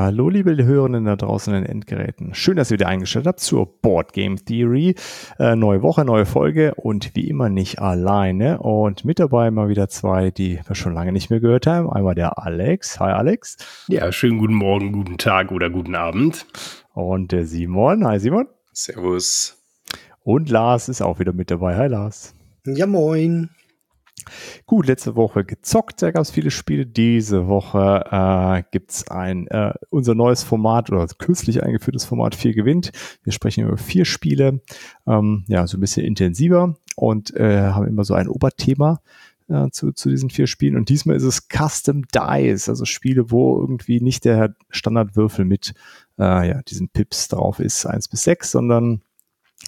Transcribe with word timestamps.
Ja, 0.00 0.06
hallo 0.06 0.30
liebe 0.30 0.56
Hörenden 0.64 1.04
da 1.04 1.14
draußen 1.14 1.52
in 1.52 1.62
den 1.62 1.70
Endgeräten. 1.70 2.32
Schön, 2.32 2.56
dass 2.56 2.70
ihr 2.70 2.78
wieder 2.78 2.88
eingestellt 2.88 3.26
habt 3.26 3.38
zur 3.38 3.66
Board 3.66 4.14
Game 4.14 4.42
Theory. 4.42 4.94
Äh, 5.38 5.56
neue 5.56 5.82
Woche, 5.82 6.06
neue 6.06 6.24
Folge 6.24 6.74
und 6.74 7.14
wie 7.14 7.28
immer 7.28 7.50
nicht 7.50 7.80
alleine. 7.80 8.60
Und 8.60 9.04
mit 9.04 9.18
dabei 9.18 9.50
mal 9.50 9.68
wieder 9.68 9.90
zwei, 9.90 10.30
die 10.30 10.58
wir 10.66 10.74
schon 10.74 10.94
lange 10.94 11.12
nicht 11.12 11.28
mehr 11.28 11.40
gehört 11.40 11.66
haben. 11.66 11.92
Einmal 11.92 12.14
der 12.14 12.38
Alex. 12.38 12.98
Hi 12.98 13.12
Alex. 13.12 13.58
Ja, 13.88 14.10
schönen 14.10 14.38
guten 14.38 14.54
Morgen, 14.54 14.90
guten 14.92 15.18
Tag 15.18 15.52
oder 15.52 15.68
guten 15.68 15.94
Abend. 15.94 16.46
Und 16.94 17.32
der 17.32 17.44
Simon. 17.44 18.06
Hi 18.06 18.18
Simon. 18.18 18.46
Servus. 18.72 19.62
Und 20.24 20.48
Lars 20.48 20.88
ist 20.88 21.02
auch 21.02 21.18
wieder 21.18 21.34
mit 21.34 21.50
dabei. 21.50 21.76
Hi 21.76 21.88
Lars. 21.88 22.34
Ja, 22.64 22.86
moin. 22.86 23.50
Gut, 24.66 24.86
letzte 24.86 25.16
Woche 25.16 25.44
gezockt, 25.44 26.02
da 26.02 26.10
gab 26.10 26.22
es 26.22 26.30
viele 26.30 26.50
Spiele. 26.50 26.86
Diese 26.86 27.46
Woche 27.46 28.04
äh, 28.10 28.62
gibt 28.70 28.90
es 28.90 29.08
ein 29.08 29.46
äh, 29.48 29.72
unser 29.90 30.14
neues 30.14 30.42
Format 30.42 30.90
oder 30.90 31.06
kürzlich 31.18 31.62
eingeführtes 31.62 32.04
Format 32.04 32.34
4 32.34 32.54
gewinnt. 32.54 32.92
Wir 33.22 33.32
sprechen 33.32 33.66
über 33.66 33.76
vier 33.76 34.04
Spiele, 34.04 34.60
ähm, 35.06 35.44
ja, 35.48 35.66
so 35.66 35.76
ein 35.76 35.80
bisschen 35.80 36.04
intensiver 36.04 36.76
und 36.96 37.34
äh, 37.36 37.70
haben 37.70 37.86
immer 37.86 38.04
so 38.04 38.14
ein 38.14 38.28
Oberthema 38.28 39.00
äh, 39.48 39.68
zu, 39.70 39.92
zu 39.92 40.08
diesen 40.08 40.30
vier 40.30 40.46
Spielen. 40.46 40.76
Und 40.76 40.88
diesmal 40.88 41.16
ist 41.16 41.24
es 41.24 41.48
Custom 41.48 42.04
Dice, 42.14 42.68
also 42.68 42.84
Spiele, 42.84 43.30
wo 43.30 43.58
irgendwie 43.60 44.00
nicht 44.00 44.24
der 44.24 44.54
Standardwürfel 44.70 45.44
mit 45.44 45.74
äh, 46.18 46.48
ja, 46.48 46.62
diesen 46.62 46.88
Pips 46.88 47.28
drauf 47.28 47.58
ist, 47.58 47.86
eins 47.86 48.08
bis 48.08 48.22
sechs, 48.22 48.50
sondern 48.50 49.02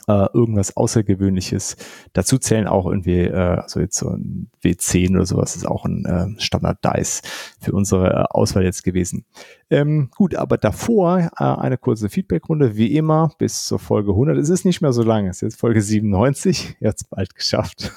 äh, 0.08 0.26
irgendwas 0.32 0.76
Außergewöhnliches. 0.76 1.76
Dazu 2.12 2.38
zählen 2.38 2.66
auch 2.66 2.86
irgendwie, 2.86 3.20
äh, 3.20 3.60
also 3.60 3.80
jetzt 3.80 3.96
so 3.98 4.10
ein 4.10 4.50
W10 4.62 5.14
oder 5.14 5.26
sowas 5.26 5.56
ist 5.56 5.66
auch 5.66 5.84
ein 5.84 6.04
äh, 6.04 6.40
Standard-Dice 6.40 7.22
für 7.60 7.72
unsere 7.72 8.10
äh, 8.10 8.24
Auswahl 8.30 8.64
jetzt 8.64 8.84
gewesen. 8.84 9.24
Ähm, 9.70 10.10
gut, 10.14 10.34
aber 10.34 10.58
davor 10.58 11.30
äh, 11.38 11.44
eine 11.44 11.78
kurze 11.78 12.08
Feedback-Runde, 12.08 12.76
wie 12.76 12.94
immer, 12.96 13.32
bis 13.38 13.66
zur 13.66 13.78
Folge 13.78 14.10
100. 14.10 14.36
Es 14.38 14.48
ist 14.48 14.64
nicht 14.64 14.82
mehr 14.82 14.92
so 14.92 15.02
lange, 15.02 15.30
es 15.30 15.36
ist 15.36 15.42
jetzt 15.42 15.60
Folge 15.60 15.80
97, 15.80 16.76
jetzt 16.80 17.08
bald 17.10 17.34
geschafft. 17.34 17.92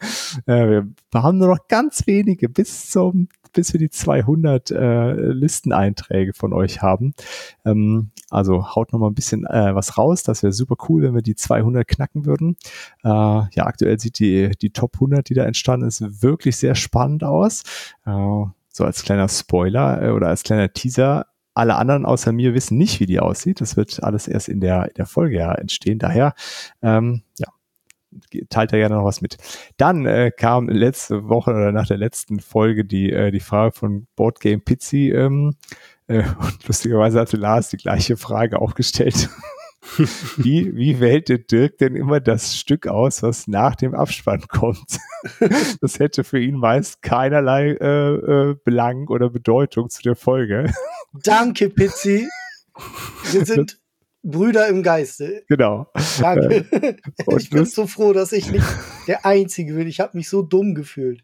äh, 0.46 0.82
wir 1.10 1.22
haben 1.22 1.38
nur 1.38 1.48
noch 1.48 1.68
ganz 1.68 2.06
wenige 2.06 2.48
bis 2.48 2.90
zum 2.90 3.28
bis 3.52 3.72
wir 3.72 3.80
die 3.80 3.90
200 3.90 4.70
äh, 4.70 5.12
Listeneinträge 5.12 6.32
von 6.34 6.52
euch 6.52 6.82
haben. 6.82 7.14
Ähm, 7.64 8.10
also 8.30 8.74
haut 8.74 8.92
noch 8.92 9.00
mal 9.00 9.08
ein 9.08 9.14
bisschen 9.14 9.46
äh, 9.46 9.74
was 9.74 9.98
raus. 9.98 10.22
Das 10.22 10.42
wäre 10.42 10.52
super 10.52 10.76
cool, 10.88 11.02
wenn 11.02 11.14
wir 11.14 11.22
die 11.22 11.34
200 11.34 11.86
knacken 11.86 12.26
würden. 12.26 12.56
Äh, 13.04 13.08
ja, 13.08 13.66
aktuell 13.66 13.98
sieht 13.98 14.18
die, 14.18 14.50
die 14.60 14.70
Top 14.70 14.94
100, 14.94 15.28
die 15.28 15.34
da 15.34 15.44
entstanden 15.44 15.86
ist, 15.86 16.22
wirklich 16.22 16.56
sehr 16.56 16.74
spannend 16.74 17.24
aus. 17.24 17.62
Äh, 18.04 18.44
so 18.78 18.84
als 18.84 19.02
kleiner 19.02 19.28
Spoiler 19.28 20.02
äh, 20.02 20.10
oder 20.10 20.28
als 20.28 20.42
kleiner 20.42 20.72
Teaser. 20.72 21.26
Alle 21.54 21.74
anderen 21.74 22.06
außer 22.06 22.30
mir 22.30 22.54
wissen 22.54 22.78
nicht, 22.78 23.00
wie 23.00 23.06
die 23.06 23.18
aussieht. 23.18 23.60
Das 23.60 23.76
wird 23.76 24.02
alles 24.04 24.28
erst 24.28 24.48
in 24.48 24.60
der, 24.60 24.84
in 24.84 24.94
der 24.94 25.06
Folge 25.06 25.38
ja 25.38 25.52
entstehen. 25.54 25.98
Daher, 25.98 26.34
ähm, 26.82 27.22
ja, 27.36 27.48
teilt 28.50 28.72
er 28.72 28.78
gerne 28.78 28.96
noch 28.96 29.04
was 29.04 29.20
mit. 29.20 29.36
Dann 29.76 30.06
äh, 30.06 30.30
kam 30.36 30.68
letzte 30.68 31.28
Woche 31.28 31.50
oder 31.50 31.72
nach 31.72 31.86
der 31.86 31.98
letzten 31.98 32.40
Folge 32.40 32.84
die, 32.84 33.12
äh, 33.12 33.30
die 33.30 33.40
Frage 33.40 33.72
von 33.72 34.06
Boardgame 34.16 34.60
Pizzi 34.60 35.10
ähm, 35.10 35.54
äh, 36.06 36.22
und 36.40 36.66
lustigerweise 36.66 37.20
hatte 37.20 37.36
Lars 37.36 37.70
die 37.70 37.76
gleiche 37.76 38.16
Frage 38.16 38.60
auch 38.60 38.74
gestellt. 38.74 39.28
wie, 40.36 40.74
wie 40.74 41.00
wählt 41.00 41.28
der 41.28 41.38
Dirk 41.38 41.78
denn 41.78 41.94
immer 41.94 42.20
das 42.20 42.56
Stück 42.56 42.86
aus, 42.86 43.22
was 43.22 43.46
nach 43.46 43.76
dem 43.76 43.94
Abspann 43.94 44.42
kommt? 44.48 44.98
das 45.80 45.98
hätte 45.98 46.24
für 46.24 46.40
ihn 46.40 46.56
meist 46.56 47.02
keinerlei 47.02 47.70
äh, 47.72 48.14
äh, 48.14 48.56
Belang 48.64 49.08
oder 49.08 49.30
Bedeutung 49.30 49.88
zu 49.88 50.02
der 50.02 50.16
Folge. 50.16 50.72
Danke, 51.12 51.70
Pizzi. 51.70 52.28
Wir 53.32 53.44
sind 53.44 53.78
Brüder 54.30 54.68
im 54.68 54.82
Geiste. 54.82 55.44
Genau. 55.48 55.86
Danke. 56.20 56.66
ich 57.38 57.50
bin 57.50 57.64
so 57.64 57.86
froh, 57.86 58.12
dass 58.12 58.32
ich 58.32 58.50
nicht 58.50 58.66
der 59.06 59.24
Einzige 59.24 59.74
bin. 59.74 59.88
Ich 59.88 60.00
habe 60.00 60.16
mich 60.16 60.28
so 60.28 60.42
dumm 60.42 60.74
gefühlt. 60.74 61.22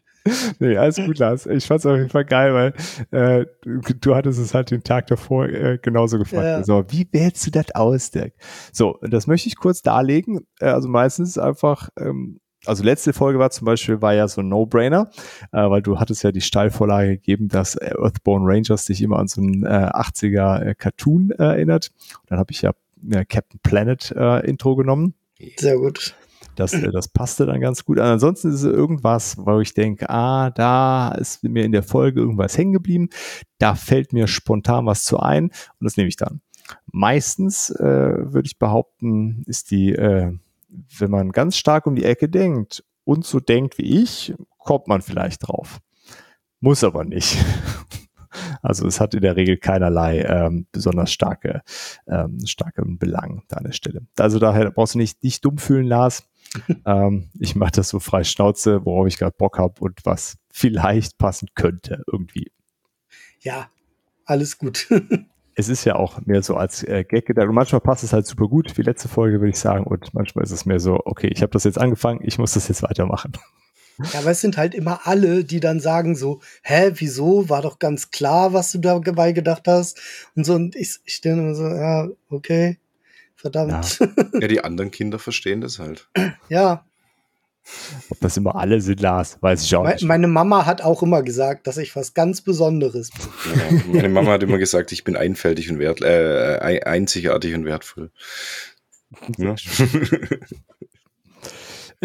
Nee, 0.59 0.75
alles 0.77 0.95
gut, 0.95 1.19
Lars. 1.19 1.45
Ich 1.45 1.67
fand's 1.67 1.85
auf 1.85 1.97
jeden 1.97 2.09
Fall 2.09 2.25
geil, 2.25 2.53
weil 2.53 2.73
äh, 3.11 3.45
du 3.63 4.15
hattest 4.15 4.39
es 4.39 4.55
halt 4.55 4.71
den 4.71 4.83
Tag 4.83 5.07
davor 5.07 5.47
äh, 5.47 5.77
genauso 5.79 6.17
gefragt. 6.17 6.43
Ja. 6.43 6.63
So, 6.63 6.83
wie 6.89 7.07
wählst 7.11 7.45
du 7.45 7.51
das 7.51 7.75
aus, 7.75 8.09
Dirk? 8.09 8.33
So, 8.71 8.97
das 9.01 9.27
möchte 9.27 9.47
ich 9.47 9.55
kurz 9.55 9.83
darlegen. 9.83 10.47
Äh, 10.59 10.69
also 10.69 10.89
meistens 10.89 11.37
einfach, 11.37 11.89
ähm, 11.99 12.39
also 12.65 12.83
letzte 12.83 13.13
Folge 13.13 13.37
war 13.37 13.51
zum 13.51 13.65
Beispiel, 13.65 14.01
war 14.01 14.15
ja 14.15 14.27
so 14.27 14.41
ein 14.41 14.47
No-Brainer, 14.47 15.11
äh, 15.51 15.69
weil 15.69 15.83
du 15.83 15.99
hattest 15.99 16.23
ja 16.23 16.31
die 16.31 16.41
Steilvorlage 16.41 17.17
gegeben, 17.17 17.47
dass 17.47 17.79
Earthborn 17.79 18.43
Rangers 18.45 18.85
dich 18.85 19.03
immer 19.03 19.19
an 19.19 19.27
so 19.27 19.41
einen 19.41 19.63
äh, 19.63 19.91
80er 19.93 20.61
äh, 20.61 20.75
Cartoon 20.75 21.29
äh, 21.37 21.43
erinnert. 21.43 21.91
Und 22.21 22.31
dann 22.31 22.39
habe 22.39 22.51
ich 22.51 22.63
ja 22.63 22.71
äh, 23.11 23.25
Captain 23.25 23.59
Planet 23.63 24.11
äh, 24.15 24.45
Intro 24.47 24.75
genommen. 24.75 25.13
Sehr 25.57 25.77
gut. 25.77 26.15
Das, 26.55 26.73
äh, 26.73 26.91
das 26.91 27.07
passte 27.07 27.45
dann 27.45 27.61
ganz 27.61 27.85
gut. 27.85 27.99
Ansonsten 27.99 28.49
ist 28.49 28.55
es 28.55 28.63
irgendwas, 28.63 29.37
wo 29.37 29.59
ich 29.59 29.73
denke, 29.73 30.09
ah, 30.09 30.49
da 30.51 31.11
ist 31.11 31.43
mir 31.43 31.63
in 31.63 31.71
der 31.71 31.83
Folge 31.83 32.21
irgendwas 32.21 32.57
hängen 32.57 32.73
geblieben. 32.73 33.09
Da 33.57 33.75
fällt 33.75 34.13
mir 34.13 34.27
spontan 34.27 34.85
was 34.85 35.03
zu 35.03 35.19
ein 35.19 35.45
und 35.45 35.81
das 35.81 35.97
nehme 35.97 36.09
ich 36.09 36.17
dann. 36.17 36.41
Meistens 36.91 37.69
äh, 37.69 37.83
würde 37.83 38.47
ich 38.47 38.57
behaupten, 38.57 39.43
ist 39.45 39.71
die, 39.71 39.91
äh, 39.91 40.31
wenn 40.97 41.11
man 41.11 41.31
ganz 41.31 41.57
stark 41.57 41.85
um 41.85 41.95
die 41.95 42.05
Ecke 42.05 42.29
denkt 42.29 42.83
und 43.03 43.25
so 43.25 43.39
denkt 43.39 43.77
wie 43.77 44.01
ich, 44.01 44.33
kommt 44.57 44.87
man 44.87 45.01
vielleicht 45.01 45.47
drauf. 45.47 45.79
Muss 46.59 46.83
aber 46.83 47.03
nicht. 47.03 47.37
Also 48.61 48.87
es 48.87 48.99
hat 48.99 49.13
in 49.13 49.21
der 49.21 49.35
Regel 49.35 49.57
keinerlei 49.57 50.21
ähm, 50.21 50.67
besonders 50.71 51.11
starke, 51.11 51.61
ähm, 52.07 52.39
starken 52.45 52.97
Belang 52.97 53.43
da 53.47 53.57
an 53.57 53.65
der 53.65 53.71
Stelle. 53.71 54.01
Also 54.17 54.39
daher 54.39 54.71
brauchst 54.71 54.95
du 54.95 54.99
nicht 54.99 55.23
dich 55.23 55.41
dumm 55.41 55.57
fühlen, 55.57 55.85
Lars. 55.85 56.27
ähm, 56.85 57.29
ich 57.39 57.55
mache 57.55 57.71
das 57.71 57.89
so 57.89 57.99
frei 57.99 58.23
Schnauze, 58.23 58.85
worauf 58.85 59.07
ich 59.07 59.17
gerade 59.17 59.35
Bock 59.37 59.57
habe 59.57 59.79
und 59.79 60.05
was 60.05 60.37
vielleicht 60.51 61.17
passen 61.17 61.49
könnte 61.55 62.03
irgendwie. 62.11 62.51
Ja, 63.39 63.69
alles 64.25 64.57
gut. 64.57 64.87
es 65.55 65.69
ist 65.69 65.85
ja 65.85 65.95
auch 65.95 66.19
mehr 66.25 66.43
so 66.43 66.55
als 66.55 66.83
äh, 66.83 67.03
Gag 67.03 67.25
gedacht. 67.25 67.47
Und 67.47 67.55
manchmal 67.55 67.81
passt 67.81 68.03
es 68.03 68.13
halt 68.13 68.25
super 68.25 68.47
gut, 68.47 68.77
wie 68.77 68.81
letzte 68.81 69.07
Folge, 69.07 69.39
würde 69.39 69.49
ich 69.49 69.59
sagen. 69.59 69.85
Und 69.85 70.13
manchmal 70.13 70.43
ist 70.43 70.51
es 70.51 70.65
mehr 70.65 70.79
so, 70.79 70.99
okay, 71.05 71.27
ich 71.27 71.41
habe 71.41 71.51
das 71.51 71.63
jetzt 71.63 71.79
angefangen, 71.79 72.19
ich 72.23 72.37
muss 72.37 72.53
das 72.53 72.67
jetzt 72.67 72.83
weitermachen. 72.83 73.33
Ja, 73.97 74.19
aber 74.19 74.31
es 74.31 74.41
sind 74.41 74.57
halt 74.57 74.75
immer 74.75 75.01
alle, 75.05 75.43
die 75.43 75.59
dann 75.59 75.79
sagen 75.79 76.15
so, 76.15 76.41
hä, 76.63 76.91
wieso? 76.95 77.49
War 77.49 77.61
doch 77.61 77.79
ganz 77.79 78.11
klar, 78.11 78.53
was 78.53 78.71
du 78.71 78.79
dabei 78.79 79.31
gedacht 79.31 79.67
hast. 79.67 79.99
Und 80.35 80.45
so, 80.45 80.53
und 80.53 80.75
ich, 80.75 80.99
ich 81.05 81.15
stelle 81.15 81.39
immer 81.39 81.55
so, 81.55 81.67
ja, 81.67 82.07
okay, 82.29 82.77
verdammt. 83.35 83.99
Ja. 83.99 84.07
ja, 84.41 84.47
die 84.47 84.63
anderen 84.63 84.91
Kinder 84.91 85.19
verstehen 85.19 85.61
das 85.61 85.79
halt. 85.79 86.09
Ja. 86.49 86.85
Ob 88.09 88.19
das 88.19 88.37
immer 88.37 88.55
alle 88.55 88.79
sind, 88.79 88.99
Lars, 88.99 89.37
weiß 89.41 89.63
ich 89.63 89.75
auch 89.75 89.83
Me 89.83 89.93
nicht. 89.93 90.03
Meine 90.03 90.27
Mama 90.27 90.67
hat 90.67 90.81
auch 90.81 91.01
immer 91.01 91.23
gesagt, 91.23 91.65
dass 91.65 91.77
ich 91.77 91.95
was 91.95 92.13
ganz 92.13 92.41
Besonderes 92.41 93.09
bin. 93.09 93.55
Ja, 93.55 93.81
meine 93.87 94.09
Mama 94.09 94.33
hat 94.33 94.43
immer 94.43 94.59
gesagt, 94.59 94.91
ich 94.91 95.03
bin 95.03 95.15
einfältig 95.15 95.71
und 95.71 95.79
wert, 95.79 96.01
äh, 96.01 96.81
einzigartig 96.85 97.55
und 97.55 97.65
wertvoll. 97.65 98.11
Ja. 99.37 99.55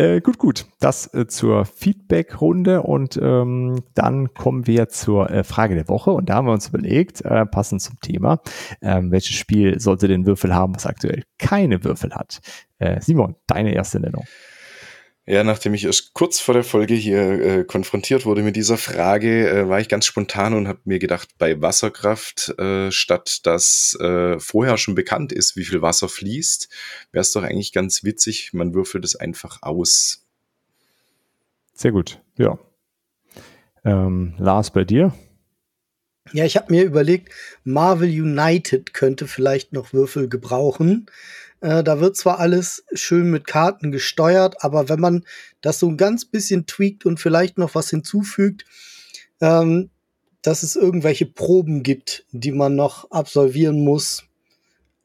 Äh, 0.01 0.23
gut, 0.23 0.39
gut. 0.39 0.65
Das 0.79 1.13
äh, 1.13 1.27
zur 1.27 1.67
Feedback-Runde 1.67 2.85
und 2.85 3.19
ähm, 3.23 3.83
dann 3.95 4.33
kommen 4.33 4.67
wir 4.67 4.89
zur 4.89 5.29
äh, 5.29 5.45
Frage 5.45 5.75
der 5.75 5.91
Woche 5.91 6.11
und 6.11 6.31
da 6.31 6.37
haben 6.37 6.47
wir 6.47 6.55
uns 6.55 6.69
überlegt, 6.69 7.21
äh, 7.21 7.45
passend 7.45 7.83
zum 7.83 8.01
Thema, 8.01 8.41
ähm, 8.81 9.11
welches 9.11 9.37
Spiel 9.37 9.79
sollte 9.79 10.09
den 10.09 10.25
Würfel 10.25 10.55
haben, 10.55 10.75
was 10.75 10.87
aktuell 10.87 11.23
keine 11.39 11.85
Würfel 11.85 12.15
hat. 12.15 12.41
Äh, 12.79 13.03
Simon, 13.03 13.37
deine 13.47 13.75
erste 13.75 14.01
Nennung. 14.01 14.25
Ja, 15.27 15.45
nachdem 15.45 15.75
ich 15.75 15.85
erst 15.85 16.15
kurz 16.15 16.41
vor 16.41 16.55
der 16.55 16.65
Folge 16.65 16.95
hier 16.95 17.21
äh, 17.21 17.65
konfrontiert 17.65 18.25
wurde 18.25 18.43
mit 18.43 18.57
dieser 18.57 18.79
Frage, 18.79 19.49
äh, 19.49 19.69
war 19.69 19.79
ich 19.79 19.89
ganz 19.89 20.07
spontan 20.07 20.55
und 20.55 20.67
habe 20.67 20.81
mir 20.85 20.99
gedacht, 20.99 21.29
bei 21.39 21.61
Wasserkraft, 21.61 22.59
äh, 22.59 22.91
statt 22.91 23.41
dass 23.45 23.97
äh, 24.01 24.41
vorher 24.41 24.77
schon 24.79 24.95
bekannt 24.95 25.33
ist, 25.33 25.57
wie 25.57 25.65
viel 25.65 25.83
Wasser 25.83 26.09
fließt, 26.09 26.69
wäre 27.13 27.21
es 27.21 27.33
doch 27.33 27.43
eigentlich 27.43 27.73
ganz 27.73 28.03
witzig, 28.03 28.53
man 28.55 28.75
würfelt 28.75 29.05
es 29.05 29.15
einfach 29.15 29.59
aus. 29.63 30.27
Sehr 31.75 31.93
gut, 31.93 32.21
ja. 32.37 32.59
Ähm, 33.85 34.35
Lars, 34.39 34.71
bei 34.71 34.85
dir? 34.85 35.15
Ja, 36.33 36.45
ich 36.45 36.57
habe 36.57 36.73
mir 36.73 36.85
überlegt, 36.85 37.33
Marvel 37.65 38.09
United 38.09 38.95
könnte 38.95 39.27
vielleicht 39.27 39.73
noch 39.73 39.93
Würfel 39.93 40.29
gebrauchen. 40.29 41.07
Äh, 41.61 41.85
da 41.85 42.01
wird 42.01 42.17
zwar 42.17 42.39
alles 42.39 42.85
schön 42.93 43.31
mit 43.31 43.47
Karten 43.47 43.93
gesteuert, 43.93 44.65
aber 44.65 44.89
wenn 44.89 45.01
man 45.01 45.25
das 45.61 45.79
so 45.79 45.89
ein 45.89 45.97
ganz 45.97 46.25
bisschen 46.25 46.67
tweakt 46.67 47.07
und 47.07 47.21
vielleicht 47.21 47.59
noch 47.59 47.75
was 47.75 47.91
hinzufügt, 47.91 48.65
ähm, 49.41 49.91
dass 50.43 50.63
es 50.63 50.77
irgendwelche 50.77 51.27
Proben 51.27 51.83
gibt, 51.83 52.25
die 52.33 52.53
man 52.53 52.77
noch 52.77 53.11
absolvieren 53.11 53.85
muss, 53.85 54.25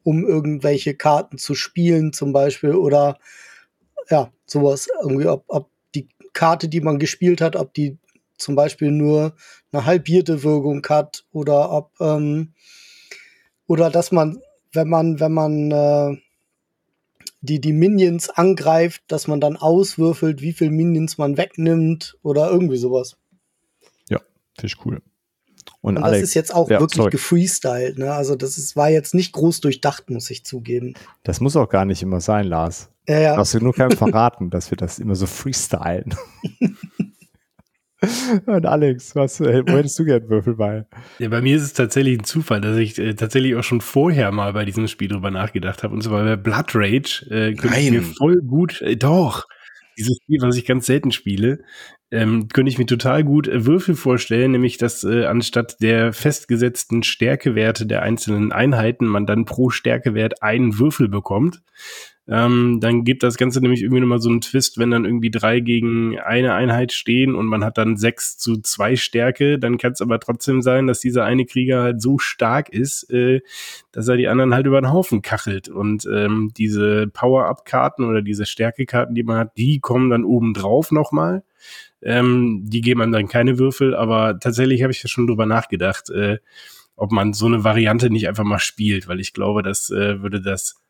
um 0.02 0.26
irgendwelche 0.26 0.94
Karten 0.94 1.36
zu 1.36 1.54
spielen, 1.54 2.12
zum 2.12 2.32
Beispiel, 2.32 2.74
oder 2.74 3.18
ja, 4.08 4.32
sowas. 4.46 4.88
Irgendwie, 5.02 5.26
ob, 5.26 5.44
ob 5.48 5.70
die 5.94 6.08
Karte, 6.32 6.68
die 6.68 6.80
man 6.80 6.98
gespielt 6.98 7.40
hat, 7.40 7.56
ob 7.56 7.74
die 7.74 7.98
zum 8.38 8.54
Beispiel 8.54 8.90
nur 8.90 9.34
eine 9.72 9.84
halbierte 9.84 10.42
Wirkung 10.42 10.86
hat 10.88 11.24
oder 11.32 11.70
ob 11.70 11.92
ähm, 12.00 12.52
oder 13.66 13.90
dass 13.90 14.12
man, 14.12 14.40
wenn 14.72 14.88
man, 14.88 15.18
wenn 15.20 15.32
man 15.32 15.70
äh, 15.70 16.16
die, 17.46 17.60
die 17.60 17.72
Minions 17.72 18.28
angreift, 18.28 19.02
dass 19.08 19.26
man 19.28 19.40
dann 19.40 19.56
auswürfelt, 19.56 20.42
wie 20.42 20.52
viel 20.52 20.70
Minions 20.70 21.18
man 21.18 21.36
wegnimmt 21.36 22.18
oder 22.22 22.50
irgendwie 22.50 22.76
sowas. 22.76 23.16
Ja, 24.08 24.18
finde 24.54 24.66
ich 24.66 24.84
cool. 24.84 25.02
Und, 25.80 25.96
Und 25.96 26.04
Alex, 26.04 26.20
das 26.20 26.28
ist 26.30 26.34
jetzt 26.34 26.54
auch 26.54 26.68
ja, 26.68 26.80
wirklich 26.80 26.96
sorry. 26.96 27.10
gefreestylt. 27.10 27.98
Ne? 27.98 28.12
Also 28.12 28.36
das 28.36 28.58
ist, 28.58 28.76
war 28.76 28.90
jetzt 28.90 29.14
nicht 29.14 29.32
groß 29.32 29.60
durchdacht, 29.60 30.10
muss 30.10 30.30
ich 30.30 30.44
zugeben. 30.44 30.94
Das 31.22 31.40
muss 31.40 31.56
auch 31.56 31.68
gar 31.68 31.84
nicht 31.84 32.02
immer 32.02 32.20
sein, 32.20 32.46
Lars. 32.46 32.90
Ja, 33.08 33.20
ja. 33.20 33.34
Du 33.34 33.40
hast 33.40 33.54
dir 33.54 33.62
nur 33.62 33.74
keinem 33.74 33.96
verraten, 33.96 34.50
dass 34.50 34.70
wir 34.70 34.76
das 34.76 34.98
immer 34.98 35.14
so 35.14 35.26
freestylen. 35.26 36.14
Und 38.46 38.66
Alex, 38.66 39.16
was, 39.16 39.40
äh, 39.40 39.62
wo 39.66 39.72
hättest 39.72 39.98
du 39.98 40.04
gern 40.04 40.28
Würfel 40.28 40.56
bei? 40.56 40.86
Ja, 41.18 41.28
bei 41.28 41.40
mir 41.40 41.56
ist 41.56 41.62
es 41.62 41.72
tatsächlich 41.72 42.18
ein 42.18 42.24
Zufall, 42.24 42.60
dass 42.60 42.76
ich 42.76 42.98
äh, 42.98 43.14
tatsächlich 43.14 43.56
auch 43.56 43.64
schon 43.64 43.80
vorher 43.80 44.32
mal 44.32 44.52
bei 44.52 44.64
diesem 44.64 44.86
Spiel 44.88 45.08
drüber 45.08 45.30
nachgedacht 45.30 45.82
habe. 45.82 45.94
Und 45.94 46.02
zwar 46.02 46.24
bei 46.24 46.36
Blood 46.36 46.74
Rage 46.74 47.26
äh, 47.30 47.54
könnte 47.54 47.80
ich 47.80 47.90
mir 47.90 48.02
voll 48.02 48.42
gut, 48.42 48.82
äh, 48.82 48.96
doch, 48.96 49.46
dieses 49.96 50.18
Spiel, 50.22 50.40
was 50.42 50.56
ich 50.56 50.66
ganz 50.66 50.86
selten 50.86 51.10
spiele, 51.10 51.60
ähm, 52.10 52.48
könnte 52.48 52.70
ich 52.70 52.78
mir 52.78 52.86
total 52.86 53.24
gut 53.24 53.48
äh, 53.48 53.64
Würfel 53.66 53.94
vorstellen, 53.94 54.52
nämlich 54.52 54.78
dass 54.78 55.02
äh, 55.02 55.24
anstatt 55.24 55.80
der 55.80 56.12
festgesetzten 56.12 57.02
Stärkewerte 57.02 57.86
der 57.86 58.02
einzelnen 58.02 58.52
Einheiten 58.52 59.06
man 59.06 59.26
dann 59.26 59.44
pro 59.44 59.70
Stärkewert 59.70 60.42
einen 60.42 60.78
Würfel 60.78 61.08
bekommt. 61.08 61.62
Ähm, 62.28 62.80
dann 62.80 63.04
gibt 63.04 63.22
das 63.22 63.36
Ganze 63.36 63.60
nämlich 63.60 63.82
irgendwie 63.82 64.00
nochmal 64.00 64.20
so 64.20 64.28
einen 64.28 64.40
Twist, 64.40 64.78
wenn 64.78 64.90
dann 64.90 65.04
irgendwie 65.04 65.30
drei 65.30 65.60
gegen 65.60 66.18
eine 66.18 66.54
Einheit 66.54 66.92
stehen 66.92 67.36
und 67.36 67.46
man 67.46 67.64
hat 67.64 67.78
dann 67.78 67.96
sechs 67.96 68.36
zu 68.36 68.60
zwei 68.60 68.96
Stärke, 68.96 69.60
dann 69.60 69.78
kann 69.78 69.92
es 69.92 70.00
aber 70.00 70.18
trotzdem 70.18 70.60
sein, 70.60 70.88
dass 70.88 70.98
dieser 70.98 71.24
eine 71.24 71.46
Krieger 71.46 71.82
halt 71.82 72.02
so 72.02 72.18
stark 72.18 72.68
ist, 72.68 73.08
äh, 73.12 73.42
dass 73.92 74.08
er 74.08 74.16
die 74.16 74.26
anderen 74.26 74.54
halt 74.54 74.66
über 74.66 74.80
den 74.80 74.92
Haufen 74.92 75.22
kachelt. 75.22 75.68
Und 75.68 76.08
ähm, 76.12 76.50
diese 76.56 77.06
Power-Up-Karten 77.06 78.04
oder 78.04 78.22
diese 78.22 78.44
Stärke-Karten, 78.44 79.14
die 79.14 79.22
man 79.22 79.38
hat, 79.38 79.56
die 79.56 79.78
kommen 79.78 80.10
dann 80.10 80.24
oben 80.24 80.52
drauf 80.52 80.90
nochmal. 80.90 81.44
Ähm, 82.02 82.64
die 82.66 82.80
geben 82.80 83.02
einem 83.02 83.12
dann 83.12 83.28
keine 83.28 83.58
Würfel, 83.58 83.94
aber 83.94 84.38
tatsächlich 84.40 84.82
habe 84.82 84.92
ich 84.92 85.02
ja 85.02 85.08
schon 85.08 85.26
drüber 85.26 85.46
nachgedacht, 85.46 86.10
äh, 86.10 86.38
ob 86.96 87.12
man 87.12 87.34
so 87.34 87.46
eine 87.46 87.62
Variante 87.62 88.10
nicht 88.10 88.28
einfach 88.28 88.44
mal 88.44 88.58
spielt, 88.58 89.06
weil 89.06 89.20
ich 89.20 89.32
glaube, 89.32 89.62
das 89.62 89.90
äh, 89.90 90.22
würde 90.22 90.40
das 90.40 90.82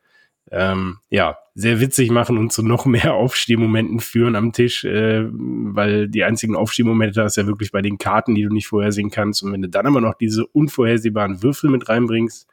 ähm, 0.51 0.99
ja, 1.11 1.39
sehr 1.55 1.81
witzig 1.81 2.11
machen 2.11 2.39
und 2.39 2.53
zu 2.53 2.63
noch 2.63 2.87
mehr 2.87 3.15
Aufstehmomenten 3.15 4.01
führen 4.01 4.37
am 4.37 4.53
Tisch, 4.53 4.85
äh, 4.85 5.27
weil 5.31 6.09
die 6.09 6.25
einzigen 6.25 6.55
Aufstehmomente 6.55 7.23
hast 7.23 7.37
ja 7.37 7.47
wirklich 7.47 7.73
bei 7.73 7.83
den 7.83 7.99
Karten, 7.99 8.35
die 8.35 8.43
du 8.43 8.53
nicht 8.53 8.67
vorhersehen 8.67 9.11
kannst. 9.11 9.43
Und 9.43 9.53
wenn 9.53 9.63
du 9.63 9.69
dann 9.69 9.87
aber 9.87 10.01
noch 10.01 10.15
diese 10.15 10.47
unvorhersehbaren 10.47 11.43
Würfel 11.43 11.71
mit 11.71 11.89
reinbringst, 11.89 12.47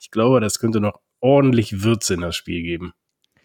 ich 0.00 0.10
glaube, 0.10 0.40
das 0.40 0.58
könnte 0.58 0.80
noch 0.80 1.00
ordentlich 1.20 1.82
Würze 1.82 2.14
in 2.14 2.20
das 2.20 2.36
Spiel 2.36 2.62
geben. 2.62 2.92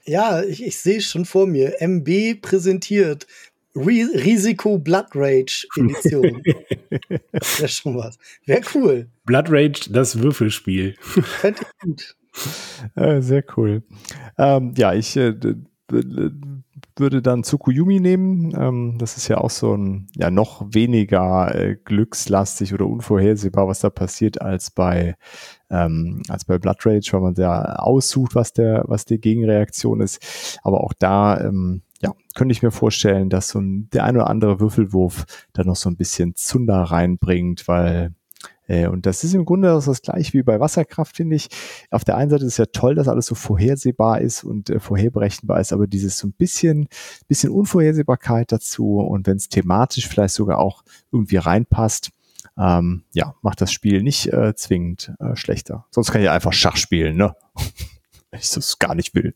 Ja, 0.05 0.43
ich, 0.43 0.63
ich 0.63 0.77
sehe 0.77 1.01
schon 1.01 1.25
vor 1.25 1.47
mir. 1.47 1.81
MB 1.81 2.41
präsentiert 2.41 3.27
Ri 3.75 4.03
Risiko 4.03 4.79
Blood 4.79 5.07
Rage 5.13 5.67
Edition. 5.77 6.41
das 7.31 7.59
wäre 7.59 7.69
schon 7.69 7.95
was. 7.95 8.17
Wäre 8.45 8.61
cool. 8.73 9.07
Blood 9.25 9.45
Rage, 9.49 9.89
das 9.91 10.19
Würfelspiel. 10.19 10.95
Fände 10.99 11.61
ich 11.61 11.79
gut. 11.79 12.15
Äh, 12.95 13.21
sehr 13.21 13.43
cool. 13.57 13.83
Ähm, 14.37 14.73
ja, 14.77 14.93
ich 14.93 15.15
äh, 15.17 15.33
würde 16.97 17.21
dann 17.21 17.43
Tsukuyumi 17.43 17.99
nehmen. 17.99 18.53
Ähm, 18.55 18.95
das 18.99 19.17
ist 19.17 19.27
ja 19.27 19.37
auch 19.39 19.49
so 19.49 19.75
ein, 19.75 20.07
ja, 20.15 20.29
noch 20.29 20.65
weniger 20.71 21.53
äh, 21.55 21.75
glückslastig 21.75 22.73
oder 22.73 22.85
unvorhersehbar, 22.85 23.67
was 23.67 23.79
da 23.79 23.89
passiert, 23.89 24.41
als 24.41 24.71
bei, 24.71 25.15
ähm, 25.69 26.21
als 26.29 26.45
bei 26.45 26.57
Blood 26.57 26.85
Rage, 26.85 27.09
weil 27.13 27.21
man 27.21 27.35
sehr 27.35 27.83
aussucht, 27.83 28.35
was 28.35 28.53
der, 28.53 28.83
was 28.87 29.05
die 29.05 29.19
Gegenreaktion 29.19 30.01
ist. 30.01 30.59
Aber 30.63 30.81
auch 30.83 30.93
da, 30.97 31.39
ähm, 31.39 31.81
ja, 32.01 32.13
könnte 32.35 32.53
ich 32.53 32.63
mir 32.63 32.71
vorstellen, 32.71 33.29
dass 33.29 33.49
so 33.49 33.59
ein, 33.59 33.89
der 33.91 34.03
ein 34.05 34.15
oder 34.15 34.29
andere 34.29 34.59
Würfelwurf 34.59 35.25
da 35.53 35.63
noch 35.63 35.75
so 35.75 35.89
ein 35.89 35.97
bisschen 35.97 36.35
Zunder 36.35 36.81
reinbringt, 36.83 37.67
weil 37.67 38.13
und 38.69 39.06
das 39.06 39.24
ist 39.24 39.33
im 39.33 39.45
Grunde 39.45 39.69
das, 39.69 39.86
das 39.86 40.01
gleiche 40.01 40.33
wie 40.33 40.44
bei 40.44 40.60
Wasserkraft, 40.60 41.16
finde 41.16 41.36
ich. 41.36 41.50
Auf 41.89 42.04
der 42.04 42.18
einen 42.18 42.30
Seite 42.30 42.45
ist 42.45 42.54
es 42.54 42.57
ja 42.57 42.66
toll, 42.68 42.95
dass 42.95 43.07
alles 43.07 43.25
so 43.25 43.36
vorhersehbar 43.36 44.21
ist 44.21 44.44
und 44.44 44.69
äh, 44.69 44.80
vorherberechenbar 44.80 45.60
ist, 45.60 45.74
aber 45.74 45.88
dieses 45.88 46.18
so 46.18 46.27
ein 46.27 46.33
bisschen, 46.33 46.88
bisschen 47.27 47.51
Unvorhersehbarkeit 47.51 48.51
dazu 48.51 49.00
und 49.00 49.27
wenn 49.27 49.38
es 49.38 49.50
thematisch 49.50 50.07
vielleicht 50.07 50.36
sogar 50.36 50.60
auch 50.60 50.83
irgendwie 51.12 51.38
reinpasst, 51.38 52.12
ähm, 52.57 53.04
ja, 53.13 53.36
macht 53.42 53.62
das 53.62 53.71
Spiel 53.71 54.04
nicht 54.04 54.31
äh, 54.33 54.54
zwingend 54.56 55.13
äh, 55.19 55.36
schlechter. 55.36 55.86
Sonst 55.92 56.12
kann 56.12 56.21
ich 56.21 56.30
einfach 56.30 56.54
Schach 56.54 56.77
spielen, 56.77 57.16
ne? 57.18 57.36
Wenn 58.31 58.39
ich 58.39 58.51
das 58.51 58.77
gar 58.77 58.94
nicht 58.95 59.16
will. 59.16 59.33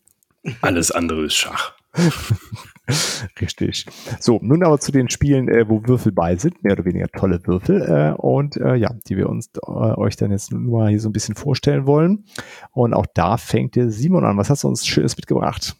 Alles 0.60 0.90
andere 0.90 1.24
ist 1.24 1.34
Schach. 1.34 1.74
Richtig. 3.40 3.86
So, 4.20 4.38
nun 4.42 4.62
aber 4.62 4.78
zu 4.78 4.92
den 4.92 5.08
Spielen, 5.08 5.48
äh, 5.48 5.66
wo 5.68 5.82
Würfel 5.86 6.12
bei 6.12 6.36
sind, 6.36 6.62
mehr 6.62 6.74
oder 6.74 6.84
weniger 6.84 7.08
tolle 7.08 7.40
Würfel 7.46 7.80
äh, 7.82 8.12
und 8.20 8.58
äh, 8.58 8.74
ja, 8.74 8.94
die 9.08 9.16
wir 9.16 9.30
uns 9.30 9.50
äh, 9.66 9.70
euch 9.70 10.16
dann 10.16 10.30
jetzt 10.30 10.52
nur 10.52 10.80
mal 10.80 10.90
hier 10.90 11.00
so 11.00 11.08
ein 11.08 11.12
bisschen 11.12 11.34
vorstellen 11.34 11.86
wollen. 11.86 12.26
Und 12.72 12.92
auch 12.92 13.06
da 13.14 13.38
fängt 13.38 13.76
der 13.76 13.90
Simon 13.90 14.24
an. 14.24 14.36
Was 14.36 14.50
hast 14.50 14.64
du 14.64 14.68
uns 14.68 14.86
Schönes 14.86 15.16
mitgebracht? 15.16 15.76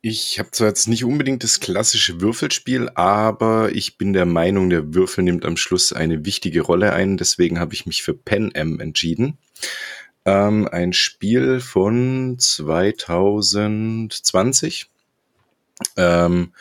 Ich 0.00 0.38
habe 0.38 0.50
zwar 0.50 0.68
jetzt 0.68 0.86
nicht 0.86 1.04
unbedingt 1.04 1.44
das 1.44 1.60
klassische 1.60 2.20
Würfelspiel, 2.20 2.90
aber 2.94 3.74
ich 3.74 3.96
bin 3.96 4.12
der 4.12 4.26
Meinung, 4.26 4.68
der 4.68 4.92
Würfel 4.94 5.24
nimmt 5.24 5.46
am 5.46 5.56
Schluss 5.56 5.94
eine 5.94 6.26
wichtige 6.26 6.60
Rolle 6.60 6.92
ein. 6.92 7.16
Deswegen 7.16 7.58
habe 7.58 7.72
ich 7.74 7.86
mich 7.86 8.02
für 8.02 8.12
Pen 8.12 8.54
M 8.54 8.80
entschieden. 8.80 9.38
Ähm, 10.26 10.68
ein 10.70 10.94
Spiel 10.94 11.60
von 11.60 12.36
2020 12.38 14.90
ähm, 15.96 16.52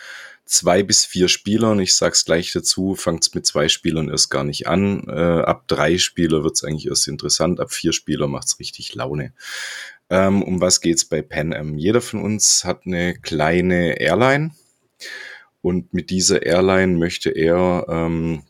zwei 0.46 0.84
bis 0.84 1.06
vier 1.06 1.28
Spielern, 1.28 1.80
ich 1.80 1.96
sag's 1.96 2.26
gleich 2.26 2.52
dazu, 2.52 2.96
fangt's 2.96 3.34
mit 3.34 3.46
zwei 3.46 3.70
Spielern 3.70 4.10
erst 4.10 4.30
gar 4.30 4.44
nicht 4.44 4.68
an. 4.68 5.08
Äh, 5.08 5.42
ab 5.42 5.68
drei 5.68 5.98
Spieler 5.98 6.44
wird's 6.44 6.64
eigentlich 6.64 6.88
erst 6.88 7.08
interessant, 7.08 7.60
ab 7.60 7.72
vier 7.72 7.94
Spieler 7.94 8.28
macht's 8.28 8.60
richtig 8.60 8.94
Laune. 8.96 9.34
Ähm, 10.10 10.44
um 10.44 10.62
was 10.62 10.82
geht's 10.82 11.06
bei 11.06 11.22
Pan 11.22 11.54
Am? 11.54 11.78
Jeder 11.78 12.02
von 12.02 12.22
uns 12.22 12.66
hat 12.66 12.82
eine 12.86 13.16
kleine 13.16 14.00
Airline 14.00 14.52
und 15.62 15.94
mit 15.94 16.10
dieser 16.10 16.46
Airline 16.46 16.98
möchte 16.98 17.30
er 17.30 17.86
ähm, 17.90 18.44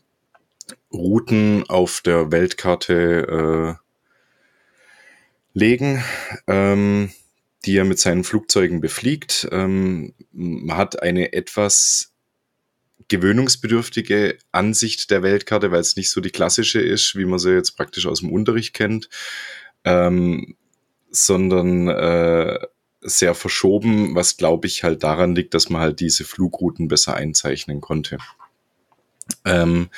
Routen 0.92 1.64
auf 1.68 2.00
der 2.00 2.32
Weltkarte 2.32 3.78
äh, 3.78 5.58
legen. 5.58 6.04
Ähm, 6.46 7.12
die 7.64 7.76
er 7.76 7.84
mit 7.84 7.98
seinen 7.98 8.24
Flugzeugen 8.24 8.80
befliegt. 8.80 9.48
Ähm, 9.50 10.14
hat 10.68 11.02
eine 11.02 11.32
etwas 11.32 12.12
gewöhnungsbedürftige 13.08 14.38
Ansicht 14.52 15.10
der 15.10 15.22
Weltkarte, 15.22 15.70
weil 15.70 15.80
es 15.80 15.96
nicht 15.96 16.10
so 16.10 16.20
die 16.20 16.30
klassische 16.30 16.80
ist, 16.80 17.16
wie 17.16 17.24
man 17.24 17.38
sie 17.38 17.52
jetzt 17.52 17.72
praktisch 17.72 18.06
aus 18.06 18.20
dem 18.20 18.32
Unterricht 18.32 18.74
kennt, 18.74 19.08
ähm, 19.84 20.56
sondern 21.10 21.88
äh, 21.88 22.58
sehr 23.00 23.34
verschoben, 23.34 24.14
was 24.14 24.36
glaube 24.36 24.66
ich 24.66 24.82
halt 24.82 25.02
daran 25.02 25.34
liegt, 25.34 25.54
dass 25.54 25.68
man 25.68 25.82
halt 25.82 26.00
diese 26.00 26.24
Flugrouten 26.24 26.88
besser 26.88 27.14
einzeichnen 27.14 27.80
konnte. 27.80 28.18
Ähm, 29.44 29.90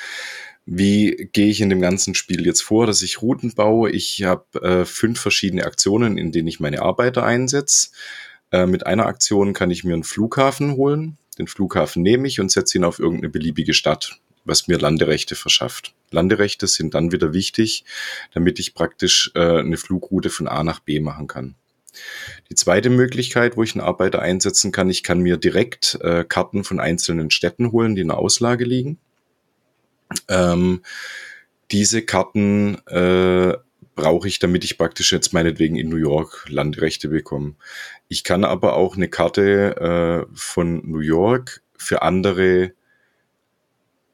wie 0.69 1.29
gehe 1.31 1.47
ich 1.47 1.61
in 1.61 1.69
dem 1.69 1.79
ganzen 1.79 2.13
Spiel 2.13 2.45
jetzt 2.45 2.61
vor, 2.61 2.85
dass 2.85 3.01
ich 3.01 3.21
Routen 3.21 3.55
baue? 3.55 3.89
Ich 3.89 4.23
habe 4.23 4.61
äh, 4.61 4.85
fünf 4.85 5.17
verschiedene 5.17 5.63
Aktionen, 5.63 6.17
in 6.17 6.33
denen 6.33 6.49
ich 6.49 6.59
meine 6.59 6.81
Arbeiter 6.81 7.23
einsetze. 7.23 7.91
Äh, 8.51 8.65
mit 8.65 8.85
einer 8.85 9.05
Aktion 9.05 9.53
kann 9.53 9.71
ich 9.71 9.85
mir 9.85 9.93
einen 9.93 10.03
Flughafen 10.03 10.73
holen. 10.73 11.17
Den 11.39 11.47
Flughafen 11.47 12.03
nehme 12.03 12.27
ich 12.27 12.41
und 12.41 12.51
setze 12.51 12.77
ihn 12.77 12.83
auf 12.83 12.99
irgendeine 12.99 13.29
beliebige 13.29 13.73
Stadt, 13.73 14.19
was 14.43 14.67
mir 14.67 14.77
Landerechte 14.77 15.35
verschafft. 15.35 15.93
Landerechte 16.11 16.67
sind 16.67 16.95
dann 16.95 17.13
wieder 17.13 17.33
wichtig, 17.33 17.85
damit 18.33 18.59
ich 18.59 18.73
praktisch 18.73 19.31
äh, 19.35 19.59
eine 19.59 19.77
Flugroute 19.77 20.29
von 20.29 20.49
A 20.49 20.65
nach 20.65 20.81
B 20.81 20.99
machen 20.99 21.27
kann. 21.27 21.55
Die 22.49 22.55
zweite 22.55 22.89
Möglichkeit, 22.89 23.55
wo 23.55 23.63
ich 23.63 23.73
einen 23.73 23.85
Arbeiter 23.85 24.21
einsetzen 24.21 24.73
kann, 24.73 24.89
ich 24.89 25.01
kann 25.01 25.21
mir 25.21 25.37
direkt 25.37 25.97
äh, 26.01 26.25
Karten 26.25 26.65
von 26.65 26.81
einzelnen 26.81 27.31
Städten 27.31 27.71
holen, 27.71 27.95
die 27.95 28.01
in 28.01 28.09
der 28.09 28.17
Auslage 28.17 28.65
liegen 28.65 28.99
ähm, 30.27 30.81
diese 31.71 32.01
Karten 32.01 32.75
äh, 32.87 33.57
brauche 33.95 34.27
ich, 34.27 34.39
damit 34.39 34.63
ich 34.63 34.77
praktisch 34.77 35.11
jetzt 35.11 35.33
meinetwegen 35.33 35.75
in 35.75 35.89
New 35.89 35.97
York 35.97 36.45
Landrechte 36.49 37.09
bekomme. 37.09 37.55
Ich 38.07 38.23
kann 38.23 38.45
aber 38.45 38.75
auch 38.75 38.95
eine 38.95 39.09
Karte 39.09 40.27
äh, 40.29 40.33
von 40.33 40.89
New 40.89 40.99
York 40.99 41.61
für 41.77 42.01
andere 42.03 42.71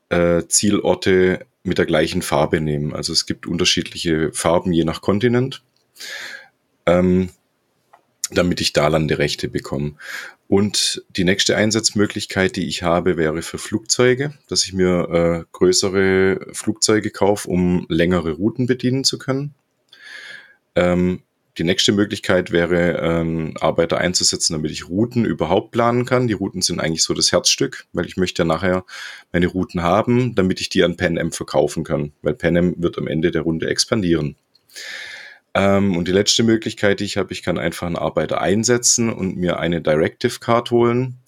äh, 0.09 0.43
Zielorte 0.47 1.45
mit 1.63 1.77
der 1.77 1.85
gleichen 1.85 2.21
Farbe 2.21 2.59
nehmen. 2.59 2.93
Also 2.93 3.13
es 3.13 3.25
gibt 3.25 3.45
unterschiedliche 3.45 4.31
Farben 4.33 4.73
je 4.73 4.83
nach 4.83 5.01
Kontinent, 5.01 5.63
ähm, 6.85 7.29
damit 8.33 8.61
ich 8.61 8.73
da 8.73 8.87
Landerechte 8.87 9.47
bekomme. 9.47 9.95
Und 10.47 11.03
die 11.09 11.23
nächste 11.23 11.55
Einsatzmöglichkeit, 11.55 12.55
die 12.55 12.67
ich 12.67 12.83
habe, 12.83 13.17
wäre 13.17 13.41
für 13.41 13.57
Flugzeuge, 13.57 14.33
dass 14.47 14.65
ich 14.65 14.73
mir 14.73 15.09
äh, 15.09 15.43
größere 15.51 16.47
Flugzeuge 16.53 17.09
kaufe, 17.09 17.49
um 17.49 17.85
längere 17.89 18.31
Routen 18.31 18.67
bedienen 18.67 19.03
zu 19.03 19.17
können. 19.17 19.55
Ähm, 20.75 21.23
die 21.59 21.63
nächste 21.63 21.91
Möglichkeit 21.91 22.51
wäre, 22.51 22.97
ähm, 22.99 23.53
Arbeiter 23.59 23.99
einzusetzen, 23.99 24.53
damit 24.53 24.71
ich 24.71 24.89
Routen 24.89 25.23
überhaupt 25.23 25.71
planen 25.71 26.03
kann. 26.05 26.27
Die 26.27 26.33
Routen 26.33 26.63
sind 26.63 26.79
eigentlich 26.79 27.03
so 27.03 27.13
das 27.13 27.31
Herzstück, 27.31 27.85
weil 27.93 28.07
ich 28.07 28.17
möchte 28.17 28.41
ja 28.41 28.45
nachher 28.45 28.85
meine 29.31 29.47
Routen 29.47 29.83
haben, 29.83 30.33
damit 30.33 30.61
ich 30.61 30.69
die 30.69 30.83
an 30.83 30.97
PenM 30.97 31.31
verkaufen 31.31 31.83
kann, 31.83 32.11
weil 32.23 32.33
PenM 32.33 32.75
wird 32.77 32.97
am 32.97 33.07
Ende 33.07 33.29
der 33.29 33.43
Runde 33.43 33.69
expandieren. 33.69 34.35
Ähm, 35.55 35.95
und 35.95 36.07
die 36.07 36.11
letzte 36.11 36.43
Möglichkeit, 36.43 36.99
die 36.99 37.05
ich 37.05 37.17
habe, 37.17 37.31
ich 37.31 37.43
kann 37.43 37.57
einfach 37.57 37.87
einen 37.87 37.95
Arbeiter 37.95 38.41
einsetzen 38.41 39.11
und 39.11 39.37
mir 39.37 39.59
eine 39.59 39.81
Directive 39.81 40.39
Card 40.39 40.71
holen. 40.71 41.19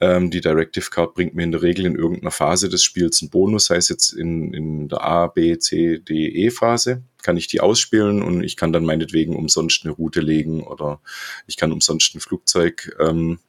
Ähm, 0.00 0.30
die 0.30 0.40
Directive 0.40 0.90
Card 0.90 1.14
bringt 1.14 1.34
mir 1.34 1.42
in 1.42 1.52
der 1.52 1.62
Regel 1.62 1.84
in 1.84 1.96
irgendeiner 1.96 2.30
Phase 2.30 2.68
des 2.68 2.84
Spiels 2.84 3.20
einen 3.20 3.30
Bonus, 3.30 3.66
sei 3.66 3.76
es 3.76 3.88
jetzt 3.88 4.12
in, 4.12 4.54
in 4.54 4.88
der 4.88 5.02
A, 5.02 5.26
B, 5.26 5.58
C, 5.58 5.98
D, 5.98 6.28
E 6.28 6.50
Phase, 6.50 7.02
kann 7.22 7.36
ich 7.36 7.48
die 7.48 7.60
ausspielen 7.60 8.22
und 8.22 8.42
ich 8.44 8.56
kann 8.56 8.72
dann 8.72 8.84
meinetwegen 8.84 9.34
umsonst 9.34 9.84
eine 9.84 9.92
Route 9.92 10.20
legen 10.20 10.62
oder 10.62 11.00
ich 11.46 11.56
kann 11.56 11.72
umsonst 11.72 12.14
ein 12.14 12.20
Flugzeug 12.20 12.96
ähm, 13.00 13.40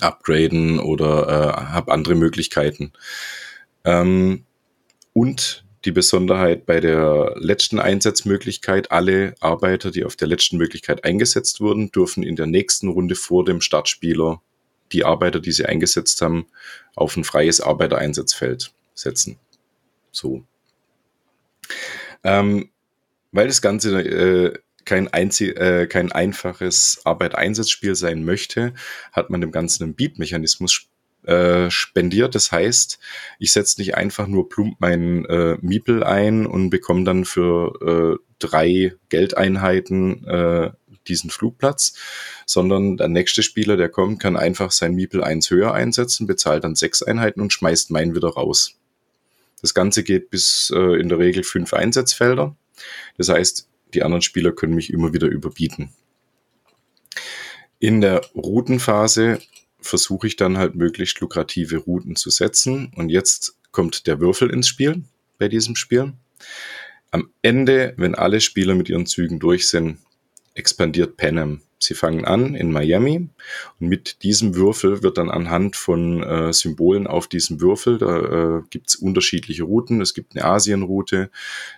upgraden 0.00 0.80
oder 0.80 1.28
äh, 1.28 1.72
habe 1.72 1.92
andere 1.92 2.14
Möglichkeiten. 2.14 2.92
Ähm, 3.84 4.44
und 5.12 5.64
die 5.88 5.92
Besonderheit 5.92 6.66
bei 6.66 6.80
der 6.80 7.32
letzten 7.36 7.78
Einsatzmöglichkeit, 7.78 8.92
alle 8.92 9.34
Arbeiter, 9.40 9.90
die 9.90 10.04
auf 10.04 10.16
der 10.16 10.28
letzten 10.28 10.58
Möglichkeit 10.58 11.02
eingesetzt 11.02 11.62
wurden, 11.62 11.90
dürfen 11.90 12.22
in 12.22 12.36
der 12.36 12.44
nächsten 12.44 12.88
Runde 12.88 13.14
vor 13.14 13.46
dem 13.46 13.62
Startspieler 13.62 14.42
die 14.92 15.06
Arbeiter, 15.06 15.40
die 15.40 15.50
sie 15.50 15.64
eingesetzt 15.64 16.20
haben, 16.20 16.46
auf 16.94 17.16
ein 17.16 17.24
freies 17.24 17.62
Arbeitereinsatzfeld 17.62 18.70
setzen. 18.92 19.38
So. 20.12 20.44
Ähm, 22.22 22.68
weil 23.32 23.46
das 23.46 23.62
Ganze 23.62 23.98
äh, 23.98 24.58
kein, 24.84 25.06
äh, 25.06 25.86
kein 25.86 26.12
einfaches 26.12 27.00
Arbeitereinsatzspiel 27.04 27.94
sein 27.94 28.26
möchte, 28.26 28.74
hat 29.12 29.30
man 29.30 29.40
dem 29.40 29.52
Ganzen 29.52 29.84
einen 29.84 29.94
Beat-Mechanismus 29.94 30.86
äh, 31.28 31.70
spendiert. 31.70 32.34
Das 32.34 32.52
heißt, 32.52 32.98
ich 33.38 33.52
setze 33.52 33.80
nicht 33.80 33.94
einfach 33.96 34.26
nur 34.26 34.48
plump 34.48 34.80
meinen 34.80 35.26
äh, 35.26 35.58
Miepel 35.60 36.02
ein 36.02 36.46
und 36.46 36.70
bekomme 36.70 37.04
dann 37.04 37.26
für 37.26 38.18
äh, 38.18 38.24
drei 38.38 38.94
Geldeinheiten 39.10 40.26
äh, 40.26 40.70
diesen 41.06 41.28
Flugplatz, 41.28 41.94
sondern 42.46 42.96
der 42.96 43.08
nächste 43.08 43.42
Spieler, 43.42 43.76
der 43.76 43.90
kommt, 43.90 44.20
kann 44.20 44.36
einfach 44.36 44.70
sein 44.72 44.94
Miepel 44.94 45.22
eins 45.22 45.50
höher 45.50 45.74
einsetzen, 45.74 46.26
bezahlt 46.26 46.64
dann 46.64 46.74
sechs 46.74 47.02
Einheiten 47.02 47.42
und 47.42 47.52
schmeißt 47.52 47.90
meinen 47.90 48.14
wieder 48.14 48.28
raus. 48.28 48.76
Das 49.60 49.74
Ganze 49.74 50.04
geht 50.04 50.30
bis 50.30 50.72
äh, 50.74 50.98
in 50.98 51.10
der 51.10 51.18
Regel 51.18 51.42
fünf 51.42 51.74
Einsatzfelder. 51.74 52.56
Das 53.18 53.28
heißt, 53.28 53.68
die 53.92 54.02
anderen 54.02 54.22
Spieler 54.22 54.52
können 54.52 54.74
mich 54.74 54.92
immer 54.92 55.12
wieder 55.12 55.26
überbieten. 55.26 55.92
In 57.80 58.00
der 58.00 58.22
Routenphase 58.34 59.40
versuche 59.80 60.26
ich 60.26 60.36
dann 60.36 60.58
halt 60.58 60.74
möglichst 60.74 61.20
lukrative 61.20 61.78
Routen 61.78 62.16
zu 62.16 62.30
setzen. 62.30 62.92
Und 62.94 63.10
jetzt 63.10 63.56
kommt 63.70 64.06
der 64.06 64.20
Würfel 64.20 64.50
ins 64.50 64.68
Spiel 64.68 65.04
bei 65.38 65.48
diesem 65.48 65.76
Spiel. 65.76 66.12
Am 67.10 67.30
Ende, 67.42 67.94
wenn 67.96 68.14
alle 68.14 68.40
Spieler 68.40 68.74
mit 68.74 68.88
ihren 68.88 69.06
Zügen 69.06 69.38
durch 69.38 69.68
sind, 69.68 69.98
expandiert 70.54 71.16
Panem. 71.16 71.62
Sie 71.80 71.94
fangen 71.94 72.24
an 72.24 72.54
in 72.54 72.72
Miami 72.72 73.28
und 73.78 73.88
mit 73.88 74.22
diesem 74.22 74.56
Würfel 74.56 75.02
wird 75.02 75.18
dann 75.18 75.30
anhand 75.30 75.76
von 75.76 76.22
äh, 76.22 76.52
Symbolen 76.52 77.06
auf 77.06 77.28
diesem 77.28 77.60
Würfel, 77.60 77.98
da 77.98 78.58
äh, 78.58 78.62
gibt 78.70 78.88
es 78.88 78.96
unterschiedliche 78.96 79.62
Routen. 79.62 80.00
Es 80.00 80.12
gibt 80.12 80.34
eine 80.34 80.44
Asienroute, 80.44 81.30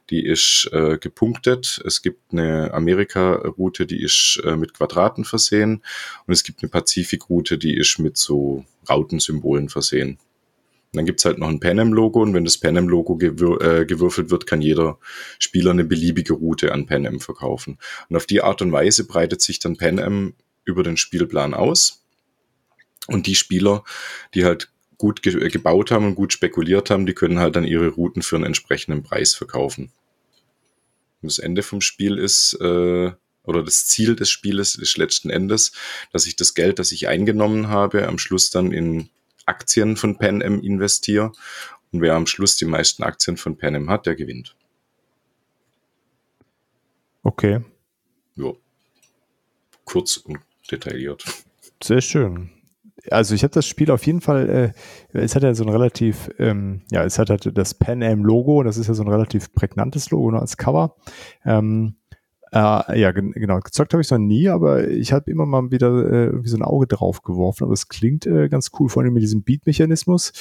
die 0.09 0.25
ist 0.25 0.71
äh, 0.73 0.97
gepunktet. 0.99 1.83
Es 1.85 2.01
gibt 2.01 2.33
eine 2.33 2.73
Amerika-Route, 2.73 3.87
die 3.87 4.03
ist 4.03 4.41
äh, 4.45 4.57
mit 4.57 4.73
Quadraten 4.75 5.25
versehen. 5.25 5.83
Und 6.27 6.33
es 6.33 6.45
gibt 6.45 6.63
eine 6.63 6.71
Pazifik-Route, 6.71 7.59
die 7.59 7.77
ist 7.77 7.99
mit 7.99 8.17
so 8.17 8.65
Rautensymbolen 8.89 9.69
versehen. 9.69 10.19
Dann 10.93 11.07
gibt's 11.07 11.25
halt 11.25 11.39
noch 11.39 11.49
ein 11.49 11.61
Panem-Logo 11.61 12.21
und 12.21 12.35
wenn 12.35 12.45
das 12.45 12.59
Panem-Logo 12.59 13.17
gewür 13.17 13.61
äh, 13.61 13.87
gewürfelt 13.87 14.31
wird, 14.31 14.47
kann 14.47 14.61
jeder 14.61 14.99
Spieler 15.39 15.71
eine 15.71 15.85
beliebige 15.85 16.33
Route 16.33 16.73
an 16.73 16.87
Panem 16.87 17.21
verkaufen. 17.21 17.79
Und 18.09 18.17
auf 18.17 18.27
die 18.27 18.43
Art 18.43 18.61
und 18.61 18.73
Weise 18.73 19.07
breitet 19.07 19.41
sich 19.41 19.61
dann 19.61 19.77
Panem 19.77 20.35
über 20.65 20.83
den 20.83 20.97
Spielplan 20.97 21.55
aus. 21.55 22.05
Und 23.07 23.27
die 23.27 23.37
Spieler, 23.37 23.85
die 24.35 24.45
halt 24.45 24.73
gut 24.99 25.23
ge 25.23 25.49
gebaut 25.49 25.91
haben 25.91 26.07
und 26.07 26.15
gut 26.15 26.33
spekuliert 26.33 26.91
haben, 26.91 27.07
die 27.07 27.15
können 27.15 27.39
halt 27.39 27.57
dann 27.57 27.65
ihre 27.65 27.89
Routen 27.89 28.23
für 28.23 28.37
einen 28.37 28.47
entsprechenden 28.47 29.03
Preis 29.03 29.35
verkaufen. 29.35 29.93
Und 31.23 31.31
das 31.31 31.39
Ende 31.39 31.63
vom 31.63 31.81
Spiel 31.81 32.19
ist, 32.19 32.55
äh, 32.61 33.13
oder 33.45 33.63
das 33.63 33.87
Ziel 33.87 34.17
des 34.17 34.31
Spieles 34.31 34.75
ist 34.75 34.97
letzten 34.97 35.31
Endes, 35.31 35.73
dass 36.13 36.27
ich 36.27 36.37
das 36.37 36.55
Geld, 36.55 36.79
das 36.79 36.93
ich 36.93 37.09
eingenommen 37.09 37.69
habe, 37.69 38.07
am 38.09 38.19
Schluss 38.19 38.51
dann 38.51 38.73
in 38.73 39.09
Aktien 39.47 39.97
von 39.97 40.19
PanM 40.19 40.61
investiere. 40.61 41.33
Und 41.93 42.03
wer 42.03 42.15
am 42.15 42.27
Schluss 42.27 42.57
die 42.57 42.67
meisten 42.67 43.03
Aktien 43.03 43.37
von 43.37 43.57
PanM 43.57 43.91
hat, 43.91 44.07
der 44.07 44.15
gewinnt. 44.15 44.57
Okay. 47.23 47.61
Ja. 48.37 48.53
Kurz 49.85 50.17
und 50.19 50.39
detailliert. 50.71 51.25
Sehr 51.83 52.01
schön. 52.01 52.51
Also 53.11 53.35
ich 53.35 53.43
habe 53.43 53.53
das 53.53 53.67
Spiel 53.67 53.91
auf 53.91 54.05
jeden 54.07 54.21
Fall, 54.21 54.75
äh, 55.13 55.19
es 55.19 55.35
hat 55.35 55.43
ja 55.43 55.55
so 55.55 55.65
ein 55.65 55.71
relativ, 55.71 56.31
ähm, 56.39 56.83
ja, 56.91 57.03
es 57.05 57.19
hat 57.19 57.31
halt 57.31 57.57
das 57.57 57.75
Pan 57.75 58.03
Am 58.03 58.25
Logo, 58.25 58.63
das 58.63 58.77
ist 58.77 58.89
ja 58.89 58.95
so 58.95 59.03
ein 59.03 59.09
relativ 59.09 59.53
prägnantes 59.53 60.11
Logo 60.11 60.31
ne, 60.31 60.39
als 60.39 60.59
Cover. 60.59 60.97
Ähm, 61.45 61.97
äh, 62.53 63.01
ja, 63.01 63.13
genau. 63.13 63.61
Gezockt 63.61 63.93
habe 63.93 64.03
ich 64.03 64.11
noch 64.11 64.19
nie, 64.19 64.49
aber 64.49 64.89
ich 64.89 65.13
habe 65.13 65.31
immer 65.31 65.47
mal 65.47 65.71
wieder 65.71 65.89
äh, 65.89 66.27
irgendwie 66.27 66.49
so 66.49 66.57
ein 66.57 66.63
Auge 66.63 66.87
drauf 66.87 67.23
geworfen. 67.23 67.65
Aber 67.65 67.73
es 67.73 67.89
klingt 67.89 68.27
äh, 68.27 68.49
ganz 68.49 68.71
cool, 68.79 68.89
vor 68.89 69.03
allem 69.03 69.15
mit 69.15 69.23
diesem 69.23 69.43
Beat-Mechanismus. 69.43 70.33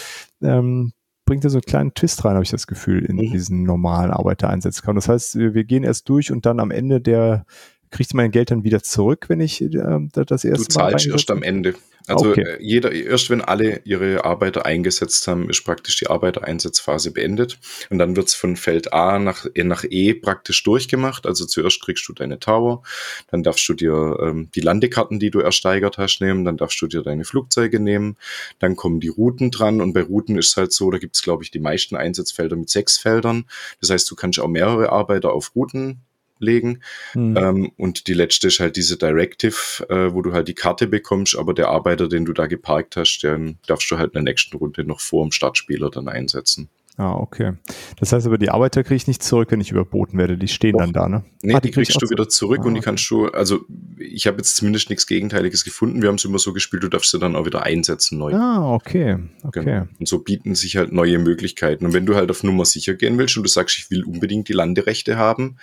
Ähm, 0.41 0.93
bringt 1.25 1.43
ja 1.43 1.51
so 1.51 1.57
einen 1.57 1.63
kleinen 1.63 1.93
Twist 1.93 2.25
rein, 2.25 2.33
habe 2.33 2.43
ich 2.43 2.49
das 2.49 2.65
Gefühl, 2.65 3.05
in 3.05 3.17
mhm. 3.17 3.31
diesen 3.31 3.63
normalen 3.63 4.09
Arbeitereinsatzkampf. 4.09 4.95
Das 4.95 5.09
heißt, 5.09 5.35
wir 5.35 5.63
gehen 5.63 5.83
erst 5.83 6.09
durch 6.09 6.31
und 6.31 6.47
dann 6.47 6.59
am 6.59 6.71
Ende 6.71 6.99
der 6.99 7.45
kriegst 7.91 8.13
du 8.13 8.17
mein 8.17 8.31
Geld 8.31 8.51
dann 8.51 8.63
wieder 8.63 8.83
zurück, 8.83 9.25
wenn 9.29 9.41
ich 9.41 9.61
äh, 9.61 9.69
das 10.13 10.43
erste. 10.43 10.63
Du 10.65 10.69
zahlst 10.69 11.07
erst 11.07 11.31
am 11.31 11.43
Ende. 11.43 11.75
Also 12.09 12.31
okay. 12.31 12.41
Äh, 12.41 12.57
jeder, 12.61 12.91
erst 12.91 13.29
wenn 13.29 13.41
alle 13.41 13.81
ihre 13.85 14.25
Arbeiter 14.25 14.65
eingesetzt 14.65 15.27
haben, 15.27 15.49
ist 15.49 15.63
praktisch 15.63 15.97
die 15.97 16.07
Arbeitereinsatzphase 16.07 17.11
beendet. 17.11 17.59
Und 17.89 17.99
dann 17.99 18.15
wird's 18.15 18.33
von 18.33 18.55
Feld 18.55 18.93
A 18.93 19.19
nach, 19.19 19.45
äh, 19.53 19.63
nach 19.63 19.83
E 19.87 20.13
praktisch 20.13 20.63
durchgemacht. 20.63 21.25
Also 21.25 21.45
zuerst 21.45 21.81
kriegst 21.81 22.07
du 22.07 22.13
deine 22.13 22.39
Tower, 22.39 22.83
dann 23.29 23.43
darfst 23.43 23.67
du 23.69 23.73
dir 23.73 24.17
ähm, 24.21 24.49
die 24.55 24.61
Landekarten, 24.61 25.19
die 25.19 25.29
du 25.29 25.39
ersteigert 25.39 25.97
hast, 25.97 26.19
nehmen, 26.19 26.45
dann 26.45 26.57
darfst 26.57 26.81
du 26.81 26.87
dir 26.87 27.03
deine 27.03 27.25
Flugzeuge 27.25 27.79
nehmen, 27.79 28.17
dann 28.57 28.75
kommen 28.75 28.99
die 28.99 29.09
Routen 29.09 29.51
dran 29.51 29.81
und 29.81 29.93
bei 29.93 30.01
Routen 30.01 30.37
ist 30.37 30.57
halt 30.57 30.73
so, 30.73 30.89
da 30.89 30.97
gibt's 30.97 31.21
glaube 31.21 31.43
ich, 31.43 31.51
die 31.51 31.59
meisten 31.59 31.95
Einsatzfelder 31.95 32.55
mit 32.55 32.69
sechs 32.69 32.97
Feldern. 32.97 33.45
Das 33.81 33.89
heißt, 33.89 34.09
du 34.09 34.15
kannst 34.15 34.39
auch 34.39 34.47
mehrere 34.47 34.91
Arbeiter 34.91 35.33
auf 35.33 35.55
Routen 35.55 36.01
legen. 36.39 36.81
Mhm. 37.13 37.37
Ähm, 37.37 37.71
und 37.77 38.07
die 38.07 38.13
letzte 38.13 38.47
ist 38.47 38.59
halt 38.59 38.75
diese 38.75 38.97
Directive, 38.97 39.85
äh, 39.89 40.13
wo 40.13 40.21
du 40.21 40.33
halt 40.33 40.47
die 40.47 40.55
Karte 40.55 40.87
bekommst, 40.87 41.37
aber 41.37 41.53
der 41.53 41.69
Arbeiter, 41.69 42.07
den 42.07 42.25
du 42.25 42.33
da 42.33 42.47
geparkt 42.47 42.95
hast, 42.97 43.19
den 43.21 43.57
darfst 43.67 43.89
du 43.91 43.97
halt 43.97 44.09
in 44.09 44.23
der 44.23 44.23
nächsten 44.23 44.57
Runde 44.57 44.83
noch 44.83 44.99
vor 44.99 45.25
dem 45.25 45.31
Startspieler 45.31 45.89
dann 45.89 46.07
einsetzen. 46.07 46.69
Ah, 46.99 47.15
okay. 47.15 47.53
Das 47.97 48.11
heißt 48.11 48.27
aber, 48.27 48.37
die 48.37 48.49
Arbeiter 48.49 48.83
kriege 48.83 48.97
ich 48.97 49.07
nicht 49.07 49.23
zurück, 49.23 49.51
wenn 49.51 49.61
ich 49.61 49.71
überboten 49.71 50.17
werde. 50.17 50.37
Die 50.37 50.49
stehen 50.49 50.73
Doch. 50.73 50.79
dann 50.81 50.91
da, 50.91 51.07
ne? 51.07 51.23
Nee, 51.41 51.53
ah, 51.53 51.61
die, 51.61 51.69
die 51.69 51.73
kriegst 51.73 51.95
du 52.01 52.09
wieder 52.09 52.27
zurück 52.27 52.59
ah, 52.63 52.67
und 52.67 52.73
die 52.73 52.81
kannst 52.81 53.09
du, 53.09 53.27
also 53.29 53.61
ich 53.97 54.27
habe 54.27 54.35
jetzt 54.35 54.57
zumindest 54.57 54.89
nichts 54.89 55.07
Gegenteiliges 55.07 55.63
gefunden. 55.63 56.01
Wir 56.01 56.09
haben 56.09 56.15
es 56.15 56.25
immer 56.25 56.39
so 56.39 56.51
gespielt, 56.51 56.83
du 56.83 56.89
darfst 56.89 57.11
sie 57.11 57.17
dann 57.17 57.37
auch 57.37 57.45
wieder 57.45 57.63
einsetzen 57.63 58.17
neu. 58.17 58.33
Ah, 58.33 58.73
okay. 58.73 59.17
okay. 59.43 59.63
Genau. 59.63 59.87
Und 59.97 60.09
so 60.09 60.19
bieten 60.19 60.55
sich 60.55 60.75
halt 60.75 60.91
neue 60.91 61.19
Möglichkeiten. 61.19 61.85
Und 61.85 61.93
wenn 61.93 62.05
du 62.05 62.15
halt 62.15 62.31
auf 62.31 62.43
Nummer 62.43 62.65
sicher 62.65 62.95
gehen 62.95 63.17
willst 63.17 63.37
und 63.37 63.43
du 63.43 63.49
sagst, 63.49 63.77
ich 63.77 63.89
will 63.89 64.03
unbedingt 64.03 64.49
die 64.49 64.53
Landerechte 64.53 65.15
haben 65.15 65.55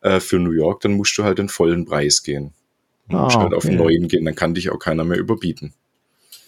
äh, 0.00 0.18
für 0.18 0.40
New 0.40 0.50
York, 0.50 0.80
dann 0.80 0.94
musst 0.94 1.16
du 1.16 1.22
halt 1.22 1.38
den 1.38 1.48
vollen 1.48 1.84
Preis 1.84 2.24
gehen. 2.24 2.52
Du 3.08 3.16
ah, 3.16 3.22
musst 3.22 3.36
halt 3.36 3.54
okay. 3.54 3.56
auf 3.56 3.64
neuen 3.72 4.08
gehen, 4.08 4.24
dann 4.24 4.34
kann 4.34 4.54
dich 4.54 4.70
auch 4.70 4.80
keiner 4.80 5.04
mehr 5.04 5.18
überbieten. 5.18 5.72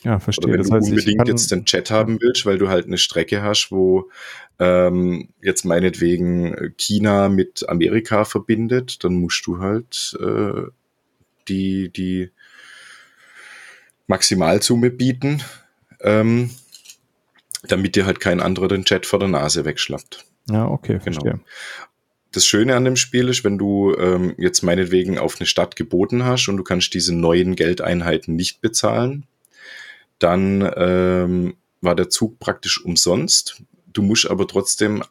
Ja, 0.04 0.18
verstehe. 0.18 0.44
Oder 0.44 0.54
wenn 0.54 0.60
das 0.60 0.68
du 0.68 0.74
heißt, 0.74 0.90
unbedingt 0.90 1.28
jetzt 1.28 1.50
den 1.50 1.64
Chat 1.64 1.90
haben 1.90 2.18
willst, 2.20 2.44
weil 2.44 2.58
du 2.58 2.68
halt 2.68 2.86
eine 2.86 2.98
Strecke 2.98 3.42
hast, 3.42 3.70
wo 3.70 4.10
ähm, 4.58 5.28
jetzt 5.40 5.64
meinetwegen 5.64 6.74
China 6.76 7.28
mit 7.28 7.68
Amerika 7.68 8.24
verbindet, 8.24 9.04
dann 9.04 9.14
musst 9.14 9.46
du 9.46 9.58
halt 9.58 10.18
äh, 10.20 10.62
die, 11.48 11.90
die 11.90 12.30
Maximalsumme 14.06 14.90
bieten, 14.90 15.42
ähm, 16.00 16.50
damit 17.68 17.94
dir 17.94 18.06
halt 18.06 18.20
kein 18.20 18.40
anderer 18.40 18.68
den 18.68 18.84
Chat 18.84 19.06
vor 19.06 19.20
der 19.20 19.28
Nase 19.28 19.64
wegschlappt. 19.64 20.24
Ja, 20.50 20.66
okay, 20.66 20.94
genau. 20.94 21.02
verstehe. 21.02 21.32
Genau. 21.32 21.44
Das 22.32 22.46
Schöne 22.46 22.76
an 22.76 22.84
dem 22.84 22.96
Spiel 22.96 23.28
ist, 23.28 23.44
wenn 23.44 23.58
du 23.58 23.94
ähm, 23.94 24.34
jetzt 24.38 24.62
meinetwegen 24.62 25.18
auf 25.18 25.36
eine 25.38 25.46
Stadt 25.46 25.76
geboten 25.76 26.24
hast 26.24 26.48
und 26.48 26.56
du 26.56 26.64
kannst 26.64 26.94
diese 26.94 27.14
neuen 27.14 27.56
Geldeinheiten 27.56 28.34
nicht 28.34 28.62
bezahlen, 28.62 29.26
dann 30.22 30.70
ähm, 30.76 31.54
war 31.80 31.94
der 31.94 32.10
Zug 32.10 32.38
praktisch 32.38 32.84
umsonst. 32.84 33.62
Du 33.92 34.02
musst 34.02 34.30
aber 34.30 34.46
trotzdem 34.46 35.02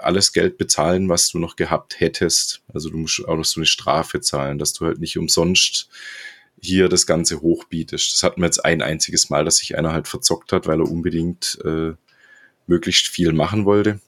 alles 0.00 0.32
Geld 0.32 0.58
bezahlen, 0.58 1.08
was 1.08 1.30
du 1.30 1.38
noch 1.38 1.56
gehabt 1.56 1.98
hättest. 2.00 2.62
Also 2.72 2.90
du 2.90 2.98
musst 2.98 3.26
auch 3.26 3.36
noch 3.36 3.44
so 3.44 3.60
eine 3.60 3.66
Strafe 3.66 4.20
zahlen, 4.20 4.58
dass 4.58 4.72
du 4.72 4.86
halt 4.86 5.00
nicht 5.00 5.18
umsonst 5.18 5.88
hier 6.60 6.88
das 6.88 7.06
Ganze 7.06 7.40
hochbietest. 7.40 8.14
Das 8.14 8.22
hatten 8.22 8.40
wir 8.40 8.46
jetzt 8.46 8.64
ein 8.64 8.82
einziges 8.82 9.30
Mal, 9.30 9.44
dass 9.44 9.56
sich 9.56 9.76
einer 9.76 9.92
halt 9.92 10.08
verzockt 10.08 10.52
hat, 10.52 10.66
weil 10.66 10.80
er 10.80 10.90
unbedingt 10.90 11.58
äh, 11.64 11.92
möglichst 12.66 13.08
viel 13.08 13.32
machen 13.32 13.64
wollte. 13.64 14.00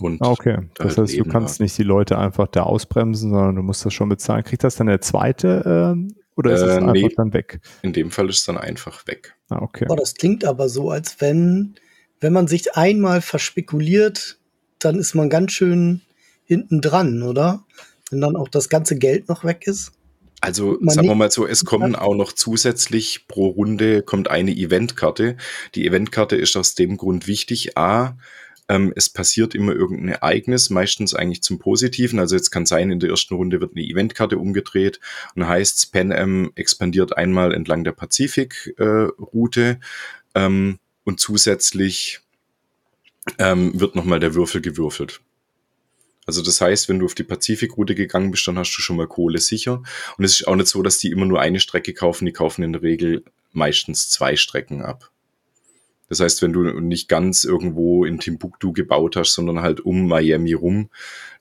Und 0.00 0.20
ah, 0.22 0.30
okay, 0.30 0.58
das 0.74 0.96
halt 0.96 1.08
heißt, 1.08 1.18
du 1.18 1.24
kannst 1.24 1.60
war. 1.60 1.64
nicht 1.64 1.78
die 1.78 1.84
Leute 1.84 2.18
einfach 2.18 2.48
da 2.48 2.64
ausbremsen, 2.64 3.30
sondern 3.30 3.56
du 3.56 3.62
musst 3.62 3.84
das 3.86 3.94
schon 3.94 4.08
bezahlen. 4.08 4.42
Kriegt 4.42 4.64
das 4.64 4.76
dann 4.76 4.88
der 4.88 5.00
zweite 5.00 5.96
äh, 5.96 6.14
oder 6.36 6.52
ist 6.52 6.60
es 6.60 6.68
äh, 6.68 6.78
einfach 6.78 6.92
nee, 6.92 7.08
dann 7.16 7.32
weg? 7.32 7.60
In 7.82 7.92
dem 7.92 8.10
Fall 8.10 8.28
ist 8.28 8.40
es 8.40 8.44
dann 8.44 8.58
einfach 8.58 9.06
weg. 9.06 9.36
Ah, 9.48 9.62
okay. 9.62 9.86
Oh, 9.88 9.94
das 9.94 10.14
klingt 10.14 10.44
aber 10.44 10.68
so, 10.68 10.90
als 10.90 11.20
wenn 11.20 11.76
wenn 12.20 12.32
man 12.32 12.48
sich 12.48 12.74
einmal 12.74 13.20
verspekuliert, 13.20 14.38
dann 14.78 14.98
ist 14.98 15.14
man 15.14 15.28
ganz 15.28 15.52
schön 15.52 16.00
hinten 16.44 16.80
dran, 16.80 17.22
oder? 17.22 17.64
Wenn 18.10 18.20
dann 18.20 18.36
auch 18.36 18.48
das 18.48 18.68
ganze 18.68 18.96
Geld 18.96 19.28
noch 19.28 19.44
weg 19.44 19.66
ist. 19.66 19.92
Also 20.40 20.78
sagen 20.82 21.08
wir 21.08 21.14
mal 21.14 21.30
so, 21.30 21.46
es 21.46 21.64
kommen 21.64 21.94
auch 21.94 22.14
noch 22.14 22.32
zusätzlich 22.32 23.28
pro 23.28 23.48
Runde 23.48 24.02
kommt 24.02 24.30
eine 24.30 24.52
Eventkarte. 24.52 25.36
Die 25.74 25.86
Eventkarte 25.86 26.36
ist 26.36 26.56
aus 26.56 26.74
dem 26.74 26.98
Grund 26.98 27.26
wichtig. 27.26 27.78
A, 27.78 28.18
ähm, 28.68 28.92
es 28.96 29.10
passiert 29.10 29.54
immer 29.54 29.72
irgendein 29.72 30.08
Ereignis, 30.08 30.70
meistens 30.70 31.14
eigentlich 31.14 31.42
zum 31.42 31.58
Positiven. 31.58 32.18
Also 32.18 32.36
jetzt 32.36 32.50
kann 32.50 32.66
sein, 32.66 32.90
in 32.90 33.00
der 33.00 33.10
ersten 33.10 33.34
Runde 33.34 33.60
wird 33.60 33.72
eine 33.76 33.84
Eventkarte 33.84 34.38
umgedreht 34.38 35.00
und 35.34 35.46
heißt, 35.46 35.92
Pan 35.92 36.12
Am 36.12 36.52
expandiert 36.54 37.16
einmal 37.16 37.52
entlang 37.52 37.84
der 37.84 37.92
Pazifik-Route. 37.92 39.78
Äh, 40.34 40.44
ähm, 40.46 40.78
und 41.04 41.20
zusätzlich 41.20 42.20
ähm, 43.38 43.78
wird 43.78 43.94
nochmal 43.94 44.20
der 44.20 44.34
Würfel 44.34 44.60
gewürfelt. 44.60 45.20
Also 46.26 46.42
das 46.42 46.60
heißt, 46.60 46.88
wenn 46.88 46.98
du 46.98 47.04
auf 47.04 47.14
die 47.14 47.22
Pazifikroute 47.22 47.94
gegangen 47.94 48.30
bist, 48.30 48.48
dann 48.48 48.58
hast 48.58 48.74
du 48.74 48.80
schon 48.80 48.96
mal 48.96 49.06
Kohle 49.06 49.38
sicher. 49.38 49.82
Und 50.16 50.24
es 50.24 50.40
ist 50.40 50.48
auch 50.48 50.56
nicht 50.56 50.68
so, 50.68 50.82
dass 50.82 50.98
die 50.98 51.10
immer 51.10 51.26
nur 51.26 51.40
eine 51.40 51.60
Strecke 51.60 51.92
kaufen, 51.92 52.24
die 52.24 52.32
kaufen 52.32 52.62
in 52.62 52.72
der 52.72 52.82
Regel 52.82 53.24
meistens 53.52 54.08
zwei 54.08 54.36
Strecken 54.36 54.80
ab. 54.80 55.10
Das 56.08 56.20
heißt, 56.20 56.42
wenn 56.42 56.52
du 56.52 56.62
nicht 56.80 57.08
ganz 57.08 57.44
irgendwo 57.44 58.04
in 58.04 58.20
Timbuktu 58.20 58.72
gebaut 58.72 59.16
hast, 59.16 59.34
sondern 59.34 59.60
halt 59.60 59.80
um 59.80 60.06
Miami 60.06 60.52
rum, 60.52 60.90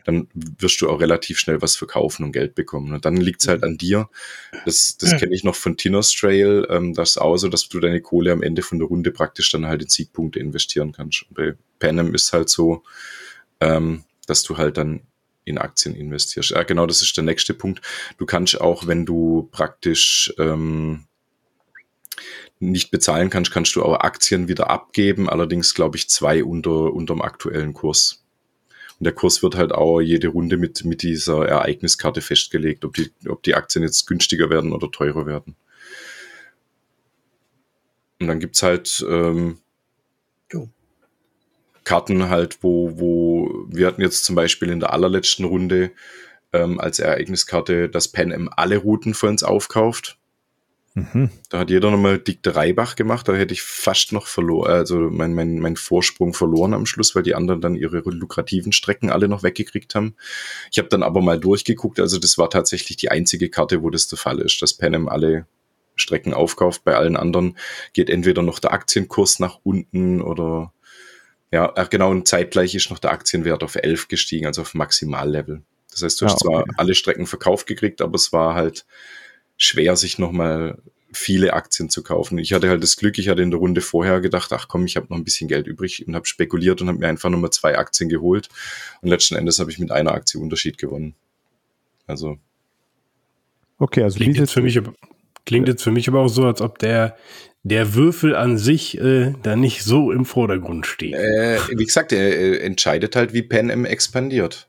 dann 0.06 0.28
wirst 0.34 0.82
du 0.82 0.90
auch 0.90 1.00
relativ 1.00 1.40
schnell 1.40 1.62
was 1.62 1.76
verkaufen 1.76 2.24
und 2.24 2.32
Geld 2.32 2.56
bekommen. 2.56 2.94
Und 2.94 3.06
dann 3.06 3.18
liegt's 3.18 3.48
halt 3.48 3.64
an 3.64 3.78
dir. 3.78 4.10
Das, 4.66 4.98
das 4.98 5.18
kenne 5.18 5.34
ich 5.34 5.44
noch 5.44 5.56
von 5.56 5.78
Tinner's 5.78 6.12
Trail. 6.12 6.68
Ähm, 6.70 6.94
das 6.94 7.12
ist 7.12 7.18
auch 7.18 7.38
so, 7.38 7.48
dass 7.48 7.70
du 7.70 7.80
deine 7.80 8.02
Kohle 8.02 8.32
am 8.32 8.42
Ende 8.44 8.62
von 8.62 8.80
der 8.80 8.88
Runde 8.88 9.12
praktisch 9.12 9.52
dann 9.52 9.66
halt 9.66 9.82
in 9.82 9.90
Siegpunkte 9.90 10.40
investieren 10.40 10.92
kannst. 10.92 11.24
Und 11.30 11.36
bei 11.36 11.54
Panem 11.80 12.14
ist 12.14 12.34
halt 12.34 12.50
so, 12.50 12.84
ähm, 13.62 14.04
dass 14.28 14.44
du 14.44 14.58
halt 14.58 14.78
dann 14.78 15.02
in 15.46 15.58
Aktien 15.58 15.96
investierst. 15.96 16.52
Ja, 16.52 16.64
genau, 16.64 16.86
das 16.86 17.02
ist 17.02 17.16
der 17.18 17.24
nächste 17.24 17.54
Punkt. 17.54 17.82
Du 18.18 18.26
kannst 18.26 18.60
auch, 18.60 18.88
wenn 18.88 19.06
du 19.06 19.50
praktisch 19.52 20.34
ähm, 20.38 21.06
nicht 22.72 22.92
bezahlen 22.92 23.30
kannst, 23.30 23.52
kannst 23.52 23.76
du 23.76 23.84
auch 23.84 24.00
Aktien 24.00 24.48
wieder 24.48 24.70
abgeben. 24.70 25.30
Allerdings 25.30 25.74
glaube 25.74 25.98
ich 25.98 26.10
zwei 26.10 26.44
unter 26.44 26.94
unterm 26.94 27.22
aktuellen 27.22 27.74
Kurs. 27.74 28.24
Und 29.00 29.06
der 29.06 29.14
Kurs 29.14 29.44
wird 29.44 29.56
halt 29.56 29.72
auch 29.72 30.00
jede 30.02 30.30
Runde 30.30 30.58
mit, 30.58 30.86
mit 30.86 31.02
dieser 31.02 31.48
Ereigniskarte 31.48 32.22
festgelegt, 32.22 32.86
ob 32.86 32.94
die, 32.94 33.12
ob 33.28 33.44
die 33.44 33.56
Aktien 33.56 33.84
jetzt 33.84 34.06
günstiger 34.08 34.50
werden 34.50 34.72
oder 34.72 34.90
teurer 34.92 35.26
werden. 35.26 35.56
Und 38.20 38.28
dann 38.28 38.40
gibt's 38.40 38.64
halt 38.64 39.06
ähm. 39.08 39.60
Karten 41.84 42.30
halt, 42.30 42.60
wo, 42.62 42.98
wo 43.00 43.66
wir 43.68 43.88
hatten 43.88 44.02
jetzt 44.02 44.26
zum 44.26 44.36
Beispiel 44.36 44.70
in 44.70 44.80
der 44.80 44.94
allerletzten 44.94 45.46
Runde 45.46 45.92
ähm, 46.54 46.80
als 46.80 47.00
Ereigniskarte, 47.00 47.90
dass 47.90 48.08
Pan 48.08 48.32
M 48.32 48.50
alle 48.56 48.78
Routen 48.78 49.14
für 49.14 49.28
uns 49.28 49.44
aufkauft. 49.44 50.18
Mhm. 50.96 51.32
Da 51.50 51.60
hat 51.60 51.72
jeder 51.72 51.90
nochmal 51.90 52.20
Dick 52.20 52.44
der 52.44 52.56
Reibach 52.56 52.96
gemacht, 52.96 53.28
da 53.28 53.34
hätte 53.34 53.54
ich 53.54 53.64
fast 53.64 54.12
noch 54.12 54.28
verloren, 54.28 54.72
also 54.72 54.98
mein, 55.00 55.34
mein, 55.34 55.58
mein 55.58 55.76
Vorsprung 55.76 56.36
verloren 56.36 56.76
am 56.76 56.86
Schluss, 56.86 57.16
weil 57.16 57.24
die 57.24 57.34
anderen 57.34 57.62
dann 57.62 57.76
ihre 57.76 57.98
lukrativen 57.98 58.72
Strecken 58.72 59.10
alle 59.10 59.28
noch 59.28 59.42
weggekriegt 59.42 59.96
haben. 59.96 60.16
Ich 60.72 60.78
habe 60.78 60.90
dann 60.90 61.02
aber 61.02 61.22
mal 61.22 61.40
durchgeguckt, 61.40 62.00
also 62.00 62.20
das 62.20 62.38
war 62.38 62.52
tatsächlich 62.52 62.98
die 62.98 63.10
einzige 63.10 63.50
Karte, 63.50 63.82
wo 63.82 63.90
das 63.90 64.08
der 64.08 64.20
Fall 64.20 64.40
ist, 64.40 64.62
dass 64.62 64.76
Panem 64.76 65.10
alle 65.10 65.48
Strecken 65.96 66.34
aufkauft. 66.34 66.84
Bei 66.84 66.96
allen 66.96 67.18
anderen 67.18 67.58
geht 67.94 68.10
entweder 68.10 68.44
noch 68.44 68.60
der 68.60 68.74
Aktienkurs 68.74 69.40
nach 69.40 69.60
unten 69.64 70.22
oder 70.22 70.74
ja, 71.52 71.68
genau, 71.84 72.10
und 72.10 72.28
zeitgleich 72.28 72.74
ist 72.74 72.90
noch 72.90 72.98
der 72.98 73.12
Aktienwert 73.12 73.64
auf 73.64 73.76
11 73.76 74.08
gestiegen, 74.08 74.48
also 74.48 74.62
auf 74.62 74.74
Maximallevel. 74.74 75.62
Das 75.92 76.02
heißt, 76.02 76.20
du 76.20 76.26
hast 76.26 76.44
ja, 76.44 76.50
okay. 76.50 76.66
zwar 76.66 76.80
alle 76.80 76.96
Strecken 76.96 77.28
verkauft 77.28 77.68
gekriegt, 77.68 78.02
aber 78.02 78.16
es 78.16 78.34
war 78.34 78.56
halt 78.56 78.86
schwer, 79.58 79.96
sich 79.96 80.20
nochmal 80.20 80.78
viele 81.12 81.54
Aktien 81.54 81.90
zu 81.90 82.04
kaufen. 82.04 82.38
Ich 82.38 82.54
hatte 82.54 82.70
halt 82.70 82.82
das 82.82 82.98
Glück, 82.98 83.18
ich 83.20 83.30
hatte 83.30 83.42
in 83.42 83.52
der 83.52 83.60
Runde 83.60 83.82
vorher 83.82 84.20
gedacht, 84.20 84.52
ach 84.52 84.68
komm, 84.68 84.86
ich 84.86 84.96
habe 84.96 85.08
noch 85.10 85.18
ein 85.18 85.24
bisschen 85.24 85.48
Geld 85.48 85.68
übrig 85.68 86.08
und 86.08 86.16
habe 86.16 86.26
spekuliert 86.26 86.82
und 86.82 86.88
habe 86.88 86.98
mir 86.98 87.08
einfach 87.08 87.30
nochmal 87.30 87.52
zwei 87.52 87.78
Aktien 87.78 88.10
geholt. 88.10 88.50
Und 89.02 89.10
letzten 89.10 89.36
Endes 89.36 89.60
habe 89.60 89.72
ich 89.72 89.80
mit 89.80 89.92
einer 89.92 90.12
Aktie 90.12 90.40
Unterschied 90.40 90.78
gewonnen. 90.78 91.14
Also. 92.08 92.38
Okay, 93.78 94.04
also 94.04 94.18
klingt 94.18 94.38
jetzt 94.38 94.54
für 94.54 94.62
mich, 94.62 94.80
klingt 95.46 95.68
jetzt 95.68 95.84
für 95.84 95.92
mich 95.92 96.08
aber 96.08 96.22
auch 96.22 96.30
so, 96.30 96.46
als 96.46 96.62
ob 96.62 96.80
der 96.80 97.16
der 97.64 97.94
Würfel 97.94 98.36
an 98.36 98.58
sich 98.58 98.98
äh, 99.00 99.34
da 99.42 99.56
nicht 99.56 99.84
so 99.84 100.12
im 100.12 100.26
Vordergrund 100.26 100.86
steht. 100.86 101.14
Äh, 101.14 101.60
wie 101.70 101.86
gesagt, 101.86 102.12
er 102.12 102.38
äh, 102.38 102.58
entscheidet 102.58 103.16
halt, 103.16 103.34
wie 103.34 103.42
Pan 103.42 103.70
M 103.70 103.86
expandiert. 103.86 104.68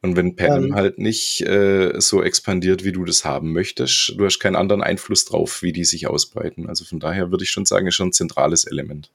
Und 0.00 0.16
wenn 0.16 0.36
Panem 0.36 0.66
ähm, 0.66 0.74
halt 0.74 0.98
nicht 0.98 1.40
äh, 1.40 2.00
so 2.00 2.22
expandiert, 2.22 2.84
wie 2.84 2.92
du 2.92 3.04
das 3.04 3.24
haben 3.24 3.52
möchtest, 3.52 4.14
du 4.16 4.24
hast 4.24 4.38
keinen 4.38 4.54
anderen 4.54 4.82
Einfluss 4.82 5.24
drauf, 5.24 5.62
wie 5.62 5.72
die 5.72 5.84
sich 5.84 6.06
ausbreiten. 6.06 6.68
Also 6.68 6.84
von 6.84 7.00
daher 7.00 7.30
würde 7.32 7.44
ich 7.44 7.50
schon 7.50 7.66
sagen, 7.66 7.88
ist 7.88 7.96
schon 7.96 8.08
ein 8.08 8.12
zentrales 8.12 8.64
Element. 8.64 9.10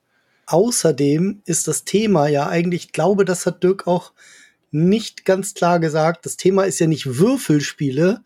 Außerdem 0.45 1.41
ist 1.45 1.69
das 1.69 1.85
Thema 1.85 2.27
ja 2.27 2.47
eigentlich, 2.47 2.85
ich 2.85 2.91
glaube, 2.91 3.23
das 3.23 3.45
hat 3.45 3.63
Dirk 3.63 3.87
auch 3.87 4.11
nicht 4.71 5.23
ganz 5.23 5.53
klar 5.53 5.79
gesagt. 5.79 6.25
Das 6.25 6.35
Thema 6.35 6.63
ist 6.63 6.79
ja 6.79 6.87
nicht 6.87 7.17
Würfelspiele, 7.17 8.21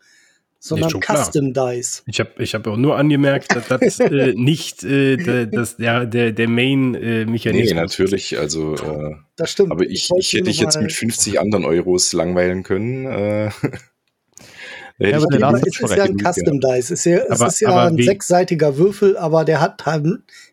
sondern 0.58 0.90
nee, 0.92 1.00
Custom 1.00 1.52
klar. 1.52 1.72
Dice. 1.74 2.02
Ich 2.06 2.20
habe 2.20 2.30
ich 2.38 2.54
hab 2.54 2.66
auch 2.66 2.76
nur 2.76 2.96
angemerkt, 2.96 3.54
dass 3.54 3.68
das 3.68 4.00
äh, 4.00 4.34
nicht 4.34 4.82
äh, 4.84 5.46
das, 5.46 5.76
der, 5.76 6.06
der, 6.06 6.32
der 6.32 6.48
Main-Mechanismus 6.48 7.70
äh, 7.70 7.74
Nee, 7.74 7.80
natürlich, 7.80 8.38
also 8.38 8.74
äh, 8.74 9.14
das 9.36 9.50
stimmt. 9.50 9.70
Aber 9.70 9.84
ich, 9.84 10.08
ich, 10.16 10.32
hätte 10.32 10.44
dich 10.44 10.60
jetzt 10.60 10.80
mit 10.80 10.92
50 10.92 11.40
anderen 11.40 11.64
Euros 11.64 12.12
langweilen 12.12 12.64
können. 12.64 13.06
Äh, 13.06 13.44
ja, 14.98 15.16
aber 15.16 15.26
der 15.26 15.62
es 15.66 15.80
ist 15.80 15.96
ja 15.96 16.04
ein 16.04 16.18
Custom 16.18 16.60
Dice. 16.60 16.90
Es 16.90 16.90
ist 16.90 17.04
ja, 17.04 17.18
es 17.28 17.40
ist 17.40 17.60
ja 17.60 17.86
ein 17.86 17.96
sechsseitiger 17.96 18.76
Würfel, 18.76 19.16
aber 19.16 19.44
der 19.44 19.60
hat 19.60 19.86
halt 19.86 20.06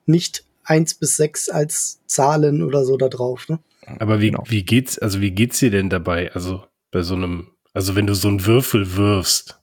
nicht 0.06 0.46
eins 0.64 0.94
bis 0.94 1.16
sechs 1.18 1.50
als 1.50 2.02
Zahlen 2.08 2.64
oder 2.64 2.86
so 2.86 2.98
da 2.98 3.08
drauf. 3.08 3.48
Ne? 3.50 3.60
Aber 4.00 4.20
wie, 4.22 4.32
genau. 4.32 4.44
wie 4.48 4.64
geht's, 4.64 5.00
also 5.00 5.22
wie 5.22 5.32
geht's 5.32 5.60
dir 5.60 5.72
denn 5.72 5.90
dabei? 5.90 6.32
Also 6.34 6.64
bei 6.92 7.02
so 7.02 7.16
einem, 7.16 7.48
also 7.74 7.96
wenn 7.96 8.08
du 8.08 8.16
so 8.16 8.28
einen 8.28 8.46
Würfel 8.46 8.96
wirfst, 8.96 9.60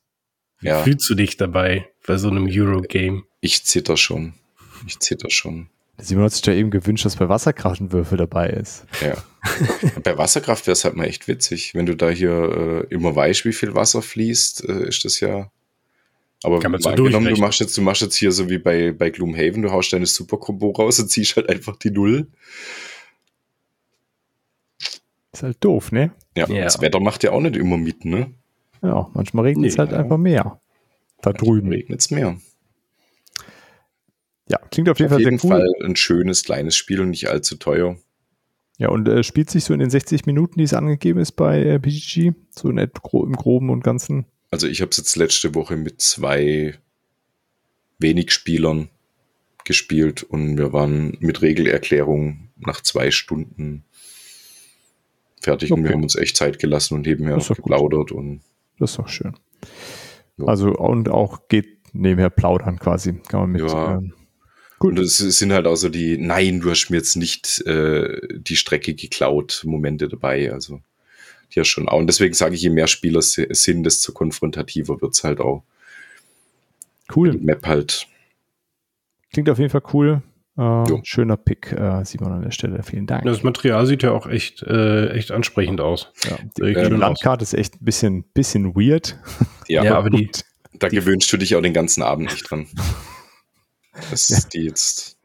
wie 0.62 0.68
ja. 0.68 0.82
fühlst 0.82 1.08
du 1.10 1.14
dich 1.14 1.36
dabei 1.36 1.88
bei 2.06 2.16
so 2.16 2.28
einem 2.28 2.48
Eurogame? 2.50 3.24
Ich 3.40 3.64
zitter 3.64 3.96
schon. 3.96 4.34
Ich 4.86 4.98
zitter 5.00 5.28
schon. 5.28 5.68
Simon 5.98 6.24
hat 6.24 6.32
sich 6.32 6.44
ja 6.46 6.54
eben 6.54 6.70
gewünscht, 6.70 7.04
dass 7.04 7.16
bei 7.16 7.28
Wasserkraft 7.28 7.80
ein 7.80 7.92
Würfel 7.92 8.18
dabei 8.18 8.48
ist. 8.48 8.86
Ja. 9.00 9.16
bei 10.02 10.16
Wasserkraft 10.16 10.66
wäre 10.66 10.72
es 10.72 10.84
halt 10.84 10.96
mal 10.96 11.04
echt 11.04 11.28
witzig. 11.28 11.74
Wenn 11.74 11.86
du 11.86 11.94
da 11.94 12.10
hier 12.10 12.86
äh, 12.90 12.94
immer 12.94 13.14
weißt, 13.14 13.44
wie 13.44 13.52
viel 13.52 13.74
Wasser 13.74 14.02
fließt, 14.02 14.68
äh, 14.68 14.88
ist 14.88 15.04
das 15.04 15.20
ja. 15.20 15.50
Aber 16.44 16.58
Kann 16.58 16.72
man 16.72 16.80
so 16.80 16.88
angenommen, 16.88 17.34
du 17.34 17.40
machst 17.40 17.60
jetzt, 17.60 17.76
du 17.76 17.82
machst 17.82 18.02
jetzt 18.02 18.16
hier 18.16 18.32
so 18.32 18.50
wie 18.50 18.58
bei, 18.58 18.90
bei 18.90 19.10
Gloomhaven, 19.10 19.62
du 19.62 19.70
haust 19.70 19.92
deine 19.92 20.06
Super-Kombo 20.06 20.70
raus 20.70 20.98
und 20.98 21.08
ziehst 21.08 21.36
halt 21.36 21.48
einfach 21.48 21.76
die 21.76 21.90
Null. 21.90 22.26
Ist 25.32 25.42
halt 25.44 25.58
doof, 25.60 25.92
ne? 25.92 26.12
Ja, 26.36 26.48
ja. 26.48 26.64
das 26.64 26.80
Wetter 26.80 27.00
macht 27.00 27.22
ja 27.22 27.30
auch 27.30 27.40
nicht 27.40 27.56
immer 27.56 27.76
mit, 27.76 28.04
ne? 28.04 28.34
Ja, 28.82 29.10
manchmal 29.14 29.44
regnet 29.44 29.70
es 29.70 29.76
nee, 29.76 29.78
halt 29.78 29.92
ja. 29.92 29.98
einfach 29.98 30.18
mehr. 30.18 30.60
Da 31.22 31.30
manchmal 31.30 31.54
drüben. 31.54 31.68
regnet 31.68 32.00
es 32.00 32.10
mehr. 32.10 32.36
Ja, 34.48 34.58
klingt 34.70 34.88
auf 34.88 34.98
jeden 34.98 35.12
auf 35.12 35.14
Fall 35.14 35.24
jeden 35.24 35.38
sehr 35.38 35.50
cool. 35.50 35.60
Fall 35.60 35.86
ein 35.86 35.96
schönes 35.96 36.42
kleines 36.42 36.76
Spiel 36.76 37.00
und 37.00 37.10
nicht 37.10 37.28
allzu 37.28 37.56
teuer. 37.56 37.96
Ja, 38.78 38.88
und 38.88 39.08
äh, 39.08 39.22
spielt 39.22 39.50
sich 39.50 39.64
so 39.64 39.72
in 39.72 39.80
den 39.80 39.90
60 39.90 40.26
Minuten, 40.26 40.58
die 40.58 40.64
es 40.64 40.74
angegeben 40.74 41.20
ist 41.20 41.32
bei 41.32 41.62
äh, 41.62 41.78
PGG, 41.78 42.32
so 42.50 42.68
in, 42.68 42.78
im 42.78 42.90
Groben 42.92 43.70
und 43.70 43.84
Ganzen. 43.84 44.26
Also 44.50 44.66
ich 44.66 44.80
habe 44.80 44.90
es 44.90 44.96
jetzt 44.96 45.16
letzte 45.16 45.54
Woche 45.54 45.76
mit 45.76 46.00
zwei 46.00 46.74
wenig 47.98 48.32
Spielern 48.32 48.88
gespielt 49.64 50.24
und 50.24 50.58
wir 50.58 50.72
waren 50.72 51.16
mit 51.20 51.42
Regelerklärung 51.42 52.50
nach 52.56 52.80
zwei 52.80 53.10
Stunden 53.10 53.84
fertig 55.40 55.70
okay. 55.70 55.80
und 55.80 55.86
wir 55.86 55.94
haben 55.94 56.02
uns 56.02 56.16
echt 56.16 56.36
Zeit 56.36 56.58
gelassen 56.58 56.94
und 56.94 57.06
nebenher 57.06 57.36
noch 57.36 57.48
geplaudert. 57.48 58.10
Gut. 58.10 58.12
Und 58.12 58.40
das 58.82 58.90
ist 58.90 58.98
doch 58.98 59.08
schön. 59.08 59.34
Ja. 60.38 60.46
Also 60.46 60.72
und 60.72 61.08
auch 61.08 61.48
geht 61.48 61.94
nebenher 61.94 62.30
plaudern 62.30 62.78
quasi. 62.78 63.14
Kann 63.28 63.40
man 63.40 63.50
mit. 63.52 63.62
Ja. 63.62 63.94
Ähm, 63.94 64.14
Gut. 64.78 64.98
Und 64.98 65.04
es 65.04 65.18
sind 65.18 65.52
halt 65.52 65.66
auch 65.68 65.76
so 65.76 65.88
die, 65.88 66.18
nein, 66.18 66.60
du 66.60 66.70
hast 66.70 66.90
mir 66.90 66.96
jetzt 66.96 67.14
nicht 67.14 67.64
äh, 67.66 68.18
die 68.32 68.56
Strecke 68.56 68.94
geklaut, 68.94 69.62
Momente 69.64 70.08
dabei. 70.08 70.52
Also 70.52 70.80
ja 71.54 71.64
schon 71.64 71.88
auch. 71.88 71.98
Und 71.98 72.06
deswegen 72.06 72.34
sage 72.34 72.54
ich, 72.54 72.62
je 72.62 72.70
mehr 72.70 72.86
Spieler 72.86 73.22
sind, 73.22 73.84
desto 73.84 74.12
konfrontativer 74.12 75.00
wird 75.00 75.14
es 75.14 75.24
halt 75.24 75.40
auch. 75.40 75.62
Cool. 77.14 77.32
Die 77.32 77.44
Map 77.44 77.66
halt. 77.66 78.06
Klingt 79.32 79.48
auf 79.50 79.58
jeden 79.58 79.70
Fall 79.70 79.82
cool. 79.92 80.22
Äh, 80.56 80.84
schöner 81.04 81.36
Pick, 81.36 81.72
äh, 81.72 82.04
Simon 82.04 82.32
an 82.32 82.42
der 82.42 82.50
Stelle. 82.50 82.82
Vielen 82.82 83.06
Dank. 83.06 83.24
Das 83.24 83.42
Material 83.42 83.86
sieht 83.86 84.02
ja 84.02 84.12
auch 84.12 84.26
echt, 84.26 84.62
äh, 84.62 85.08
echt 85.10 85.30
ansprechend 85.30 85.80
aus. 85.80 86.12
Ja, 86.24 86.36
die, 86.58 86.74
die 86.74 86.94
Landkarte 86.94 87.42
ist 87.42 87.54
echt 87.54 87.76
ein 87.76 87.84
bisschen, 87.84 88.24
bisschen 88.34 88.74
weird. 88.74 89.18
Ja, 89.68 89.82
ja 89.82 89.96
aber 89.96 90.10
die, 90.10 90.30
da 90.78 90.88
die, 90.88 90.96
gewöhnst 90.96 91.32
du 91.32 91.38
dich 91.38 91.56
auch 91.56 91.62
den 91.62 91.72
ganzen 91.72 92.02
Abend 92.02 92.30
nicht 92.30 92.50
dran. 92.50 92.66
Das 94.10 94.30
ja. 94.30 94.38
ist 94.38 94.54
die 94.54 94.62
jetzt 94.62 95.18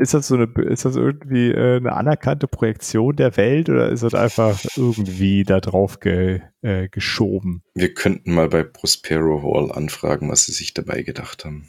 ist 0.00 0.14
das 0.14 0.28
so 0.28 0.34
eine, 0.34 0.44
ist 0.68 0.84
das 0.84 0.96
irgendwie 0.96 1.50
äh, 1.50 1.76
eine 1.76 1.92
anerkannte 1.92 2.48
Projektion 2.48 3.16
der 3.16 3.36
Welt 3.36 3.68
oder 3.68 3.90
ist 3.90 4.02
das 4.02 4.14
einfach 4.14 4.58
irgendwie 4.76 5.44
da 5.44 5.60
drauf 5.60 6.00
ge, 6.00 6.40
äh, 6.62 6.88
geschoben? 6.88 7.62
Wir 7.74 7.92
könnten 7.92 8.34
mal 8.34 8.48
bei 8.48 8.62
Prospero 8.62 9.42
Hall 9.42 9.70
anfragen, 9.70 10.30
was 10.30 10.46
sie 10.46 10.52
sich 10.52 10.74
dabei 10.74 11.02
gedacht 11.02 11.44
haben. 11.44 11.68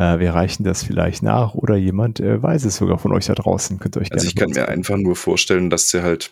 Äh, 0.00 0.18
wir 0.18 0.32
reichen 0.32 0.64
das 0.64 0.82
vielleicht 0.82 1.22
nach 1.22 1.54
oder 1.54 1.76
jemand 1.76 2.20
äh, 2.20 2.42
weiß 2.42 2.64
es 2.64 2.76
sogar 2.76 2.98
von 2.98 3.12
euch 3.12 3.26
da 3.26 3.34
draußen. 3.34 3.78
Könnt 3.78 3.96
ihr 3.96 4.00
euch 4.00 4.12
also 4.12 4.26
ich 4.26 4.34
kann 4.34 4.50
mir 4.50 4.66
einfach 4.66 4.96
nur 4.96 5.14
vorstellen, 5.14 5.68
dass 5.68 5.90
sie 5.90 6.02
halt 6.02 6.30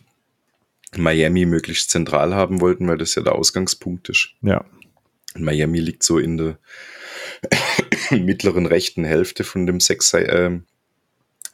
Miami 0.96 1.44
möglichst 1.44 1.90
zentral 1.90 2.34
haben 2.34 2.62
wollten, 2.62 2.88
weil 2.88 2.96
das 2.96 3.14
ja 3.14 3.22
der 3.22 3.34
Ausgangspunkt 3.34 4.08
ist. 4.08 4.30
Ja. 4.40 4.64
Miami 5.36 5.80
liegt 5.80 6.02
so 6.02 6.18
in 6.18 6.38
der 6.38 6.58
mittleren 8.10 8.64
rechten 8.64 9.04
Hälfte 9.04 9.44
von 9.44 9.66
dem 9.66 9.80
sechs, 9.80 10.14
äh, 10.14 10.58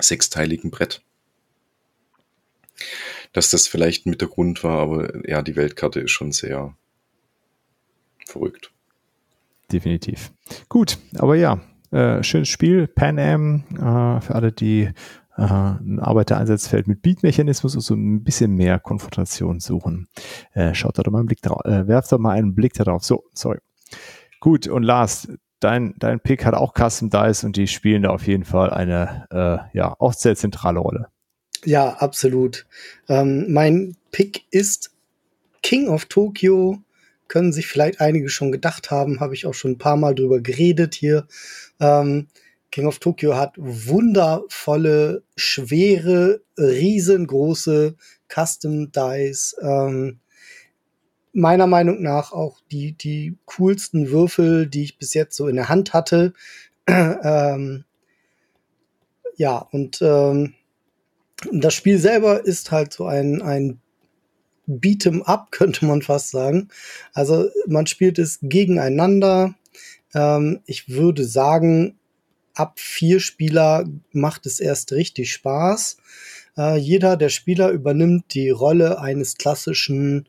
sechsteiligen 0.01 0.71
Brett. 0.71 1.03
Dass 3.33 3.51
das 3.51 3.67
vielleicht 3.67 4.07
mit 4.07 4.21
der 4.21 4.29
Grund 4.29 4.63
war, 4.63 4.79
aber 4.79 5.29
ja, 5.29 5.43
die 5.43 5.57
Weltkarte 5.57 5.99
ist 5.99 6.13
schon 6.13 6.31
sehr 6.31 6.77
verrückt. 8.25 8.71
Definitiv. 9.73 10.31
Gut, 10.69 10.99
aber 11.19 11.35
ja, 11.35 11.61
äh, 11.95 12.23
schönes 12.23 12.49
Spiel. 12.49 12.87
Pan 12.87 13.19
Am, 13.19 13.65
äh, 13.75 14.21
für 14.21 14.35
alle, 14.35 14.53
die 14.53 14.91
äh, 15.37 15.43
ein 15.43 16.01
Arbeitereinsatzfeld 16.01 16.87
mit 16.87 17.03
Beat-Mechanismus 17.03 17.75
und 17.75 17.81
so 17.81 17.95
ein 17.95 18.23
bisschen 18.25 18.55
mehr 18.55 18.79
Konfrontation 18.79 19.61
suchen. 19.61 20.09
Äh, 20.53 20.75
schaut 20.75 20.99
da 20.99 21.03
doch 21.03 21.13
mal 21.13 21.19
einen 21.19 21.27
Blick 21.27 21.43
drauf, 21.43 21.65
äh, 21.65 21.87
werft 21.87 22.13
da 22.13 22.19
mal 22.19 22.33
einen 22.33 22.55
Blick 22.55 22.75
darauf. 22.75 23.05
So, 23.05 23.25
sorry. 23.33 23.59
Gut, 24.41 24.67
und 24.67 24.83
Last, 24.83 25.29
dein, 25.61 25.95
dein 25.99 26.21
Pick 26.21 26.45
hat 26.45 26.55
auch 26.55 26.75
Custom 26.75 27.11
Dice 27.11 27.45
und 27.45 27.57
die 27.57 27.67
spielen 27.67 28.03
da 28.03 28.11
auf 28.11 28.27
jeden 28.27 28.45
Fall 28.45 28.71
eine 28.71 29.27
äh, 29.31 29.77
ja, 29.77 29.95
auch 29.99 30.13
sehr 30.13 30.37
zentrale 30.37 30.81
Rolle. 30.81 31.09
Ja, 31.65 31.95
absolut. 31.95 32.67
Ähm, 33.09 33.53
mein 33.53 33.97
Pick 34.13 34.45
ist 34.51 34.91
King 35.63 35.89
of 35.89 36.05
Tokyo. 36.05 36.79
Können 37.29 37.53
sich 37.53 37.67
vielleicht 37.67 38.01
einige 38.01 38.29
schon 38.29 38.53
gedacht 38.53 38.91
haben, 38.91 39.21
habe 39.21 39.35
ich 39.35 39.47
auch 39.47 39.55
schon 39.55 39.73
ein 39.73 39.79
paar 39.79 39.97
Mal 39.97 40.15
drüber 40.15 40.41
geredet 40.41 40.95
hier. 40.95 41.27
Ähm, 41.81 42.29
King 42.71 42.87
of 42.87 42.99
Tokyo 42.99 43.37
hat 43.37 43.55
wundervolle, 43.57 45.23
schwere, 45.37 46.43
riesengroße 46.59 47.95
Custom 48.29 48.91
Dice. 48.91 49.57
Ähm, 49.63 50.19
meiner 51.33 51.67
Meinung 51.67 52.03
nach 52.03 52.33
auch 52.33 52.61
die, 52.71 52.93
die 52.93 53.37
coolsten 53.45 54.11
Würfel, 54.11 54.67
die 54.67 54.85
ich 54.85 54.99
bis 54.99 55.15
jetzt 55.15 55.37
so 55.37 55.49
in 55.49 55.57
der 55.57 55.69
Hand 55.69 55.93
hatte. 55.93 56.33
ähm, 56.87 57.85
ja, 59.37 59.59
und 59.59 60.01
ähm, 60.01 60.55
das 61.53 61.75
Spiel 61.75 61.99
selber 61.99 62.45
ist 62.45 62.71
halt 62.71 62.93
so 62.93 63.07
ein, 63.07 63.43
ein 63.43 63.81
Beat'em 64.67 65.23
up, 65.23 65.49
könnte 65.51 65.87
man 65.87 66.03
fast 66.03 66.31
sagen. 66.31 66.69
Also 67.13 67.49
man 67.67 67.87
spielt 67.87 68.19
es 68.19 68.39
gegeneinander. 68.43 69.55
Ähm, 70.15 70.61
ich 70.67 70.89
würde 70.89 71.25
sagen, 71.25 71.99
ab 72.55 72.79
vier 72.79 73.21
Spieler 73.21 73.85
macht 74.13 74.47
es 74.47 74.61
erst 74.61 74.93
richtig 74.93 75.33
Spaß. 75.33 75.97
Äh, 76.57 76.79
jeder 76.79 77.17
der 77.17 77.29
Spieler 77.29 77.71
übernimmt 77.71 78.35
die 78.35 78.51
Rolle 78.51 79.01
eines 79.01 79.37
klassischen 79.37 80.29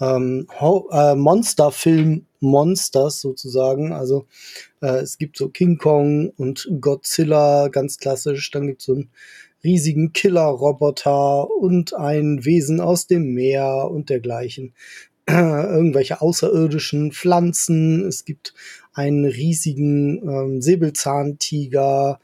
ähm, 0.00 0.48
äh, 0.60 1.14
Monsterfilm-Monsters 1.14 3.20
sozusagen. 3.20 3.92
Also 3.92 4.26
äh, 4.80 4.98
es 4.98 5.18
gibt 5.18 5.36
so 5.36 5.48
King 5.48 5.78
Kong 5.78 6.30
und 6.30 6.68
Godzilla, 6.80 7.68
ganz 7.68 7.98
klassisch. 7.98 8.50
Dann 8.50 8.66
gibt 8.66 8.80
es 8.80 8.86
so 8.86 8.94
einen 8.94 9.10
riesigen 9.64 10.12
Killer-Roboter 10.12 11.50
und 11.50 11.94
ein 11.94 12.44
Wesen 12.44 12.80
aus 12.80 13.06
dem 13.06 13.32
Meer 13.32 13.90
und 13.90 14.10
dergleichen. 14.10 14.74
irgendwelche 15.28 16.20
außerirdischen 16.20 17.12
Pflanzen. 17.12 18.06
Es 18.06 18.24
gibt 18.24 18.52
einen 18.92 19.24
riesigen 19.24 20.18
ähm, 20.28 20.62
Säbelzahntiger. 20.62 22.20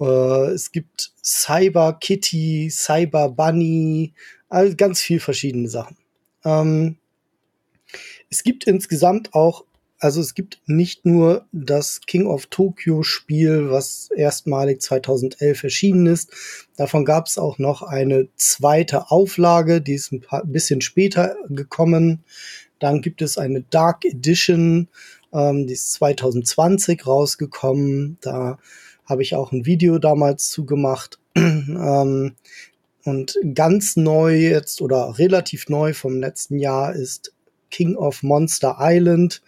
Äh, 0.00 0.50
es 0.50 0.72
gibt 0.72 1.12
Cyber 1.22 1.96
Kitty, 2.00 2.68
Cyber 2.70 3.28
Bunny, 3.30 4.12
also 4.48 4.74
ganz 4.76 5.00
viel 5.00 5.20
verschiedene 5.20 5.68
Sachen. 5.68 5.96
Ähm, 6.44 6.96
es 8.30 8.42
gibt 8.42 8.66
insgesamt 8.66 9.32
auch, 9.32 9.64
also 9.98 10.20
es 10.20 10.34
gibt 10.34 10.60
nicht 10.66 11.06
nur 11.06 11.46
das 11.52 12.00
King 12.02 12.26
of 12.26 12.46
Tokyo 12.46 13.02
Spiel, 13.02 13.70
was 13.70 14.10
erstmalig 14.14 14.82
2011 14.82 15.64
erschienen 15.64 16.06
ist. 16.06 16.30
Davon 16.76 17.04
gab 17.04 17.26
es 17.26 17.38
auch 17.38 17.58
noch 17.58 17.82
eine 17.82 18.28
zweite 18.36 19.10
Auflage, 19.10 19.80
die 19.80 19.94
ist 19.94 20.12
ein 20.12 20.20
paar, 20.20 20.44
bisschen 20.44 20.80
später 20.80 21.36
gekommen. 21.48 22.24
Dann 22.78 23.00
gibt 23.00 23.22
es 23.22 23.38
eine 23.38 23.62
Dark 23.62 24.04
Edition, 24.04 24.88
ähm, 25.32 25.66
die 25.66 25.74
ist 25.74 25.92
2020 25.92 27.06
rausgekommen. 27.06 28.18
Da 28.20 28.58
habe 29.04 29.22
ich 29.22 29.34
auch 29.34 29.52
ein 29.52 29.64
Video 29.64 29.98
damals 29.98 30.48
zugemacht. 30.48 31.18
ähm, 31.36 32.34
und 33.04 33.38
ganz 33.54 33.96
neu 33.96 34.34
jetzt 34.36 34.80
oder 34.80 35.18
relativ 35.18 35.68
neu 35.68 35.92
vom 35.92 36.18
letzten 36.20 36.58
Jahr 36.58 36.94
ist 36.94 37.34
King 37.70 37.96
of 37.96 38.22
Monster 38.22 38.76
Island, 38.80 39.42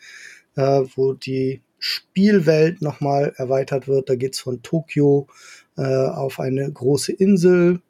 äh, 0.57 0.83
wo 0.95 1.13
die 1.13 1.63
Spielwelt 1.79 2.83
nochmal 2.83 3.33
erweitert 3.37 3.87
wird. 3.87 4.09
Da 4.09 4.17
geht's 4.17 4.41
von 4.41 4.63
Tokio 4.63 5.29
äh, 5.77 5.83
auf 5.83 6.41
eine 6.41 6.71
große 6.71 7.13
Insel. 7.13 7.81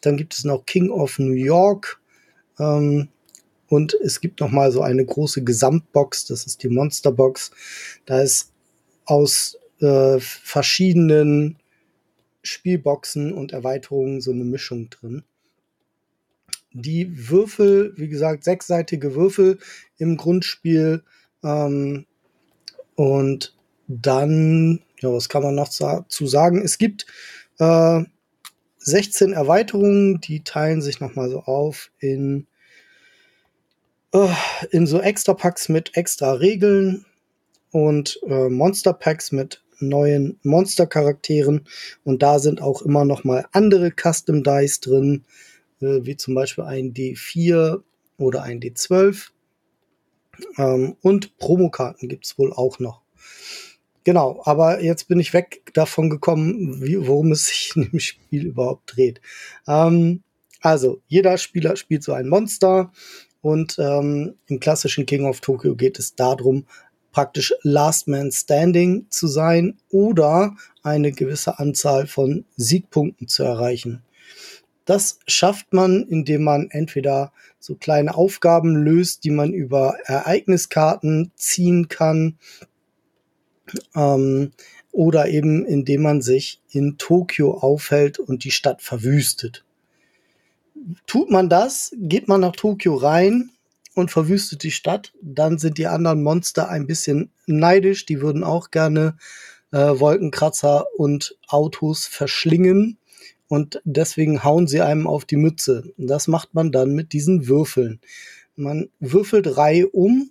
Dann 0.00 0.16
gibt 0.16 0.34
es 0.34 0.44
noch 0.44 0.66
King 0.66 0.90
of 0.90 1.18
New 1.18 1.32
York. 1.32 2.00
Ähm, 2.58 3.08
und 3.68 3.94
es 3.94 4.20
gibt 4.20 4.40
nochmal 4.40 4.70
so 4.70 4.82
eine 4.82 5.04
große 5.04 5.42
Gesamtbox, 5.42 6.26
das 6.26 6.46
ist 6.46 6.62
die 6.62 6.68
Monsterbox. 6.68 7.50
Da 8.04 8.20
ist 8.20 8.52
aus 9.04 9.58
äh, 9.80 10.18
verschiedenen 10.20 11.58
Spielboxen 12.42 13.32
und 13.32 13.52
Erweiterungen 13.52 14.20
so 14.20 14.30
eine 14.30 14.44
Mischung 14.44 14.88
drin. 14.90 15.24
Die 16.72 17.28
Würfel, 17.30 17.92
wie 17.96 18.08
gesagt, 18.08 18.44
sechsseitige 18.44 19.14
Würfel 19.14 19.58
im 19.98 20.16
Grundspiel. 20.16 21.02
Ähm, 21.42 22.06
und 22.96 23.54
dann, 23.86 24.82
ja, 25.00 25.12
was 25.12 25.28
kann 25.28 25.42
man 25.42 25.54
noch 25.54 25.68
zu 25.68 26.26
sagen? 26.26 26.60
Es 26.62 26.78
gibt 26.78 27.06
äh, 27.58 28.02
16 28.78 29.32
Erweiterungen, 29.32 30.20
die 30.20 30.42
teilen 30.42 30.82
sich 30.82 31.00
nochmal 31.00 31.30
so 31.30 31.40
auf 31.40 31.90
in, 31.98 32.46
äh, 34.12 34.28
in 34.70 34.86
so 34.86 35.00
extra 35.00 35.34
Packs 35.34 35.68
mit 35.68 35.96
extra 35.96 36.32
Regeln 36.32 37.04
und 37.70 38.18
äh, 38.26 38.48
Monster 38.48 38.92
Packs 38.92 39.32
mit 39.32 39.62
neuen 39.78 40.38
Monster-Charakteren 40.42 41.66
und 42.04 42.22
da 42.22 42.38
sind 42.38 42.62
auch 42.62 42.82
immer 42.82 43.04
noch 43.04 43.24
mal 43.24 43.46
andere 43.52 43.92
Custom 43.92 44.42
Dice 44.42 44.80
drin, 44.80 45.24
äh, 45.80 46.00
wie 46.02 46.16
zum 46.16 46.34
Beispiel 46.34 46.64
ein 46.64 46.94
D4 46.94 47.82
oder 48.16 48.42
ein 48.42 48.60
D12. 48.60 49.28
Ähm, 50.58 50.96
und 51.02 51.38
Promokarten 51.38 52.08
gibt's 52.08 52.38
wohl 52.38 52.52
auch 52.52 52.78
noch. 52.78 53.02
Genau, 54.04 54.40
aber 54.44 54.82
jetzt 54.82 55.08
bin 55.08 55.18
ich 55.18 55.32
weg 55.32 55.62
davon 55.74 56.10
gekommen, 56.10 56.80
wie, 56.80 57.06
worum 57.06 57.32
es 57.32 57.46
sich 57.48 57.72
in 57.74 57.90
dem 57.90 57.98
Spiel 57.98 58.46
überhaupt 58.46 58.96
dreht. 58.96 59.20
Ähm, 59.66 60.22
also, 60.60 61.00
jeder 61.08 61.38
Spieler 61.38 61.76
spielt 61.76 62.04
so 62.04 62.12
ein 62.12 62.28
Monster 62.28 62.92
und 63.40 63.76
ähm, 63.78 64.34
im 64.46 64.60
klassischen 64.60 65.06
King 65.06 65.26
of 65.26 65.40
Tokyo 65.40 65.74
geht 65.74 65.98
es 65.98 66.14
darum, 66.14 66.66
praktisch 67.10 67.54
Last 67.62 68.08
Man 68.08 68.30
Standing 68.30 69.06
zu 69.10 69.26
sein 69.26 69.78
oder 69.90 70.54
eine 70.82 71.12
gewisse 71.12 71.58
Anzahl 71.58 72.06
von 72.06 72.44
Siegpunkten 72.56 73.26
zu 73.26 73.42
erreichen. 73.42 74.02
Das 74.86 75.18
schafft 75.26 75.72
man, 75.72 76.04
indem 76.04 76.44
man 76.44 76.70
entweder 76.70 77.32
so 77.58 77.74
kleine 77.74 78.14
Aufgaben 78.14 78.76
löst, 78.76 79.24
die 79.24 79.32
man 79.32 79.52
über 79.52 79.96
Ereigniskarten 80.04 81.32
ziehen 81.34 81.88
kann, 81.88 82.38
ähm, 83.94 84.52
oder 84.92 85.28
eben 85.28 85.66
indem 85.66 86.02
man 86.02 86.22
sich 86.22 86.62
in 86.70 86.96
Tokio 86.98 87.58
aufhält 87.58 88.18
und 88.18 88.44
die 88.44 88.52
Stadt 88.52 88.80
verwüstet. 88.80 89.64
Tut 91.06 91.30
man 91.30 91.48
das, 91.48 91.92
geht 91.98 92.28
man 92.28 92.40
nach 92.40 92.54
Tokio 92.54 92.94
rein 92.94 93.50
und 93.94 94.12
verwüstet 94.12 94.62
die 94.62 94.70
Stadt, 94.70 95.12
dann 95.20 95.58
sind 95.58 95.78
die 95.78 95.88
anderen 95.88 96.22
Monster 96.22 96.68
ein 96.68 96.86
bisschen 96.86 97.30
neidisch, 97.46 98.06
die 98.06 98.20
würden 98.20 98.44
auch 98.44 98.70
gerne 98.70 99.16
äh, 99.72 99.78
Wolkenkratzer 99.78 100.86
und 100.96 101.36
Autos 101.48 102.06
verschlingen 102.06 102.98
und 103.48 103.80
deswegen 103.84 104.44
hauen 104.44 104.66
sie 104.66 104.80
einem 104.80 105.06
auf 105.06 105.24
die 105.24 105.36
Mütze. 105.36 105.92
Das 105.96 106.28
macht 106.28 106.54
man 106.54 106.72
dann 106.72 106.94
mit 106.94 107.12
diesen 107.12 107.46
Würfeln. 107.46 108.00
Man 108.56 108.88
würfelt 109.00 109.56
Reihe 109.56 109.88
um 109.88 110.30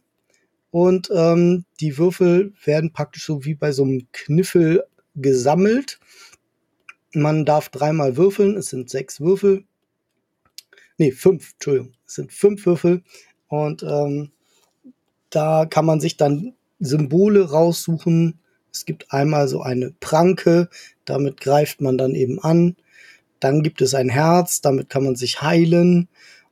und 0.71 1.09
ähm, 1.13 1.65
die 1.79 1.97
Würfel 1.97 2.53
werden 2.63 2.91
praktisch 2.91 3.25
so 3.25 3.45
wie 3.45 3.55
bei 3.55 3.71
so 3.71 3.83
einem 3.83 4.07
Kniffel 4.11 4.83
gesammelt. 5.15 5.99
Man 7.13 7.45
darf 7.45 7.69
dreimal 7.69 8.17
würfeln, 8.17 8.57
es 8.57 8.67
sind 8.67 8.89
sechs 8.89 9.21
Würfel. 9.21 9.63
Nee, 10.97 11.11
fünf, 11.11 11.53
Entschuldigung. 11.53 11.93
Es 12.05 12.15
sind 12.15 12.33
fünf 12.33 12.65
Würfel. 12.65 13.03
Und 13.47 13.83
ähm, 13.83 14.31
da 15.29 15.65
kann 15.65 15.85
man 15.85 16.01
sich 16.01 16.17
dann 16.17 16.55
Symbole 16.79 17.49
raussuchen. 17.49 18.39
Es 18.71 18.85
gibt 18.85 19.11
einmal 19.13 19.47
so 19.47 19.61
eine 19.61 19.93
Pranke, 19.99 20.69
damit 21.05 21.39
greift 21.39 21.79
man 21.79 21.97
dann 21.97 22.15
eben 22.15 22.39
an. 22.39 22.75
Dann 23.45 23.61
gibt 23.61 23.79
es 23.83 23.93
ein 23.93 24.09
Herz, 24.09 24.61
damit 24.61 24.89
kann 24.89 25.03
man 25.03 25.15
sich 25.15 25.43
heilen. 25.43 26.07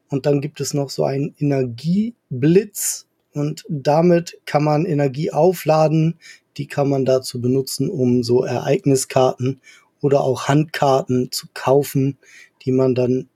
Und 0.10 0.28
dann 0.28 0.42
gibt 0.42 0.62
es 0.62 0.76
noch 0.76 0.92
so 0.92 1.06
einen 1.06 1.34
Energieblitz 1.40 3.08
und 3.34 3.66
damit 3.68 4.40
kann 4.46 4.64
man 4.64 4.86
Energie 4.86 5.32
aufladen. 5.32 6.20
Die 6.56 6.68
kann 6.68 6.90
man 6.90 7.04
dazu 7.04 7.42
benutzen, 7.42 7.90
um 7.90 8.22
so 8.22 8.44
Ereigniskarten 8.44 9.60
oder 10.02 10.22
auch 10.22 10.48
Handkarten 10.48 11.32
zu 11.32 11.48
kaufen, 11.56 12.20
die 12.62 12.72
man 12.72 12.94
dann 12.94 13.28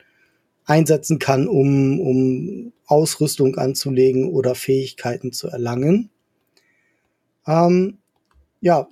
einsetzen 0.65 1.17
kann, 1.17 1.48
um, 1.48 2.00
um 2.00 2.74
Ausrüstung 2.86 3.56
anzulegen 3.56 4.30
oder 4.30 4.54
Fähigkeiten 4.54 5.32
zu 5.32 5.48
erlangen. 5.48 6.12
Ähm, 7.48 7.98
ja, 8.62 8.88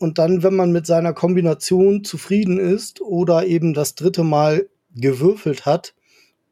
und 0.00 0.16
dann, 0.16 0.42
wenn 0.42 0.56
man 0.56 0.72
mit 0.72 0.86
seiner 0.86 1.12
Kombination 1.12 2.04
zufrieden 2.04 2.58
ist 2.58 3.02
oder 3.02 3.46
eben 3.46 3.74
das 3.74 3.94
dritte 3.94 4.24
Mal 4.24 4.66
gewürfelt 4.96 5.66
hat, 5.66 5.94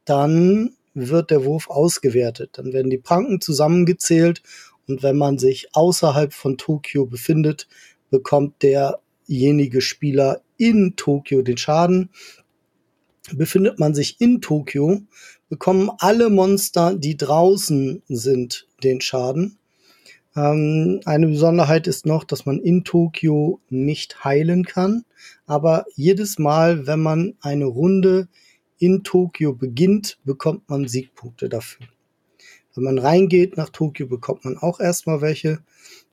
dann 0.05 0.77
wird 0.93 1.31
der 1.31 1.47
Wurf 1.47 1.71
ausgewertet. 1.71 2.51
Dann 2.59 2.75
werden 2.75 2.91
die 2.91 2.99
Pranken 2.99 3.41
zusammengezählt 3.41 4.43
und 4.87 5.03
wenn 5.03 5.17
man 5.17 5.39
sich 5.39 5.69
außerhalb 5.73 6.35
von 6.35 6.59
Tokio 6.59 7.07
befindet, 7.07 7.69
bekommt 8.11 8.63
derjenige 8.63 9.81
Spieler 9.81 10.43
in 10.59 10.95
Tokio 10.97 11.41
den 11.41 11.57
Schaden. 11.57 12.11
Befindet 13.33 13.79
man 13.79 13.95
sich 13.95 14.21
in 14.21 14.43
Tokio, 14.43 15.01
bekommen 15.49 15.91
alle 16.01 16.29
Monster, 16.29 16.95
die 16.95 17.17
draußen 17.17 18.03
sind, 18.09 18.67
den 18.83 19.01
Schaden. 19.01 19.59
Ähm, 20.39 21.01
eine 21.05 21.27
Besonderheit 21.27 21.89
ist 21.89 22.07
noch, 22.07 22.23
dass 22.23 22.47
man 22.47 22.61
in 22.61 22.85
Tokio 22.85 23.61
nicht 23.71 24.23
heilen 24.25 24.65
kann, 24.65 25.05
aber 25.47 25.85
jedes 25.97 26.39
Mal, 26.39 26.87
wenn 26.87 27.01
man 27.01 27.35
eine 27.41 27.65
Runde 27.65 28.29
in 28.79 29.03
Tokio 29.03 29.53
beginnt, 29.53 30.21
bekommt 30.25 30.69
man 30.69 30.87
Siegpunkte 30.87 31.49
dafür. 31.49 31.89
Wenn 32.77 32.85
man 32.85 32.99
reingeht 32.99 33.57
nach 33.57 33.71
Tokio, 33.71 34.07
bekommt 34.07 34.45
man 34.45 34.57
auch 34.57 34.79
erstmal 34.79 35.21
welche. 35.21 35.59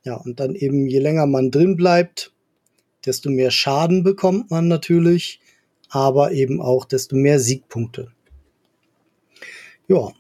Ja, 0.04 0.16
und 0.16 0.40
dann 0.40 0.56
eben, 0.56 0.88
je 0.88 1.00
länger 1.00 1.28
man 1.28 1.52
drin 1.52 1.76
bleibt, 1.76 2.34
desto 3.06 3.30
mehr 3.30 3.52
Schaden 3.52 4.02
bekommt 4.02 4.50
man 4.50 4.68
natürlich, 4.68 5.40
aber 5.90 6.32
eben 6.32 6.62
auch 6.62 6.86
desto 6.86 7.16
mehr 7.16 7.40
Siegpunkte. 7.40 8.12
Ja, 9.88 10.12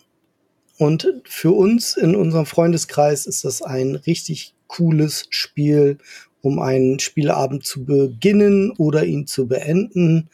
und 0.78 1.14
für 1.26 1.52
uns 1.52 1.96
in 1.96 2.16
unserem 2.16 2.46
Freundeskreis 2.46 3.26
ist 3.26 3.46
das 3.46 3.62
ein 3.62 3.96
richtig 3.96 4.54
cooles 4.68 5.26
Spiel, 5.30 5.98
um 6.42 6.60
einen 6.60 7.00
Spielabend 7.00 7.66
zu 7.66 7.86
beginnen 7.86 8.72
oder 8.72 9.06
ihn 9.06 9.26
zu 9.26 9.48
beenden. 9.48 10.30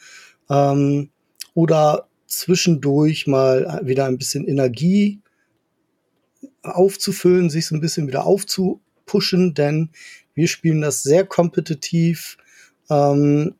Ähm, 0.50 1.10
oder 1.54 2.08
zwischendurch 2.26 3.26
mal 3.26 3.80
wieder 3.84 4.06
ein 4.06 4.18
bisschen 4.18 4.46
Energie 4.46 5.20
aufzufüllen, 6.62 7.50
sich 7.50 7.66
so 7.66 7.74
ein 7.74 7.80
bisschen 7.80 8.08
wieder 8.08 8.24
aufzupushen, 8.24 9.54
denn 9.54 9.90
wir 10.34 10.48
spielen 10.48 10.80
das 10.80 11.02
sehr 11.02 11.26
kompetitiv. 11.26 12.36
Ähm, 12.90 13.54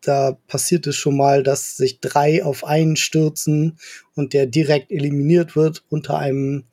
da 0.00 0.38
passiert 0.46 0.86
es 0.86 0.96
schon 0.96 1.16
mal, 1.16 1.42
dass 1.42 1.76
sich 1.76 2.00
drei 2.00 2.44
auf 2.44 2.64
einen 2.64 2.96
stürzen 2.96 3.78
und 4.14 4.32
der 4.32 4.46
direkt 4.46 4.90
eliminiert 4.90 5.56
wird 5.56 5.84
unter 5.88 6.18
einem 6.18 6.64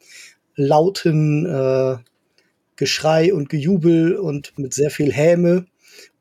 lauten 0.55 1.45
äh, 1.45 1.97
Geschrei 2.75 3.33
und 3.33 3.49
Gejubel 3.49 4.15
und 4.15 4.57
mit 4.57 4.73
sehr 4.73 4.89
viel 4.89 5.11
Häme. 5.11 5.65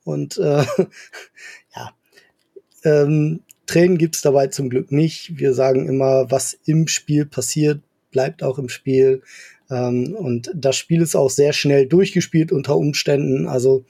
Und 0.04 0.38
äh, 0.38 0.64
ja, 1.76 1.94
ähm, 2.84 3.40
Tränen 3.66 3.98
gibt's 3.98 4.20
dabei 4.20 4.48
zum 4.48 4.68
Glück 4.68 4.92
nicht. 4.92 5.38
Wir 5.38 5.54
sagen 5.54 5.88
immer, 5.88 6.30
was 6.30 6.58
im 6.66 6.88
Spiel 6.88 7.26
passiert, 7.26 7.80
bleibt 8.10 8.42
auch 8.42 8.58
im 8.58 8.68
Spiel. 8.68 9.22
Ähm, 9.70 10.14
und 10.14 10.50
das 10.54 10.76
Spiel 10.76 11.00
ist 11.00 11.14
auch 11.14 11.30
sehr 11.30 11.52
schnell 11.52 11.86
durchgespielt 11.86 12.52
unter 12.52 12.76
Umständen. 12.76 13.48
Also 13.48 13.84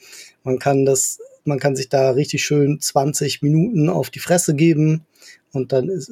man 0.44 0.58
kann 0.58 0.84
das, 0.84 1.18
man 1.44 1.58
kann 1.58 1.76
sich 1.76 1.88
da 1.88 2.10
richtig 2.10 2.44
schön 2.44 2.80
20 2.80 3.42
Minuten 3.42 3.88
auf 3.88 4.10
die 4.10 4.18
Fresse 4.18 4.54
geben 4.54 5.06
und 5.52 5.72
dann 5.72 5.88
ist, 5.88 6.10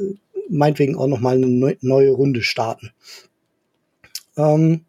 meinetwegen 0.48 0.96
auch 0.96 1.06
noch 1.06 1.20
mal 1.20 1.36
eine 1.36 1.76
neue 1.80 2.10
Runde 2.10 2.42
starten. 2.42 2.90
Ähm, 4.36 4.84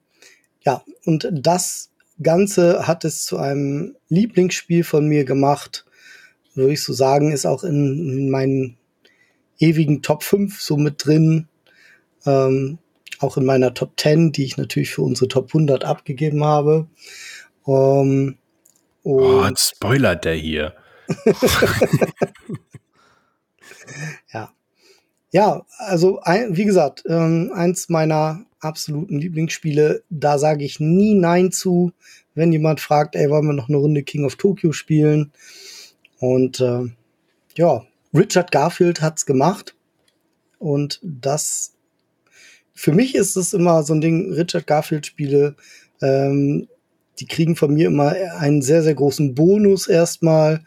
ja, 0.66 0.84
und 1.06 1.30
das 1.32 1.92
Ganze 2.22 2.88
hat 2.88 3.06
es 3.06 3.24
zu 3.24 3.38
einem 3.38 3.96
Lieblingsspiel 4.10 4.84
von 4.84 5.08
mir 5.08 5.26
gemacht 5.26 5.86
würde 6.56 6.74
ich 6.74 6.84
so 6.84 6.94
sagen, 6.94 7.32
ist 7.32 7.46
auch 7.46 7.64
in, 7.64 8.10
in 8.10 8.30
meinen 8.30 8.78
ewigen 9.60 10.02
Top 10.02 10.24
5 10.24 10.62
so 10.62 10.78
mit 10.78 11.06
drin. 11.06 11.48
Ähm, 12.26 12.78
auch 13.20 13.38
in 13.38 13.46
meiner 13.46 13.74
Top 13.74 14.00
10, 14.00 14.32
die 14.32 14.46
ich 14.46 14.58
natürlich 14.58 14.90
für 14.90 15.04
unsere 15.04 15.28
Top 15.28 15.48
100 15.48 15.84
abgegeben 15.84 16.44
habe. 16.44 16.88
Um, 19.04 19.24
oh, 19.24 19.50
spoilert 19.56 20.26
der 20.26 20.36
hier. 20.36 20.76
ja. 24.34 24.54
Ja, 25.34 25.66
also 25.78 26.20
ein, 26.22 26.58
wie 26.58 26.66
gesagt, 26.66 27.04
ähm, 27.08 27.52
eins 27.54 27.88
meiner 27.88 28.46
absoluten 28.60 29.18
Lieblingsspiele. 29.18 30.04
Da 30.10 30.38
sage 30.38 30.66
ich 30.66 30.80
nie 30.80 31.14
Nein 31.16 31.52
zu, 31.52 31.94
wenn 32.36 32.52
jemand 32.52 32.80
fragt, 32.80 33.16
ey, 33.16 33.30
wollen 33.30 33.48
wir 33.48 33.54
noch 33.54 33.70
eine 33.70 33.78
Runde 33.78 34.04
King 34.04 34.26
of 34.26 34.36
Tokyo 34.36 34.74
spielen? 34.74 35.32
Und 36.20 36.60
äh, 36.60 36.84
ja, 37.56 37.86
Richard 38.14 38.52
Garfield 38.52 39.02
hat's 39.02 39.26
gemacht. 39.26 39.76
Und 40.60 41.00
das, 41.02 41.74
für 42.74 42.92
mich 42.92 43.16
ist 43.16 43.36
es 43.36 43.54
immer 43.54 43.84
so 43.84 43.94
ein 43.94 44.02
Ding, 44.02 44.34
Richard 44.34 44.68
Garfield-Spiele, 44.68 45.56
ähm, 46.02 46.68
die 47.22 47.28
kriegen 47.28 47.56
von 47.56 47.74
mir 47.74 47.88
immer 47.88 48.16
einen 48.40 48.62
sehr, 48.62 48.82
sehr 48.82 48.96
großen 48.96 49.36
Bonus 49.36 49.88
erstmal, 49.88 50.64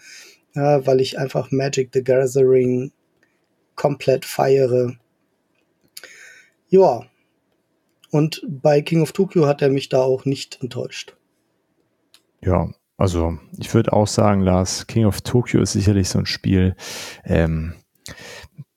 äh, 0.54 0.80
weil 0.84 1.00
ich 1.00 1.18
einfach 1.18 1.50
Magic 1.50 1.90
the 1.92 2.04
Gathering 2.04 2.92
komplett 3.74 4.24
feiere. 4.24 4.94
Ja. 6.68 7.02
Und 8.10 8.46
bei 8.48 8.80
King 8.80 9.02
of 9.02 9.10
Tokyo 9.10 9.46
hat 9.46 9.60
er 9.60 9.68
mich 9.68 9.88
da 9.88 10.02
auch 10.02 10.24
nicht 10.24 10.62
enttäuscht. 10.62 11.16
Ja, 12.40 12.72
also 12.96 13.38
ich 13.58 13.74
würde 13.74 13.92
auch 13.92 14.06
sagen, 14.06 14.42
Lars, 14.42 14.86
King 14.86 15.06
of 15.06 15.22
Tokyo 15.22 15.60
ist 15.60 15.72
sicherlich 15.72 16.08
so 16.08 16.20
ein 16.20 16.26
Spiel, 16.26 16.76
ähm, 17.24 17.74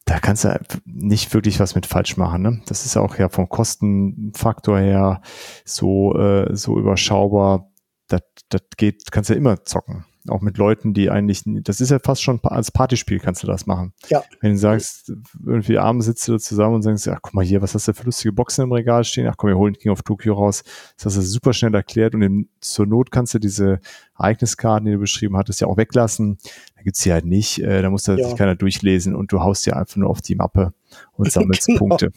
da 0.08 0.20
kannst 0.20 0.46
du 0.46 0.58
nicht 0.86 1.34
wirklich 1.34 1.60
was 1.60 1.76
mit 1.76 1.86
falsch 1.86 2.16
machen. 2.16 2.42
Ne? 2.42 2.62
Das 2.66 2.86
ist 2.86 2.96
auch 2.96 3.18
ja 3.18 3.28
vom 3.28 3.50
Kostenfaktor 3.50 4.80
her 4.80 5.22
so, 5.66 6.18
äh, 6.18 6.56
so 6.56 6.80
überschaubar. 6.80 7.70
Das, 8.08 8.22
das 8.48 8.62
geht, 8.78 9.12
kannst 9.12 9.30
du 9.30 9.34
ja 9.34 9.38
immer 9.38 9.64
zocken. 9.66 10.06
Auch 10.30 10.42
mit 10.42 10.58
Leuten, 10.58 10.94
die 10.94 11.10
eigentlich, 11.10 11.44
das 11.46 11.82
ist 11.82 11.92
ja 11.92 12.00
fast 12.00 12.22
schon 12.22 12.40
als 12.44 12.72
Partyspiel 12.72 13.20
kannst 13.20 13.44
du 13.44 13.48
das 13.48 13.66
machen. 13.66 13.94
Ja. 14.10 14.24
Wenn 14.42 14.52
du 14.54 14.58
sagst, 14.58 15.12
irgendwie 15.46 15.78
abends 15.78 16.06
sitzt 16.06 16.28
du 16.28 16.34
da 16.34 16.40
zusammen 16.40 16.76
und 16.76 16.82
sagst, 16.82 17.08
ach 17.08 17.20
guck 17.22 17.34
mal 17.34 17.46
hier, 17.46 17.62
was 17.62 17.74
hast 17.74 17.88
du 17.88 17.94
für 17.94 18.04
lustige 18.04 18.32
Boxen 18.34 18.64
im 18.64 18.72
Regal 18.72 19.04
stehen? 19.04 19.28
Ach 19.28 19.36
komm, 19.38 19.50
wir 19.50 19.58
holen 19.58 19.74
King 19.74 19.92
of 19.92 20.04
Tokyo 20.04 20.34
raus. 20.34 20.64
Das 20.96 21.06
hast 21.06 21.18
du 21.18 21.22
super 21.22 21.54
schnell 21.54 21.74
erklärt 21.74 22.16
und 22.16 22.22
in, 22.22 22.50
zur 22.60 22.86
Not 22.86 23.12
kannst 23.12 23.34
du 23.34 23.40
diese 23.40 23.80
Ereigniskarten, 24.18 24.86
die 24.86 24.94
du 24.94 25.00
beschrieben 25.00 25.38
hattest, 25.38 25.62
ja 25.62 25.68
auch 25.68 25.78
weglassen. 25.78 26.38
Da 26.76 26.82
gibt's 26.84 27.02
die 27.02 27.12
halt 27.12 27.26
nicht, 27.26 27.60
äh, 27.60 27.82
da 27.82 27.90
muss 27.90 28.04
da 28.04 28.16
ja. 28.16 28.28
sich 28.28 28.38
keiner 28.38 28.56
durchlesen 28.56 29.16
und 29.16 29.32
du 29.32 29.42
haust 29.42 29.66
ja 29.66 29.74
einfach 29.74 29.98
nur 29.98 30.10
auf 30.10 30.22
die 30.22 30.36
Mappe 30.36 30.74
und 31.14 31.32
sammelst 31.32 31.66
genau. 31.68 31.80
Punkte. 31.80 32.12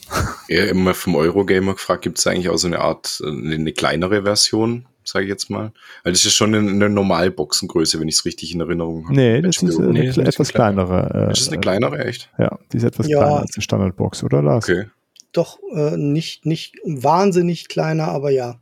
Ja, 0.49 0.65
immer 0.65 0.95
vom 0.95 1.15
Eurogamer 1.17 1.75
gefragt, 1.75 2.03
gibt's 2.03 2.27
eigentlich 2.27 2.49
auch 2.49 2.59
so 2.59 2.67
eine 2.67 2.81
Art, 2.81 3.23
eine, 3.25 3.55
eine 3.55 3.73
kleinere 3.73 4.23
Version? 4.23 4.87
Sage 5.05 5.25
ich 5.25 5.29
jetzt 5.29 5.51
mal. 5.51 5.73
Weil 6.05 6.13
das 6.13 6.25
ist 6.25 6.35
schon 6.35 6.55
eine, 6.55 6.69
eine 6.69 6.91
Normalboxengröße, 6.91 8.01
wenn 8.01 8.09
ich 8.09 8.17
es 8.17 8.25
richtig 8.25 8.55
in 8.55 8.61
Erinnerung 8.61 9.05
habe. 9.05 9.15
Nee, 9.15 9.41
das 9.41 9.63
ist 9.63 9.79
eine 9.79 9.89
nee, 9.93 10.09
etwas 10.09 10.53
kleinere. 10.53 11.29
Äh, 11.29 11.33
ist 11.33 11.43
das 11.43 11.49
eine 11.49 11.61
kleinere, 11.61 12.05
echt? 12.05 12.31
Ja, 12.39 12.59
die 12.73 12.77
ist 12.77 12.85
etwas 12.85 13.09
ja. 13.09 13.19
kleiner 13.19 13.41
als 13.41 13.51
die 13.53 13.63
Standardbox, 13.63 14.25
oder 14.25 14.43
Lars? 14.43 14.69
Okay. 14.69 14.87
Doch, 15.33 15.59
äh, 15.75 15.97
nicht, 15.97 16.47
nicht 16.47 16.77
wahnsinnig 16.85 17.69
kleiner, 17.69 18.09
aber 18.09 18.31
ja. 18.31 18.59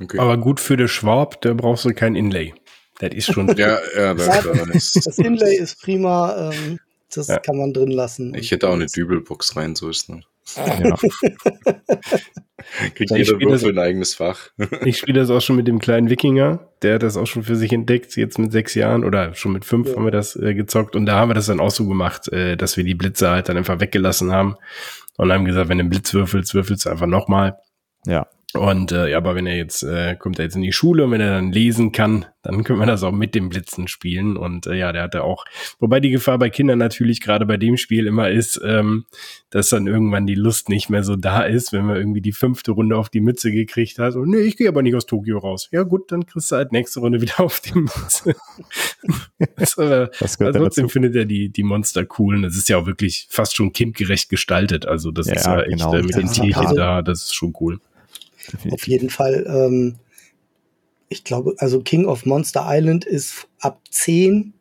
Okay. 0.00 0.18
Aber 0.18 0.36
gut 0.38 0.60
für 0.60 0.76
den 0.76 0.88
Schwab, 0.88 1.40
da 1.42 1.54
brauchst 1.54 1.84
du 1.84 1.94
kein 1.94 2.16
Inlay. 2.16 2.54
Das 2.98 3.10
ist 3.12 3.32
schon. 3.32 3.48
ja, 3.56 3.78
ja, 3.96 4.14
das, 4.14 4.92
das 4.92 5.18
Inlay 5.18 5.56
ist 5.56 5.80
prima. 5.82 6.50
Ähm, 6.50 6.78
das 7.14 7.28
ja. 7.28 7.38
kann 7.38 7.56
man 7.56 7.72
drin 7.72 7.90
lassen. 7.90 8.34
Ich 8.34 8.50
hätte 8.50 8.68
auch 8.68 8.74
eine 8.74 8.86
Dübelbox 8.86 9.56
rein, 9.56 9.74
so 9.74 9.88
ist 9.88 10.08
es. 10.08 10.16
Ja. 10.54 10.96
Kriegt 12.94 13.10
jeder 13.10 13.40
Würfel 13.40 13.72
ein 13.72 13.78
eigenes 13.78 14.14
Fach. 14.14 14.50
ich 14.84 14.98
spiele 14.98 15.20
das 15.20 15.30
auch 15.30 15.40
schon 15.40 15.56
mit 15.56 15.68
dem 15.68 15.78
kleinen 15.78 16.10
Wikinger, 16.10 16.68
der 16.82 16.96
hat 16.96 17.02
das 17.02 17.16
auch 17.16 17.26
schon 17.26 17.42
für 17.42 17.56
sich 17.56 17.72
entdeckt, 17.72 18.16
jetzt 18.16 18.38
mit 18.38 18.52
sechs 18.52 18.74
Jahren 18.74 19.04
oder 19.04 19.34
schon 19.34 19.52
mit 19.52 19.64
fünf 19.64 19.88
ja. 19.88 19.96
haben 19.96 20.04
wir 20.04 20.10
das 20.10 20.36
äh, 20.36 20.54
gezockt 20.54 20.96
und 20.96 21.06
da 21.06 21.16
haben 21.16 21.30
wir 21.30 21.34
das 21.34 21.46
dann 21.46 21.60
auch 21.60 21.70
so 21.70 21.86
gemacht, 21.86 22.28
äh, 22.28 22.56
dass 22.56 22.76
wir 22.76 22.84
die 22.84 22.94
Blitze 22.94 23.30
halt 23.30 23.48
dann 23.48 23.56
einfach 23.56 23.80
weggelassen 23.80 24.32
haben 24.32 24.56
und 25.16 25.32
haben 25.32 25.44
gesagt, 25.44 25.68
wenn 25.68 25.78
du 25.78 25.82
einen 25.82 25.90
Blitz 25.90 26.12
würfelst, 26.14 26.54
würfelst 26.54 26.86
du 26.86 26.90
einfach 26.90 27.06
nochmal. 27.06 27.56
Ja. 28.06 28.26
Und 28.54 28.92
äh, 28.92 29.10
ja, 29.10 29.16
aber 29.18 29.34
wenn 29.34 29.46
er 29.46 29.56
jetzt, 29.56 29.82
äh, 29.82 30.16
kommt 30.16 30.38
er 30.38 30.44
jetzt 30.44 30.56
in 30.56 30.62
die 30.62 30.72
Schule 30.72 31.04
und 31.04 31.10
wenn 31.10 31.20
er 31.20 31.34
dann 31.34 31.52
lesen 31.52 31.92
kann, 31.92 32.26
dann 32.42 32.62
können 32.62 32.78
wir 32.78 32.86
das 32.86 33.02
auch 33.02 33.12
mit 33.12 33.34
dem 33.34 33.48
Blitzen 33.48 33.88
spielen. 33.88 34.36
Und 34.36 34.66
äh, 34.66 34.74
ja, 34.74 34.92
der 34.92 35.02
hatte 35.02 35.24
auch, 35.24 35.44
wobei 35.80 35.98
die 35.98 36.10
Gefahr 36.10 36.38
bei 36.38 36.48
Kindern 36.48 36.78
natürlich 36.78 37.20
gerade 37.20 37.44
bei 37.44 37.56
dem 37.56 37.76
Spiel 37.76 38.06
immer 38.06 38.30
ist, 38.30 38.60
ähm, 38.64 39.04
dass 39.50 39.68
dann 39.70 39.88
irgendwann 39.88 40.26
die 40.26 40.36
Lust 40.36 40.68
nicht 40.68 40.88
mehr 40.88 41.02
so 41.02 41.16
da 41.16 41.42
ist, 41.42 41.72
wenn 41.72 41.86
man 41.86 41.96
irgendwie 41.96 42.20
die 42.20 42.32
fünfte 42.32 42.70
Runde 42.70 42.96
auf 42.96 43.08
die 43.08 43.20
Mütze 43.20 43.50
gekriegt 43.50 43.98
hat. 43.98 44.14
Und 44.14 44.30
nee, 44.30 44.38
ich 44.38 44.56
gehe 44.56 44.68
aber 44.68 44.82
nicht 44.82 44.94
aus 44.94 45.06
Tokio 45.06 45.38
raus. 45.38 45.68
Ja 45.72 45.82
gut, 45.82 46.12
dann 46.12 46.24
kriegst 46.24 46.52
du 46.52 46.56
halt 46.56 46.72
nächste 46.72 47.00
Runde 47.00 47.20
wieder 47.20 47.40
auf 47.40 47.60
die 47.60 47.78
Mütze. 47.78 48.36
das, 49.56 49.76
aber, 49.76 50.06
das 50.18 50.40
also 50.40 50.58
trotzdem 50.58 50.88
findet 50.88 51.16
er 51.16 51.24
die, 51.24 51.48
die 51.48 51.64
Monster 51.64 52.06
cool. 52.18 52.36
Und 52.36 52.42
das 52.42 52.56
ist 52.56 52.68
ja 52.68 52.78
auch 52.78 52.86
wirklich 52.86 53.26
fast 53.28 53.56
schon 53.56 53.72
kindgerecht 53.72 54.28
gestaltet. 54.28 54.86
Also 54.86 55.10
das 55.10 55.26
ja, 55.26 55.34
ist 55.34 55.46
ja 55.46 55.60
echt 55.62 55.70
genau. 55.70 55.94
äh, 55.94 56.02
mit 56.02 56.14
den 56.14 56.30
Tierchen 56.30 56.76
da, 56.76 57.02
das 57.02 57.24
ist 57.24 57.34
schon 57.34 57.52
cool. 57.60 57.80
Definitiv. 58.52 58.72
Auf 58.72 58.86
jeden 58.86 59.10
Fall. 59.10 59.44
Ähm, 59.48 59.96
ich 61.08 61.24
glaube, 61.24 61.54
also 61.58 61.80
King 61.80 62.06
of 62.06 62.26
Monster 62.26 62.64
Island 62.66 63.04
ist 63.04 63.48
ab 63.60 63.80
10. 63.90 64.52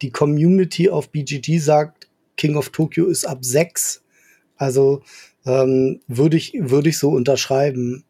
Die 0.00 0.10
Community 0.10 0.88
auf 0.88 1.10
BGG 1.10 1.58
sagt, 1.58 2.08
King 2.36 2.56
of 2.56 2.70
Tokyo 2.70 3.06
ist 3.06 3.24
ab 3.24 3.44
6. 3.44 4.02
Also 4.56 5.02
ähm, 5.44 6.00
würde 6.06 6.36
ich, 6.36 6.54
würde 6.56 6.88
ich 6.88 6.98
so 6.98 7.10
unterschreiben. 7.10 8.04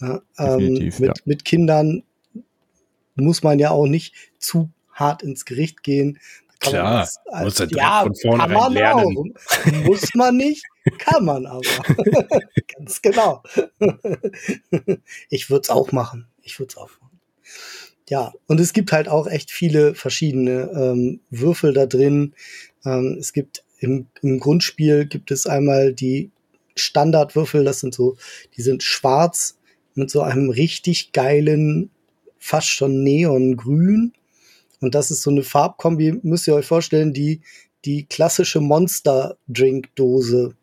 Ja, 0.00 0.22
ähm, 0.38 0.74
mit, 0.74 0.98
ja. 1.00 1.12
mit 1.24 1.44
Kindern 1.44 2.04
muss 3.16 3.42
man 3.42 3.58
ja 3.58 3.70
auch 3.70 3.86
nicht 3.86 4.14
zu 4.38 4.70
hart 4.92 5.22
ins 5.22 5.44
Gericht 5.44 5.82
gehen. 5.82 6.18
Klar, 6.60 7.00
das, 7.00 7.18
also, 7.26 7.64
ja, 7.64 8.02
von 8.02 8.14
vornherein 8.16 8.72
lernen. 8.72 9.16
Auch. 9.16 9.72
Muss 9.84 10.14
man 10.14 10.36
nicht, 10.36 10.64
kann 10.98 11.24
man 11.24 11.46
aber. 11.46 11.62
Ganz 12.76 13.00
genau. 13.00 13.42
ich 15.30 15.50
würde 15.50 15.62
es 15.62 15.70
auch 15.70 15.92
machen. 15.92 16.26
Ich 16.42 16.58
würde 16.58 16.70
es 16.70 16.76
auch 16.76 16.90
machen. 17.00 17.20
Ja, 18.08 18.32
und 18.46 18.58
es 18.58 18.72
gibt 18.72 18.90
halt 18.92 19.08
auch 19.08 19.26
echt 19.26 19.50
viele 19.50 19.94
verschiedene 19.94 20.70
ähm, 20.74 21.20
Würfel 21.30 21.72
da 21.74 21.86
drin. 21.86 22.34
Ähm, 22.84 23.18
es 23.20 23.32
gibt 23.32 23.64
im, 23.80 24.06
im 24.22 24.40
Grundspiel 24.40 25.06
gibt 25.06 25.30
es 25.30 25.46
einmal 25.46 25.92
die 25.92 26.30
Standardwürfel, 26.74 27.64
das 27.64 27.80
sind 27.80 27.94
so, 27.94 28.16
die 28.56 28.62
sind 28.62 28.82
schwarz 28.82 29.58
mit 29.94 30.10
so 30.10 30.22
einem 30.22 30.50
richtig 30.50 31.12
geilen, 31.12 31.90
fast 32.38 32.68
schon 32.68 33.02
Neongrün. 33.02 34.12
Und 34.80 34.94
das 34.94 35.10
ist 35.10 35.22
so 35.22 35.30
eine 35.30 35.42
Farbkombi, 35.42 36.20
müsst 36.22 36.46
ihr 36.46 36.54
euch 36.54 36.66
vorstellen, 36.66 37.12
die, 37.12 37.40
die 37.84 38.04
klassische 38.06 38.60
Monster-Drink-Dose. 38.60 40.54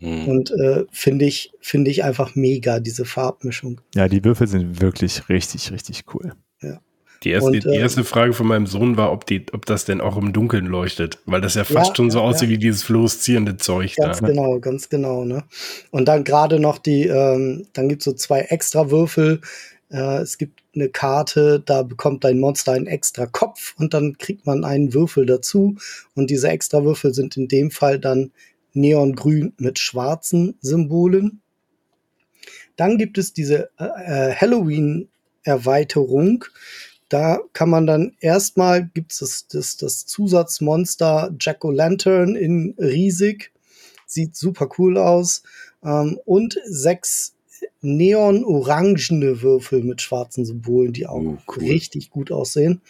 Mhm. 0.00 0.28
Und 0.28 0.50
äh, 0.50 0.84
finde 0.90 1.26
ich, 1.26 1.52
finde 1.60 1.90
ich 1.90 2.04
einfach 2.04 2.34
mega, 2.34 2.80
diese 2.80 3.04
Farbmischung. 3.04 3.80
Ja, 3.94 4.08
die 4.08 4.24
Würfel 4.24 4.48
sind 4.48 4.80
wirklich 4.80 5.28
richtig, 5.28 5.70
richtig 5.70 6.04
cool. 6.12 6.32
Ja. 6.60 6.80
Die 7.22 7.30
erste, 7.30 7.50
und, 7.50 7.64
die 7.64 7.68
äh, 7.68 7.78
erste 7.78 8.02
Frage 8.02 8.32
von 8.32 8.48
meinem 8.48 8.66
Sohn 8.66 8.96
war, 8.96 9.12
ob, 9.12 9.26
die, 9.26 9.46
ob 9.52 9.64
das 9.66 9.84
denn 9.84 10.00
auch 10.00 10.16
im 10.16 10.32
Dunkeln 10.32 10.66
leuchtet, 10.66 11.20
weil 11.24 11.40
das 11.40 11.54
ja 11.54 11.62
fast 11.62 11.90
ja, 11.90 11.96
schon 11.96 12.10
so 12.10 12.18
ja, 12.18 12.24
aussieht 12.24 12.48
ja. 12.48 12.54
wie 12.54 12.58
dieses 12.58 12.82
fluoreszierende 12.82 13.56
Zeug. 13.58 13.94
Ganz 13.96 14.18
da. 14.18 14.26
genau, 14.26 14.58
ganz 14.58 14.88
genau. 14.88 15.24
Ne? 15.24 15.44
Und 15.92 16.06
dann 16.06 16.24
gerade 16.24 16.58
noch 16.58 16.78
die, 16.78 17.06
ähm, 17.06 17.66
dann 17.74 17.88
gibt 17.88 18.00
es 18.00 18.06
so 18.06 18.12
zwei 18.12 18.40
extra 18.40 18.90
Würfel. 18.90 19.40
Äh, 19.92 20.22
es 20.22 20.38
gibt 20.38 20.62
eine 20.74 20.88
Karte, 20.88 21.62
da 21.64 21.82
bekommt 21.82 22.24
dein 22.24 22.40
Monster 22.40 22.72
einen 22.72 22.86
extra 22.86 23.26
Kopf 23.26 23.74
und 23.78 23.92
dann 23.94 24.18
kriegt 24.18 24.46
man 24.46 24.64
einen 24.64 24.92
Würfel 24.94 25.26
dazu. 25.26 25.76
Und 26.14 26.30
diese 26.30 26.48
extra 26.48 26.82
Würfel 26.84 27.14
sind 27.14 27.36
in 27.36 27.46
dem 27.48 27.70
Fall 27.70 28.00
dann 28.00 28.32
neongrün 28.72 29.52
mit 29.58 29.78
schwarzen 29.78 30.56
Symbolen. 30.62 31.42
Dann 32.76 32.96
gibt 32.96 33.18
es 33.18 33.34
diese 33.34 33.68
äh, 33.78 33.84
äh 33.84 34.34
Halloween-Erweiterung. 34.34 36.46
Da 37.10 37.40
kann 37.52 37.68
man 37.68 37.86
dann 37.86 38.16
erstmal 38.20 38.86
gibt 38.86 39.12
es 39.12 39.18
das, 39.18 39.46
das, 39.48 39.76
das 39.76 40.06
Zusatzmonster 40.06 41.34
Jack-O-Lantern 41.38 42.34
in 42.34 42.74
riesig. 42.78 43.52
Sieht 44.06 44.36
super 44.36 44.70
cool 44.78 44.96
aus. 44.96 45.42
Ähm, 45.84 46.18
und 46.24 46.58
sechs 46.64 47.34
neon-orangene 47.80 49.42
Würfel 49.42 49.82
mit 49.82 50.00
schwarzen 50.00 50.44
Symbolen, 50.44 50.92
die 50.92 51.06
auch 51.06 51.22
oh, 51.22 51.38
cool. 51.48 51.64
richtig 51.64 52.10
gut 52.10 52.30
aussehen. 52.30 52.80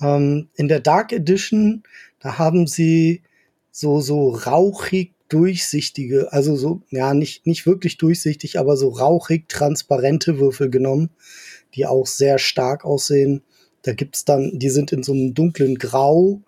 Ähm, 0.00 0.48
in 0.54 0.68
der 0.68 0.80
Dark 0.80 1.12
Edition, 1.12 1.82
da 2.20 2.38
haben 2.38 2.66
sie 2.66 3.22
so, 3.70 4.00
so 4.00 4.30
rauchig 4.30 5.12
durchsichtige, 5.28 6.32
also 6.32 6.56
so, 6.56 6.82
ja, 6.90 7.14
nicht, 7.14 7.46
nicht 7.46 7.66
wirklich 7.66 7.96
durchsichtig, 7.96 8.58
aber 8.58 8.76
so 8.76 8.88
rauchig 8.88 9.48
transparente 9.48 10.38
Würfel 10.38 10.70
genommen, 10.70 11.10
die 11.74 11.86
auch 11.86 12.06
sehr 12.06 12.38
stark 12.38 12.84
aussehen. 12.84 13.42
Da 13.82 13.92
gibt's 13.92 14.24
dann, 14.24 14.58
die 14.58 14.70
sind 14.70 14.92
in 14.92 15.02
so 15.02 15.12
einem 15.12 15.34
dunklen 15.34 15.76
Grau 15.76 16.42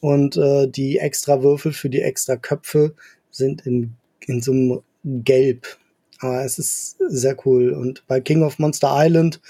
und 0.00 0.36
äh, 0.36 0.68
die 0.68 0.98
extra 0.98 1.42
Würfel 1.42 1.72
für 1.72 1.90
die 1.90 2.02
extra 2.02 2.36
Köpfe 2.36 2.94
sind 3.30 3.66
in, 3.66 3.94
in 4.26 4.40
so 4.40 4.52
einem 4.52 4.80
Gelb. 5.04 5.78
Es 6.32 6.58
ist 6.58 6.96
sehr 7.08 7.36
cool. 7.46 7.70
Und 7.70 8.06
bei 8.06 8.20
King 8.20 8.42
of 8.42 8.58
Monster 8.58 8.90
Island 8.92 9.40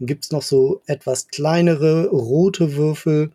gibt's 0.00 0.30
noch 0.30 0.42
so 0.42 0.82
etwas 0.86 1.28
kleinere 1.28 2.08
rote 2.08 2.76
Würfel 2.76 3.30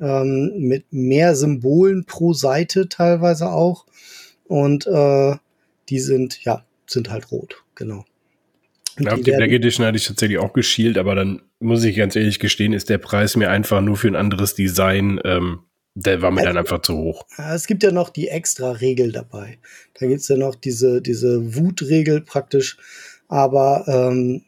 ähm, 0.00 0.52
mit 0.56 0.84
mehr 0.92 1.34
Symbolen 1.34 2.04
pro 2.04 2.32
Seite 2.32 2.88
teilweise 2.88 3.50
auch. 3.50 3.86
Und 4.46 4.86
äh, 4.86 5.36
die 5.88 6.00
sind, 6.00 6.42
ja, 6.44 6.64
sind 6.86 7.10
halt 7.10 7.30
rot, 7.30 7.62
genau. 7.74 8.04
Und 8.98 9.08
auf 9.08 9.20
die 9.20 9.30
Black 9.30 9.50
Edition 9.50 9.86
hatte 9.86 9.96
ich 9.96 10.06
tatsächlich 10.06 10.38
auch 10.38 10.52
geschielt, 10.52 10.98
aber 10.98 11.14
dann 11.14 11.42
muss 11.58 11.84
ich 11.84 11.96
ganz 11.96 12.16
ehrlich 12.16 12.38
gestehen, 12.38 12.72
ist 12.72 12.90
der 12.90 12.98
Preis 12.98 13.36
mir 13.36 13.50
einfach 13.50 13.80
nur 13.80 13.96
für 13.96 14.08
ein 14.08 14.16
anderes 14.16 14.54
Design, 14.54 15.20
ähm, 15.24 15.60
der 16.04 16.22
war 16.22 16.30
mir 16.30 16.40
also, 16.40 16.48
dann 16.48 16.58
einfach 16.58 16.82
zu 16.82 16.96
hoch. 16.96 17.26
Es 17.36 17.66
gibt 17.66 17.82
ja 17.82 17.90
noch 17.90 18.10
die 18.10 18.28
extra 18.28 18.72
Regel 18.72 19.12
dabei. 19.12 19.58
Da 19.98 20.06
gibt's 20.06 20.28
ja 20.28 20.36
noch 20.36 20.54
diese, 20.54 21.02
diese 21.02 21.56
Wutregel 21.56 22.20
praktisch. 22.22 22.78
Aber 23.28 23.84
ähm, 23.86 24.42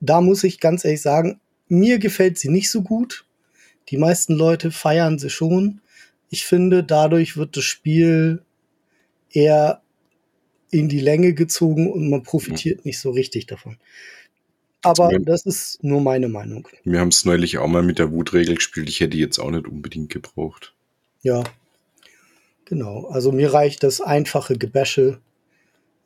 da 0.00 0.20
muss 0.20 0.44
ich 0.44 0.60
ganz 0.60 0.84
ehrlich 0.84 1.02
sagen, 1.02 1.40
mir 1.68 1.98
gefällt 1.98 2.38
sie 2.38 2.48
nicht 2.48 2.70
so 2.70 2.82
gut. 2.82 3.24
Die 3.88 3.96
meisten 3.96 4.34
Leute 4.34 4.70
feiern 4.70 5.18
sie 5.18 5.30
schon. 5.30 5.80
Ich 6.28 6.44
finde, 6.44 6.82
dadurch 6.82 7.36
wird 7.36 7.56
das 7.56 7.64
Spiel 7.64 8.42
eher 9.30 9.82
in 10.70 10.88
die 10.88 11.00
Länge 11.00 11.34
gezogen 11.34 11.90
und 11.90 12.10
man 12.10 12.22
profitiert 12.22 12.84
nicht 12.84 12.98
so 13.00 13.10
richtig 13.10 13.46
davon. 13.46 13.76
Aber 14.82 15.10
wir, 15.10 15.20
das 15.20 15.44
ist 15.44 15.82
nur 15.82 16.00
meine 16.00 16.28
Meinung. 16.28 16.66
Wir 16.84 17.00
haben 17.00 17.08
es 17.08 17.24
neulich 17.24 17.58
auch 17.58 17.66
mal 17.66 17.82
mit 17.82 17.98
der 17.98 18.12
Wutregel 18.12 18.54
gespielt. 18.54 18.88
Ich 18.88 19.00
hätte 19.00 19.10
die 19.10 19.18
jetzt 19.18 19.38
auch 19.38 19.50
nicht 19.50 19.66
unbedingt 19.66 20.10
gebraucht. 20.10 20.74
Ja, 21.22 21.44
genau. 22.64 23.06
Also 23.08 23.32
mir 23.32 23.52
reicht 23.52 23.82
das 23.82 24.00
einfache 24.00 24.56
Gebäsche. 24.56 25.20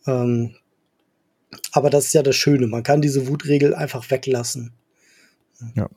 Ähm, 0.07 0.57
aber 1.73 1.91
das 1.91 2.07
ist 2.07 2.15
ja 2.15 2.23
das 2.23 2.37
Schöne. 2.37 2.67
Man 2.67 2.83
kann 2.83 3.01
diese 3.01 3.27
Wutregel 3.29 3.75
einfach 3.75 4.11
weglassen. 4.11 4.73
Ja. 5.75 5.89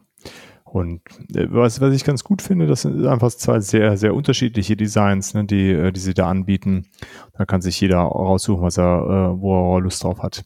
Und 0.70 1.01
äh, 1.34 1.47
was, 1.49 1.80
was 1.80 1.93
ich 1.93 2.03
ganz 2.03 2.24
gut 2.24 2.41
finde, 2.41 2.68
das 2.68 2.82
sind 2.82 3.05
einfach 3.05 3.32
zwei 3.32 3.59
sehr, 3.61 3.97
sehr 3.97 4.13
unterschiedliche 4.13 4.76
Designs, 4.76 5.34
ne, 5.34 5.45
die, 5.45 5.72
äh, 5.72 5.91
die 5.91 5.99
sie 5.99 6.13
da 6.13 6.30
anbieten. 6.30 6.88
Da 7.38 7.45
kann 7.45 7.61
sich 7.61 7.80
jeder 7.80 7.99
raussuchen, 7.99 8.63
was 8.63 8.78
er, 8.78 9.34
äh, 9.34 9.41
wo 9.41 9.78
er 9.78 9.82
Lust 9.82 10.03
drauf 10.03 10.22
hat. 10.22 10.43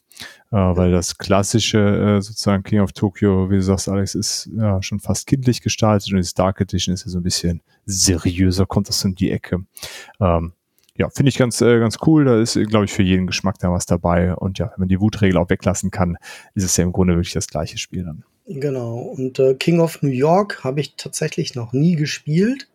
Weil 0.54 0.90
das 0.90 1.16
klassische, 1.16 2.18
sozusagen 2.20 2.62
King 2.62 2.80
of 2.80 2.92
Tokyo, 2.92 3.48
wie 3.48 3.54
du 3.54 3.62
sagst, 3.62 3.88
Alex, 3.88 4.14
ist 4.14 4.50
ja 4.54 4.82
schon 4.82 5.00
fast 5.00 5.26
kindlich 5.26 5.62
gestaltet 5.62 6.12
und 6.12 6.18
das 6.18 6.34
Dark 6.34 6.60
Edition 6.60 6.92
ist 6.92 7.06
ja 7.06 7.10
so 7.10 7.20
ein 7.20 7.22
bisschen 7.22 7.62
seriöser, 7.86 8.66
kommt 8.66 8.90
das 8.90 9.02
in 9.02 9.14
die 9.14 9.30
Ecke. 9.30 9.64
Ähm, 10.20 10.52
ja, 10.98 11.08
finde 11.08 11.30
ich 11.30 11.38
ganz, 11.38 11.60
ganz 11.60 11.96
cool. 12.06 12.26
Da 12.26 12.38
ist, 12.38 12.60
glaube 12.68 12.84
ich, 12.84 12.92
für 12.92 13.02
jeden 13.02 13.26
Geschmack 13.26 13.58
da 13.60 13.72
was 13.72 13.86
dabei. 13.86 14.34
Und 14.34 14.58
ja, 14.58 14.66
wenn 14.66 14.80
man 14.80 14.88
die 14.88 15.00
Wutregel 15.00 15.38
auch 15.38 15.48
weglassen 15.48 15.90
kann, 15.90 16.18
ist 16.54 16.64
es 16.64 16.76
ja 16.76 16.84
im 16.84 16.92
Grunde 16.92 17.14
wirklich 17.14 17.32
das 17.32 17.46
gleiche 17.46 17.78
Spiel 17.78 18.04
dann. 18.04 18.22
Genau. 18.46 18.98
Und 18.98 19.38
äh, 19.38 19.54
King 19.54 19.80
of 19.80 20.02
New 20.02 20.10
York 20.10 20.64
habe 20.64 20.80
ich 20.80 20.96
tatsächlich 20.96 21.54
noch 21.54 21.72
nie 21.72 21.96
gespielt. 21.96 22.68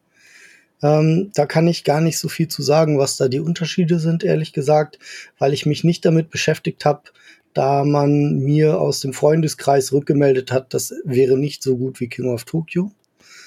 Ähm, 0.81 1.31
da 1.33 1.45
kann 1.45 1.67
ich 1.67 1.83
gar 1.83 2.01
nicht 2.01 2.19
so 2.19 2.29
viel 2.29 2.47
zu 2.47 2.61
sagen, 2.61 2.99
was 2.99 3.17
da 3.17 3.27
die 3.27 3.39
Unterschiede 3.39 3.99
sind, 3.99 4.23
ehrlich 4.23 4.53
gesagt, 4.53 4.99
weil 5.39 5.53
ich 5.53 5.65
mich 5.65 5.83
nicht 5.83 6.05
damit 6.05 6.29
beschäftigt 6.29 6.85
habe, 6.85 7.01
da 7.53 7.83
man 7.83 8.37
mir 8.39 8.79
aus 8.79 8.99
dem 8.99 9.13
Freundeskreis 9.13 9.91
rückgemeldet 9.91 10.51
hat, 10.51 10.73
das 10.75 10.93
wäre 11.03 11.37
nicht 11.37 11.63
so 11.63 11.77
gut 11.77 11.99
wie 11.99 12.07
King 12.07 12.29
of 12.29 12.45
Tokyo. 12.45 12.91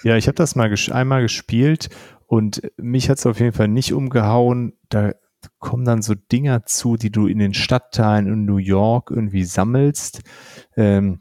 Ja, 0.02 0.16
ich 0.16 0.26
habe 0.26 0.34
das 0.34 0.56
mal 0.56 0.68
ges 0.68 0.90
einmal 0.90 1.22
gespielt 1.22 1.88
und 2.26 2.62
mich 2.76 3.08
hat 3.08 3.18
es 3.18 3.26
auf 3.26 3.38
jeden 3.38 3.52
Fall 3.52 3.68
nicht 3.68 3.92
umgehauen. 3.92 4.72
Da 4.88 5.14
kommen 5.60 5.84
dann 5.84 6.02
so 6.02 6.14
Dinger 6.14 6.66
zu, 6.66 6.96
die 6.96 7.10
du 7.10 7.28
in 7.28 7.38
den 7.38 7.54
Stadtteilen 7.54 8.26
in 8.26 8.44
New 8.44 8.56
York 8.56 9.10
irgendwie 9.10 9.44
sammelst. 9.44 10.22
Ähm, 10.76 11.20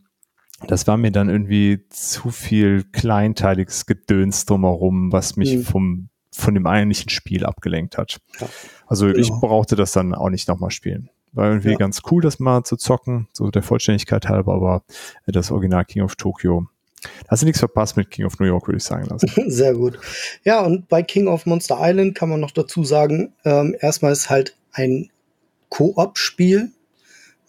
das 0.67 0.87
war 0.87 0.97
mir 0.97 1.11
dann 1.11 1.29
irgendwie 1.29 1.85
zu 1.89 2.29
viel 2.31 2.83
kleinteiliges 2.91 3.85
Gedöns 3.85 4.45
drumherum, 4.45 5.11
was 5.11 5.35
mich 5.35 5.55
mhm. 5.55 5.63
vom, 5.63 6.09
von 6.31 6.53
dem 6.53 6.67
eigentlichen 6.67 7.09
Spiel 7.09 7.45
abgelenkt 7.45 7.97
hat. 7.97 8.19
Ja. 8.39 8.47
Also 8.87 9.07
genau. 9.07 9.19
ich 9.19 9.29
brauchte 9.29 9.75
das 9.75 9.91
dann 9.91 10.13
auch 10.13 10.29
nicht 10.29 10.47
nochmal 10.47 10.71
spielen. 10.71 11.09
War 11.31 11.49
irgendwie 11.49 11.71
ja. 11.71 11.77
ganz 11.77 12.01
cool, 12.09 12.21
das 12.21 12.39
mal 12.39 12.63
zu 12.63 12.75
zocken, 12.75 13.27
so 13.33 13.51
der 13.51 13.61
Vollständigkeit 13.61 14.27
halber, 14.27 14.53
aber 14.53 14.83
das 15.27 15.51
Original 15.51 15.85
King 15.85 16.01
of 16.01 16.15
Tokyo. 16.15 16.67
Da 17.01 17.29
hast 17.29 17.43
du 17.43 17.45
nichts 17.45 17.59
verpasst 17.59 17.97
mit 17.97 18.09
King 18.09 18.25
of 18.25 18.39
New 18.39 18.47
York, 18.47 18.67
würde 18.67 18.77
ich 18.77 18.83
sagen 18.83 19.05
lassen. 19.05 19.29
Sehr 19.49 19.73
gut. 19.73 19.99
Ja, 20.43 20.65
und 20.65 20.89
bei 20.89 21.03
King 21.03 21.27
of 21.27 21.45
Monster 21.45 21.77
Island 21.79 22.15
kann 22.15 22.29
man 22.29 22.39
noch 22.39 22.51
dazu 22.51 22.83
sagen, 22.83 23.33
ähm, 23.45 23.75
erstmal 23.79 24.11
ist 24.11 24.29
halt 24.29 24.55
ein 24.73 25.09
Koop-Spiel, 25.69 26.71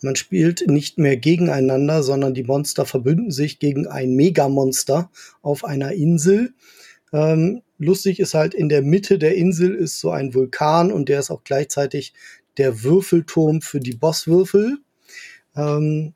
man 0.03 0.17
spielt 0.17 0.67
nicht 0.67 0.99
mehr 0.99 1.17
gegeneinander, 1.17 2.03
sondern 2.03 2.35
die 2.35 2.45
Monster 2.45 2.87
verbünden 2.87 3.31
sich 3.31 3.59
gegen 3.59 3.87
ein 3.87 4.15
Megamonster 4.15 5.11
auf 5.43 5.65
einer 5.65 5.93
Insel. 5.93 6.55
Ähm, 7.13 7.63
lustig 7.79 8.21
ist 8.21 8.35
halt, 8.35 8.55
in 8.55 8.69
der 8.69 8.83
Mitte 8.83 9.19
der 9.19 9.37
Insel 9.37 9.75
ist 9.75 10.01
so 10.01 10.11
ein 10.11 10.35
Vulkan 10.35 10.93
und 10.93 11.09
der 11.09 11.21
ist 11.21 11.31
auch 11.31 11.45
gleichzeitig 11.45 12.13
der 12.57 12.83
Würfelturm 12.83 13.61
für 13.61 13.81
die 13.81 13.95
Bosswürfel. 13.95 14.79
Ähm, 15.57 16.15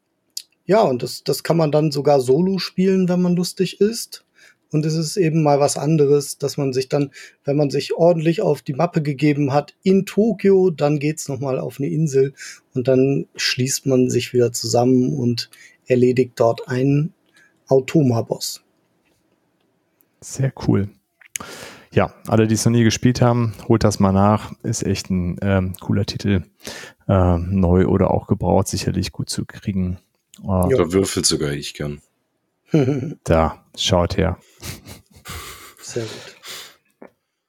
ja, 0.67 0.81
und 0.83 1.03
das, 1.03 1.25
das 1.25 1.43
kann 1.43 1.57
man 1.57 1.73
dann 1.73 1.91
sogar 1.91 2.21
solo 2.21 2.59
spielen, 2.59 3.09
wenn 3.09 3.21
man 3.21 3.37
lustig 3.37 3.81
ist. 3.81 4.25
Und 4.71 4.85
es 4.85 4.95
ist 4.95 5.17
eben 5.17 5.43
mal 5.43 5.61
was 5.61 5.77
anderes, 5.77 6.39
dass 6.39 6.57
man 6.57 6.73
sich 6.73 6.89
dann, 6.89 7.11
wenn 7.45 7.57
man 7.57 7.71
sich 7.71 7.95
ordentlich 7.95 8.43
auf 8.43 8.63
die 8.63 8.75
Mappe 8.75 9.03
gegeben 9.03 9.53
hat 9.53 9.75
in 9.83 10.05
Tokio, 10.05 10.71
dann 10.71 10.99
geht's 10.99 11.29
nochmal 11.29 11.61
auf 11.61 11.79
eine 11.79 11.89
Insel 11.89 12.35
und 12.75 12.89
dann 12.89 13.27
schließt 13.37 13.87
man 13.87 14.11
sich 14.11 14.33
wieder 14.33 14.53
zusammen 14.53 15.15
und 15.15 15.51
erledigt 15.87 16.33
dort 16.37 16.69
einen 16.69 17.13
Automa-Boss. 17.69 18.63
Sehr 20.21 20.53
cool. 20.67 20.89
Ja, 21.93 22.13
alle, 22.27 22.49
die 22.49 22.55
es 22.55 22.65
noch 22.65 22.73
nie 22.73 22.83
gespielt 22.83 23.21
haben, 23.21 23.55
holt 23.69 23.85
das 23.85 24.01
mal 24.01 24.13
nach. 24.13 24.53
Ist 24.65 24.85
echt 24.85 25.11
ein 25.11 25.37
ähm, 25.43 25.75
cooler 25.81 26.05
Titel. 26.05 26.43
Ähm, 27.07 27.61
neu 27.61 27.87
oder 27.87 28.11
auch 28.11 28.27
gebraucht, 28.27 28.67
sicherlich 28.67 29.13
gut 29.13 29.31
zu 29.31 29.45
kriegen. 29.45 29.99
Äh, 30.43 30.75
da 30.77 30.93
würfelt 30.93 31.27
sogar 31.27 31.53
ich 31.53 31.75
gern. 31.75 32.01
da, 33.25 33.64
schaut 33.77 34.17
her. 34.17 34.39
Sehr 35.81 36.05
gut. 36.05 36.35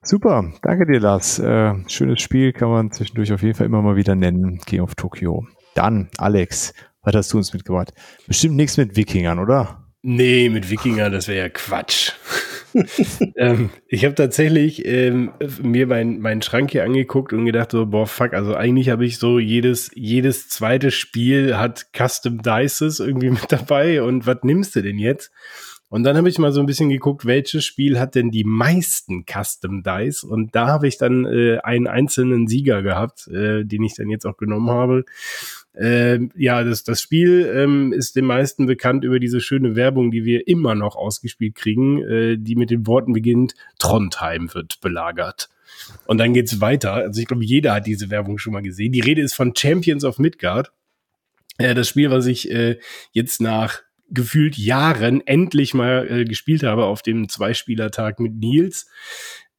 Super, 0.01 0.53
danke 0.61 0.85
dir, 0.85 0.99
Lars. 0.99 1.39
Äh, 1.39 1.73
schönes 1.87 2.21
Spiel, 2.21 2.53
kann 2.53 2.69
man 2.69 2.91
zwischendurch 2.91 3.33
auf 3.33 3.41
jeden 3.41 3.55
Fall 3.55 3.65
immer 3.65 3.81
mal 3.81 3.95
wieder 3.95 4.13
nennen. 4.13 4.59
King 4.65 4.81
of 4.81 4.93
Tokyo. 4.93 5.47
Dann, 5.73 6.09
Alex, 6.17 6.73
was 7.01 7.15
hast 7.15 7.33
du 7.33 7.37
uns 7.37 7.53
mitgebracht? 7.53 7.91
Bestimmt 8.27 8.55
nichts 8.55 8.77
mit 8.77 8.95
Wikingern, 8.95 9.39
oder? 9.39 9.83
Nee, 10.03 10.49
mit 10.49 10.69
Wikingern, 10.69 11.11
das 11.11 11.27
wäre 11.27 11.39
ja 11.39 11.49
Quatsch. 11.49 12.11
ähm, 13.35 13.71
ich 13.87 14.05
habe 14.05 14.13
tatsächlich 14.13 14.85
ähm, 14.85 15.31
mir 15.63 15.87
meinen 15.87 16.19
mein 16.19 16.43
Schrank 16.43 16.69
hier 16.69 16.83
angeguckt 16.83 17.33
und 17.33 17.45
gedacht 17.45 17.71
so, 17.71 17.87
boah, 17.87 18.05
fuck, 18.05 18.33
also 18.33 18.53
eigentlich 18.53 18.89
habe 18.89 19.05
ich 19.05 19.17
so 19.17 19.39
jedes, 19.39 19.89
jedes 19.95 20.49
zweite 20.49 20.91
Spiel 20.91 21.57
hat 21.57 21.87
Custom 21.97 22.43
Dices 22.43 22.99
irgendwie 22.99 23.29
mit 23.31 23.51
dabei 23.51 24.03
und 24.03 24.27
was 24.27 24.37
nimmst 24.43 24.75
du 24.75 24.83
denn 24.83 24.99
jetzt? 24.99 25.31
Und 25.89 26.03
dann 26.03 26.17
habe 26.17 26.27
ich 26.27 26.39
mal 26.39 26.51
so 26.51 26.59
ein 26.59 26.65
bisschen 26.65 26.89
geguckt, 26.89 27.25
welches 27.25 27.63
Spiel 27.63 27.99
hat 27.99 28.15
denn 28.15 28.31
die 28.31 28.43
meisten 28.43 29.23
Custom 29.25 29.83
Dice? 29.83 30.23
Und 30.23 30.55
da 30.55 30.67
habe 30.67 30.87
ich 30.87 30.97
dann 30.97 31.25
äh, 31.25 31.59
einen 31.59 31.87
einzelnen 31.87 32.47
Sieger 32.47 32.81
gehabt, 32.81 33.27
äh, 33.27 33.63
den 33.63 33.83
ich 33.83 33.95
dann 33.95 34.09
jetzt 34.09 34.25
auch 34.25 34.37
genommen 34.37 34.69
habe. 34.71 35.05
Ähm, 35.75 36.31
ja, 36.35 36.63
das, 36.63 36.83
das 36.83 37.01
Spiel 37.01 37.51
ähm, 37.53 37.93
ist 37.93 38.15
den 38.15 38.25
meisten 38.25 38.65
bekannt 38.65 39.03
über 39.03 39.19
diese 39.19 39.41
schöne 39.41 39.75
Werbung, 39.75 40.09
die 40.09 40.25
wir 40.25 40.47
immer 40.47 40.73
noch 40.73 40.95
ausgespielt 40.95 41.55
kriegen, 41.55 42.01
äh, 42.01 42.37
die 42.37 42.55
mit 42.55 42.71
den 42.71 42.87
Worten 42.87 43.13
beginnt, 43.13 43.53
Trondheim 43.77 44.53
wird 44.53 44.81
belagert. 44.81 45.49
Und 46.05 46.17
dann 46.17 46.33
geht's 46.33 46.61
weiter. 46.61 46.93
Also 46.93 47.21
ich 47.21 47.27
glaube, 47.27 47.45
jeder 47.45 47.73
hat 47.73 47.87
diese 47.87 48.09
Werbung 48.09 48.37
schon 48.37 48.53
mal 48.53 48.61
gesehen. 48.61 48.91
Die 48.91 49.01
Rede 49.01 49.21
ist 49.21 49.33
von 49.33 49.55
Champions 49.55 50.03
of 50.03 50.17
Midgard. 50.17 50.71
Äh, 51.57 51.75
das 51.75 51.89
Spiel, 51.89 52.09
was 52.09 52.25
ich 52.25 52.49
äh, 52.49 52.79
jetzt 53.11 53.41
nach 53.41 53.81
gefühlt 54.09 54.57
Jahren 54.57 55.25
endlich 55.25 55.73
mal 55.73 56.07
äh, 56.09 56.25
gespielt 56.25 56.63
habe 56.63 56.85
auf 56.85 57.01
dem 57.01 57.29
Zweispielertag 57.29 58.19
mit 58.19 58.35
Nils. 58.35 58.87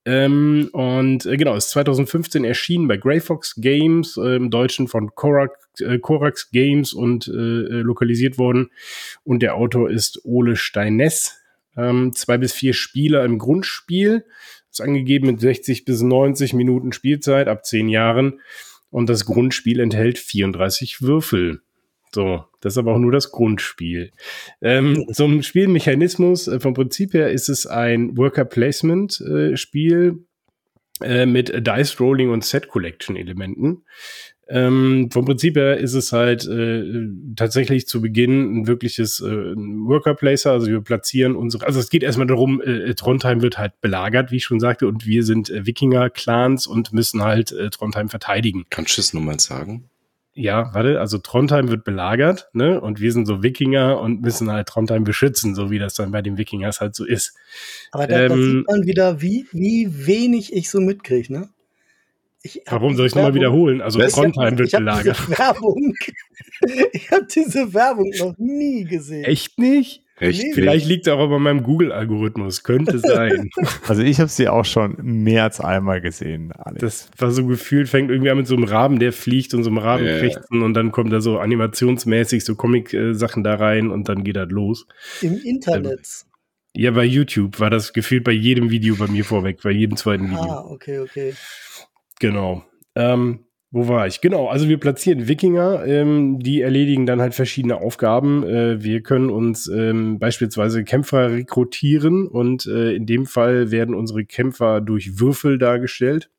Ähm, 0.06 0.68
und 0.72 1.26
äh, 1.26 1.36
genau, 1.36 1.56
ist 1.56 1.70
2015 1.70 2.44
erschienen 2.44 2.86
bei 2.86 2.96
Grey 2.96 3.20
Fox 3.20 3.56
Games, 3.56 4.16
äh, 4.16 4.36
im 4.36 4.50
Deutschen 4.50 4.86
von 4.86 5.16
Korax, 5.16 5.80
äh, 5.80 5.98
Korax 5.98 6.52
Games 6.52 6.92
und 6.92 7.26
äh, 7.26 7.32
äh, 7.32 7.82
lokalisiert 7.82 8.38
worden. 8.38 8.70
Und 9.24 9.42
der 9.42 9.56
Autor 9.56 9.90
ist 9.90 10.20
Ole 10.24 10.54
Steiness. 10.54 11.36
Ähm, 11.76 12.12
zwei 12.14 12.38
bis 12.38 12.52
vier 12.52 12.72
Spieler 12.72 13.24
im 13.24 13.38
Grundspiel. 13.38 14.24
Ist 14.70 14.80
angegeben 14.80 15.26
mit 15.26 15.40
60 15.40 15.84
bis 15.84 16.02
90 16.02 16.52
Minuten 16.52 16.92
Spielzeit 16.92 17.48
ab 17.48 17.66
zehn 17.66 17.88
Jahren. 17.88 18.40
Und 18.90 19.08
das 19.08 19.24
Grundspiel 19.24 19.80
enthält 19.80 20.18
34 20.18 21.02
Würfel. 21.02 21.62
So, 22.14 22.44
das 22.60 22.74
ist 22.74 22.78
aber 22.78 22.94
auch 22.94 22.98
nur 22.98 23.12
das 23.12 23.30
Grundspiel. 23.30 24.10
Ähm, 24.62 25.06
zum 25.12 25.42
Spielmechanismus, 25.42 26.48
äh, 26.48 26.60
vom 26.60 26.74
Prinzip 26.74 27.14
her 27.14 27.30
ist 27.30 27.48
es 27.48 27.66
ein 27.66 28.16
Worker-Placement-Spiel 28.16 30.24
äh, 31.02 31.22
äh, 31.22 31.26
mit 31.26 31.66
Dice 31.66 32.00
Rolling 32.00 32.30
und 32.30 32.44
Set 32.44 32.68
Collection 32.68 33.16
Elementen. 33.16 33.84
Ähm, 34.48 35.10
vom 35.10 35.24
Prinzip 35.24 35.56
her 35.56 35.76
ist 35.76 35.94
es 35.94 36.12
halt 36.12 36.46
äh, 36.46 36.84
tatsächlich 37.34 37.88
zu 37.88 38.00
Beginn 38.00 38.60
ein 38.60 38.66
wirkliches 38.68 39.20
äh, 39.20 39.26
Worker 39.26 40.14
Placer, 40.14 40.52
also 40.52 40.68
wir 40.68 40.80
platzieren 40.80 41.34
unsere, 41.34 41.66
also 41.66 41.80
es 41.80 41.90
geht 41.90 42.04
erstmal 42.04 42.28
darum, 42.28 42.62
äh, 42.62 42.94
Trondheim 42.94 43.42
wird 43.42 43.58
halt 43.58 43.80
belagert, 43.80 44.30
wie 44.30 44.36
ich 44.36 44.44
schon 44.44 44.60
sagte, 44.60 44.86
und 44.86 45.04
wir 45.04 45.24
sind 45.24 45.50
äh, 45.50 45.66
Wikinger-Clans 45.66 46.68
und 46.68 46.92
müssen 46.92 47.22
halt 47.22 47.50
äh, 47.50 47.70
Trondheim 47.70 48.08
verteidigen. 48.08 48.66
Kannst 48.70 48.96
du 48.96 49.00
es 49.00 49.12
nochmal 49.12 49.40
sagen? 49.40 49.90
Ja, 50.36 50.70
warte, 50.74 51.00
also 51.00 51.16
Trondheim 51.16 51.68
wird 51.70 51.82
belagert, 51.84 52.50
ne? 52.52 52.78
Und 52.78 53.00
wir 53.00 53.10
sind 53.10 53.26
so 53.26 53.42
Wikinger 53.42 53.98
und 54.00 54.20
müssen 54.20 54.50
halt 54.50 54.68
Trondheim 54.68 55.02
beschützen, 55.02 55.54
so 55.54 55.70
wie 55.70 55.78
das 55.78 55.94
dann 55.94 56.12
bei 56.12 56.20
den 56.20 56.36
Wikingers 56.36 56.80
halt 56.80 56.94
so 56.94 57.06
ist. 57.06 57.34
Aber 57.90 58.06
da, 58.06 58.20
ähm, 58.20 58.28
da 58.28 58.36
sieht 58.36 58.66
man 58.68 58.86
wieder, 58.86 59.22
wie, 59.22 59.46
wie 59.52 60.06
wenig 60.06 60.52
ich 60.52 60.70
so 60.70 60.80
mitkriege, 60.80 61.32
ne? 61.32 61.48
Warum 62.66 62.94
soll 62.94 63.06
ich 63.06 63.14
nochmal 63.14 63.34
wiederholen? 63.34 63.80
Also 63.80 63.98
Trondheim 63.98 64.58
wird 64.58 64.68
ich 64.72 64.78
belagert. 64.78 65.38
Werbung, 65.38 65.94
ich 66.92 67.10
habe 67.10 67.26
diese 67.34 67.72
Werbung 67.72 68.12
noch 68.18 68.34
nie 68.36 68.84
gesehen. 68.84 69.24
Echt 69.24 69.58
nicht? 69.58 70.02
Echt? 70.18 70.42
Nee, 70.42 70.52
Vielleicht 70.54 70.86
liegt 70.86 71.06
es 71.06 71.12
auch 71.12 71.28
bei 71.28 71.38
meinem 71.38 71.62
Google-Algorithmus. 71.62 72.62
Könnte 72.62 72.98
sein. 72.98 73.50
Also 73.88 74.02
ich 74.02 74.18
habe 74.18 74.28
sie 74.28 74.48
auch 74.48 74.64
schon 74.64 74.96
mehr 75.02 75.44
als 75.44 75.60
einmal 75.60 76.00
gesehen. 76.00 76.52
Alex. 76.52 76.80
Das 76.80 77.10
war 77.18 77.30
so 77.30 77.46
gefühlt, 77.46 77.88
fängt 77.88 78.10
irgendwie 78.10 78.30
an 78.30 78.38
mit 78.38 78.46
so 78.46 78.56
einem 78.56 78.64
Raben, 78.64 78.98
der 78.98 79.12
fliegt 79.12 79.54
und 79.54 79.62
so 79.62 79.70
einem 79.70 79.78
Raben 79.78 80.04
yeah. 80.04 80.18
kriechzen 80.18 80.62
und 80.62 80.74
dann 80.74 80.92
kommt 80.92 81.12
da 81.12 81.20
so 81.20 81.38
animationsmäßig 81.38 82.44
so 82.44 82.56
Comic-Sachen 82.56 83.44
da 83.44 83.54
rein 83.54 83.90
und 83.90 84.08
dann 84.08 84.24
geht 84.24 84.36
das 84.36 84.50
los. 84.50 84.86
Im 85.20 85.38
Internet. 85.38 86.24
Ja, 86.74 86.90
bei 86.90 87.04
YouTube 87.04 87.60
war 87.60 87.70
das 87.70 87.92
gefühlt 87.92 88.24
bei 88.24 88.32
jedem 88.32 88.70
Video 88.70 88.96
bei 88.96 89.06
mir 89.06 89.24
vorweg, 89.24 89.60
bei 89.62 89.70
jedem 89.70 89.96
zweiten 89.96 90.28
Video. 90.28 90.42
Ah, 90.42 90.66
okay, 90.68 90.98
okay. 90.98 91.34
Genau. 92.18 92.64
Ähm, 92.94 93.45
wo 93.76 93.88
war 93.88 94.06
ich? 94.06 94.22
Genau, 94.22 94.48
also 94.48 94.70
wir 94.70 94.80
platzieren 94.80 95.28
Wikinger, 95.28 95.84
ähm, 95.84 96.38
die 96.40 96.62
erledigen 96.62 97.04
dann 97.04 97.20
halt 97.20 97.34
verschiedene 97.34 97.76
Aufgaben. 97.76 98.42
Äh, 98.42 98.82
wir 98.82 99.02
können 99.02 99.28
uns 99.28 99.68
ähm, 99.68 100.18
beispielsweise 100.18 100.82
Kämpfer 100.82 101.30
rekrutieren 101.30 102.26
und 102.26 102.64
äh, 102.64 102.94
in 102.94 103.04
dem 103.04 103.26
Fall 103.26 103.70
werden 103.70 103.94
unsere 103.94 104.24
Kämpfer 104.24 104.80
durch 104.80 105.20
Würfel 105.20 105.58
dargestellt. 105.58 106.30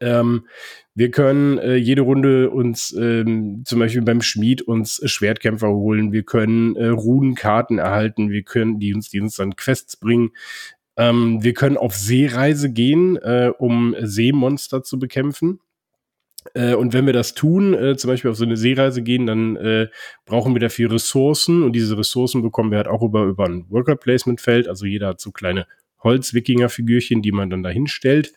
Ähm, 0.00 0.46
wir 0.94 1.10
können 1.10 1.58
äh, 1.58 1.74
jede 1.74 2.02
Runde 2.02 2.50
uns 2.50 2.92
ähm, 2.96 3.62
zum 3.64 3.80
Beispiel 3.80 4.02
beim 4.02 4.22
Schmied 4.22 4.62
uns 4.62 5.00
Schwertkämpfer 5.04 5.68
holen. 5.68 6.12
Wir 6.12 6.22
können 6.22 6.76
äh, 6.76 6.86
Runenkarten 6.86 7.78
erhalten. 7.78 8.30
Wir 8.30 8.44
können 8.44 8.78
die 8.78 8.94
uns, 8.94 9.10
die 9.10 9.20
uns 9.20 9.34
dann 9.34 9.56
Quests 9.56 9.96
bringen. 9.96 10.30
Ähm, 10.96 11.42
wir 11.42 11.54
können 11.54 11.76
auf 11.76 11.96
Seereise 11.96 12.72
gehen, 12.72 13.16
äh, 13.16 13.50
um 13.58 13.96
Seemonster 14.00 14.84
zu 14.84 15.00
bekämpfen. 15.00 15.58
Äh, 16.54 16.74
und 16.74 16.92
wenn 16.92 17.06
wir 17.06 17.12
das 17.12 17.34
tun, 17.34 17.74
äh, 17.74 17.96
zum 17.96 18.08
Beispiel 18.08 18.30
auf 18.30 18.36
so 18.36 18.44
eine 18.44 18.56
Seereise 18.56 19.02
gehen, 19.02 19.26
dann 19.26 19.56
äh, 19.56 19.88
brauchen 20.24 20.54
wir 20.54 20.60
dafür 20.60 20.92
Ressourcen 20.92 21.62
und 21.62 21.72
diese 21.72 21.96
Ressourcen 21.98 22.42
bekommen 22.42 22.70
wir 22.70 22.78
halt 22.78 22.88
auch 22.88 23.02
über, 23.02 23.24
über 23.24 23.44
ein 23.44 23.66
Worker 23.68 23.96
Placement 23.96 24.40
Feld. 24.40 24.68
Also 24.68 24.86
jeder 24.86 25.08
hat 25.08 25.20
so 25.20 25.30
kleine 25.32 25.66
Holz-Wikinger-Figürchen, 26.02 27.22
die 27.22 27.32
man 27.32 27.50
dann 27.50 27.62
dahin 27.62 27.86
stellt. 27.86 28.32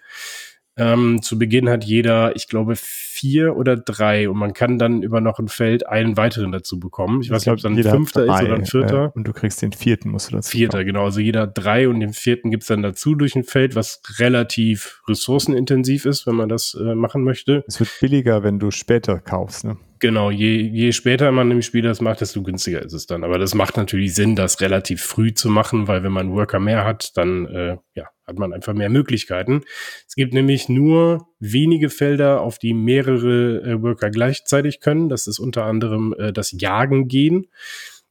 Ähm, 0.80 1.22
zu 1.22 1.38
Beginn 1.38 1.70
hat 1.70 1.84
jeder, 1.84 2.36
ich 2.36 2.48
glaube, 2.48 2.76
vier 2.76 3.58
oder 3.58 3.76
drei 3.76 4.30
und 4.30 4.38
man 4.38 4.54
kann 4.54 4.80
dann 4.80 5.04
über 5.04 5.20
noch 5.20 5.40
ein 5.40 5.50
Feld 5.50 5.86
einen 5.88 6.16
weiteren 6.16 6.52
dazu 6.52 6.80
bekommen. 6.80 7.22
Ich, 7.22 7.28
ich 7.28 7.32
weiß 7.32 7.46
nicht, 7.46 7.52
ob 7.52 7.58
es 7.58 7.64
dann 7.64 7.78
ein 7.78 7.84
fünfter 7.84 8.26
drei, 8.26 8.40
ist 8.40 8.46
oder 8.46 8.56
ein 8.56 8.66
vierter. 8.66 9.06
Äh, 9.06 9.18
und 9.18 9.28
du 9.28 9.34
kriegst 9.34 9.62
den 9.62 9.74
vierten, 9.74 10.10
musst 10.10 10.32
du 10.32 10.38
dazu 10.38 10.50
Vierter, 10.52 10.80
bekommen. 10.80 10.94
genau. 10.94 11.04
Also 11.06 11.20
jeder 11.20 11.48
drei 11.48 11.90
und 11.90 12.00
den 12.00 12.14
vierten 12.14 12.50
gibt's 12.50 12.68
dann 12.68 12.82
dazu 12.82 13.16
durch 13.16 13.36
ein 13.36 13.44
Feld, 13.44 13.76
was 13.76 14.02
relativ 14.18 15.02
ressourcenintensiv 15.08 16.06
ist, 16.06 16.26
wenn 16.26 16.36
man 16.36 16.50
das 16.50 16.78
äh, 16.80 16.96
machen 16.96 17.24
möchte. 17.24 17.64
Es 17.68 17.80
wird 17.80 17.90
billiger, 18.00 18.44
wenn 18.44 18.60
du 18.60 18.72
später 18.72 19.20
kaufst, 19.20 19.66
ne? 19.66 19.78
Genau, 20.02 20.32
je, 20.32 20.62
je 20.62 20.94
später 20.94 21.30
man 21.32 21.52
im 21.52 21.62
Spiel 21.62 21.82
das 21.82 22.00
macht, 22.00 22.22
desto 22.22 22.42
günstiger 22.42 22.82
ist 22.82 22.94
es 22.94 23.06
dann. 23.06 23.26
Aber 23.26 23.38
das 23.38 23.54
macht 23.54 23.76
natürlich 23.76 24.16
Sinn, 24.16 24.36
das 24.36 24.62
relativ 24.62 25.04
früh 25.04 25.34
zu 25.34 25.50
machen, 25.50 25.88
weil 25.88 26.04
wenn 26.04 26.14
man 26.14 26.32
Worker 26.32 26.60
mehr 26.60 26.86
hat, 26.86 27.18
dann 27.18 27.46
äh, 27.48 27.78
ja, 27.96 28.08
hat 28.26 28.40
man 28.40 28.54
einfach 28.54 28.74
mehr 28.74 28.90
Möglichkeiten. 28.90 29.64
Es 30.08 30.16
gibt 30.16 30.34
nämlich 30.34 30.70
nur 30.70 31.28
wenige 31.40 31.90
Felder, 31.90 32.42
auf 32.42 32.60
die 32.60 32.74
mehrere 32.74 33.62
äh, 33.62 33.82
Worker 33.82 34.10
gleichzeitig 34.10 34.80
können. 34.80 35.10
Das 35.10 35.28
ist 35.28 35.40
unter 35.40 35.66
anderem 35.66 36.16
äh, 36.18 36.32
das 36.32 36.54
Jagen 36.58 37.10
gehen. 37.10 37.48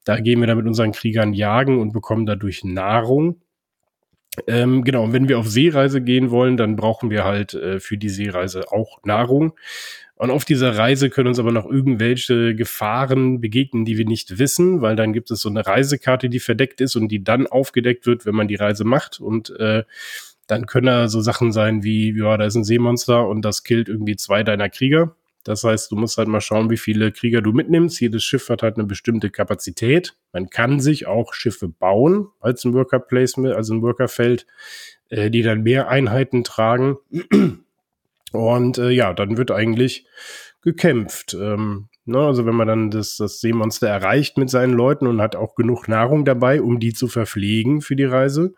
Da 0.05 0.21
gehen 0.21 0.41
wir 0.41 0.47
dann 0.47 0.59
mit 0.59 0.67
unseren 0.67 0.93
Kriegern 0.93 1.33
jagen 1.33 1.81
und 1.81 1.93
bekommen 1.93 2.27
dadurch 2.27 2.65
Nahrung. 2.65 3.41
Ähm, 4.47 4.85
genau, 4.85 5.05
und 5.05 5.13
wenn 5.13 5.29
wir 5.29 5.39
auf 5.39 5.49
Seereise 5.49 6.01
gehen 6.01 6.31
wollen, 6.31 6.57
dann 6.57 6.77
brauchen 6.77 7.11
wir 7.11 7.25
halt 7.25 7.55
äh, 7.55 7.81
für 7.81 7.97
die 7.97 8.09
Seereise 8.09 8.71
auch 8.71 8.99
Nahrung. 9.05 9.55
Und 10.19 10.33
auf 10.33 10.45
dieser 10.45 10.77
Reise 10.77 11.11
können 11.11 11.29
uns 11.29 11.39
aber 11.39 11.53
noch 11.53 11.65
irgendwelche 11.65 12.57
Gefahren 12.57 13.41
begegnen, 13.41 13.85
die 13.85 13.99
wir 13.99 14.05
nicht 14.05 14.39
wissen, 14.41 14.83
weil 14.83 14.97
dann 14.97 15.13
gibt 15.13 15.31
es 15.31 15.41
so 15.41 15.49
eine 15.49 15.65
Reisekarte, 15.65 16.29
die 16.29 16.41
verdeckt 16.41 16.81
ist 16.81 16.97
und 16.97 17.09
die 17.09 17.23
dann 17.23 17.47
aufgedeckt 17.47 18.05
wird, 18.05 18.27
wenn 18.27 18.35
man 18.35 18.49
die 18.49 18.57
Reise 18.57 18.83
macht. 18.83 19.21
Und 19.21 19.51
äh, 19.61 19.85
dann 20.49 20.67
können 20.67 20.87
da 20.87 21.09
so 21.09 21.21
Sachen 21.21 21.53
sein 21.53 21.85
wie, 21.85 22.19
ja, 22.19 22.37
da 22.37 22.47
ist 22.47 22.57
ein 22.57 22.65
Seemonster 22.65 23.29
und 23.29 23.43
das 23.43 23.63
killt 23.63 23.89
irgendwie 23.89 24.17
zwei 24.17 24.43
deiner 24.43 24.69
Krieger. 24.69 25.15
Das 25.45 25.63
heißt, 25.63 25.93
du 25.93 25.97
musst 25.97 26.19
halt 26.19 26.27
mal 26.27 26.41
schauen, 26.41 26.69
wie 26.69 26.77
viele 26.77 27.13
Krieger 27.13 27.41
du 27.41 27.53
mitnimmst. 27.53 28.01
Jedes 28.01 28.25
Schiff 28.25 28.49
hat 28.49 28.65
halt 28.65 28.75
eine 28.75 28.87
bestimmte 28.87 29.31
Kapazität. 29.31 30.17
Man 30.33 30.51
kann 30.51 30.81
sich 30.81 31.07
auch 31.07 31.33
Schiffe 31.33 31.69
bauen 31.69 32.27
als 32.41 32.65
ein 32.65 32.75
Worker 32.75 32.99
Placement, 32.99 33.55
also 33.55 33.73
ein 33.73 33.83
Workerfeld, 33.83 34.47
äh, 35.11 35.31
die 35.31 35.43
dann 35.43 35.63
mehr 35.63 35.89
Einheiten 35.89 36.43
tragen. 36.43 36.97
Und 38.33 38.79
äh, 38.79 38.91
ja, 38.91 39.13
dann 39.15 39.37
wird 39.37 39.51
eigentlich 39.51 40.07
gekämpft. 40.63 41.35
Ähm, 41.35 41.89
ne? 42.05 42.19
Also 42.19 42.47
wenn 42.47 42.55
man 42.55 42.69
dann 42.69 42.91
das, 42.91 43.17
das 43.17 43.41
Seemonster 43.41 43.89
erreicht 43.89 44.39
mit 44.39 44.51
seinen 44.51 44.75
Leuten 44.75 45.07
und 45.07 45.21
hat 45.21 45.37
auch 45.37 45.55
genug 45.55 45.89
Nahrung 45.89 46.25
dabei, 46.25 46.61
um 46.63 46.81
die 46.81 46.93
zu 46.93 47.09
verpflegen 47.09 47.81
für 47.81 47.97
die 47.97 48.05
Reise, 48.05 48.55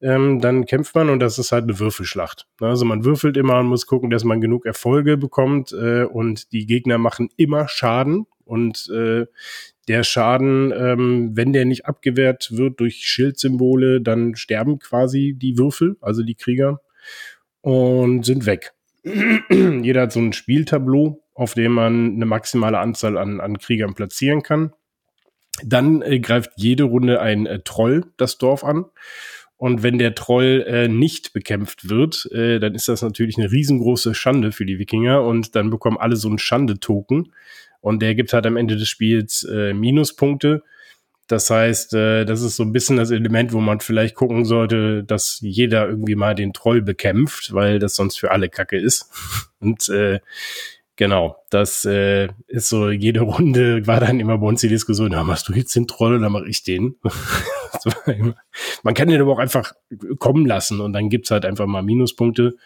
ähm, 0.00 0.40
dann 0.40 0.66
kämpft 0.66 0.94
man 0.94 1.08
und 1.08 1.20
das 1.20 1.38
ist 1.38 1.52
halt 1.52 1.64
eine 1.64 1.78
Würfelschlacht. 1.78 2.46
Ne? 2.60 2.68
Also 2.68 2.84
man 2.84 3.04
würfelt 3.04 3.36
immer 3.36 3.58
und 3.60 3.66
muss 3.66 3.86
gucken, 3.86 4.10
dass 4.10 4.24
man 4.24 4.40
genug 4.40 4.66
Erfolge 4.66 5.16
bekommt 5.16 5.72
äh, 5.72 6.04
und 6.04 6.52
die 6.52 6.66
Gegner 6.66 6.98
machen 6.98 7.28
immer 7.36 7.68
Schaden 7.68 8.26
und 8.44 8.90
äh, 8.90 9.26
der 9.88 10.02
Schaden, 10.02 10.72
ähm, 10.76 11.30
wenn 11.34 11.52
der 11.52 11.64
nicht 11.64 11.86
abgewehrt 11.86 12.48
wird 12.52 12.80
durch 12.80 13.06
Schildsymbole, 13.06 14.00
dann 14.00 14.34
sterben 14.34 14.78
quasi 14.78 15.34
die 15.36 15.58
Würfel, 15.58 15.96
also 16.00 16.22
die 16.22 16.34
Krieger, 16.34 16.80
und 17.60 18.24
sind 18.24 18.46
weg. 18.46 18.74
Jeder 19.50 20.02
hat 20.02 20.12
so 20.12 20.20
ein 20.20 20.32
Spieltableau, 20.32 21.22
auf 21.34 21.54
dem 21.54 21.72
man 21.72 22.14
eine 22.14 22.26
maximale 22.26 22.78
Anzahl 22.78 23.18
an, 23.18 23.40
an 23.40 23.58
Kriegern 23.58 23.94
platzieren 23.94 24.42
kann. 24.42 24.72
Dann 25.62 26.02
äh, 26.02 26.20
greift 26.20 26.52
jede 26.56 26.84
Runde 26.84 27.20
ein 27.20 27.46
äh, 27.46 27.60
Troll 27.60 28.06
das 28.16 28.38
Dorf 28.38 28.64
an. 28.64 28.86
Und 29.56 29.82
wenn 29.82 29.98
der 29.98 30.14
Troll 30.14 30.64
äh, 30.66 30.88
nicht 30.88 31.32
bekämpft 31.32 31.88
wird, 31.88 32.28
äh, 32.32 32.58
dann 32.58 32.74
ist 32.74 32.88
das 32.88 33.02
natürlich 33.02 33.38
eine 33.38 33.52
riesengroße 33.52 34.14
Schande 34.14 34.52
für 34.52 34.66
die 34.66 34.78
Wikinger 34.78 35.22
und 35.22 35.54
dann 35.54 35.70
bekommen 35.70 35.96
alle 35.96 36.16
so 36.16 36.28
einen 36.28 36.38
Schande-Token. 36.38 37.32
Und 37.80 38.02
der 38.02 38.14
gibt 38.14 38.32
halt 38.32 38.46
am 38.46 38.56
Ende 38.56 38.76
des 38.76 38.88
Spiels 38.88 39.44
äh, 39.44 39.74
Minuspunkte. 39.74 40.62
Das 41.26 41.48
heißt, 41.48 41.94
äh, 41.94 42.24
das 42.26 42.42
ist 42.42 42.56
so 42.56 42.62
ein 42.64 42.72
bisschen 42.72 42.96
das 42.96 43.10
Element, 43.10 43.52
wo 43.52 43.60
man 43.60 43.80
vielleicht 43.80 44.14
gucken 44.14 44.44
sollte, 44.44 45.04
dass 45.04 45.38
jeder 45.40 45.88
irgendwie 45.88 46.16
mal 46.16 46.34
den 46.34 46.52
Troll 46.52 46.82
bekämpft, 46.82 47.54
weil 47.54 47.78
das 47.78 47.94
sonst 47.94 48.18
für 48.18 48.30
alle 48.30 48.48
Kacke 48.50 48.76
ist. 48.76 49.10
Und 49.60 49.88
äh, 49.88 50.20
genau, 50.96 51.36
das 51.48 51.86
äh, 51.86 52.28
ist 52.46 52.68
so, 52.68 52.90
jede 52.90 53.20
Runde 53.20 53.86
war 53.86 54.00
dann 54.00 54.20
immer 54.20 54.36
bei 54.36 54.46
uns 54.46 54.60
die 54.60 54.68
Diskussion, 54.68 55.12
ja, 55.12 55.24
machst 55.24 55.48
du 55.48 55.54
jetzt 55.54 55.74
den 55.74 55.86
Troll 55.86 56.16
oder 56.16 56.28
mache 56.28 56.48
ich 56.48 56.62
den? 56.62 56.96
man 58.82 58.94
kann 58.94 59.08
den 59.08 59.22
aber 59.22 59.32
auch 59.32 59.38
einfach 59.38 59.72
kommen 60.18 60.44
lassen 60.44 60.80
und 60.80 60.92
dann 60.92 61.08
gibt's 61.08 61.30
halt 61.30 61.46
einfach 61.46 61.66
mal 61.66 61.82
Minuspunkte. 61.82 62.56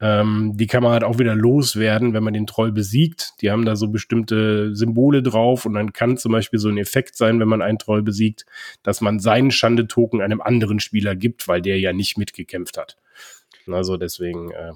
Ähm, 0.00 0.52
die 0.56 0.66
kann 0.66 0.82
man 0.82 0.92
halt 0.92 1.04
auch 1.04 1.18
wieder 1.18 1.34
loswerden, 1.34 2.14
wenn 2.14 2.24
man 2.24 2.34
den 2.34 2.46
Troll 2.46 2.72
besiegt. 2.72 3.32
Die 3.40 3.50
haben 3.50 3.64
da 3.64 3.76
so 3.76 3.88
bestimmte 3.88 4.74
Symbole 4.74 5.22
drauf 5.22 5.66
und 5.66 5.74
dann 5.74 5.92
kann 5.92 6.16
zum 6.16 6.32
Beispiel 6.32 6.58
so 6.58 6.68
ein 6.68 6.78
Effekt 6.78 7.16
sein, 7.16 7.38
wenn 7.40 7.48
man 7.48 7.62
einen 7.62 7.78
Troll 7.78 8.02
besiegt, 8.02 8.44
dass 8.82 9.00
man 9.00 9.20
seinen 9.20 9.50
Schande-Token 9.50 10.20
einem 10.20 10.40
anderen 10.40 10.80
Spieler 10.80 11.14
gibt, 11.14 11.46
weil 11.46 11.62
der 11.62 11.78
ja 11.78 11.92
nicht 11.92 12.18
mitgekämpft 12.18 12.76
hat. 12.76 12.96
Also 13.66 13.96
deswegen, 13.96 14.50
äh, 14.50 14.72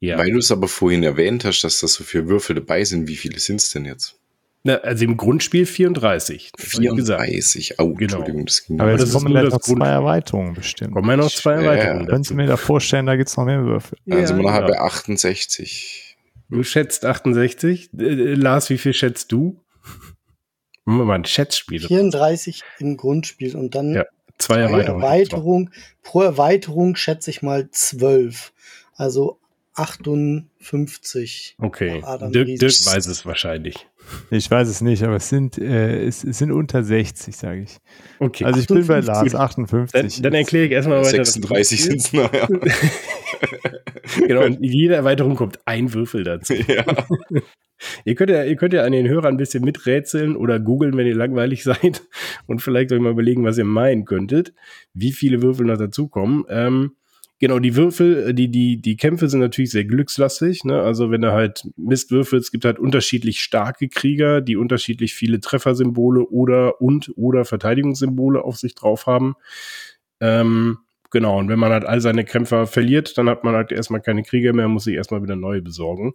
ja. 0.00 0.18
Weil 0.18 0.30
du 0.30 0.38
es 0.38 0.52
aber 0.52 0.68
vorhin 0.68 1.02
erwähnt 1.02 1.44
hast, 1.44 1.62
dass 1.62 1.80
da 1.80 1.88
so 1.88 2.04
viele 2.04 2.28
Würfel 2.28 2.54
dabei 2.54 2.84
sind, 2.84 3.08
wie 3.08 3.16
viele 3.16 3.38
sind 3.38 3.56
es 3.56 3.70
denn 3.70 3.86
jetzt? 3.86 4.20
Na, 4.66 4.78
also 4.78 5.04
im 5.04 5.16
Grundspiel 5.16 5.64
34. 5.64 6.50
34, 6.58 7.78
oh, 7.78 7.94
genau. 7.94 8.00
Entschuldigung. 8.00 8.46
Das 8.46 8.64
ging 8.64 8.80
Aber 8.80 8.90
jetzt 8.90 9.12
kommen 9.12 9.32
ja 9.32 9.44
noch 9.44 9.60
zwei 9.60 9.88
Erweiterungen 9.88 10.54
bestimmt. 10.54 10.92
Kommen 10.92 11.08
ja 11.08 11.16
noch 11.16 11.30
zwei 11.30 11.52
Erweiterungen. 11.52 12.08
Können 12.08 12.24
Sie 12.24 12.34
mir 12.34 12.46
da 12.46 12.56
vorstellen, 12.56 13.06
da 13.06 13.14
gibt 13.14 13.28
es 13.28 13.36
noch 13.36 13.44
mehr 13.44 13.64
Würfel? 13.64 13.96
Ja, 14.06 14.16
also 14.16 14.34
man 14.34 14.42
genau. 14.42 14.54
hat 14.54 14.66
bei 14.66 14.80
68. 14.80 16.16
Du 16.50 16.64
schätzt 16.64 17.04
68. 17.04 17.90
Äh, 17.96 18.04
äh, 18.04 18.34
Lars, 18.34 18.68
wie 18.68 18.78
viel 18.78 18.92
schätzt 18.92 19.30
du? 19.30 19.62
Machen 20.84 20.98
wir 20.98 21.04
mal 21.04 21.14
ein 21.14 21.24
Schätzspiel. 21.24 21.80
34 21.80 22.62
im 22.80 22.96
Grundspiel 22.96 23.54
und 23.54 23.76
dann 23.76 23.94
ja, 23.94 24.04
zwei 24.38 24.62
Erweiterungen. 24.62 25.02
Erweiterung, 25.04 25.70
pro 26.02 26.22
Erweiterung 26.22 26.96
schätze 26.96 27.30
ich 27.30 27.40
mal 27.40 27.70
12. 27.70 28.52
Also 28.96 29.38
58. 29.76 31.56
Okay. 31.58 32.02
Dirk, 32.32 32.46
Dirk 32.46 32.60
weiß 32.60 33.06
es 33.06 33.26
wahrscheinlich. 33.26 33.86
Ich 34.30 34.50
weiß 34.50 34.68
es 34.68 34.80
nicht, 34.80 35.02
aber 35.02 35.16
es 35.16 35.28
sind, 35.28 35.58
äh, 35.58 36.04
es, 36.06 36.24
es 36.24 36.38
sind 36.38 36.52
unter 36.52 36.82
60, 36.82 37.36
sage 37.36 37.62
ich. 37.62 37.76
Okay. 38.18 38.44
Also 38.44 38.60
ich 38.60 38.66
58. 38.66 38.68
bin 38.68 38.86
bei 38.86 39.00
Lars 39.00 39.34
58. 39.34 39.92
Dann, 39.92 40.22
dann 40.22 40.34
erkläre 40.34 40.66
ich 40.66 40.72
erstmal 40.72 41.00
weiter. 41.00 41.24
36 41.24 41.84
sind 41.84 41.96
es 41.96 42.12
noch, 42.12 42.32
ja. 42.32 42.48
genau, 44.26 44.44
und 44.44 44.62
in 44.62 44.72
jeder 44.72 44.96
Erweiterung 44.96 45.34
kommt 45.34 45.58
ein 45.66 45.92
Würfel 45.92 46.24
dazu. 46.24 46.54
Ja. 46.68 46.84
ihr, 48.04 48.14
könnt 48.14 48.30
ja, 48.30 48.44
ihr 48.44 48.56
könnt 48.56 48.72
ja 48.72 48.82
an 48.82 48.92
den 48.92 49.06
Hörer 49.08 49.28
ein 49.28 49.36
bisschen 49.36 49.62
miträtseln 49.62 50.36
oder 50.36 50.58
googeln, 50.58 50.96
wenn 50.96 51.06
ihr 51.06 51.14
langweilig 51.14 51.62
seid 51.64 52.02
und 52.46 52.60
vielleicht 52.60 52.92
euch 52.92 53.00
mal 53.00 53.12
überlegen, 53.12 53.44
was 53.44 53.58
ihr 53.58 53.64
meinen 53.64 54.04
könntet, 54.04 54.54
wie 54.94 55.12
viele 55.12 55.42
Würfel 55.42 55.66
noch 55.66 55.76
dazukommen. 55.76 56.44
Ähm, 56.48 56.92
Genau, 57.38 57.58
die 57.58 57.76
Würfel, 57.76 58.30
äh, 58.30 58.34
die, 58.34 58.50
die, 58.50 58.80
die 58.80 58.96
Kämpfe 58.96 59.28
sind 59.28 59.40
natürlich 59.40 59.70
sehr 59.70 59.84
glückslastig. 59.84 60.64
Ne? 60.64 60.80
Also 60.80 61.10
wenn 61.10 61.20
du 61.20 61.32
halt 61.32 61.68
Mist 61.76 62.10
würfelst, 62.10 62.46
es 62.46 62.52
gibt 62.52 62.64
halt 62.64 62.78
unterschiedlich 62.78 63.40
starke 63.40 63.88
Krieger, 63.88 64.40
die 64.40 64.56
unterschiedlich 64.56 65.14
viele 65.14 65.40
Treffersymbole 65.40 66.26
oder 66.28 66.80
und 66.80 67.12
oder 67.16 67.44
Verteidigungssymbole 67.44 68.42
auf 68.42 68.56
sich 68.56 68.74
drauf 68.74 69.06
haben. 69.06 69.34
Ähm, 70.20 70.78
genau, 71.10 71.38
und 71.38 71.48
wenn 71.50 71.58
man 71.58 71.72
halt 71.72 71.84
all 71.84 72.00
seine 72.00 72.24
Kämpfer 72.24 72.66
verliert, 72.66 73.18
dann 73.18 73.28
hat 73.28 73.44
man 73.44 73.54
halt 73.54 73.70
erstmal 73.70 74.00
keine 74.00 74.22
Krieger 74.22 74.54
mehr, 74.54 74.68
muss 74.68 74.84
sich 74.84 74.94
erstmal 74.94 75.22
wieder 75.22 75.36
neue 75.36 75.60
besorgen. 75.60 76.14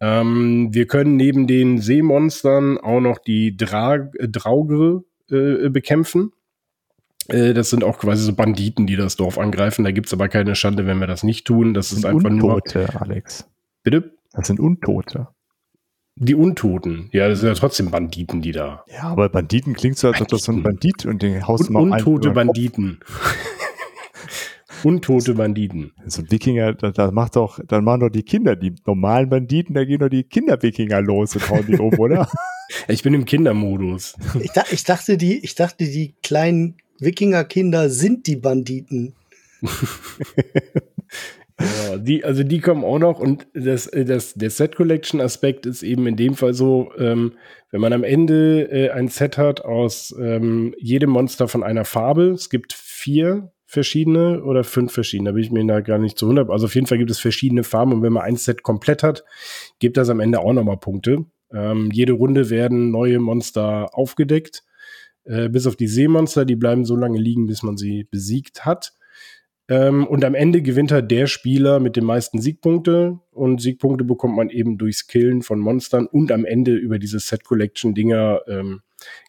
Ähm, 0.00 0.68
wir 0.72 0.86
können 0.86 1.16
neben 1.16 1.46
den 1.46 1.78
Seemonstern 1.78 2.78
auch 2.78 3.00
noch 3.00 3.18
die 3.18 3.56
Dra 3.56 3.96
äh, 3.96 5.34
äh, 5.34 5.68
bekämpfen. 5.68 6.32
Äh, 7.28 7.54
das 7.54 7.70
sind 7.70 7.84
auch 7.84 7.98
quasi 7.98 8.24
so 8.24 8.32
Banditen, 8.32 8.86
die 8.86 8.96
das 8.96 9.16
Dorf 9.16 9.38
angreifen. 9.38 9.84
Da 9.84 9.92
gibt's 9.92 10.12
aber 10.12 10.28
keine 10.28 10.54
Schande, 10.54 10.86
wenn 10.86 10.98
wir 10.98 11.06
das 11.06 11.22
nicht 11.22 11.46
tun. 11.46 11.74
Das 11.74 11.92
ist 11.92 12.04
einfach 12.04 12.30
Untote, 12.30 12.78
nur. 12.78 13.02
Alex. 13.02 13.48
Bitte? 13.82 14.12
Das 14.32 14.46
sind 14.46 14.60
Untote. 14.60 15.28
Die 16.16 16.34
Untoten. 16.34 17.10
Ja, 17.12 17.28
das 17.28 17.40
sind 17.40 17.48
ja 17.48 17.54
trotzdem 17.54 17.90
Banditen, 17.90 18.42
die 18.42 18.50
da. 18.50 18.84
Ja, 18.88 19.04
aber 19.04 19.28
Banditen 19.28 19.74
klingt 19.74 19.98
so, 19.98 20.08
als 20.08 20.20
ob 20.20 20.28
das 20.28 20.42
so 20.42 20.52
ein 20.52 20.64
Bandit 20.64 21.06
und 21.06 21.22
den 21.22 21.46
haust 21.46 21.68
Un 21.68 21.72
mal 21.74 21.82
Untote 21.82 22.30
Banditen. 22.30 22.98
Untote 24.82 25.34
Banditen. 25.34 25.92
So 26.06 26.22
ein 26.22 26.30
Wikinger, 26.30 26.74
da, 26.74 26.90
da 26.90 27.10
macht 27.10 27.36
doch, 27.36 27.60
dann 27.66 27.84
machen 27.84 28.00
doch 28.00 28.08
die 28.08 28.24
Kinder, 28.24 28.56
die 28.56 28.74
normalen 28.84 29.28
Banditen, 29.28 29.74
da 29.74 29.84
gehen 29.84 30.00
doch 30.00 30.08
die 30.08 30.24
Kinder-Wikinger 30.24 31.00
los 31.02 31.36
und 31.36 31.48
hauen 31.50 31.66
die 31.66 31.76
um, 31.76 31.96
oder? 31.98 32.28
Ich 32.86 33.02
bin 33.02 33.14
im 33.14 33.24
Kindermodus. 33.24 34.14
Ich, 34.40 34.52
da, 34.52 34.62
ich, 34.70 34.84
dachte, 34.84 35.16
die, 35.16 35.42
ich 35.42 35.54
dachte, 35.54 35.86
die 35.86 36.14
kleinen 36.22 36.76
Wikinger-Kinder 37.00 37.90
sind 37.90 38.26
die 38.26 38.36
Banditen. 38.36 39.14
ja, 41.60 41.98
die, 41.98 42.24
also 42.24 42.42
die 42.44 42.60
kommen 42.60 42.84
auch 42.84 42.98
noch 42.98 43.18
und 43.18 43.46
das, 43.54 43.90
das, 43.90 44.34
der 44.34 44.50
Set-Collection-Aspekt 44.50 45.66
ist 45.66 45.82
eben 45.82 46.06
in 46.06 46.16
dem 46.16 46.34
Fall 46.34 46.54
so, 46.54 46.92
ähm, 46.98 47.32
wenn 47.70 47.80
man 47.80 47.92
am 47.92 48.04
Ende 48.04 48.70
äh, 48.70 48.90
ein 48.90 49.08
Set 49.08 49.36
hat 49.38 49.64
aus 49.64 50.14
ähm, 50.18 50.74
jedem 50.78 51.10
Monster 51.10 51.48
von 51.48 51.62
einer 51.62 51.84
Farbe, 51.84 52.30
es 52.30 52.50
gibt 52.50 52.72
vier 52.72 53.52
verschiedene 53.66 54.42
oder 54.44 54.64
fünf 54.64 54.92
verschiedene, 54.92 55.30
da 55.30 55.34
bin 55.34 55.44
ich 55.44 55.50
mir 55.50 55.66
da 55.66 55.80
gar 55.80 55.98
nicht 55.98 56.18
zu 56.18 56.26
100, 56.26 56.50
also 56.50 56.66
auf 56.66 56.74
jeden 56.74 56.86
Fall 56.86 56.98
gibt 56.98 57.10
es 57.10 57.18
verschiedene 57.18 57.64
Farben 57.64 57.92
und 57.92 58.02
wenn 58.02 58.12
man 58.12 58.22
ein 58.22 58.36
Set 58.36 58.62
komplett 58.62 59.02
hat, 59.02 59.24
gibt 59.78 59.96
das 59.96 60.08
am 60.08 60.20
Ende 60.20 60.40
auch 60.40 60.52
nochmal 60.52 60.78
Punkte. 60.78 61.26
Ähm, 61.52 61.90
jede 61.92 62.12
Runde 62.12 62.50
werden 62.50 62.90
neue 62.90 63.18
Monster 63.18 63.90
aufgedeckt, 63.92 64.62
äh, 65.28 65.48
bis 65.48 65.66
auf 65.66 65.76
die 65.76 65.88
Seemonster, 65.88 66.44
die 66.44 66.56
bleiben 66.56 66.84
so 66.84 66.96
lange 66.96 67.18
liegen, 67.18 67.46
bis 67.46 67.62
man 67.62 67.76
sie 67.76 68.04
besiegt 68.10 68.64
hat. 68.64 68.94
Ähm, 69.70 70.06
und 70.06 70.24
am 70.24 70.34
Ende 70.34 70.62
gewinnt 70.62 70.90
halt 70.90 71.10
der 71.10 71.26
Spieler 71.26 71.78
mit 71.78 71.96
den 71.96 72.04
meisten 72.04 72.40
Siegpunkte. 72.40 73.18
Und 73.30 73.60
Siegpunkte 73.60 74.04
bekommt 74.04 74.34
man 74.34 74.48
eben 74.48 74.78
durchs 74.78 75.06
Killen 75.06 75.42
von 75.42 75.58
Monstern. 75.58 76.06
Und 76.06 76.32
am 76.32 76.46
Ende 76.46 76.74
über 76.74 76.98
diese 76.98 77.20
Set 77.20 77.44
Collection 77.44 77.94
Dinger 77.94 78.40
ähm, 78.48 78.80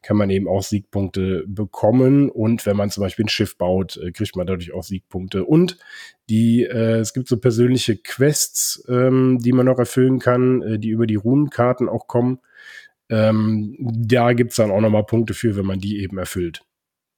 kann 0.01 0.15
man 0.15 0.29
eben 0.29 0.47
auch 0.47 0.63
Siegpunkte 0.63 1.43
bekommen. 1.45 2.29
Und 2.29 2.65
wenn 2.65 2.77
man 2.77 2.89
zum 2.89 3.01
Beispiel 3.01 3.25
ein 3.25 3.29
Schiff 3.29 3.57
baut, 3.57 3.97
äh, 3.97 4.11
kriegt 4.11 4.37
man 4.37 4.47
dadurch 4.47 4.71
auch 4.73 4.83
Siegpunkte. 4.83 5.43
Und 5.43 5.77
die, 6.29 6.63
äh, 6.63 6.99
es 6.99 7.13
gibt 7.13 7.27
so 7.27 7.37
persönliche 7.37 7.97
Quests, 7.97 8.85
ähm, 8.87 9.39
die 9.41 9.51
man 9.51 9.65
noch 9.65 9.79
erfüllen 9.79 10.19
kann, 10.19 10.61
äh, 10.61 10.79
die 10.79 10.89
über 10.89 11.05
die 11.05 11.15
Runenkarten 11.15 11.89
auch 11.89 12.07
kommen. 12.07 12.39
Ähm, 13.09 13.75
da 13.79 14.33
gibt's 14.33 14.57
dann 14.57 14.71
auch 14.71 14.81
nochmal 14.81 15.05
Punkte 15.05 15.33
für, 15.33 15.55
wenn 15.55 15.65
man 15.65 15.79
die 15.79 16.01
eben 16.01 16.17
erfüllt. 16.17 16.63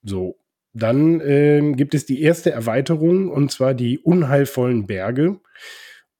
So, 0.04 0.38
dann 0.74 1.20
äh, 1.22 1.74
gibt 1.76 1.94
es 1.94 2.06
die 2.06 2.22
erste 2.22 2.52
Erweiterung 2.52 3.30
und 3.30 3.52
zwar 3.52 3.74
die 3.74 4.00
unheilvollen 4.00 4.88
Berge. 4.88 5.40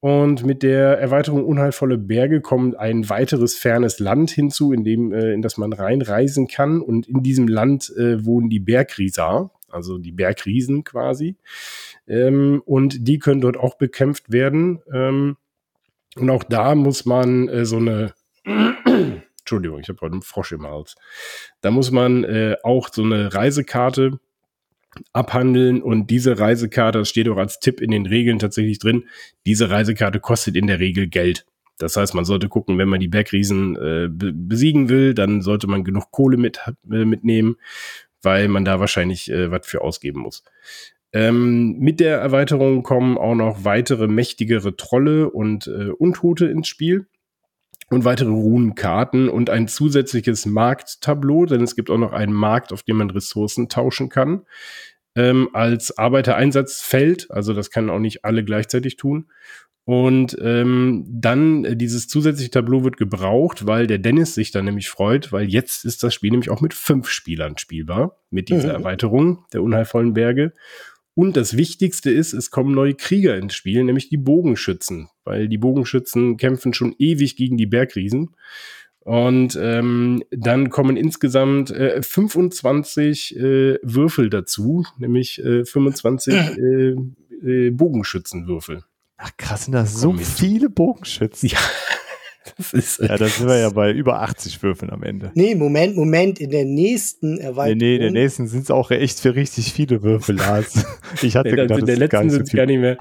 Und 0.00 0.44
mit 0.44 0.64
der 0.64 0.98
Erweiterung 0.98 1.44
unheilvolle 1.44 1.96
Berge 1.96 2.40
kommt 2.40 2.76
ein 2.76 3.08
weiteres 3.08 3.56
fernes 3.56 4.00
Land 4.00 4.32
hinzu, 4.32 4.72
in 4.72 4.82
dem 4.82 5.12
äh, 5.12 5.32
in 5.32 5.42
das 5.42 5.58
man 5.58 5.72
reinreisen 5.72 6.48
kann. 6.48 6.80
Und 6.80 7.08
in 7.08 7.22
diesem 7.22 7.46
Land 7.46 7.92
äh, 7.96 8.24
wohnen 8.24 8.50
die 8.50 8.58
Bergrieser, 8.58 9.52
also 9.70 9.98
die 9.98 10.10
Bergriesen 10.10 10.82
quasi. 10.82 11.36
Ähm, 12.08 12.62
und 12.66 13.06
die 13.06 13.20
können 13.20 13.40
dort 13.40 13.56
auch 13.56 13.78
bekämpft 13.78 14.32
werden. 14.32 14.80
Ähm, 14.92 15.36
und 16.16 16.30
auch 16.30 16.42
da 16.42 16.74
muss 16.74 17.06
man 17.06 17.48
äh, 17.48 17.64
so 17.64 17.76
eine 17.76 18.12
Entschuldigung, 19.52 19.80
ich 19.80 19.88
habe 19.90 20.00
heute 20.00 20.14
einen 20.14 20.22
Frosch 20.22 20.52
im 20.52 20.66
Hals. 20.66 20.94
Da 21.60 21.70
muss 21.70 21.90
man 21.90 22.24
äh, 22.24 22.56
auch 22.62 22.88
so 22.90 23.02
eine 23.02 23.34
Reisekarte 23.34 24.18
abhandeln 25.12 25.82
und 25.82 26.06
diese 26.06 26.38
Reisekarte, 26.38 27.00
das 27.00 27.10
steht 27.10 27.28
auch 27.28 27.36
als 27.36 27.60
Tipp 27.60 27.82
in 27.82 27.90
den 27.90 28.06
Regeln 28.06 28.38
tatsächlich 28.38 28.78
drin, 28.78 29.04
diese 29.44 29.68
Reisekarte 29.68 30.20
kostet 30.20 30.56
in 30.56 30.68
der 30.68 30.80
Regel 30.80 31.06
Geld. 31.06 31.44
Das 31.76 31.98
heißt, 31.98 32.14
man 32.14 32.24
sollte 32.24 32.48
gucken, 32.48 32.78
wenn 32.78 32.88
man 32.88 33.00
die 33.00 33.08
Bergriesen 33.08 33.76
äh, 33.76 34.08
besiegen 34.10 34.88
will, 34.88 35.12
dann 35.12 35.42
sollte 35.42 35.66
man 35.66 35.84
genug 35.84 36.10
Kohle 36.12 36.38
mit, 36.38 36.58
äh, 36.90 37.04
mitnehmen, 37.04 37.56
weil 38.22 38.48
man 38.48 38.64
da 38.64 38.80
wahrscheinlich 38.80 39.30
äh, 39.30 39.50
was 39.50 39.66
für 39.66 39.82
ausgeben 39.82 40.20
muss. 40.20 40.44
Ähm, 41.12 41.78
mit 41.78 42.00
der 42.00 42.20
Erweiterung 42.20 42.82
kommen 42.82 43.18
auch 43.18 43.34
noch 43.34 43.66
weitere 43.66 44.08
mächtigere 44.08 44.76
Trolle 44.76 45.28
und 45.28 45.66
äh, 45.66 45.90
Untote 45.90 46.46
ins 46.46 46.68
Spiel 46.68 47.06
und 47.92 48.04
weitere 48.04 48.30
Runenkarten 48.30 49.28
und 49.28 49.50
ein 49.50 49.68
zusätzliches 49.68 50.46
Markttableau, 50.46 51.46
denn 51.46 51.62
es 51.62 51.76
gibt 51.76 51.90
auch 51.90 51.98
noch 51.98 52.12
einen 52.12 52.32
Markt, 52.32 52.72
auf 52.72 52.82
dem 52.82 52.96
man 52.96 53.10
Ressourcen 53.10 53.68
tauschen 53.68 54.08
kann. 54.08 54.42
Ähm, 55.14 55.50
als 55.52 55.98
Arbeitereinsatzfeld, 55.98 57.30
also 57.30 57.52
das 57.52 57.70
kann 57.70 57.90
auch 57.90 57.98
nicht 57.98 58.24
alle 58.24 58.44
gleichzeitig 58.44 58.96
tun. 58.96 59.26
Und 59.84 60.36
ähm, 60.40 61.04
dann 61.08 61.64
äh, 61.64 61.76
dieses 61.76 62.06
zusätzliche 62.06 62.50
Tableau 62.50 62.84
wird 62.84 62.96
gebraucht, 62.96 63.66
weil 63.66 63.88
der 63.88 63.98
Dennis 63.98 64.34
sich 64.34 64.52
dann 64.52 64.64
nämlich 64.64 64.88
freut, 64.88 65.32
weil 65.32 65.48
jetzt 65.48 65.84
ist 65.84 66.02
das 66.04 66.14
Spiel 66.14 66.30
nämlich 66.30 66.50
auch 66.50 66.60
mit 66.60 66.72
fünf 66.72 67.08
Spielern 67.08 67.58
spielbar, 67.58 68.16
mit 68.30 68.48
dieser 68.48 68.68
mhm. 68.68 68.84
Erweiterung 68.84 69.44
der 69.52 69.62
unheilvollen 69.62 70.14
Berge. 70.14 70.54
Und 71.14 71.36
das 71.36 71.56
Wichtigste 71.56 72.10
ist, 72.10 72.32
es 72.32 72.50
kommen 72.50 72.74
neue 72.74 72.94
Krieger 72.94 73.36
ins 73.36 73.54
Spiel, 73.54 73.84
nämlich 73.84 74.08
die 74.08 74.16
Bogenschützen, 74.16 75.08
weil 75.24 75.48
die 75.48 75.58
Bogenschützen 75.58 76.38
kämpfen 76.38 76.72
schon 76.72 76.94
ewig 76.98 77.36
gegen 77.36 77.56
die 77.56 77.66
Bergriesen. 77.66 78.30
Und 79.00 79.58
ähm, 79.60 80.22
dann 80.30 80.70
kommen 80.70 80.96
insgesamt 80.96 81.70
äh, 81.70 82.00
25 82.02 83.36
äh, 83.36 83.78
Würfel 83.82 84.30
dazu, 84.30 84.86
nämlich 84.96 85.44
äh, 85.44 85.64
25 85.64 86.34
äh, 86.34 86.96
äh, 87.44 87.70
Bogenschützenwürfel. 87.70 88.84
Ach 89.16 89.30
krass, 89.36 89.64
sind 89.64 89.72
das 89.72 90.00
so 90.00 90.12
viele 90.14 90.70
Bogenschützen? 90.70 91.48
Ja. 91.48 91.58
Das 92.56 92.72
ist, 92.72 92.98
ja, 92.98 93.16
da 93.16 93.26
sind 93.26 93.46
wir 93.46 93.58
ja 93.58 93.70
bei 93.70 93.92
über 93.92 94.20
80 94.22 94.62
Würfeln 94.62 94.90
am 94.90 95.02
Ende. 95.02 95.30
Nee, 95.34 95.54
Moment, 95.54 95.96
Moment, 95.96 96.40
in 96.40 96.50
der 96.50 96.64
nächsten 96.64 97.38
Erweiterung. 97.38 97.78
Nee, 97.78 97.84
nee, 97.84 97.94
in 97.96 98.00
der 98.00 98.22
nächsten 98.22 98.46
sind 98.48 98.64
es 98.64 98.70
auch 98.70 98.90
echt 98.90 99.20
für 99.20 99.34
richtig 99.34 99.72
viele 99.72 100.02
Würfel, 100.02 100.36
Lars. 100.36 100.84
Ich 101.22 101.36
hatte 101.36 101.50
nee, 101.50 101.56
gedacht, 101.56 101.80
in 101.80 101.86
der 101.86 101.96
letzten 101.96 102.30
sind 102.30 102.42
es 102.42 102.52
gar 102.52 102.66
nicht 102.66 102.78
mehr. 102.78 102.96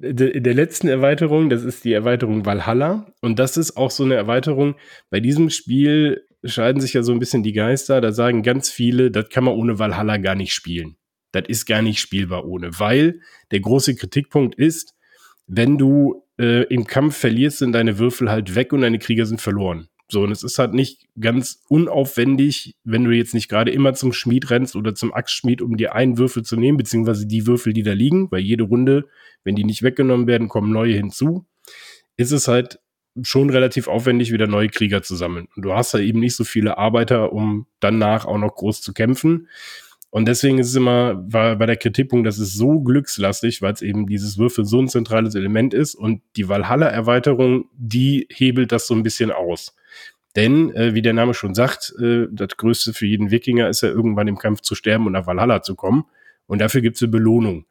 In 0.00 0.42
der 0.42 0.54
letzten 0.54 0.88
Erweiterung, 0.88 1.50
das 1.50 1.64
ist 1.64 1.84
die 1.84 1.92
Erweiterung 1.92 2.46
Valhalla. 2.46 3.06
Und 3.20 3.38
das 3.38 3.56
ist 3.56 3.76
auch 3.76 3.90
so 3.90 4.04
eine 4.04 4.14
Erweiterung. 4.14 4.74
Bei 5.10 5.20
diesem 5.20 5.50
Spiel 5.50 6.26
scheiden 6.44 6.80
sich 6.80 6.94
ja 6.94 7.02
so 7.02 7.12
ein 7.12 7.18
bisschen 7.18 7.42
die 7.42 7.52
Geister. 7.52 8.00
Da 8.00 8.12
sagen 8.12 8.42
ganz 8.42 8.70
viele, 8.70 9.10
das 9.10 9.28
kann 9.28 9.44
man 9.44 9.54
ohne 9.54 9.78
Valhalla 9.78 10.16
gar 10.16 10.34
nicht 10.34 10.52
spielen. 10.52 10.96
Das 11.32 11.44
ist 11.48 11.66
gar 11.66 11.82
nicht 11.82 12.00
spielbar 12.00 12.46
ohne, 12.46 12.78
weil 12.78 13.20
der 13.50 13.60
große 13.60 13.94
Kritikpunkt 13.94 14.54
ist, 14.54 14.94
wenn 15.46 15.76
du 15.78 16.25
äh, 16.38 16.64
im 16.64 16.86
Kampf 16.86 17.16
verlierst, 17.16 17.58
sind 17.58 17.72
deine 17.72 17.98
Würfel 17.98 18.30
halt 18.30 18.54
weg 18.54 18.72
und 18.72 18.82
deine 18.82 18.98
Krieger 18.98 19.26
sind 19.26 19.40
verloren. 19.40 19.88
So, 20.08 20.22
und 20.22 20.30
es 20.30 20.44
ist 20.44 20.58
halt 20.58 20.72
nicht 20.72 21.06
ganz 21.18 21.62
unaufwendig, 21.68 22.76
wenn 22.84 23.04
du 23.04 23.10
jetzt 23.10 23.34
nicht 23.34 23.48
gerade 23.48 23.72
immer 23.72 23.94
zum 23.94 24.12
Schmied 24.12 24.50
rennst 24.50 24.76
oder 24.76 24.94
zum 24.94 25.12
Axtschmied, 25.12 25.62
um 25.62 25.76
dir 25.76 25.94
einen 25.94 26.16
Würfel 26.16 26.44
zu 26.44 26.56
nehmen, 26.56 26.78
beziehungsweise 26.78 27.26
die 27.26 27.46
Würfel, 27.46 27.72
die 27.72 27.82
da 27.82 27.92
liegen, 27.92 28.30
weil 28.30 28.40
jede 28.40 28.64
Runde, 28.64 29.06
wenn 29.42 29.56
die 29.56 29.64
nicht 29.64 29.82
weggenommen 29.82 30.28
werden, 30.28 30.48
kommen 30.48 30.70
neue 30.70 30.94
hinzu, 30.94 31.44
ist 32.16 32.30
es 32.30 32.46
halt 32.46 32.78
schon 33.22 33.50
relativ 33.50 33.88
aufwendig, 33.88 34.32
wieder 34.32 34.46
neue 34.46 34.68
Krieger 34.68 35.02
zu 35.02 35.16
sammeln. 35.16 35.48
Und 35.56 35.64
du 35.64 35.72
hast 35.72 35.94
ja 35.94 36.00
eben 36.00 36.20
nicht 36.20 36.36
so 36.36 36.44
viele 36.44 36.78
Arbeiter, 36.78 37.32
um 37.32 37.66
danach 37.80 38.26
auch 38.26 38.38
noch 38.38 38.54
groß 38.54 38.82
zu 38.82 38.92
kämpfen. 38.92 39.48
Und 40.10 40.28
deswegen 40.28 40.58
ist 40.58 40.68
es 40.68 40.76
immer, 40.76 41.22
war 41.30 41.56
bei 41.56 41.66
der 41.66 41.76
Kritikpunkt, 41.76 42.26
das 42.26 42.38
ist 42.38 42.54
so 42.54 42.80
glückslastig, 42.80 43.60
weil 43.60 43.72
es 43.72 43.82
eben 43.82 44.06
dieses 44.06 44.38
Würfel 44.38 44.64
so 44.64 44.80
ein 44.80 44.88
zentrales 44.88 45.34
Element 45.34 45.74
ist 45.74 45.94
und 45.94 46.22
die 46.36 46.48
Valhalla-Erweiterung, 46.48 47.68
die 47.76 48.26
hebelt 48.30 48.72
das 48.72 48.86
so 48.86 48.94
ein 48.94 49.02
bisschen 49.02 49.30
aus. 49.30 49.74
Denn, 50.36 50.74
äh, 50.74 50.94
wie 50.94 51.02
der 51.02 51.14
Name 51.14 51.34
schon 51.34 51.54
sagt, 51.54 51.94
äh, 51.98 52.26
das 52.30 52.56
Größte 52.56 52.92
für 52.92 53.06
jeden 53.06 53.30
Wikinger 53.30 53.68
ist 53.68 53.80
ja 53.82 53.88
irgendwann 53.88 54.28
im 54.28 54.38
Kampf 54.38 54.60
zu 54.60 54.74
sterben 54.74 55.06
und 55.06 55.12
nach 55.12 55.26
Valhalla 55.26 55.62
zu 55.62 55.74
kommen. 55.74 56.04
Und 56.46 56.60
dafür 56.60 56.82
gibt 56.82 56.96
es 56.96 57.02
eine 57.02 57.10
Belohnung. 57.10 57.64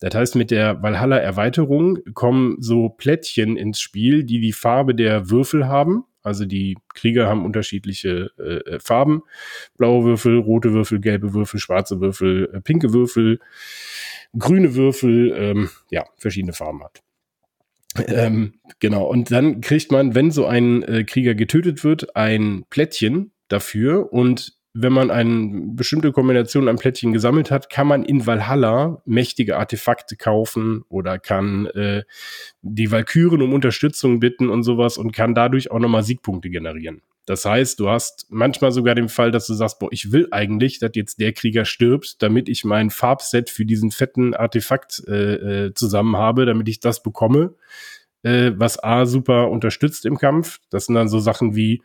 Das 0.00 0.14
heißt, 0.14 0.36
mit 0.36 0.50
der 0.50 0.82
Valhalla-Erweiterung 0.82 1.98
kommen 2.14 2.56
so 2.60 2.88
Plättchen 2.88 3.56
ins 3.56 3.80
Spiel, 3.80 4.24
die 4.24 4.40
die 4.40 4.52
Farbe 4.52 4.94
der 4.94 5.30
Würfel 5.30 5.66
haben. 5.66 6.04
Also 6.22 6.44
die 6.44 6.76
Krieger 6.94 7.28
haben 7.28 7.44
unterschiedliche 7.44 8.30
äh, 8.38 8.74
äh, 8.74 8.80
Farben. 8.80 9.22
Blaue 9.76 10.04
Würfel, 10.04 10.38
rote 10.38 10.72
Würfel, 10.72 11.00
gelbe 11.00 11.32
Würfel, 11.32 11.60
schwarze 11.60 12.00
Würfel, 12.00 12.50
äh, 12.52 12.60
pinke 12.60 12.92
Würfel, 12.92 13.40
grüne 14.38 14.74
Würfel, 14.74 15.32
ähm, 15.36 15.70
ja, 15.90 16.04
verschiedene 16.16 16.52
Farben 16.52 16.82
hat. 16.84 17.02
Ähm, 18.06 18.54
genau, 18.78 19.04
und 19.04 19.32
dann 19.32 19.60
kriegt 19.60 19.90
man, 19.90 20.14
wenn 20.14 20.30
so 20.30 20.46
ein 20.46 20.82
äh, 20.84 21.04
Krieger 21.04 21.34
getötet 21.34 21.82
wird, 21.82 22.14
ein 22.14 22.64
Plättchen 22.70 23.32
dafür 23.48 24.12
und 24.12 24.59
wenn 24.72 24.92
man 24.92 25.10
eine 25.10 25.72
bestimmte 25.74 26.12
Kombination 26.12 26.68
an 26.68 26.76
Plättchen 26.76 27.12
gesammelt 27.12 27.50
hat, 27.50 27.70
kann 27.70 27.86
man 27.88 28.04
in 28.04 28.26
Valhalla 28.26 29.02
mächtige 29.04 29.56
Artefakte 29.58 30.16
kaufen 30.16 30.84
oder 30.88 31.18
kann 31.18 31.66
äh, 31.66 32.04
die 32.62 32.90
Valkyren 32.92 33.42
um 33.42 33.52
Unterstützung 33.52 34.20
bitten 34.20 34.48
und 34.48 34.62
sowas 34.62 34.96
und 34.96 35.12
kann 35.12 35.34
dadurch 35.34 35.70
auch 35.70 35.80
nochmal 35.80 36.04
Siegpunkte 36.04 36.50
generieren. 36.50 37.02
Das 37.26 37.44
heißt, 37.44 37.78
du 37.78 37.88
hast 37.88 38.26
manchmal 38.30 38.72
sogar 38.72 38.94
den 38.94 39.08
Fall, 39.08 39.30
dass 39.30 39.46
du 39.46 39.54
sagst, 39.54 39.78
boah, 39.78 39.88
ich 39.92 40.10
will 40.10 40.28
eigentlich, 40.30 40.78
dass 40.78 40.92
jetzt 40.94 41.20
der 41.20 41.32
Krieger 41.32 41.64
stirbt, 41.64 42.22
damit 42.22 42.48
ich 42.48 42.64
mein 42.64 42.90
Farbset 42.90 43.50
für 43.50 43.64
diesen 43.64 43.90
fetten 43.90 44.34
Artefakt 44.34 45.02
äh, 45.06 45.66
äh, 45.66 45.74
zusammen 45.74 46.16
habe, 46.16 46.46
damit 46.46 46.68
ich 46.68 46.80
das 46.80 47.02
bekomme. 47.02 47.54
äh, 48.22 48.52
was 48.56 48.82
A 48.82 49.06
super 49.06 49.50
unterstützt 49.50 50.04
im 50.06 50.18
Kampf. 50.18 50.60
Das 50.70 50.86
sind 50.86 50.94
dann 50.94 51.08
so 51.08 51.18
Sachen 51.20 51.54
wie, 51.56 51.82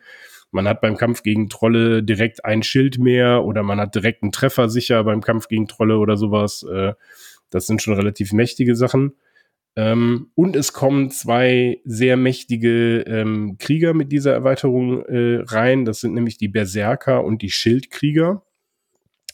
man 0.56 0.70
hat 0.70 0.80
beim 0.80 0.96
Kampf 0.96 1.22
gegen 1.22 1.50
Trolle 1.50 2.02
direkt 2.02 2.46
ein 2.46 2.64
Schild 2.64 2.98
mehr 2.98 3.44
oder 3.44 3.62
man 3.62 3.78
hat 3.80 3.94
direkt 3.94 4.24
einen 4.24 4.32
Treffer 4.32 4.70
sicher 4.70 5.04
beim 5.04 5.22
Kampf 5.22 5.50
gegen 5.50 5.68
Trolle 5.68 5.98
oder 5.98 6.16
sowas. 6.16 6.64
Äh, 6.64 6.94
das 7.50 7.68
sind 7.68 7.82
schon 7.82 7.94
relativ 7.94 8.32
mächtige 8.32 8.76
Sachen. 8.76 9.14
Ähm, 9.76 10.32
und 10.34 10.56
es 10.56 10.72
kommen 10.72 11.12
zwei 11.12 11.82
sehr 11.84 12.16
mächtige 12.16 13.02
ähm, 13.02 13.58
Krieger 13.60 13.94
mit 13.94 14.14
dieser 14.14 14.32
Erweiterung 14.32 15.04
äh, 15.06 15.44
rein. 15.44 15.84
Das 15.84 16.00
sind 16.00 16.14
nämlich 16.14 16.38
die 16.38 16.48
Berserker 16.48 17.26
und 17.26 17.42
die 17.42 17.52
Schildkrieger. 17.52 18.42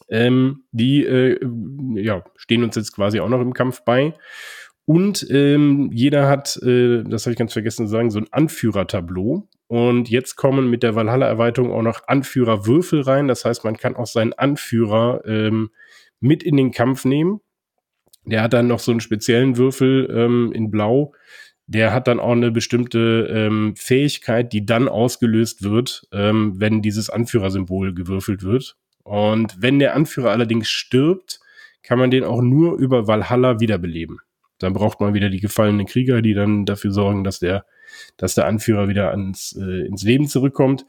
Ähm, 0.10 0.64
die 0.72 1.06
äh, 1.06 1.40
ja, 1.96 2.24
stehen 2.36 2.64
uns 2.64 2.76
jetzt 2.76 2.94
quasi 2.94 3.20
auch 3.20 3.30
noch 3.30 3.42
im 3.42 3.54
Kampf 3.54 3.84
bei. 3.86 4.16
Und 4.86 5.28
ähm, 5.30 5.92
jeder 5.94 6.28
hat, 6.28 6.58
äh, 6.64 7.04
das 7.04 7.26
habe 7.26 7.34
ich 7.34 7.38
ganz 7.38 7.54
vergessen 7.54 7.86
zu 7.86 7.92
sagen, 7.92 8.10
so 8.10 8.18
ein 8.18 8.28
Anführertableau. 8.32 9.48
Und 9.72 10.10
jetzt 10.10 10.36
kommen 10.36 10.70
mit 10.70 10.84
der 10.84 10.96
Valhalla-Erweiterung 10.96 11.72
auch 11.72 11.82
noch 11.82 12.06
Anführerwürfel 12.06 13.04
rein. 13.04 13.30
Das 13.30 13.46
heißt, 13.46 13.64
man 13.64 13.78
kann 13.78 13.96
auch 13.96 14.06
seinen 14.06 14.34
Anführer 14.34 15.22
ähm, 15.26 15.70
mit 16.20 16.44
in 16.44 16.58
den 16.58 16.72
Kampf 16.72 17.06
nehmen. 17.06 17.40
Der 18.26 18.42
hat 18.44 18.52
dann 18.52 18.68
noch 18.68 18.80
so 18.80 18.92
einen 18.92 19.00
speziellen 19.00 19.56
Würfel 19.56 20.14
ähm, 20.14 20.52
in 20.52 20.72
Blau. 20.72 21.14
Der 21.68 21.94
hat 21.94 22.10
dann 22.10 22.20
auch 22.20 22.34
eine 22.34 22.52
bestimmte 22.52 23.30
ähm, 23.34 23.74
Fähigkeit, 23.78 24.52
die 24.52 24.66
dann 24.66 24.90
ausgelöst 24.90 25.64
wird, 25.64 26.06
ähm, 26.12 26.60
wenn 26.60 26.82
dieses 26.82 27.10
Anführersymbol 27.10 27.94
gewürfelt 27.94 28.44
wird. 28.44 28.76
Und 29.04 29.56
wenn 29.62 29.80
der 29.80 29.96
Anführer 29.96 30.32
allerdings 30.32 30.68
stirbt, 30.68 31.40
kann 31.82 31.98
man 31.98 32.12
den 32.12 32.26
auch 32.26 32.42
nur 32.42 32.78
über 32.78 33.08
Valhalla 33.08 33.62
wiederbeleben. 33.62 34.20
Dann 34.60 34.74
braucht 34.74 35.00
man 35.00 35.14
wieder 35.14 35.30
die 35.30 35.40
gefallenen 35.40 35.86
Krieger, 35.86 36.22
die 36.22 36.34
dann 36.34 36.66
dafür 36.66 36.92
sorgen, 36.92 37.24
dass 37.24 37.40
der, 37.40 37.64
dass 38.18 38.36
der 38.36 38.46
Anführer 38.46 38.88
wieder 38.88 39.12
ans, 39.12 39.56
äh, 39.60 39.86
ins 39.86 40.04
Leben 40.04 40.28
zurückkommt. 40.28 40.86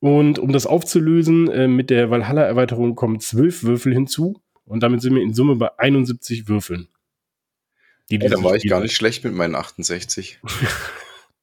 Und 0.00 0.38
um 0.38 0.52
das 0.52 0.66
aufzulösen, 0.66 1.50
äh, 1.50 1.68
mit 1.68 1.90
der 1.90 2.10
Valhalla-Erweiterung 2.10 2.96
kommen 2.96 3.20
zwölf 3.20 3.62
Würfel 3.62 3.92
hinzu. 3.92 4.40
Und 4.64 4.82
damit 4.82 5.02
sind 5.02 5.14
wir 5.14 5.22
in 5.22 5.34
Summe 5.34 5.56
bei 5.56 5.78
71 5.78 6.48
Würfeln. 6.48 6.88
Die 8.10 8.16
ja, 8.16 8.28
dann 8.28 8.42
war 8.42 8.56
ich 8.56 8.68
gar 8.68 8.80
nicht 8.80 8.96
schlecht 8.96 9.24
mit 9.24 9.34
meinen 9.34 9.54
68. 9.54 10.40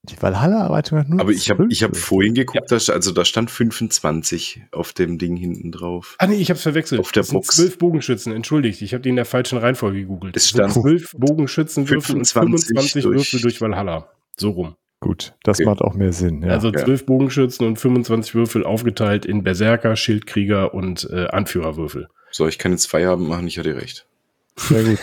Die 0.03 0.21
Valhalla-Erweiterung 0.21 0.99
hat 0.99 1.09
nur. 1.09 1.19
Aber 1.19 1.31
ich 1.31 1.49
habe 1.49 1.67
ich 1.69 1.83
hab 1.83 1.95
vorhin 1.95 2.33
geguckt, 2.33 2.71
ja. 2.71 2.77
da, 2.77 2.93
also 2.93 3.11
da 3.11 3.25
stand 3.25 3.51
25 3.51 4.63
auf 4.71 4.93
dem 4.93 5.17
Ding 5.17 5.35
hinten 5.35 5.71
drauf. 5.71 6.15
Ah 6.19 6.27
nee, 6.27 6.35
ich 6.35 6.49
habe 6.49 6.59
verwechselt. 6.59 7.01
Auf 7.01 7.11
der 7.11 7.23
das 7.23 7.31
Box. 7.31 7.55
Zwölf 7.55 7.77
Bogenschützen, 7.77 8.31
entschuldigt. 8.31 8.81
Ich 8.81 8.93
habe 8.93 9.01
die 9.01 9.09
in 9.09 9.15
der 9.17 9.25
falschen 9.25 9.57
Reihenfolge 9.57 9.99
gegoogelt. 9.99 10.37
Es 10.37 10.49
stand 10.49 10.73
zwölf 10.73 11.13
Bogenschützen 11.17 11.85
25, 11.85 12.33
25 12.33 13.03
durch, 13.03 13.15
Würfel 13.17 13.41
durch 13.41 13.61
Valhalla. 13.61 14.09
So 14.37 14.51
rum. 14.51 14.75
Gut, 14.99 15.35
das 15.43 15.59
okay. 15.59 15.65
macht 15.65 15.81
auch 15.81 15.93
mehr 15.93 16.11
Sinn. 16.11 16.41
Ja. 16.41 16.49
Also 16.49 16.71
zwölf 16.71 17.01
ja. 17.01 17.05
Bogenschützen 17.05 17.67
und 17.67 17.77
25 17.77 18.33
Würfel 18.33 18.63
aufgeteilt 18.63 19.25
in 19.25 19.43
Berserker, 19.43 19.95
Schildkrieger 19.95 20.73
und 20.73 21.07
äh, 21.11 21.27
Anführerwürfel. 21.27 22.07
So, 22.31 22.47
ich 22.47 22.57
kann 22.57 22.71
jetzt 22.71 22.87
Feierabend 22.87 23.29
machen, 23.29 23.47
ich 23.47 23.59
hatte 23.59 23.75
recht. 23.75 24.07
Sehr 24.55 24.83
gut. 24.83 24.99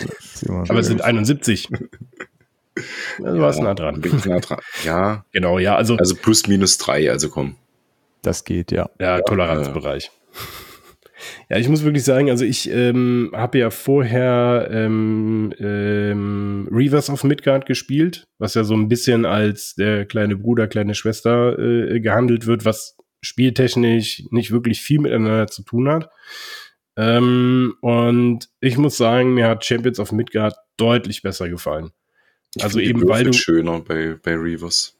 Aber 0.68 0.80
es 0.80 0.86
sind 0.86 1.02
71. 1.02 1.68
Also 1.70 3.36
ja, 3.36 3.40
warst 3.40 3.62
nah 3.62 3.74
dran. 3.74 4.00
Bin 4.00 4.20
nah 4.26 4.40
dran. 4.40 4.58
Ja. 4.84 5.24
Genau, 5.32 5.60
ja. 5.60 5.76
Also, 5.76 5.96
also 5.96 6.16
plus 6.16 6.48
minus 6.48 6.76
drei, 6.78 7.08
also 7.10 7.30
komm. 7.30 7.54
Das 8.22 8.44
geht, 8.44 8.72
ja. 8.72 8.90
Ja, 8.98 9.20
Toleranzbereich. 9.20 10.06
Ja, 10.06 10.40
ich 11.48 11.68
muss 11.68 11.84
wirklich 11.84 12.04
sagen, 12.04 12.30
also 12.30 12.44
ich 12.44 12.70
ähm, 12.70 13.30
habe 13.34 13.58
ja 13.58 13.70
vorher 13.70 14.68
ähm, 14.70 15.52
ähm, 15.58 16.68
Reavers 16.70 17.10
of 17.10 17.24
Midgard 17.24 17.66
gespielt, 17.66 18.26
was 18.38 18.54
ja 18.54 18.64
so 18.64 18.74
ein 18.74 18.88
bisschen 18.88 19.24
als 19.26 19.74
der 19.74 20.06
kleine 20.06 20.36
Bruder, 20.36 20.66
kleine 20.68 20.94
Schwester 20.94 21.58
äh, 21.58 22.00
gehandelt 22.00 22.46
wird, 22.46 22.64
was 22.64 22.96
spieltechnisch 23.20 24.24
nicht 24.30 24.50
wirklich 24.50 24.80
viel 24.80 25.00
miteinander 25.00 25.46
zu 25.46 25.62
tun 25.62 25.88
hat. 25.88 26.10
Ähm, 26.96 27.74
und 27.80 28.48
ich 28.60 28.78
muss 28.78 28.96
sagen, 28.96 29.34
mir 29.34 29.48
hat 29.48 29.64
Champions 29.64 29.98
of 29.98 30.12
Midgard 30.12 30.54
deutlich 30.76 31.22
besser 31.22 31.48
gefallen. 31.48 31.90
Ich 32.54 32.62
also 32.62 32.78
eben 32.78 33.06
weil 33.08 33.24
du 33.24 33.32
schöner 33.32 33.80
bei, 33.80 34.16
bei 34.22 34.34
Reavers. 34.34 34.96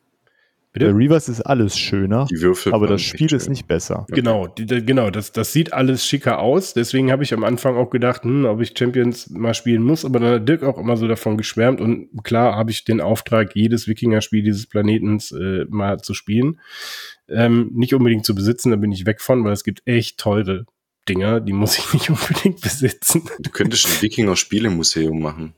Bitte? 0.74 0.86
Bei 0.86 0.92
Reavers 0.92 1.28
ist 1.28 1.40
alles 1.40 1.78
schöner, 1.78 2.26
die 2.28 2.40
Würfel 2.40 2.74
aber 2.74 2.88
das 2.88 3.00
Spiel 3.00 3.32
ist 3.32 3.48
nicht 3.48 3.68
besser. 3.68 4.06
Genau, 4.10 4.48
die, 4.48 4.66
genau, 4.66 5.08
das, 5.10 5.30
das 5.30 5.52
sieht 5.52 5.72
alles 5.72 6.04
schicker 6.04 6.40
aus. 6.40 6.74
Deswegen 6.74 7.12
habe 7.12 7.22
ich 7.22 7.32
am 7.32 7.44
Anfang 7.44 7.76
auch 7.76 7.90
gedacht, 7.90 8.24
hm, 8.24 8.44
ob 8.44 8.60
ich 8.60 8.76
Champions 8.76 9.30
mal 9.30 9.54
spielen 9.54 9.84
muss. 9.84 10.04
Aber 10.04 10.18
dann 10.18 10.34
hat 10.34 10.48
Dirk 10.48 10.64
auch 10.64 10.76
immer 10.76 10.96
so 10.96 11.06
davon 11.06 11.36
geschwärmt. 11.36 11.80
Und 11.80 12.08
klar 12.24 12.56
habe 12.56 12.72
ich 12.72 12.84
den 12.84 13.00
Auftrag, 13.00 13.54
jedes 13.54 13.86
Wikinger-Spiel 13.86 14.42
dieses 14.42 14.66
Planetens 14.66 15.30
äh, 15.30 15.64
mal 15.68 16.00
zu 16.00 16.12
spielen. 16.12 16.58
Ähm, 17.28 17.70
nicht 17.72 17.94
unbedingt 17.94 18.26
zu 18.26 18.34
besitzen, 18.34 18.70
da 18.70 18.76
bin 18.76 18.90
ich 18.90 19.06
weg 19.06 19.20
von, 19.20 19.44
weil 19.44 19.52
es 19.52 19.62
gibt 19.62 19.82
echt 19.86 20.18
teure 20.18 20.66
Dinger, 21.08 21.38
die 21.38 21.52
muss 21.52 21.78
ich 21.78 21.92
nicht 21.92 22.10
unbedingt 22.10 22.60
besitzen. 22.60 23.22
Du 23.38 23.50
könntest 23.50 23.86
ein 23.86 24.02
Wikinger-Spielemuseum 24.02 25.22
machen. 25.22 25.54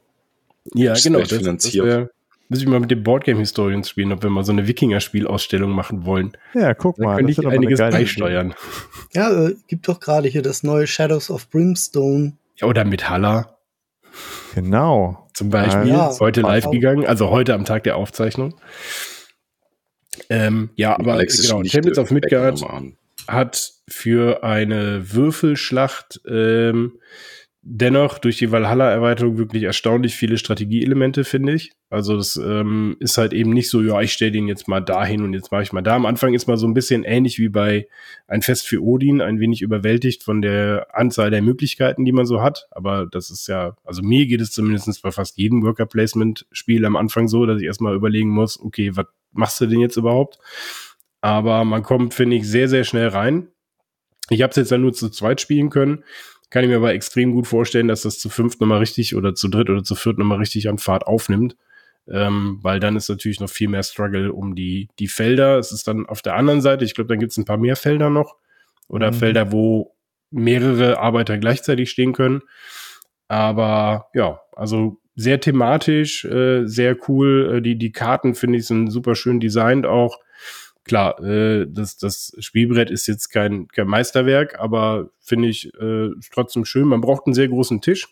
Ja, 0.75 0.91
das 0.91 1.05
genau. 1.05 1.21
Das, 1.21 1.33
finanziert. 1.33 1.87
Das 1.87 2.11
muss 2.49 2.61
ich 2.61 2.67
mal 2.67 2.81
mit 2.81 2.91
den 2.91 3.03
Boardgame 3.03 3.41
Historians 3.41 3.89
spielen, 3.89 4.13
ob 4.13 4.23
wir 4.23 4.31
mal 4.31 4.45
so 4.45 4.53
eine 4.53 4.67
Wikinger-Spielausstellung 4.67 5.71
machen 5.71 6.05
wollen. 6.05 6.33
Ja, 6.55 6.75
guck 6.75 6.99
mal. 6.99 7.17
Dann 7.17 7.27
könnte 7.27 7.33
ich 7.33 7.47
einiges 7.47 7.79
beisteuern. 7.79 8.55
Ja, 9.13 9.47
äh, 9.47 9.57
gibt 9.67 9.89
doch 9.89 10.01
gerade 10.01 10.29
hier 10.29 10.43
das 10.43 10.63
neue 10.63 10.87
Shadows 10.87 11.31
of 11.31 11.49
Brimstone. 11.51 12.35
Ja, 12.57 12.67
oder 12.69 12.85
mit 12.85 13.09
Halla. 13.09 13.57
Genau. 14.55 15.29
Zum 15.35 15.51
Beispiel. 15.51 15.89
Ja, 15.89 16.09
ist 16.09 16.21
heute 16.21 16.41
live 16.41 16.71
gegangen, 16.71 17.07
also 17.07 17.31
heute 17.31 17.53
am 17.55 17.65
Tag 17.65 17.85
der 17.85 17.97
Aufzeichnung. 17.97 18.55
Ähm, 20.31 20.71
ja, 20.77 20.99
aber 20.99 21.15
Alex 21.15 21.43
genau, 21.43 21.63
Champions 21.65 21.99
of 21.99 22.11
Midgard 22.11 22.63
hat 23.29 23.73
für 23.89 24.43
eine 24.43 25.13
Würfelschlacht 25.13 26.21
ähm, 26.27 26.99
dennoch 27.69 28.19
durch 28.19 28.39
die 28.39 28.53
Valhalla-Erweiterung 28.53 29.39
wirklich 29.39 29.65
erstaunlich 29.65 30.15
viele 30.15 30.39
Strategieelemente, 30.39 31.25
finde 31.25 31.55
ich. 31.55 31.73
Also 31.91 32.17
das 32.17 32.37
ähm, 32.37 32.97
ist 33.01 33.19
halt 33.19 33.33
eben 33.33 33.51
nicht 33.51 33.69
so, 33.69 33.83
ja, 33.83 34.01
ich 34.01 34.13
stelle 34.13 34.31
den 34.31 34.47
jetzt 34.47 34.69
mal 34.69 34.81
dahin 34.81 35.25
und 35.25 35.33
jetzt 35.33 35.51
mache 35.51 35.65
ich 35.65 35.73
mal 35.73 35.83
da. 35.83 35.97
Am 35.97 36.07
Anfang 36.07 36.33
ist 36.33 36.47
mal 36.47 36.57
so 36.57 36.69
ein 36.69 36.75
bisschen 36.75 37.03
ähnlich 37.03 37.41
wie 37.41 37.49
bei 37.49 37.89
Ein 38.29 38.43
Fest 38.43 38.69
für 38.69 38.81
Odin, 38.83 39.21
ein 39.21 39.41
wenig 39.41 39.63
überwältigt 39.63 40.23
von 40.23 40.43
der 40.43 40.87
Anzahl 40.93 41.31
der 41.31 41.43
Möglichkeiten, 41.43 42.05
die 42.05 42.13
man 42.13 42.25
so 42.25 42.41
hat. 42.41 42.69
Aber 42.71 43.07
das 43.11 43.31
ist 43.31 43.49
ja, 43.49 43.77
also 43.85 44.01
mir 44.01 44.27
geht 44.27 44.41
es 44.41 44.53
zumindest 44.53 45.03
bei 45.03 45.11
fast 45.11 45.37
jedem 45.37 45.65
Worker-Placement-Spiel 45.65 46.85
am 46.85 46.95
Anfang 46.95 47.27
so, 47.27 47.47
dass 47.47 47.61
ich 47.61 47.67
erstmal 47.67 47.97
überlegen 47.97 48.31
muss, 48.31 48.61
okay, 48.61 48.93
was 48.95 49.07
machst 49.33 49.61
du 49.61 49.67
denn 49.67 49.81
jetzt 49.81 49.97
überhaupt? 49.97 50.39
Aber 51.21 51.65
man 51.65 51.83
kommt, 51.83 52.15
finde 52.15 52.37
ich, 52.37 52.49
sehr, 52.49 52.69
sehr 52.69 52.85
schnell 52.85 53.09
rein. 53.09 53.49
Ich 54.29 54.43
habe 54.43 54.51
es 54.51 54.57
jetzt 54.57 54.71
ja 54.71 54.79
nur 54.79 54.93
zu 54.93 55.09
zweit 55.09 55.41
spielen 55.41 55.71
können. 55.71 56.05
Kann 56.51 56.63
ich 56.63 56.71
mir 56.71 56.77
aber 56.77 56.95
extrem 56.95 57.33
gut 57.33 57.47
vorstellen, 57.47 57.89
dass 57.89 58.03
das 58.03 58.19
zu 58.19 58.29
fünft 58.29 58.61
nochmal 58.61 58.79
richtig 58.79 59.17
oder 59.17 59.35
zu 59.35 59.49
dritt 59.49 59.69
oder 59.69 59.83
zu 59.83 59.95
viert 59.95 60.19
nochmal 60.19 60.39
richtig 60.39 60.69
an 60.69 60.79
Fahrt 60.79 61.07
aufnimmt. 61.07 61.57
Ähm, 62.09 62.61
weil 62.63 62.79
dann 62.79 62.95
ist 62.95 63.09
natürlich 63.09 63.41
noch 63.41 63.51
viel 63.51 63.69
mehr 63.69 63.83
Struggle 63.83 64.33
um 64.33 64.55
die, 64.55 64.89
die 65.01 65.09
Felder. 65.09 65.59
Es 65.59 65.73
ist 65.73 65.89
dann 65.89 66.07
auf 66.07 66.23
der 66.23 66.37
anderen 66.37 66.61
Seite, 66.61 66.85
ich 66.85 66.95
glaube, 66.95 67.09
dann 67.09 67.19
gibt 67.19 67.33
es 67.33 67.39
ein 67.39 67.45
paar 67.45 67.57
mehr 67.57 67.75
Felder 67.75 68.11
noch. 68.11 68.37
Oder 68.89 69.11
mhm. 69.11 69.17
Felder, 69.17 69.53
wo 69.53 69.97
mehrere 70.31 70.99
Arbeiter 70.99 71.39
gleichzeitig 71.39 71.91
stehen 71.91 72.13
können. 72.13 72.43
Aber 73.27 74.07
ja, 74.15 74.41
also 74.53 75.01
sehr 75.17 75.41
thematisch, 75.41 76.25
äh, 76.25 76.65
sehr 76.67 76.97
cool. 77.09 77.57
Äh, 77.57 77.63
die, 77.63 77.77
die 77.77 77.91
Karten, 77.91 78.37
finde 78.37 78.59
ich, 78.59 78.67
sind 78.67 78.91
super 78.91 79.17
schön 79.17 79.41
designt 79.41 79.87
auch 79.87 80.19
klar, 80.87 81.23
äh, 81.23 81.67
das, 81.69 81.99
das 81.99 82.35
Spielbrett 82.39 82.91
ist 82.91 83.07
jetzt 83.07 83.29
kein, 83.29 83.69
kein 83.69 83.89
Meisterwerk, 83.89 84.59
aber 84.59 85.11
finde 85.21 85.49
ich 85.49 85.73
äh, 85.75 86.11
trotzdem 86.33 86.65
schön. 86.65 86.89
Man 86.89 87.01
braucht 87.01 87.27
einen 87.27 87.35
sehr 87.35 87.49
großen 87.49 87.81
Tisch. 87.81 88.09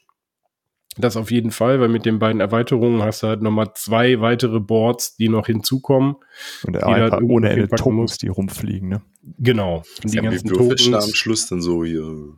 Das 0.96 1.16
auf 1.16 1.32
jeden 1.32 1.50
Fall, 1.50 1.80
weil 1.80 1.88
mit 1.88 2.06
den 2.06 2.20
beiden 2.20 2.40
Erweiterungen 2.40 3.02
hast 3.02 3.24
du 3.24 3.26
halt 3.26 3.42
nochmal 3.42 3.72
zwei 3.74 4.20
weitere 4.20 4.60
Boards, 4.60 5.16
die 5.16 5.28
noch 5.28 5.46
hinzukommen. 5.46 6.16
Und 6.64 6.74
der 6.74 6.82
halt 6.82 7.22
ohne 7.22 7.50
Ende 7.50 7.68
Tokens, 7.68 7.94
muss. 8.12 8.18
die 8.18 8.28
rumfliegen, 8.28 8.88
ne? 8.90 9.02
Genau. 9.38 9.82
Und 10.04 10.12
die 10.12 10.18
ganzen 10.18 10.48
Tokens. 10.50 10.92
am 10.92 11.14
Schluss 11.14 11.48
dann 11.48 11.60
so 11.60 11.84
hier. 11.84 12.36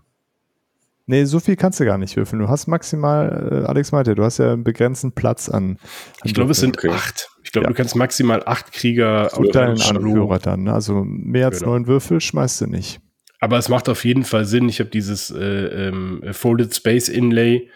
Nee, 1.05 1.25
so 1.25 1.39
viel 1.39 1.57
kannst 1.57 1.81
du 1.81 1.85
gar 1.85 1.99
nicht 1.99 2.17
würfeln. 2.17 2.41
Du 2.41 2.49
hast 2.49 2.67
maximal, 2.67 3.63
äh, 3.65 3.67
Alex 3.67 3.93
meinte, 3.93 4.15
du 4.15 4.25
hast 4.25 4.39
ja 4.39 4.55
einen 4.55 4.65
begrenzten 4.65 5.13
Platz 5.13 5.49
an. 5.49 5.65
an 5.65 5.79
ich 6.25 6.35
glaube, 6.35 6.53
es 6.53 6.59
sind 6.59 6.79
okay. 6.79 6.89
acht. 6.89 7.29
Ich 7.47 7.53
glaube, 7.53 7.67
ja. 7.67 7.69
du 7.69 7.77
kannst 7.77 7.95
maximal 7.95 8.43
acht 8.45 8.73
Krieger 8.73 9.31
auf 9.33 9.49
deinen 9.53 9.81
Anführer 9.81 10.41
dann. 10.41 10.65
Ne? 10.65 10.73
Also 10.73 11.05
mehr 11.05 11.47
als 11.47 11.61
genau. 11.61 11.73
neun 11.73 11.87
Würfel 11.87 12.21
schmeißt 12.21 12.63
du 12.63 12.67
nicht. 12.67 13.01
Aber 13.39 13.57
es 13.57 13.69
macht 13.69 13.89
auf 13.89 14.05
jeden 14.05 14.25
Fall 14.25 14.47
Sinn. 14.47 14.69
Ich 14.69 14.81
habe 14.81 14.91
dieses 14.91 15.31
äh, 15.31 15.89
ähm, 15.89 16.23
Folded 16.33 16.75
Space 16.75 17.09
Inlay. 17.09 17.71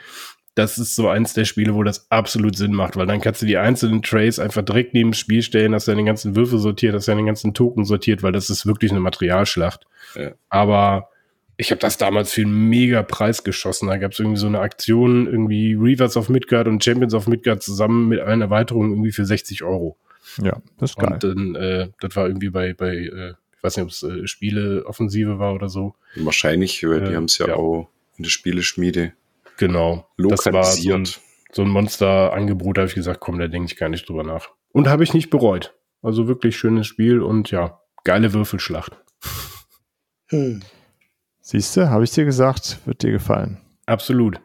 Das 0.56 0.76
ist 0.76 0.96
so 0.96 1.08
eins 1.08 1.34
der 1.34 1.44
Spiele, 1.44 1.76
wo 1.76 1.84
das 1.84 2.10
absolut 2.10 2.56
Sinn 2.56 2.74
macht, 2.74 2.96
weil 2.96 3.06
dann 3.06 3.20
kannst 3.20 3.42
du 3.42 3.46
die 3.46 3.58
einzelnen 3.58 4.02
Trays 4.02 4.40
einfach 4.40 4.62
direkt 4.62 4.92
neben 4.92 5.12
das 5.12 5.20
Spiel 5.20 5.42
stellen, 5.42 5.72
hast 5.72 5.86
deine 5.86 6.02
ganzen 6.02 6.34
Würfel 6.34 6.58
sortiert, 6.58 6.92
hast 6.92 7.06
deine 7.06 7.24
ganzen 7.24 7.54
Token 7.54 7.84
sortiert, 7.84 8.24
weil 8.24 8.32
das 8.32 8.50
ist 8.50 8.66
wirklich 8.66 8.90
eine 8.90 8.98
Materialschlacht. 8.98 9.86
Ja. 10.16 10.32
Aber 10.48 11.09
ich 11.60 11.70
habe 11.70 11.78
das 11.78 11.98
damals 11.98 12.32
für 12.32 12.40
einen 12.40 12.70
mega 12.70 13.02
Preis 13.02 13.44
geschossen. 13.44 13.88
Da 13.88 13.98
gab 13.98 14.12
es 14.12 14.18
irgendwie 14.18 14.38
so 14.38 14.46
eine 14.46 14.60
Aktion, 14.60 15.26
irgendwie 15.26 15.74
Reavers 15.74 16.16
of 16.16 16.30
Midgard 16.30 16.66
und 16.66 16.82
Champions 16.82 17.12
of 17.12 17.28
Midgard 17.28 17.62
zusammen 17.62 18.08
mit 18.08 18.20
allen 18.20 18.40
Erweiterungen 18.40 18.92
irgendwie 18.92 19.12
für 19.12 19.26
60 19.26 19.62
Euro. 19.62 19.98
Ja, 20.42 20.62
das 20.78 20.92
ist 20.92 20.96
geil. 20.96 21.12
Und 21.12 21.22
dann, 21.24 21.54
äh, 21.56 21.88
das 22.00 22.16
war 22.16 22.28
irgendwie 22.28 22.48
bei, 22.48 22.72
bei 22.72 22.94
äh, 22.94 23.34
ich 23.54 23.62
weiß 23.62 23.76
nicht, 23.76 23.84
ob 23.84 23.90
es 23.90 24.02
äh, 24.02 24.26
Spieleoffensive 24.26 25.38
war 25.38 25.52
oder 25.54 25.68
so. 25.68 25.94
Wahrscheinlich, 26.16 26.82
weil 26.82 27.04
die 27.04 27.14
haben 27.14 27.24
es 27.24 27.36
ja, 27.36 27.48
ja, 27.48 27.56
auch 27.56 27.90
in 28.16 28.22
der 28.22 28.30
Spieleschmiede 28.30 29.12
genau. 29.58 30.08
lokalisiert. 30.16 30.54
Das 30.54 30.54
war 30.54 30.64
so 30.64 30.94
ein, 30.94 31.22
so 31.52 31.62
ein 31.62 31.68
Monster-Angebot, 31.68 32.78
da 32.78 32.82
habe 32.82 32.88
ich 32.88 32.94
gesagt, 32.94 33.20
komm, 33.20 33.38
da 33.38 33.48
denke 33.48 33.70
ich 33.70 33.76
gar 33.76 33.90
nicht 33.90 34.08
drüber 34.08 34.24
nach. 34.24 34.48
Und 34.72 34.88
habe 34.88 35.04
ich 35.04 35.12
nicht 35.12 35.28
bereut. 35.28 35.74
Also 36.00 36.26
wirklich 36.26 36.56
schönes 36.56 36.86
Spiel 36.86 37.20
und 37.20 37.50
ja, 37.50 37.80
geile 38.04 38.32
Würfelschlacht. 38.32 38.96
Hm. 40.28 40.62
Siehst 41.50 41.76
du, 41.76 41.90
habe 41.90 42.04
ich 42.04 42.12
dir 42.12 42.24
gesagt, 42.24 42.78
wird 42.84 43.02
dir 43.02 43.10
gefallen. 43.10 43.58
Absolut. 43.84 44.40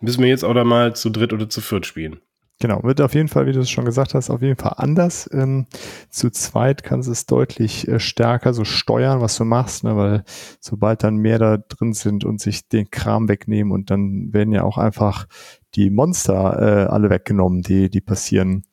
Müssen 0.00 0.22
wir 0.22 0.30
jetzt 0.30 0.46
auch 0.46 0.54
da 0.54 0.64
mal 0.64 0.96
zu 0.96 1.10
dritt 1.10 1.34
oder 1.34 1.46
zu 1.50 1.60
viert 1.60 1.84
spielen. 1.84 2.22
Genau, 2.58 2.82
wird 2.84 3.02
auf 3.02 3.12
jeden 3.12 3.28
Fall, 3.28 3.44
wie 3.44 3.52
du 3.52 3.60
es 3.60 3.68
schon 3.68 3.84
gesagt 3.84 4.14
hast, 4.14 4.30
auf 4.30 4.40
jeden 4.40 4.56
Fall 4.56 4.76
anders. 4.78 5.28
Ähm, 5.30 5.66
zu 6.08 6.30
zweit 6.30 6.84
kannst 6.84 7.08
du 7.08 7.12
es 7.12 7.26
deutlich 7.26 7.86
äh, 7.86 8.00
stärker 8.00 8.54
so 8.54 8.64
steuern, 8.64 9.20
was 9.20 9.36
du 9.36 9.44
machst, 9.44 9.84
ne, 9.84 9.94
weil 9.94 10.24
sobald 10.58 11.02
dann 11.02 11.16
mehr 11.16 11.38
da 11.38 11.58
drin 11.58 11.92
sind 11.92 12.24
und 12.24 12.40
sich 12.40 12.66
den 12.68 12.90
Kram 12.90 13.28
wegnehmen 13.28 13.74
und 13.74 13.90
dann 13.90 14.32
werden 14.32 14.54
ja 14.54 14.62
auch 14.62 14.78
einfach 14.78 15.26
die 15.74 15.90
Monster 15.90 16.86
äh, 16.86 16.90
alle 16.90 17.10
weggenommen, 17.10 17.60
die, 17.60 17.90
die 17.90 18.00
passieren. 18.00 18.64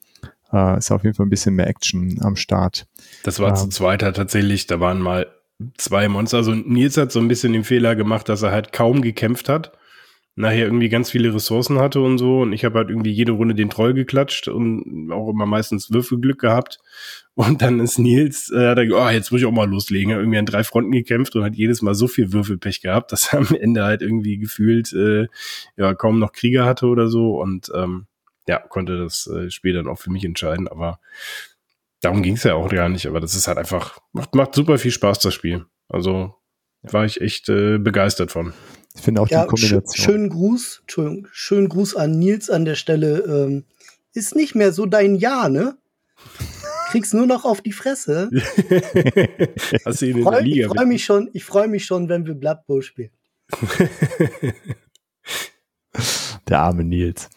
Äh, 0.54 0.78
ist 0.78 0.92
auf 0.92 1.04
jeden 1.04 1.14
Fall 1.14 1.26
ein 1.26 1.30
bisschen 1.30 1.56
mehr 1.56 1.68
Action 1.68 2.22
am 2.22 2.38
Start. 2.38 2.88
Das 3.24 3.42
war 3.42 3.50
ähm, 3.50 3.56
zu 3.58 3.68
zweit 3.68 4.00
tatsächlich, 4.00 4.66
da 4.66 4.80
waren 4.80 5.02
mal 5.02 5.28
zwei 5.78 6.08
Monster. 6.08 6.38
Also 6.38 6.54
Nils 6.54 6.98
hat 6.98 7.12
so 7.12 7.20
ein 7.20 7.28
bisschen 7.28 7.54
den 7.54 7.64
Fehler 7.64 7.96
gemacht, 7.96 8.30
dass 8.30 8.42
er 8.42 8.52
halt 8.52 8.72
kaum 8.72 9.02
gekämpft 9.02 9.50
hat. 9.50 9.72
Nachher 10.36 10.66
irgendwie 10.66 10.88
ganz 10.88 11.12
viele 11.12 11.34
Ressourcen 11.34 11.80
hatte 11.80 12.00
und 12.00 12.18
so. 12.18 12.42
Und 12.42 12.54
ich 12.54 12.64
habe 12.64 12.80
halt 12.80 12.90
irgendwie 12.90 13.12
jede 13.12 13.34
Runde 13.34 13.56
den 13.56 13.70
Troll 13.70 13.94
geklatscht 13.94 14.48
und 14.48 15.12
auch 15.12 15.30
immer 15.30 15.46
meistens 15.46 15.92
Würfelglück 15.92 16.40
gehabt. 16.40 16.80
Und 17.36 17.62
dann 17.62 17.82
ist 17.82 18.00
Nils, 18.00 18.50
äh, 18.52 18.68
hat 18.70 18.78
er, 18.78 18.86
oh, 18.92 19.10
jetzt 19.10 19.32
muss 19.32 19.42
ich 19.42 19.48
auch 19.48 19.52
mal 19.52 19.70
loslegen. 19.70 20.12
Er 20.12 20.16
hat 20.16 20.22
irgendwie 20.24 20.40
an 20.40 20.46
drei 20.46 20.64
Fronten 20.64 20.92
gekämpft 20.92 21.36
und 21.36 21.44
hat 21.44 21.56
jedes 21.56 21.82
Mal 21.82 21.94
so 21.94 22.08
viel 22.08 22.32
Würfelpech 22.32 22.82
gehabt, 22.82 23.12
dass 23.12 23.34
er 23.34 23.40
am 23.40 23.54
Ende 23.54 23.84
halt 23.84 24.02
irgendwie 24.02 24.38
gefühlt 24.38 24.94
äh, 24.94 25.28
ja 25.76 25.94
kaum 25.94 26.20
noch 26.20 26.32
Krieger 26.32 26.66
hatte 26.66 26.86
oder 26.88 27.10
so. 27.10 27.42
Und 27.42 27.70
ähm, 27.76 28.06
ja, 28.48 28.60
konnte 28.60 28.98
das 28.98 29.28
äh, 29.28 29.52
Spiel 29.52 29.74
dann 29.74 29.88
auch 29.88 30.00
für 30.00 30.10
mich 30.10 30.24
entscheiden. 30.24 30.68
Aber 30.68 31.00
darum 32.02 32.22
ging 32.22 32.36
es 32.36 32.44
ja 32.44 32.56
auch 32.56 32.70
gar 32.70 32.90
nicht, 32.90 33.06
aber 33.06 33.20
das 33.20 33.36
ist 33.36 33.48
halt 33.48 33.58
einfach, 33.58 34.00
macht, 34.14 34.36
macht 34.36 34.56
super 34.56 34.78
viel 34.78 34.92
Spaß, 34.92 35.20
das 35.20 35.34
Spiel. 35.34 35.66
Also 35.88 36.36
war 36.82 37.06
ich 37.06 37.22
echt 37.22 37.50
äh, 37.50 37.78
begeistert 37.78 38.32
von. 38.32 38.54
Ich 38.96 39.02
finde 39.02 39.22
auch 39.22 39.30
ja, 39.30 39.44
die 39.44 39.50
Kombination. 39.50 39.96
Sch 39.96 40.02
schönen 40.02 40.30
Gruß, 40.30 40.80
Entschuldigung, 40.82 41.28
schönen 41.32 41.70
Gruß 41.70 41.96
an 41.96 42.20
Nils 42.20 42.50
an 42.50 42.66
der 42.66 42.76
Stelle. 42.76 43.20
Ähm, 43.20 43.66
ist 44.14 44.36
nicht 44.36 44.56
mehr 44.56 44.72
so 44.72 44.86
dein 44.86 45.16
Jahr, 45.16 45.50
ne? 45.50 45.78
Kriegst 46.90 47.14
nur 47.14 47.28
noch 47.28 47.46
auf 47.46 47.62
die 47.62 47.72
Fresse. 47.72 48.30
Hast 49.86 50.02
du 50.02 50.08
ihn 50.08 50.18
in 50.18 50.24
freu, 50.24 50.32
der 50.32 50.42
Liga 50.42 50.66
ich 50.66 50.74
freue 50.74 50.86
mich 50.88 51.06
schon, 51.06 51.30
ich 51.34 51.46
freue 51.46 51.68
mich 51.68 51.86
schon, 51.86 52.10
wenn 52.10 52.26
wir 52.26 52.34
Blood 52.34 52.66
Bowl 52.66 52.82
spielen. 52.82 53.12
der 56.48 56.60
arme 56.60 56.84
Nils. 56.84 57.30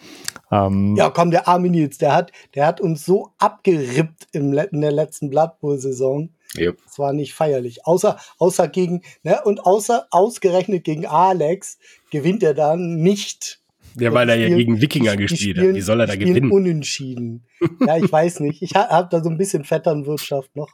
Ähm, 0.52 0.94
ja, 0.96 1.08
komm, 1.08 1.30
der 1.30 1.48
arme 1.48 1.70
Nils, 1.70 1.96
der 1.98 2.14
hat, 2.14 2.30
der 2.54 2.66
hat 2.66 2.80
uns 2.80 3.06
so 3.06 3.30
abgerippt 3.38 4.28
im, 4.32 4.52
in 4.52 4.80
der 4.82 4.92
letzten 4.92 5.30
Blood 5.30 5.58
Bowl-Saison. 5.60 6.28
Yep. 6.58 6.78
Das 6.84 6.98
war 6.98 7.14
nicht 7.14 7.32
feierlich. 7.32 7.86
Außer, 7.86 8.18
außer 8.38 8.68
gegen, 8.68 9.02
ne, 9.22 9.40
und 9.44 9.64
außer 9.64 10.06
ausgerechnet 10.10 10.84
gegen 10.84 11.06
Alex 11.06 11.78
gewinnt 12.10 12.42
er 12.42 12.52
dann 12.52 12.96
nicht. 12.96 13.60
Ja, 13.98 14.12
weil 14.12 14.28
er 14.28 14.36
ja 14.36 14.54
gegen 14.54 14.80
Wikinger 14.80 15.16
gespielt 15.16 15.58
hat. 15.58 15.74
Wie 15.74 15.80
soll 15.80 16.00
er 16.00 16.06
da 16.06 16.16
gewinnen? 16.16 16.50
Unentschieden. 16.50 17.46
ja, 17.80 17.96
ich 17.96 18.10
weiß 18.10 18.40
nicht. 18.40 18.62
Ich 18.62 18.74
habe 18.74 19.08
da 19.10 19.22
so 19.22 19.30
ein 19.30 19.38
bisschen 19.38 19.64
Vetternwirtschaft 19.64 20.54
noch. 20.54 20.70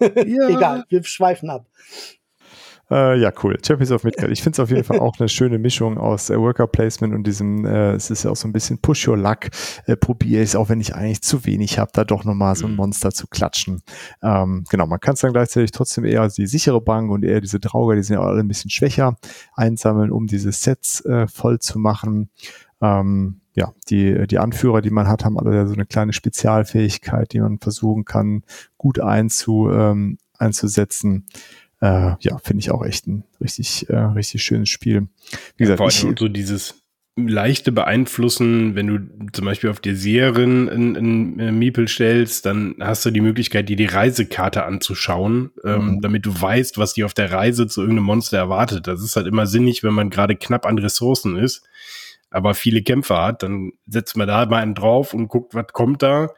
Ja. 0.00 0.08
Egal, 0.48 0.84
wir 0.88 1.04
schweifen 1.04 1.50
ab. 1.50 1.66
Äh, 2.90 3.20
ja, 3.20 3.32
cool. 3.42 3.56
Champions 3.64 3.92
of 3.92 4.02
Midgard. 4.02 4.32
Ich 4.32 4.42
finde 4.42 4.56
es 4.56 4.60
auf 4.60 4.70
jeden 4.70 4.82
Fall 4.82 4.98
auch 4.98 5.18
eine 5.20 5.28
schöne 5.28 5.58
Mischung 5.58 5.96
aus 5.96 6.28
äh, 6.28 6.36
Worker 6.36 6.66
Placement 6.66 7.14
und 7.14 7.24
diesem, 7.24 7.64
äh, 7.64 7.92
es 7.92 8.10
ist 8.10 8.24
ja 8.24 8.32
auch 8.32 8.36
so 8.36 8.48
ein 8.48 8.52
bisschen 8.52 8.78
Push 8.78 9.06
Your 9.06 9.16
Luck. 9.16 9.48
Äh, 9.86 9.96
Probiere 9.96 10.42
ich 10.42 10.56
auch 10.56 10.68
wenn 10.68 10.80
ich 10.80 10.94
eigentlich 10.94 11.22
zu 11.22 11.44
wenig 11.46 11.78
habe, 11.78 11.90
da 11.94 12.04
doch 12.04 12.24
nochmal 12.24 12.56
so 12.56 12.66
ein 12.66 12.72
mhm. 12.72 12.78
Monster 12.78 13.12
zu 13.12 13.28
klatschen. 13.28 13.82
Ähm, 14.22 14.64
genau, 14.68 14.86
man 14.86 14.98
kann 14.98 15.14
es 15.14 15.20
dann 15.20 15.32
gleichzeitig 15.32 15.70
trotzdem 15.70 16.04
eher 16.04 16.28
die 16.28 16.46
sichere 16.46 16.80
Bank 16.80 17.12
und 17.12 17.24
eher 17.24 17.40
diese 17.40 17.60
Drauger, 17.60 17.94
die 17.94 18.02
sind 18.02 18.16
ja 18.16 18.22
alle 18.22 18.40
ein 18.40 18.48
bisschen 18.48 18.70
schwächer, 18.70 19.16
einsammeln, 19.54 20.10
um 20.10 20.26
diese 20.26 20.50
Sets 20.50 21.04
äh, 21.04 21.28
voll 21.28 21.60
zu 21.60 21.78
machen. 21.78 22.30
Ähm, 22.80 23.40
ja, 23.54 23.72
die, 23.88 24.26
die 24.26 24.38
Anführer, 24.38 24.80
die 24.80 24.90
man 24.90 25.06
hat, 25.06 25.24
haben 25.24 25.38
alle 25.38 25.66
so 25.68 25.74
eine 25.74 25.86
kleine 25.86 26.12
Spezialfähigkeit, 26.12 27.32
die 27.32 27.40
man 27.40 27.58
versuchen 27.58 28.04
kann, 28.04 28.42
gut 28.78 29.00
einzu, 29.00 29.70
ähm, 29.70 30.18
einzusetzen 30.38 31.26
äh, 31.80 32.14
ja, 32.20 32.38
finde 32.38 32.60
ich 32.60 32.70
auch 32.70 32.84
echt 32.84 33.06
ein 33.06 33.24
richtig, 33.40 33.88
äh, 33.88 33.96
richtig 33.96 34.42
schönes 34.42 34.68
Spiel. 34.68 35.08
Wie 35.56 35.64
gesagt, 35.64 35.80
ja, 35.80 35.86
ich, 35.86 36.18
so 36.18 36.28
dieses 36.28 36.74
leichte 37.16 37.72
Beeinflussen, 37.72 38.74
wenn 38.74 38.86
du 38.86 39.30
zum 39.32 39.44
Beispiel 39.44 39.70
auf 39.70 39.80
der 39.80 39.96
Serien 39.96 40.68
in, 40.68 40.94
in, 40.94 41.38
in 41.38 41.58
Miepel 41.58 41.88
stellst, 41.88 42.46
dann 42.46 42.76
hast 42.80 43.04
du 43.04 43.10
die 43.10 43.20
Möglichkeit, 43.20 43.68
dir 43.68 43.76
die 43.76 43.86
Reisekarte 43.86 44.64
anzuschauen, 44.64 45.50
ähm, 45.64 45.86
mhm. 45.86 46.00
damit 46.00 46.26
du 46.26 46.40
weißt, 46.40 46.78
was 46.78 46.94
dir 46.94 47.06
auf 47.06 47.14
der 47.14 47.32
Reise 47.32 47.66
zu 47.66 47.80
irgendeinem 47.80 48.06
Monster 48.06 48.38
erwartet. 48.38 48.86
Das 48.86 49.02
ist 49.02 49.16
halt 49.16 49.26
immer 49.26 49.46
sinnig, 49.46 49.82
wenn 49.82 49.94
man 49.94 50.10
gerade 50.10 50.36
knapp 50.36 50.66
an 50.66 50.78
Ressourcen 50.78 51.36
ist, 51.36 51.66
aber 52.30 52.54
viele 52.54 52.82
Kämpfer 52.82 53.22
hat, 53.22 53.42
dann 53.42 53.72
setzt 53.86 54.16
man 54.16 54.28
da 54.28 54.46
mal 54.46 54.62
einen 54.62 54.74
drauf 54.74 55.12
und 55.14 55.28
guckt, 55.28 55.54
was 55.54 55.66
kommt 55.72 56.02
da 56.02 56.28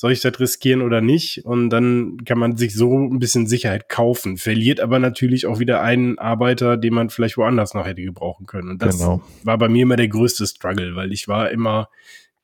soll 0.00 0.12
ich 0.12 0.22
das 0.22 0.40
riskieren 0.40 0.80
oder 0.80 1.02
nicht? 1.02 1.44
Und 1.44 1.68
dann 1.68 2.24
kann 2.24 2.38
man 2.38 2.56
sich 2.56 2.74
so 2.74 2.96
ein 2.98 3.18
bisschen 3.18 3.46
Sicherheit 3.46 3.90
kaufen, 3.90 4.38
verliert 4.38 4.80
aber 4.80 4.98
natürlich 4.98 5.44
auch 5.44 5.58
wieder 5.58 5.82
einen 5.82 6.18
Arbeiter, 6.18 6.78
den 6.78 6.94
man 6.94 7.10
vielleicht 7.10 7.36
woanders 7.36 7.74
noch 7.74 7.84
hätte 7.84 8.00
gebrauchen 8.00 8.46
können. 8.46 8.70
Und 8.70 8.80
das 8.80 8.96
genau. 8.96 9.20
war 9.44 9.58
bei 9.58 9.68
mir 9.68 9.82
immer 9.82 9.96
der 9.96 10.08
größte 10.08 10.46
Struggle, 10.46 10.96
weil 10.96 11.12
ich 11.12 11.28
war 11.28 11.50
immer 11.50 11.90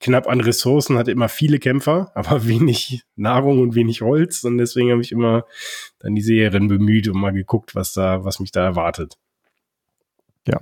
knapp 0.01 0.29
an 0.29 0.43
Ressourcen, 0.43 0.99
hatte 0.99 1.13
immer 1.13 1.31
viele 1.31 1.59
Kämpfer, 1.59 2.13
aber 2.15 2.47
wenig 2.47 3.05
Nahrung 3.17 3.63
und 3.63 3.75
wenig 3.75 4.03
Holz. 4.03 4.45
Und 4.45 4.59
deswegen 4.59 4.91
habe 4.91 5.01
ich 5.01 5.11
immer 5.11 5.47
dann 5.99 6.15
die 6.15 6.21
Serien 6.21 6.69
bemüht 6.69 7.09
und 7.09 7.19
mal 7.19 7.33
geguckt, 7.33 7.75
was 7.75 7.95
da, 7.95 8.23
was 8.23 8.39
mich 8.39 8.53
da 8.53 8.65
erwartet. 8.65 9.17
Ja. 10.47 10.61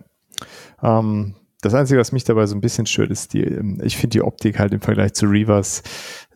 Ähm, 0.81 1.35
das 1.65 1.75
Einzige, 1.75 1.99
was 1.99 2.13
mich 2.13 2.25
dabei 2.25 2.47
so 2.47 2.55
ein 2.55 2.61
bisschen 2.61 2.87
stört, 2.87 3.11
ist 3.11 3.33
die, 3.33 3.43
ähm, 3.43 3.81
ich 3.83 3.97
finde 3.97 4.19
die 4.19 4.23
Optik 4.23 4.59
halt 4.59 4.75
im 4.75 4.81
Vergleich 4.81 5.15
zu 5.15 5.27
Reavers, 5.27 5.83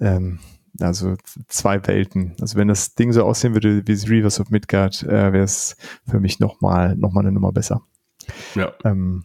ähm, 0.01 0.39
also 0.81 1.16
zwei 1.49 1.87
Welten. 1.87 2.35
Also 2.41 2.57
wenn 2.57 2.68
das 2.68 2.95
Ding 2.95 3.12
so 3.12 3.24
aussehen 3.24 3.55
würde 3.55 3.83
wie 3.87 4.09
Reavers 4.09 4.41
of 4.41 4.51
Midgard, 4.51 5.03
äh, 5.03 5.33
wäre 5.33 5.45
es 5.45 5.76
für 6.09 6.20
mich 6.20 6.41
nochmal 6.41 6.97
noch 6.97 7.12
mal 7.12 7.20
eine 7.20 7.33
Nummer 7.33 7.53
besser. 7.53 7.83
Ja. 8.55 8.72
Ähm, 8.85 9.24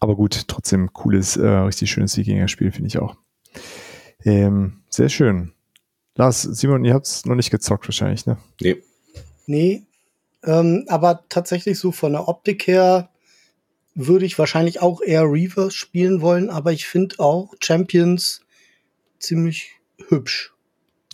aber 0.00 0.16
gut, 0.16 0.48
trotzdem 0.48 0.92
cooles, 0.92 1.36
äh, 1.36 1.46
richtig 1.46 1.90
schönes 1.90 2.16
Wikinger-Spiel, 2.16 2.72
finde 2.72 2.88
ich 2.88 2.98
auch. 2.98 3.16
Ähm, 4.24 4.80
sehr 4.88 5.08
schön. 5.08 5.52
Lars, 6.16 6.42
Simon, 6.42 6.84
ihr 6.84 6.94
habt 6.94 7.06
es 7.06 7.26
noch 7.26 7.34
nicht 7.34 7.50
gezockt 7.50 7.88
wahrscheinlich, 7.88 8.26
ne? 8.26 8.38
Nee. 8.60 8.82
Nee. 9.46 9.82
Ähm, 10.44 10.84
aber 10.88 11.24
tatsächlich 11.28 11.78
so 11.78 11.90
von 11.90 12.12
der 12.12 12.28
Optik 12.28 12.66
her 12.66 13.08
würde 13.94 14.26
ich 14.26 14.38
wahrscheinlich 14.38 14.80
auch 14.80 15.00
eher 15.00 15.22
Reverse 15.22 15.76
spielen 15.76 16.20
wollen, 16.20 16.50
aber 16.50 16.72
ich 16.72 16.86
finde 16.86 17.18
auch 17.18 17.54
Champions 17.60 18.40
ziemlich 19.18 19.72
hübsch. 20.08 20.54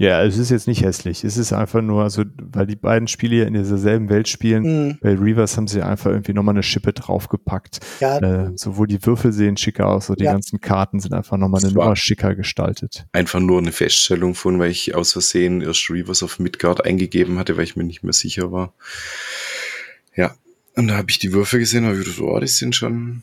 Ja, 0.01 0.25
es 0.25 0.39
ist 0.39 0.51
jetzt 0.51 0.67
nicht 0.67 0.83
hässlich. 0.83 1.25
Es 1.25 1.37
ist 1.37 1.53
einfach 1.53 1.83
nur, 1.83 2.03
also, 2.03 2.25
weil 2.41 2.67
die 2.67 2.75
beiden 2.75 3.07
Spiele 3.07 3.37
ja 3.37 3.45
in 3.45 3.53
dieser 3.53 3.77
selben 3.77 4.09
Welt 4.09 4.29
spielen, 4.29 4.63
mhm. 4.63 4.99
bei 5.03 5.15
Reverse 5.15 5.59
haben 5.59 5.67
sie 5.67 5.83
einfach 5.83 6.11
irgendwie 6.11 6.33
nochmal 6.33 6.55
eine 6.55 6.63
Schippe 6.63 6.95
draufgepackt. 6.95 7.81
Ja. 8.01 8.17
Äh, 8.17 8.53
sowohl 8.57 8.87
die 8.87 9.05
Würfel 9.05 9.31
sehen 9.35 9.59
schicker 9.59 9.89
aus, 9.89 10.07
so 10.07 10.15
die 10.15 10.25
ja. 10.25 10.33
ganzen 10.33 10.59
Karten 10.63 11.01
sind 11.01 11.13
einfach 11.13 11.37
nochmal 11.37 11.63
eine 11.63 11.75
Nummer 11.75 11.97
schicker 11.97 12.35
gestaltet. 12.35 13.05
Einfach 13.13 13.41
nur 13.41 13.59
eine 13.59 13.73
Feststellung 13.73 14.35
von, 14.35 14.59
weil 14.59 14.71
ich 14.71 14.95
aus 14.95 15.13
Versehen 15.13 15.61
erst 15.61 15.91
Reverse 15.91 16.25
auf 16.25 16.39
Midgard 16.39 16.83
eingegeben 16.83 17.39
hatte, 17.39 17.59
weil 17.59 17.65
ich 17.65 17.77
mir 17.77 17.85
nicht 17.85 18.03
mehr 18.03 18.15
sicher 18.15 18.51
war. 18.51 18.73
Und 20.81 20.89
da 20.89 20.97
habe 20.97 21.11
ich 21.11 21.19
die 21.19 21.35
Würfel 21.35 21.59
gesehen 21.59 21.85
und 21.85 21.91
habe 21.91 21.99
gedacht, 21.99 22.21
oh, 22.23 22.41
die 22.41 22.47
sind 22.47 22.75
schon. 22.75 23.21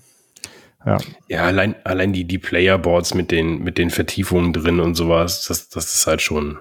Ja, 0.85 0.99
ja 1.27 1.43
allein, 1.43 1.75
allein 1.85 2.13
die, 2.13 2.25
die 2.25 2.37
Playerboards 2.37 3.15
mit 3.15 3.31
den, 3.31 3.63
mit 3.63 3.79
den 3.79 3.89
Vertiefungen 3.89 4.53
drin 4.53 4.79
und 4.79 4.93
sowas, 4.93 5.47
das, 5.47 5.67
das 5.69 5.91
ist 5.91 6.05
halt 6.05 6.21
schon. 6.21 6.59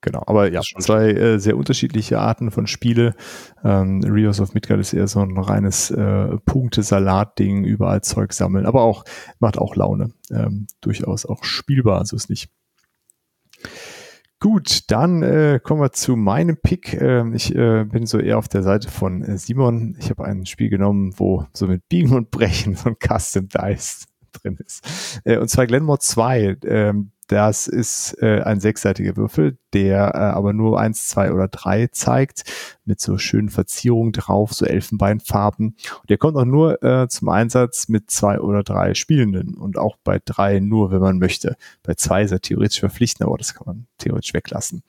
Genau, 0.00 0.22
aber 0.28 0.52
ja, 0.52 0.60
zwei 0.60 1.10
äh, 1.10 1.40
sehr 1.40 1.56
unterschiedliche 1.56 2.20
Arten 2.20 2.52
von 2.52 2.68
Spiele. 2.68 3.16
Ähm, 3.64 4.00
Rios 4.04 4.40
of 4.40 4.54
Midgard 4.54 4.78
ist 4.78 4.92
eher 4.92 5.08
so 5.08 5.18
ein 5.18 5.36
reines 5.36 5.90
äh, 5.90 6.36
Punktesalat-Ding, 6.46 7.64
überall 7.64 8.00
Zeug 8.02 8.34
sammeln, 8.34 8.66
aber 8.66 8.82
auch, 8.82 9.04
macht 9.40 9.58
auch 9.58 9.74
Laune. 9.74 10.12
Ähm, 10.30 10.68
durchaus 10.80 11.26
auch 11.26 11.42
spielbar, 11.42 12.06
so 12.06 12.14
ist 12.14 12.30
nicht. 12.30 12.50
Gut, 14.40 14.90
dann 14.92 15.24
äh, 15.24 15.58
kommen 15.60 15.80
wir 15.80 15.90
zu 15.90 16.14
meinem 16.14 16.56
Pick. 16.58 16.94
Ähm, 16.94 17.34
ich 17.34 17.52
äh, 17.56 17.84
bin 17.84 18.06
so 18.06 18.20
eher 18.20 18.38
auf 18.38 18.46
der 18.46 18.62
Seite 18.62 18.88
von 18.88 19.22
äh, 19.22 19.36
Simon. 19.36 19.96
Ich 19.98 20.10
habe 20.10 20.24
ein 20.24 20.46
Spiel 20.46 20.68
genommen, 20.68 21.12
wo 21.16 21.46
so 21.52 21.66
mit 21.66 21.88
Biegen 21.88 22.14
und 22.14 22.30
Brechen 22.30 22.76
so 22.76 22.90
ein 22.90 22.96
Custom 23.00 23.48
Dice 23.48 24.06
drin 24.32 24.56
ist. 24.64 25.20
Äh, 25.24 25.38
und 25.38 25.48
zwar 25.48 25.66
Glenmore 25.66 25.98
2. 25.98 26.58
Ähm, 26.66 27.10
das 27.28 27.66
ist 27.66 28.16
äh, 28.22 28.40
ein 28.40 28.58
sechsseitiger 28.58 29.16
Würfel, 29.16 29.58
der 29.74 30.14
äh, 30.14 30.18
aber 30.18 30.52
nur 30.52 30.80
eins, 30.80 31.08
zwei 31.08 31.30
oder 31.30 31.46
drei 31.46 31.86
zeigt, 31.88 32.44
mit 32.84 33.00
so 33.00 33.18
schönen 33.18 33.50
Verzierungen 33.50 34.12
drauf, 34.12 34.54
so 34.54 34.64
Elfenbeinfarben. 34.64 35.76
Und 36.00 36.10
der 36.10 36.16
kommt 36.16 36.36
auch 36.36 36.46
nur 36.46 36.82
äh, 36.82 37.06
zum 37.08 37.28
Einsatz 37.28 37.88
mit 37.88 38.10
zwei 38.10 38.40
oder 38.40 38.62
drei 38.62 38.94
Spielenden 38.94 39.54
und 39.54 39.76
auch 39.78 39.96
bei 40.02 40.20
drei 40.24 40.58
nur, 40.58 40.90
wenn 40.90 41.00
man 41.00 41.18
möchte. 41.18 41.56
Bei 41.82 41.94
zwei 41.94 42.22
ist 42.22 42.32
er 42.32 42.40
theoretisch 42.40 42.80
verpflichtend, 42.80 43.28
aber 43.28 43.36
das 43.36 43.54
kann 43.54 43.64
man 43.66 43.86
theoretisch 43.98 44.32
weglassen. 44.32 44.82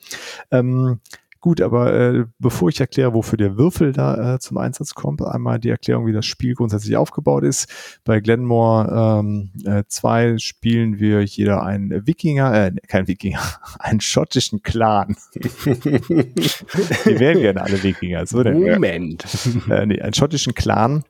Ähm, 0.49 1.01
Gut, 1.41 1.61
aber 1.61 1.93
äh, 1.93 2.25
bevor 2.37 2.67
ich 2.67 2.81
erkläre, 2.81 3.13
wofür 3.13 3.37
der 3.37 3.57
Würfel 3.57 3.93
da 3.93 4.35
äh, 4.35 4.39
zum 4.39 4.57
Einsatz 4.57 4.93
kommt, 4.93 5.21
einmal 5.21 5.57
die 5.57 5.69
Erklärung, 5.69 6.05
wie 6.05 6.11
das 6.11 6.25
Spiel 6.25 6.53
grundsätzlich 6.53 6.97
aufgebaut 6.97 7.45
ist. 7.45 7.99
Bei 8.03 8.19
Glenmore 8.19 9.49
2 9.87 10.23
ähm, 10.23 10.35
äh, 10.35 10.39
spielen 10.39 10.99
wir 10.99 11.23
jeder 11.23 11.63
einen 11.63 12.05
Wikinger, 12.05 12.53
äh, 12.53 12.71
kein 12.87 13.07
Wikinger, 13.07 13.39
einen 13.79 14.01
schottischen 14.01 14.63
Clan. 14.63 15.15
wir 15.63 17.19
wären 17.19 17.39
gerne 17.39 17.61
alle 17.61 17.83
Wikinger. 17.83 18.25
So 18.25 18.43
denn, 18.43 18.59
Moment. 18.59 19.23
Äh, 19.69 19.85
nee, 19.85 20.01
einen 20.01 20.13
schottischen 20.13 20.53
Clan 20.53 21.05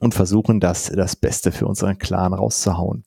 und 0.00 0.14
versuchen 0.14 0.60
das 0.60 0.84
das 0.84 1.16
Beste 1.16 1.50
für 1.50 1.66
unseren 1.66 1.98
Clan 1.98 2.32
rauszuhauen. 2.32 3.04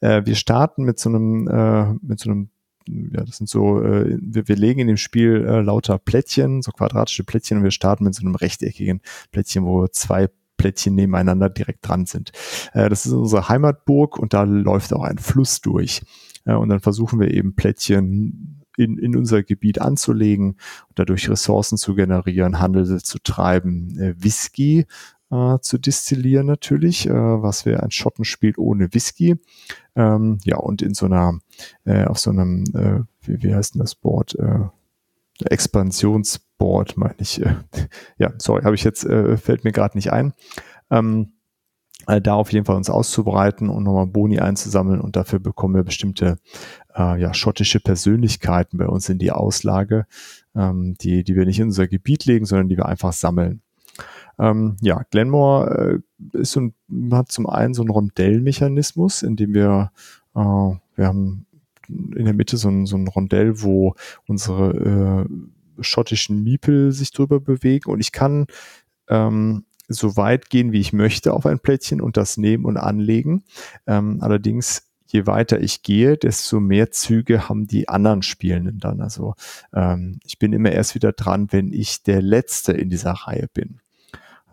Äh, 0.00 0.26
wir 0.26 0.34
starten 0.34 0.84
mit 0.84 0.98
so 0.98 1.08
einem 1.08 1.48
äh, 1.48 1.94
mit 2.02 2.20
so 2.20 2.30
einem 2.30 2.50
ja, 2.88 3.24
das 3.24 3.38
sind 3.38 3.48
so, 3.48 3.82
äh, 3.82 4.18
wir, 4.20 4.48
wir 4.48 4.56
legen 4.56 4.80
in 4.80 4.88
dem 4.88 4.96
Spiel 4.96 5.44
äh, 5.46 5.60
lauter 5.60 5.98
Plättchen, 5.98 6.62
so 6.62 6.72
quadratische 6.72 7.24
Plättchen 7.24 7.58
und 7.58 7.64
wir 7.64 7.70
starten 7.70 8.04
mit 8.04 8.14
so 8.14 8.22
einem 8.22 8.34
rechteckigen 8.34 9.00
Plättchen, 9.30 9.64
wo 9.64 9.86
zwei 9.88 10.28
Plättchen 10.56 10.94
nebeneinander 10.94 11.50
direkt 11.50 11.86
dran 11.86 12.06
sind. 12.06 12.32
Äh, 12.72 12.88
das 12.88 13.06
ist 13.06 13.12
unsere 13.12 13.48
Heimatburg 13.48 14.18
und 14.18 14.34
da 14.34 14.44
läuft 14.44 14.92
auch 14.92 15.04
ein 15.04 15.18
Fluss 15.18 15.60
durch. 15.60 16.02
Äh, 16.44 16.54
und 16.54 16.68
dann 16.68 16.80
versuchen 16.80 17.20
wir 17.20 17.32
eben 17.32 17.54
Plättchen 17.54 18.60
in, 18.76 18.98
in 18.98 19.16
unser 19.16 19.42
Gebiet 19.42 19.80
anzulegen 19.80 20.56
und 20.88 20.98
dadurch 20.98 21.28
Ressourcen 21.28 21.78
zu 21.78 21.94
generieren, 21.94 22.60
Handel 22.60 23.00
zu 23.02 23.18
treiben, 23.18 23.98
äh, 23.98 24.14
Whisky 24.18 24.86
äh, 25.30 25.58
zu 25.60 25.78
destillieren 25.78 26.46
natürlich, 26.46 27.08
äh, 27.08 27.12
was 27.12 27.66
wäre 27.66 27.82
ein 27.82 27.90
Schottenspiel 27.90 28.54
ohne 28.56 28.92
Whisky. 28.94 29.36
Ähm, 29.96 30.38
ja, 30.44 30.56
und 30.56 30.82
in 30.82 30.94
so 30.94 31.06
einer, 31.06 31.38
äh, 31.84 32.04
auf 32.04 32.18
so 32.18 32.30
einem, 32.30 32.64
äh, 32.74 33.00
wie, 33.26 33.42
wie 33.42 33.54
heißt 33.54 33.74
denn 33.74 33.80
das 33.80 33.94
Board? 33.94 34.34
Äh, 34.38 34.68
Expansionsboard, 35.44 36.96
meine 36.96 37.16
ich. 37.18 37.42
Ja, 38.18 38.32
sorry, 38.38 38.62
habe 38.62 38.76
ich 38.76 38.84
jetzt, 38.84 39.04
äh, 39.04 39.36
fällt 39.36 39.64
mir 39.64 39.72
gerade 39.72 39.96
nicht 39.96 40.12
ein. 40.12 40.32
Ähm, 40.90 41.32
äh, 42.06 42.20
da 42.20 42.34
auf 42.34 42.52
jeden 42.52 42.66
Fall 42.66 42.76
uns 42.76 42.90
auszubreiten 42.90 43.68
und 43.68 43.84
nochmal 43.84 44.06
Boni 44.06 44.38
einzusammeln 44.38 45.00
und 45.00 45.16
dafür 45.16 45.38
bekommen 45.38 45.74
wir 45.74 45.84
bestimmte 45.84 46.38
äh, 46.94 47.20
ja, 47.20 47.34
schottische 47.34 47.80
Persönlichkeiten 47.80 48.78
bei 48.78 48.86
uns 48.86 49.08
in 49.08 49.18
die 49.18 49.32
Auslage, 49.32 50.06
ähm, 50.54 50.94
die, 51.00 51.24
die 51.24 51.34
wir 51.34 51.46
nicht 51.46 51.60
in 51.60 51.66
unser 51.66 51.88
Gebiet 51.88 52.24
legen, 52.26 52.44
sondern 52.44 52.68
die 52.68 52.76
wir 52.76 52.86
einfach 52.86 53.12
sammeln. 53.12 53.62
Ähm, 54.38 54.76
ja, 54.80 55.02
Glenmore 55.10 56.02
äh, 56.32 56.38
ist 56.38 56.56
und 56.56 56.74
hat 57.12 57.30
zum 57.30 57.48
einen 57.48 57.74
so 57.74 57.82
einen 57.82 57.90
Rondellmechanismus, 57.90 59.22
in 59.22 59.36
dem 59.36 59.54
wir, 59.54 59.92
äh, 60.34 60.38
wir 60.96 61.06
haben 61.06 61.46
in 61.88 62.24
der 62.24 62.34
Mitte 62.34 62.56
so 62.56 62.68
ein, 62.68 62.86
so 62.86 62.96
ein 62.96 63.08
Rondell, 63.08 63.62
wo 63.62 63.94
unsere 64.26 65.26
äh, 65.28 65.82
schottischen 65.82 66.42
Miepel 66.42 66.92
sich 66.92 67.10
drüber 67.10 67.40
bewegen 67.40 67.90
und 67.90 68.00
ich 68.00 68.12
kann 68.12 68.46
ähm, 69.08 69.64
so 69.88 70.16
weit 70.16 70.48
gehen, 70.48 70.72
wie 70.72 70.80
ich 70.80 70.92
möchte 70.92 71.34
auf 71.34 71.46
ein 71.46 71.58
Plättchen 71.58 72.00
und 72.00 72.16
das 72.16 72.36
nehmen 72.36 72.64
und 72.64 72.76
anlegen. 72.76 73.44
Ähm, 73.86 74.18
allerdings 74.20 74.90
je 75.06 75.26
weiter 75.26 75.60
ich 75.60 75.82
gehe, 75.82 76.16
desto 76.16 76.58
mehr 76.58 76.90
Züge 76.90 77.48
haben 77.48 77.66
die 77.66 77.88
anderen 77.88 78.22
Spielenden 78.22 78.78
dann. 78.78 79.00
Also 79.00 79.34
ähm, 79.72 80.18
ich 80.24 80.38
bin 80.38 80.52
immer 80.52 80.72
erst 80.72 80.94
wieder 80.94 81.12
dran, 81.12 81.48
wenn 81.50 81.72
ich 81.72 82.02
der 82.02 82.22
Letzte 82.22 82.72
in 82.72 82.88
dieser 82.88 83.12
Reihe 83.12 83.48
bin. 83.52 83.80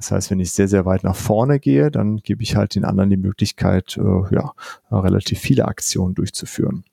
Das 0.01 0.09
heißt, 0.09 0.31
wenn 0.31 0.39
ich 0.39 0.51
sehr, 0.51 0.67
sehr 0.67 0.83
weit 0.85 1.03
nach 1.03 1.15
vorne 1.15 1.59
gehe, 1.59 1.91
dann 1.91 2.17
gebe 2.17 2.41
ich 2.41 2.55
halt 2.55 2.73
den 2.73 2.85
anderen 2.85 3.11
die 3.11 3.17
Möglichkeit, 3.17 3.97
äh, 3.97 4.35
ja, 4.35 4.51
relativ 4.89 5.37
viele 5.37 5.65
Aktionen 5.65 6.15
durchzuführen. 6.15 6.85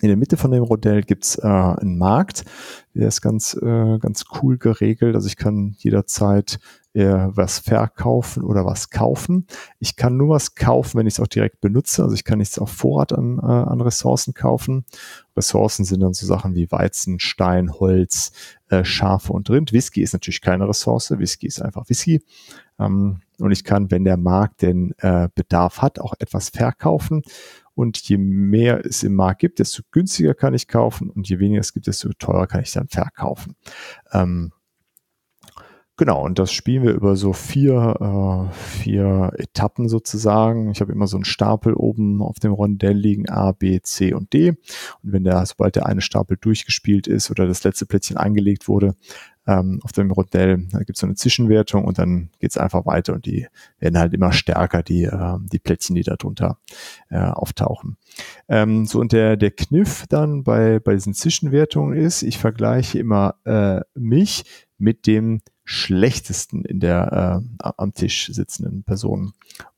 In 0.00 0.08
der 0.08 0.16
Mitte 0.16 0.38
von 0.38 0.50
dem 0.50 0.62
Rodell 0.62 1.02
gibt's 1.02 1.36
äh, 1.36 1.46
einen 1.46 1.98
Markt, 1.98 2.46
der 2.94 3.08
ist 3.08 3.20
ganz, 3.20 3.52
äh, 3.52 3.98
ganz 3.98 4.24
cool 4.40 4.56
geregelt. 4.56 5.14
Also 5.14 5.26
ich 5.26 5.36
kann 5.36 5.74
jederzeit 5.76 6.58
äh, 6.94 7.28
was 7.28 7.58
verkaufen 7.58 8.42
oder 8.42 8.64
was 8.64 8.90
kaufen. 8.90 9.46
Ich 9.78 9.96
kann 9.96 10.16
nur 10.16 10.30
was 10.30 10.54
kaufen, 10.54 10.98
wenn 10.98 11.06
ich 11.06 11.14
es 11.14 11.20
auch 11.20 11.26
direkt 11.26 11.60
benutze. 11.60 12.02
Also 12.02 12.14
ich 12.14 12.24
kann 12.24 12.38
nichts 12.38 12.58
auf 12.58 12.70
Vorrat 12.70 13.12
an, 13.12 13.38
äh, 13.38 13.42
an 13.42 13.80
Ressourcen 13.80 14.34
kaufen. 14.34 14.84
Ressourcen 15.36 15.84
sind 15.84 16.00
dann 16.00 16.12
so 16.12 16.26
Sachen 16.26 16.54
wie 16.54 16.70
Weizen, 16.70 17.18
Stein, 17.18 17.72
Holz, 17.72 18.32
äh, 18.68 18.84
Schafe 18.84 19.32
und 19.32 19.48
Rind. 19.48 19.72
Whisky 19.72 20.02
ist 20.02 20.12
natürlich 20.12 20.42
keine 20.42 20.68
Ressource. 20.68 21.10
Whisky 21.10 21.46
ist 21.46 21.62
einfach 21.62 21.88
Whisky. 21.88 22.22
Ähm, 22.78 23.20
und 23.38 23.50
ich 23.52 23.64
kann, 23.64 23.90
wenn 23.90 24.04
der 24.04 24.16
Markt 24.18 24.62
den 24.62 24.92
äh, 24.98 25.28
Bedarf 25.34 25.80
hat, 25.80 25.98
auch 25.98 26.14
etwas 26.18 26.50
verkaufen. 26.50 27.22
Und 27.74 27.98
je 28.06 28.18
mehr 28.18 28.84
es 28.84 29.02
im 29.02 29.14
Markt 29.14 29.40
gibt, 29.40 29.58
desto 29.58 29.82
günstiger 29.90 30.34
kann 30.34 30.52
ich 30.52 30.68
kaufen 30.68 31.08
und 31.08 31.26
je 31.28 31.38
weniger 31.38 31.60
es 31.60 31.72
gibt, 31.72 31.86
desto 31.86 32.10
teurer 32.18 32.46
kann 32.46 32.60
ich 32.60 32.72
dann 32.72 32.88
verkaufen. 32.88 33.56
Ähm, 34.12 34.52
Genau, 35.98 36.24
und 36.24 36.38
das 36.38 36.52
spielen 36.52 36.84
wir 36.84 36.92
über 36.94 37.16
so 37.16 37.34
vier, 37.34 38.48
äh, 38.50 38.54
vier 38.54 39.30
Etappen 39.36 39.88
sozusagen. 39.90 40.70
Ich 40.70 40.80
habe 40.80 40.90
immer 40.90 41.06
so 41.06 41.18
einen 41.18 41.26
Stapel 41.26 41.74
oben 41.74 42.22
auf 42.22 42.38
dem 42.38 42.52
Rondell 42.52 42.96
liegen, 42.96 43.28
A, 43.28 43.52
B, 43.52 43.78
C 43.82 44.14
und 44.14 44.32
D. 44.32 44.50
Und 44.50 44.58
wenn 45.02 45.22
der, 45.22 45.44
sobald 45.44 45.76
der 45.76 45.84
eine 45.84 46.00
Stapel 46.00 46.38
durchgespielt 46.40 47.06
ist 47.06 47.30
oder 47.30 47.46
das 47.46 47.62
letzte 47.62 47.84
Plättchen 47.84 48.16
angelegt 48.16 48.68
wurde, 48.68 48.94
ähm, 49.46 49.80
auf 49.82 49.92
dem 49.92 50.10
Rondell, 50.10 50.66
da 50.70 50.78
gibt 50.78 50.96
es 50.96 51.00
so 51.00 51.06
eine 51.06 51.14
Zwischenwertung 51.14 51.84
und 51.84 51.98
dann 51.98 52.30
geht 52.38 52.52
es 52.52 52.56
einfach 52.56 52.86
weiter 52.86 53.12
und 53.12 53.26
die 53.26 53.46
werden 53.78 53.98
halt 53.98 54.14
immer 54.14 54.32
stärker, 54.32 54.82
die, 54.82 55.04
äh, 55.04 55.36
die 55.52 55.58
Plättchen, 55.58 55.94
die 55.94 56.04
da 56.04 56.16
drunter 56.16 56.58
äh, 57.10 57.18
auftauchen. 57.18 57.98
Ähm, 58.48 58.86
so 58.86 58.98
und 58.98 59.12
der, 59.12 59.36
der 59.36 59.50
Kniff 59.50 60.06
dann 60.08 60.42
bei, 60.42 60.78
bei 60.78 60.94
diesen 60.94 61.12
Zwischenwertungen 61.12 61.98
ist, 61.98 62.22
ich 62.22 62.38
vergleiche 62.38 62.98
immer 62.98 63.34
äh, 63.44 63.80
mich 63.94 64.44
mit 64.78 65.06
dem 65.06 65.40
schlechtesten 65.64 66.64
in 66.64 66.80
der 66.80 67.42
äh, 67.62 67.72
am 67.76 67.94
Tisch 67.94 68.28
sitzenden 68.32 68.82
Personen. 68.82 69.32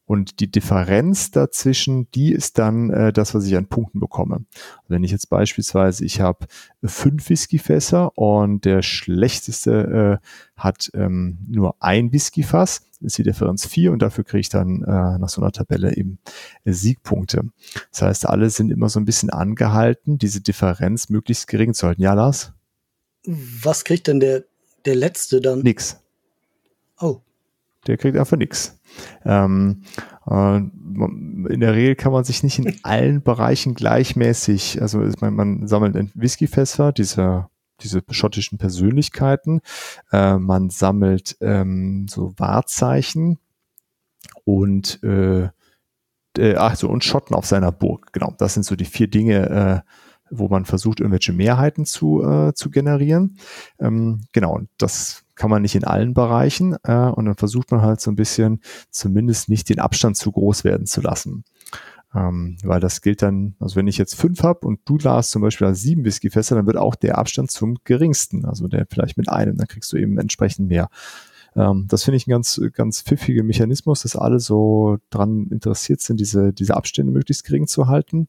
Und 0.07 0.41
die 0.41 0.51
Differenz 0.51 1.31
dazwischen, 1.31 2.11
die 2.11 2.33
ist 2.33 2.59
dann 2.59 2.91
äh, 2.91 3.13
das, 3.13 3.35
was 3.35 3.47
ich 3.47 3.57
an 3.57 3.69
Punkten 3.69 4.01
bekomme. 4.01 4.45
Wenn 4.87 5.03
ich 5.03 5.11
jetzt 5.11 5.31
beispielsweise, 5.31 6.05
ich 6.05 6.21
habe 6.21 6.47
fünf 6.83 7.31
Whiskyfässer 7.31 8.17
und 8.19 8.67
der 8.67 8.83
schlechteste 8.83 10.21
äh, 10.21 10.27
hat 10.61 10.91
ähm, 10.93 11.39
nur 11.49 11.77
ein 11.81 12.13
Whiskyfass, 12.13 12.83
ist 13.01 13.17
die 13.17 13.23
Differenz 13.23 13.65
vier 13.67 13.93
und 13.93 14.03
dafür 14.03 14.25
kriege 14.25 14.41
ich 14.41 14.51
dann 14.51 14.83
äh, 14.83 15.19
nach 15.19 15.31
so 15.31 15.41
einer 15.41 15.53
Tabelle 15.53 15.97
eben 15.97 16.19
äh, 16.65 16.73
Siegpunkte. 16.73 17.49
Das 17.91 18.03
heißt, 18.03 18.27
alle 18.27 18.51
sind 18.51 18.71
immer 18.71 18.91
so 18.91 19.01
ein 19.01 19.07
bisschen 19.07 19.31
angehalten, 19.31 20.19
diese 20.19 20.43
Differenz 20.43 21.09
möglichst 21.09 21.47
gering 21.47 21.73
zu 21.73 21.87
halten. 21.87 22.03
Ja, 22.03 22.13
Lars? 22.13 22.53
Was 23.25 23.85
kriegt 23.85 24.07
denn 24.07 24.21
der 24.21 24.45
der 24.85 24.97
letzte 24.97 25.41
dann? 25.41 25.61
Nix. 25.61 26.01
Oh. 27.01 27.21
Der 27.87 27.97
kriegt 27.97 28.17
einfach 28.17 28.37
nix. 28.37 28.79
Ähm, 29.25 29.83
äh, 30.27 30.57
in 30.57 31.61
der 31.61 31.75
Regel 31.75 31.97
kann 31.97 32.13
man 32.13 32.25
sich 32.25 32.43
nicht 32.43 32.59
in 32.59 32.79
allen 32.83 33.23
Bereichen 33.23 33.75
gleichmäßig, 33.75 34.81
also 34.81 34.99
man, 35.21 35.35
man 35.35 35.67
sammelt 35.67 36.11
Whiskyfässer, 36.15 36.93
diese 36.93 37.49
diese 37.81 38.03
schottischen 38.11 38.59
Persönlichkeiten. 38.59 39.61
Äh, 40.13 40.39
man 40.39 40.71
sammelt 40.71 41.37
ähm, 41.41 42.07
so 42.09 42.33
Wahrzeichen 42.37 43.39
und 44.45 45.03
äh, 45.03 45.49
äh, 46.37 46.57
ach 46.57 46.77
so, 46.77 46.89
und 46.89 47.05
Schotten 47.05 47.35
auf 47.37 47.47
seiner 47.47 47.73
Burg. 47.73 48.13
Genau, 48.13 48.35
das 48.39 48.55
sind 48.55 48.65
so 48.65 48.77
die 48.77 48.85
vier 48.85 49.09
Dinge, 49.09 49.85
äh, 49.85 49.91
wo 50.31 50.49
man 50.49 50.65
versucht, 50.65 51.01
irgendwelche 51.01 51.33
Mehrheiten 51.33 51.85
zu, 51.85 52.23
äh, 52.23 52.55
zu 52.55 52.71
generieren. 52.71 53.39
Ähm, 53.79 54.23
genau, 54.33 54.55
und 54.55 54.69
das 54.79 55.25
kann 55.35 55.51
man 55.51 55.63
nicht 55.63 55.75
in 55.75 55.85
allen 55.85 56.15
Bereichen. 56.15 56.77
Äh, 56.85 57.09
und 57.09 57.27
dann 57.27 57.37
versucht 57.37 57.71
man 57.71 57.83
halt 57.83 58.01
so 58.01 58.11
ein 58.11 58.17
bisschen 58.17 58.61
zumindest 58.91 59.49
nicht 59.49 59.69
den 59.69 59.81
Abstand 59.81 60.17
zu 60.17 60.33
groß 60.33 60.65
werden 60.65 60.87
zu 60.87 61.01
lassen. 61.01 61.45
Ähm, 62.15 62.57
weil 62.63 62.81
das 62.81 63.01
gilt 63.01 63.23
dann, 63.23 63.57
also 63.59 63.77
wenn 63.77 63.89
ich 63.89 63.99
jetzt 63.99 64.15
fünf 64.15 64.43
habe 64.43 64.67
und 64.67 64.81
du 64.85 64.99
Lars 64.99 65.31
zum 65.31 65.43
Beispiel 65.43 65.67
hast 65.67 65.81
sieben 65.81 66.05
Whiskyfässer, 66.05 66.55
dann 66.55 66.67
wird 66.67 66.77
auch 66.77 66.95
der 66.95 67.19
Abstand 67.19 67.51
zum 67.51 67.77
geringsten, 67.83 68.45
also 68.45 68.69
der 68.69 68.87
vielleicht 68.89 69.17
mit 69.17 69.29
einem, 69.29 69.57
dann 69.57 69.67
kriegst 69.67 69.93
du 69.93 69.97
eben 69.97 70.19
entsprechend 70.19 70.69
mehr. 70.69 70.89
Ähm, 71.57 71.87
das 71.89 72.05
finde 72.05 72.17
ich 72.17 72.27
ein 72.27 72.31
ganz, 72.31 72.61
ganz 72.73 73.03
pfiffiger 73.03 73.43
Mechanismus, 73.43 74.03
dass 74.03 74.17
alle 74.17 74.41
so 74.41 74.99
dran 75.11 75.49
interessiert 75.51 76.01
sind, 76.01 76.21
diese, 76.21 76.53
diese 76.53 76.77
Abstände 76.77 77.13
möglichst 77.13 77.45
gering 77.45 77.67
zu 77.67 77.89
halten. 77.89 78.29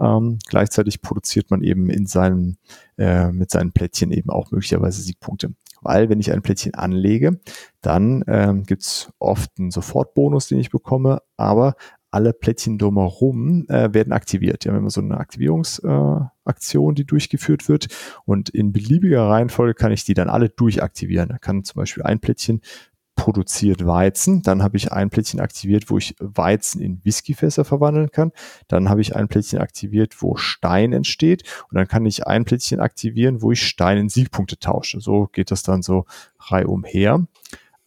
Ähm, 0.00 0.38
gleichzeitig 0.46 1.02
produziert 1.02 1.50
man 1.50 1.62
eben 1.62 1.90
in 1.90 2.06
seinem, 2.06 2.56
äh, 2.98 3.30
mit 3.32 3.50
seinen 3.50 3.72
Plättchen 3.72 4.10
eben 4.10 4.30
auch 4.30 4.50
möglicherweise 4.50 5.02
Siegpunkte. 5.02 5.54
Weil 5.82 6.08
wenn 6.08 6.20
ich 6.20 6.32
ein 6.32 6.42
Plättchen 6.42 6.74
anlege, 6.74 7.40
dann 7.80 8.24
ähm, 8.28 8.62
gibt 8.62 9.10
oft 9.18 9.50
einen 9.58 9.72
Sofortbonus, 9.72 10.46
den 10.46 10.60
ich 10.60 10.70
bekomme, 10.70 11.22
aber 11.36 11.74
alle 12.12 12.32
Plättchen 12.32 12.78
drumherum 12.78 13.66
äh, 13.68 13.92
werden 13.92 14.12
aktiviert. 14.12 14.64
Wir 14.64 14.72
haben 14.72 14.78
immer 14.78 14.90
so 14.90 15.00
eine 15.00 15.16
Aktivierungsaktion, 15.16 16.92
äh, 16.92 16.94
die 16.94 17.06
durchgeführt 17.06 17.68
wird 17.68 17.88
und 18.24 18.50
in 18.50 18.72
beliebiger 18.72 19.28
Reihenfolge 19.28 19.74
kann 19.74 19.92
ich 19.92 20.04
die 20.04 20.14
dann 20.14 20.28
alle 20.28 20.50
durchaktivieren. 20.50 21.30
Da 21.30 21.38
kann 21.38 21.64
zum 21.64 21.80
Beispiel 21.80 22.02
ein 22.02 22.20
Plättchen 22.20 22.60
produziert 23.14 23.86
Weizen, 23.86 24.42
dann 24.42 24.62
habe 24.62 24.76
ich 24.76 24.92
ein 24.92 25.10
Plättchen 25.10 25.40
aktiviert, 25.40 25.90
wo 25.90 25.98
ich 25.98 26.14
Weizen 26.18 26.80
in 26.80 27.04
Whiskyfässer 27.04 27.64
verwandeln 27.64 28.10
kann, 28.10 28.32
dann 28.68 28.88
habe 28.88 29.00
ich 29.00 29.14
ein 29.14 29.28
Plättchen 29.28 29.58
aktiviert, 29.58 30.22
wo 30.22 30.36
Stein 30.36 30.92
entsteht 30.92 31.44
und 31.70 31.76
dann 31.76 31.88
kann 31.88 32.06
ich 32.06 32.26
ein 32.26 32.44
Plättchen 32.44 32.80
aktivieren, 32.80 33.42
wo 33.42 33.52
ich 33.52 33.62
Stein 33.62 33.98
in 33.98 34.08
Siegpunkte 34.08 34.58
tausche. 34.58 35.00
So 35.00 35.28
geht 35.32 35.50
das 35.50 35.62
dann 35.62 35.82
so 35.82 36.04
reihum 36.38 36.84
her. 36.84 37.26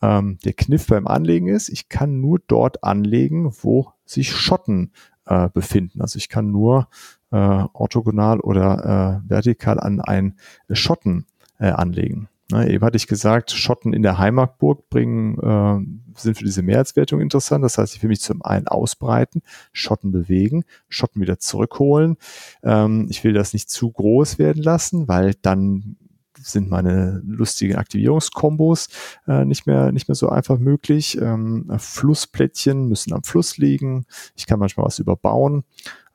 Ähm, 0.02 0.38
der 0.44 0.54
Kniff 0.54 0.88
beim 0.88 1.08
Anlegen 1.08 1.48
ist, 1.48 1.70
ich 1.70 1.90
kann 1.90 2.20
nur 2.22 2.40
dort 2.48 2.84
anlegen, 2.84 3.52
wo 3.62 3.92
sich 4.06 4.32
Schotten 4.32 4.92
äh, 5.26 5.50
befinden. 5.50 6.02
Also 6.02 6.18
ich 6.18 6.30
kann 6.30 6.52
nur 6.52 6.88
äh, 7.32 7.64
orthogonal 7.74 8.40
oder 8.40 9.24
äh, 9.26 9.30
vertikal 9.30 9.80
an 9.80 10.02
einen 10.02 10.38
Schotten 10.72 11.26
äh, 11.60 11.70
anlegen. 11.70 12.30
Ne, 12.52 12.70
eben 12.70 12.86
hatte 12.86 12.98
ich 12.98 13.08
gesagt, 13.08 13.50
Schotten 13.52 13.92
in 13.92 14.04
der 14.04 14.20
Heimatburg 14.20 14.88
bringen, 14.90 15.40
äh, 15.40 16.20
sind 16.20 16.38
für 16.38 16.44
diese 16.44 16.62
Mehrheitswertung 16.62 17.20
interessant. 17.20 17.64
Das 17.64 17.80
heißt, 17.80 17.96
ich 17.96 18.04
will 18.04 18.10
mich 18.10 18.22
zum 18.22 18.44
einen 18.44 18.68
ausbreiten, 18.68 19.42
Schotten 19.74 20.12
bewegen, 20.12 20.64
Schotten 20.88 21.22
wieder 21.22 21.40
zurückholen. 21.40 22.18
Ähm, 22.62 23.08
ich 23.10 23.24
will 23.24 23.34
das 23.34 23.54
nicht 23.54 23.72
zu 23.72 23.92
groß 23.92 24.38
werden 24.38 24.62
lassen, 24.62 25.08
weil 25.08 25.34
dann 25.42 25.98
sind 26.52 26.70
meine 26.70 27.22
lustigen 27.26 27.76
Aktivierungskombos 27.76 28.90
äh, 29.28 29.46
nicht 29.46 29.66
mehr 29.66 29.92
nicht 29.92 30.08
mehr 30.08 30.16
so 30.16 30.30
einfach 30.30 30.60
möglich. 30.60 31.20
Ähm, 31.20 31.72
Flussplättchen 31.78 32.88
müssen 32.88 33.14
am 33.14 33.24
Fluss 33.24 33.58
liegen. 33.58 34.06
Ich 34.36 34.46
kann 34.46 34.60
manchmal 34.60 34.86
was 34.86 35.00
überbauen. 35.00 35.64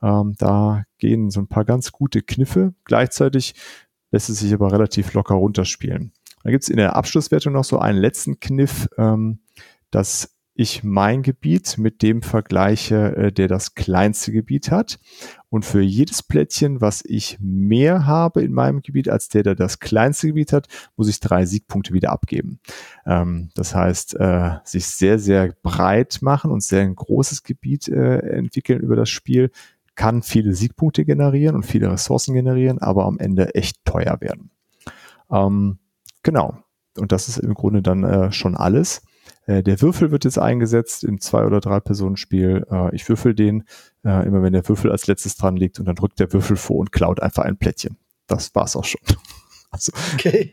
Ähm, 0.02 0.34
da 0.38 0.84
gehen 0.98 1.30
so 1.30 1.40
ein 1.40 1.48
paar 1.48 1.64
ganz 1.64 1.92
gute 1.92 2.22
Kniffe. 2.22 2.74
Gleichzeitig 2.84 3.54
lässt 4.10 4.30
es 4.30 4.40
sich 4.40 4.52
aber 4.52 4.72
relativ 4.72 5.12
locker 5.14 5.34
runterspielen. 5.34 6.12
Da 6.42 6.50
gibt's 6.50 6.68
in 6.68 6.76
der 6.76 6.96
Abschlusswertung 6.96 7.52
noch 7.52 7.64
so 7.64 7.78
einen 7.78 7.98
letzten 7.98 8.40
Kniff, 8.40 8.88
ähm, 8.96 9.40
dass 9.90 10.36
ich 10.60 10.84
mein 10.84 11.22
Gebiet 11.22 11.78
mit 11.78 12.02
dem 12.02 12.20
vergleiche, 12.20 13.16
äh, 13.16 13.32
der 13.32 13.48
das 13.48 13.74
kleinste 13.74 14.30
Gebiet 14.30 14.70
hat. 14.70 14.98
Und 15.48 15.64
für 15.64 15.80
jedes 15.80 16.22
Plättchen, 16.22 16.82
was 16.82 17.02
ich 17.02 17.38
mehr 17.40 18.06
habe 18.06 18.42
in 18.42 18.52
meinem 18.52 18.82
Gebiet 18.82 19.08
als 19.08 19.30
der, 19.30 19.42
der 19.42 19.54
das 19.54 19.78
kleinste 19.78 20.26
Gebiet 20.28 20.52
hat, 20.52 20.68
muss 20.96 21.08
ich 21.08 21.18
drei 21.18 21.46
Siegpunkte 21.46 21.94
wieder 21.94 22.12
abgeben. 22.12 22.60
Ähm, 23.06 23.48
das 23.54 23.74
heißt, 23.74 24.20
äh, 24.20 24.56
sich 24.64 24.86
sehr, 24.86 25.18
sehr 25.18 25.54
breit 25.62 26.18
machen 26.20 26.50
und 26.50 26.62
sehr 26.62 26.82
ein 26.82 26.94
großes 26.94 27.42
Gebiet 27.42 27.88
äh, 27.88 28.18
entwickeln 28.18 28.80
über 28.80 28.96
das 28.96 29.08
Spiel, 29.08 29.50
kann 29.94 30.22
viele 30.22 30.54
Siegpunkte 30.54 31.06
generieren 31.06 31.56
und 31.56 31.64
viele 31.64 31.90
Ressourcen 31.90 32.34
generieren, 32.34 32.78
aber 32.80 33.06
am 33.06 33.18
Ende 33.18 33.54
echt 33.54 33.82
teuer 33.86 34.20
werden. 34.20 34.50
Ähm, 35.30 35.78
genau. 36.22 36.58
Und 36.98 37.12
das 37.12 37.28
ist 37.28 37.38
im 37.38 37.54
Grunde 37.54 37.80
dann 37.80 38.04
äh, 38.04 38.30
schon 38.30 38.56
alles. 38.56 39.02
Äh, 39.50 39.62
der 39.64 39.80
Würfel 39.82 40.12
wird 40.12 40.24
jetzt 40.24 40.38
eingesetzt 40.38 41.02
im 41.02 41.20
Zwei- 41.20 41.44
oder 41.44 41.60
Drei-Personen-Spiel. 41.60 42.66
Äh, 42.70 42.94
ich 42.94 43.08
würfel 43.08 43.34
den, 43.34 43.64
äh, 44.04 44.24
immer 44.26 44.42
wenn 44.42 44.52
der 44.52 44.68
Würfel 44.68 44.92
als 44.92 45.08
letztes 45.08 45.36
dran 45.36 45.56
liegt 45.56 45.80
und 45.80 45.86
dann 45.86 45.96
drückt 45.96 46.20
der 46.20 46.32
Würfel 46.32 46.56
vor 46.56 46.76
und 46.76 46.92
klaut 46.92 47.20
einfach 47.20 47.44
ein 47.44 47.56
Plättchen. 47.56 47.96
Das 48.28 48.54
war's 48.54 48.76
auch 48.76 48.84
schon. 48.84 49.00
Also, 49.72 49.92
okay. 50.14 50.52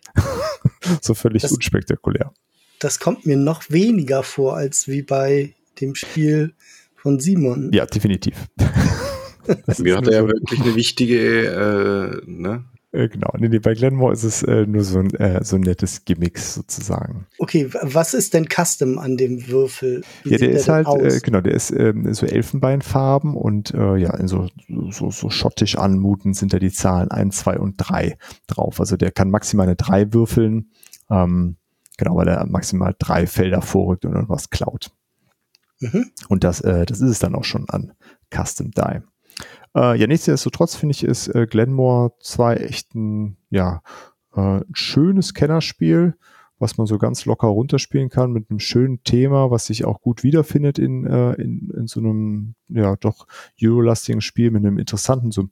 so 1.02 1.16
völlig 1.16 1.42
das, 1.42 1.52
unspektakulär. 1.52 2.32
Das 2.78 3.00
kommt 3.00 3.26
mir 3.26 3.36
noch 3.36 3.68
weniger 3.72 4.22
vor 4.22 4.56
als 4.56 4.88
wie 4.88 5.02
bei 5.02 5.56
dem 5.82 5.96
Spiel 5.96 6.54
von 6.96 7.20
Simon. 7.20 7.72
Ja, 7.74 7.88
definitiv. 7.88 8.46
Mir 9.80 9.98
hat 9.98 10.08
er 10.08 10.22
ja 10.22 10.28
wirklich 10.28 10.62
eine 10.62 10.76
wichtige 10.76 11.48
äh, 11.48 12.30
ne, 12.30 12.66
äh, 12.98 13.08
genau, 13.10 13.32
nee, 13.38 13.48
nee, 13.48 13.60
bei 13.60 13.74
Glenmore 13.74 14.14
ist 14.14 14.24
es 14.24 14.42
äh, 14.44 14.66
nur 14.66 14.84
so 14.84 15.00
ein, 15.00 15.14
äh, 15.16 15.44
so 15.44 15.58
ein 15.58 15.62
nettes 15.62 16.04
Gimmick 16.04 16.40
sozusagen. 16.40 17.28
Okay, 17.38 17.70
was 17.82 18.14
ist 18.14 18.34
denn 18.34 18.48
Custom 18.48 18.98
an 18.98 19.18
dem 19.18 19.48
Würfel? 19.48 20.04
Wie 20.24 20.32
ja, 20.32 20.38
der 20.38 20.50
ist 20.52 20.68
halt, 20.68 20.88
äh, 20.88 21.20
genau, 21.20 21.42
der 21.42 21.54
ist 21.54 21.72
ähm, 21.72 22.12
so 22.14 22.26
Elfenbeinfarben 22.26 23.36
und 23.36 23.74
äh, 23.74 23.98
ja, 23.98 24.16
in 24.16 24.28
so, 24.28 24.48
so, 24.90 25.12
so 25.12 25.30
schottisch 25.30 25.78
anmuten 25.78 26.34
sind 26.34 26.54
da 26.54 26.60
die 26.60 26.72
Zahlen 26.72 27.12
1, 27.12 27.38
2 27.38 27.60
und 27.60 27.76
3 27.78 28.18
drauf. 28.48 28.80
Also 28.80 28.98
der 28.98 29.12
kann 29.12 29.30
maximal 29.30 29.68
eine 29.68 29.76
3 29.76 30.14
würfeln, 30.14 30.72
ähm, 31.12 31.58
genau, 31.98 32.16
weil 32.16 32.28
er 32.28 32.46
maximal 32.48 32.96
drei 32.98 33.28
Felder 33.28 33.62
vorrückt 33.62 34.06
und 34.06 34.14
irgendwas 34.14 34.50
klaut. 34.50 34.92
Mhm. 35.80 36.12
Und 36.30 36.44
das, 36.44 36.62
äh, 36.62 36.86
das 36.86 37.02
ist 37.02 37.10
es 37.10 37.20
dann 37.20 37.36
auch 37.36 37.44
schon 37.44 37.70
an 37.70 37.94
Custom 38.34 38.72
Die. 38.72 39.02
Äh, 39.78 40.00
ja, 40.00 40.08
nichtsdestotrotz 40.08 40.76
finde 40.76 40.94
ich, 40.94 41.04
ist 41.04 41.28
äh, 41.28 41.46
Glenmore 41.46 42.14
2 42.20 42.56
echt 42.56 42.96
ein, 42.96 43.38
ja, 43.52 43.82
äh, 44.36 44.62
schönes 44.74 45.34
Kennerspiel 45.36 46.16
was 46.60 46.78
man 46.78 46.88
so 46.88 46.98
ganz 46.98 47.26
locker 47.26 47.48
runterspielen 47.48 48.10
kann 48.10 48.32
mit 48.32 48.50
einem 48.50 48.60
schönen 48.60 49.04
Thema, 49.04 49.52
was 49.52 49.68
sich 49.68 49.86
auch 49.86 50.02
gut 50.02 50.24
wiederfindet 50.24 50.80
in, 50.80 51.06
äh, 51.06 51.34
in, 51.34 51.70
in 51.76 51.88
so 51.88 52.00
einem 52.00 52.56
ja 52.68 52.96
doch 52.96 53.28
Euro-lastigen 53.62 54.22
Spiel 54.22 54.52
mit 54.52 54.66
einem 54.66 54.80
interessanten 54.80 55.32
so 55.32 55.42
einem 55.42 55.52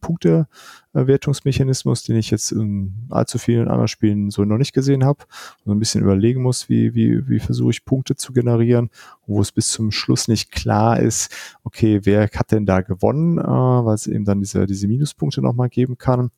Punktewertungsmechanismus, 0.95 2.03
den 2.03 2.15
ich 2.15 2.31
jetzt 2.31 2.51
in 2.51 2.93
allzu 3.09 3.37
vielen 3.37 3.67
anderen 3.67 3.89
Spielen 3.89 4.29
so 4.31 4.45
noch 4.45 4.57
nicht 4.57 4.73
gesehen 4.73 5.03
habe. 5.03 5.25
So 5.65 5.71
ein 5.71 5.79
bisschen 5.79 6.01
überlegen 6.01 6.41
muss, 6.41 6.69
wie, 6.69 6.95
wie, 6.95 7.27
wie 7.27 7.39
versuche 7.39 7.71
ich 7.71 7.85
Punkte 7.85 8.15
zu 8.15 8.31
generieren, 8.31 8.89
wo 9.27 9.41
es 9.41 9.51
bis 9.51 9.69
zum 9.69 9.91
Schluss 9.91 10.27
nicht 10.27 10.51
klar 10.51 10.99
ist, 10.99 11.33
okay, 11.63 12.01
wer 12.03 12.29
hat 12.33 12.51
denn 12.51 12.65
da 12.65 12.81
gewonnen, 12.81 13.37
äh, 13.37 13.43
weil 13.43 13.95
es 13.95 14.07
eben 14.07 14.23
dann 14.23 14.39
diese, 14.39 14.65
diese 14.65 14.87
Minuspunkte 14.87 15.41
nochmal 15.41 15.69
geben 15.69 15.97
kann. 15.97 16.31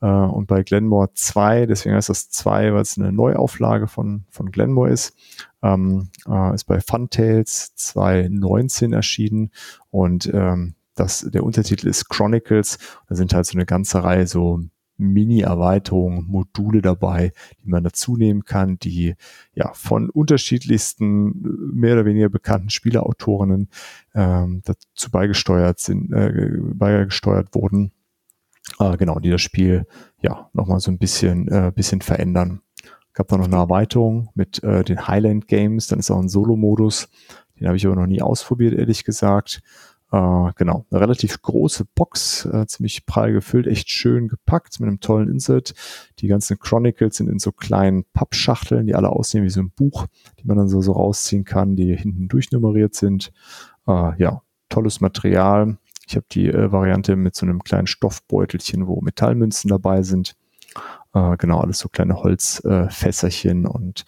Äh, 0.00 0.06
und 0.06 0.46
bei 0.46 0.62
Glenmore 0.62 1.10
2, 1.12 1.66
deswegen 1.66 1.94
heißt 1.94 2.08
das 2.08 2.30
2, 2.30 2.72
weil 2.72 2.82
es 2.82 2.96
eine 2.96 3.12
Neuauflage 3.12 3.86
von, 3.86 4.24
von 4.30 4.50
Glenmore 4.50 4.90
ist, 4.90 5.14
ähm, 5.62 6.08
äh, 6.26 6.54
ist 6.54 6.64
bei 6.64 6.80
Funtails 6.80 7.74
2019 7.74 8.94
erschienen 8.94 9.50
und 9.90 10.30
ähm, 10.32 10.74
das, 11.00 11.20
der 11.20 11.44
Untertitel 11.44 11.88
ist 11.88 12.08
Chronicles. 12.08 12.78
Da 13.08 13.14
sind 13.14 13.34
halt 13.34 13.46
so 13.46 13.56
eine 13.56 13.66
ganze 13.66 14.02
Reihe 14.02 14.26
so 14.26 14.60
Mini-Erweiterungen, 14.96 16.26
Module 16.26 16.82
dabei, 16.82 17.32
die 17.64 17.68
man 17.68 17.82
dazu 17.82 18.16
nehmen 18.16 18.44
kann, 18.44 18.78
die 18.78 19.14
ja 19.54 19.72
von 19.72 20.10
unterschiedlichsten, 20.10 21.72
mehr 21.72 21.94
oder 21.94 22.04
weniger 22.04 22.28
bekannten 22.28 22.68
Spieleautorinnen 22.68 23.70
ähm, 24.14 24.62
dazu 24.64 25.10
beigesteuert 25.10 25.80
sind, 25.80 26.12
äh, 26.12 26.50
beigesteuert 26.74 27.54
wurden 27.54 27.92
äh, 28.78 28.96
genau, 28.96 29.18
die 29.18 29.30
das 29.30 29.40
Spiel 29.40 29.86
ja 30.20 30.50
nochmal 30.52 30.80
so 30.80 30.90
ein 30.90 30.98
bisschen, 30.98 31.48
äh, 31.48 31.72
bisschen 31.74 32.00
verändern. 32.00 32.60
Gab 33.12 33.28
da 33.28 33.36
noch 33.36 33.46
eine 33.46 33.56
Erweiterung 33.56 34.30
mit 34.34 34.62
äh, 34.62 34.84
den 34.84 35.08
Highland 35.08 35.48
Games, 35.48 35.88
dann 35.88 35.98
ist 35.98 36.10
auch 36.10 36.20
ein 36.20 36.28
Solo-Modus. 36.28 37.08
Den 37.58 37.66
habe 37.66 37.76
ich 37.76 37.86
aber 37.86 37.96
noch 37.96 38.06
nie 38.06 38.22
ausprobiert, 38.22 38.74
ehrlich 38.74 39.04
gesagt. 39.04 39.62
Äh, 40.12 40.50
genau, 40.56 40.86
eine 40.90 41.00
relativ 41.00 41.40
große 41.40 41.84
Box, 41.94 42.44
äh, 42.46 42.66
ziemlich 42.66 43.06
prall 43.06 43.32
gefüllt, 43.32 43.68
echt 43.68 43.90
schön 43.90 44.26
gepackt 44.26 44.80
mit 44.80 44.88
einem 44.88 45.00
tollen 45.00 45.28
Insert. 45.28 45.74
Die 46.18 46.26
ganzen 46.26 46.58
Chronicles 46.58 47.16
sind 47.16 47.28
in 47.28 47.38
so 47.38 47.52
kleinen 47.52 48.04
Pappschachteln, 48.12 48.86
die 48.86 48.96
alle 48.96 49.10
aussehen 49.10 49.44
wie 49.44 49.50
so 49.50 49.60
ein 49.60 49.70
Buch, 49.70 50.06
die 50.40 50.46
man 50.46 50.56
dann 50.56 50.68
so, 50.68 50.80
so 50.80 50.92
rausziehen 50.92 51.44
kann, 51.44 51.76
die 51.76 51.96
hinten 51.96 52.26
durchnummeriert 52.28 52.94
sind. 52.94 53.32
Äh, 53.86 54.20
ja, 54.20 54.42
tolles 54.68 55.00
Material. 55.00 55.78
Ich 56.08 56.16
habe 56.16 56.26
die 56.32 56.48
äh, 56.48 56.72
Variante 56.72 57.14
mit 57.14 57.36
so 57.36 57.46
einem 57.46 57.62
kleinen 57.62 57.86
Stoffbeutelchen, 57.86 58.88
wo 58.88 59.00
Metallmünzen 59.00 59.68
dabei 59.68 60.02
sind. 60.02 60.34
Äh, 61.14 61.36
genau, 61.36 61.60
alles 61.60 61.78
so 61.78 61.88
kleine 61.88 62.16
Holzfässerchen 62.16 63.64
äh, 63.64 63.68
und 63.68 64.04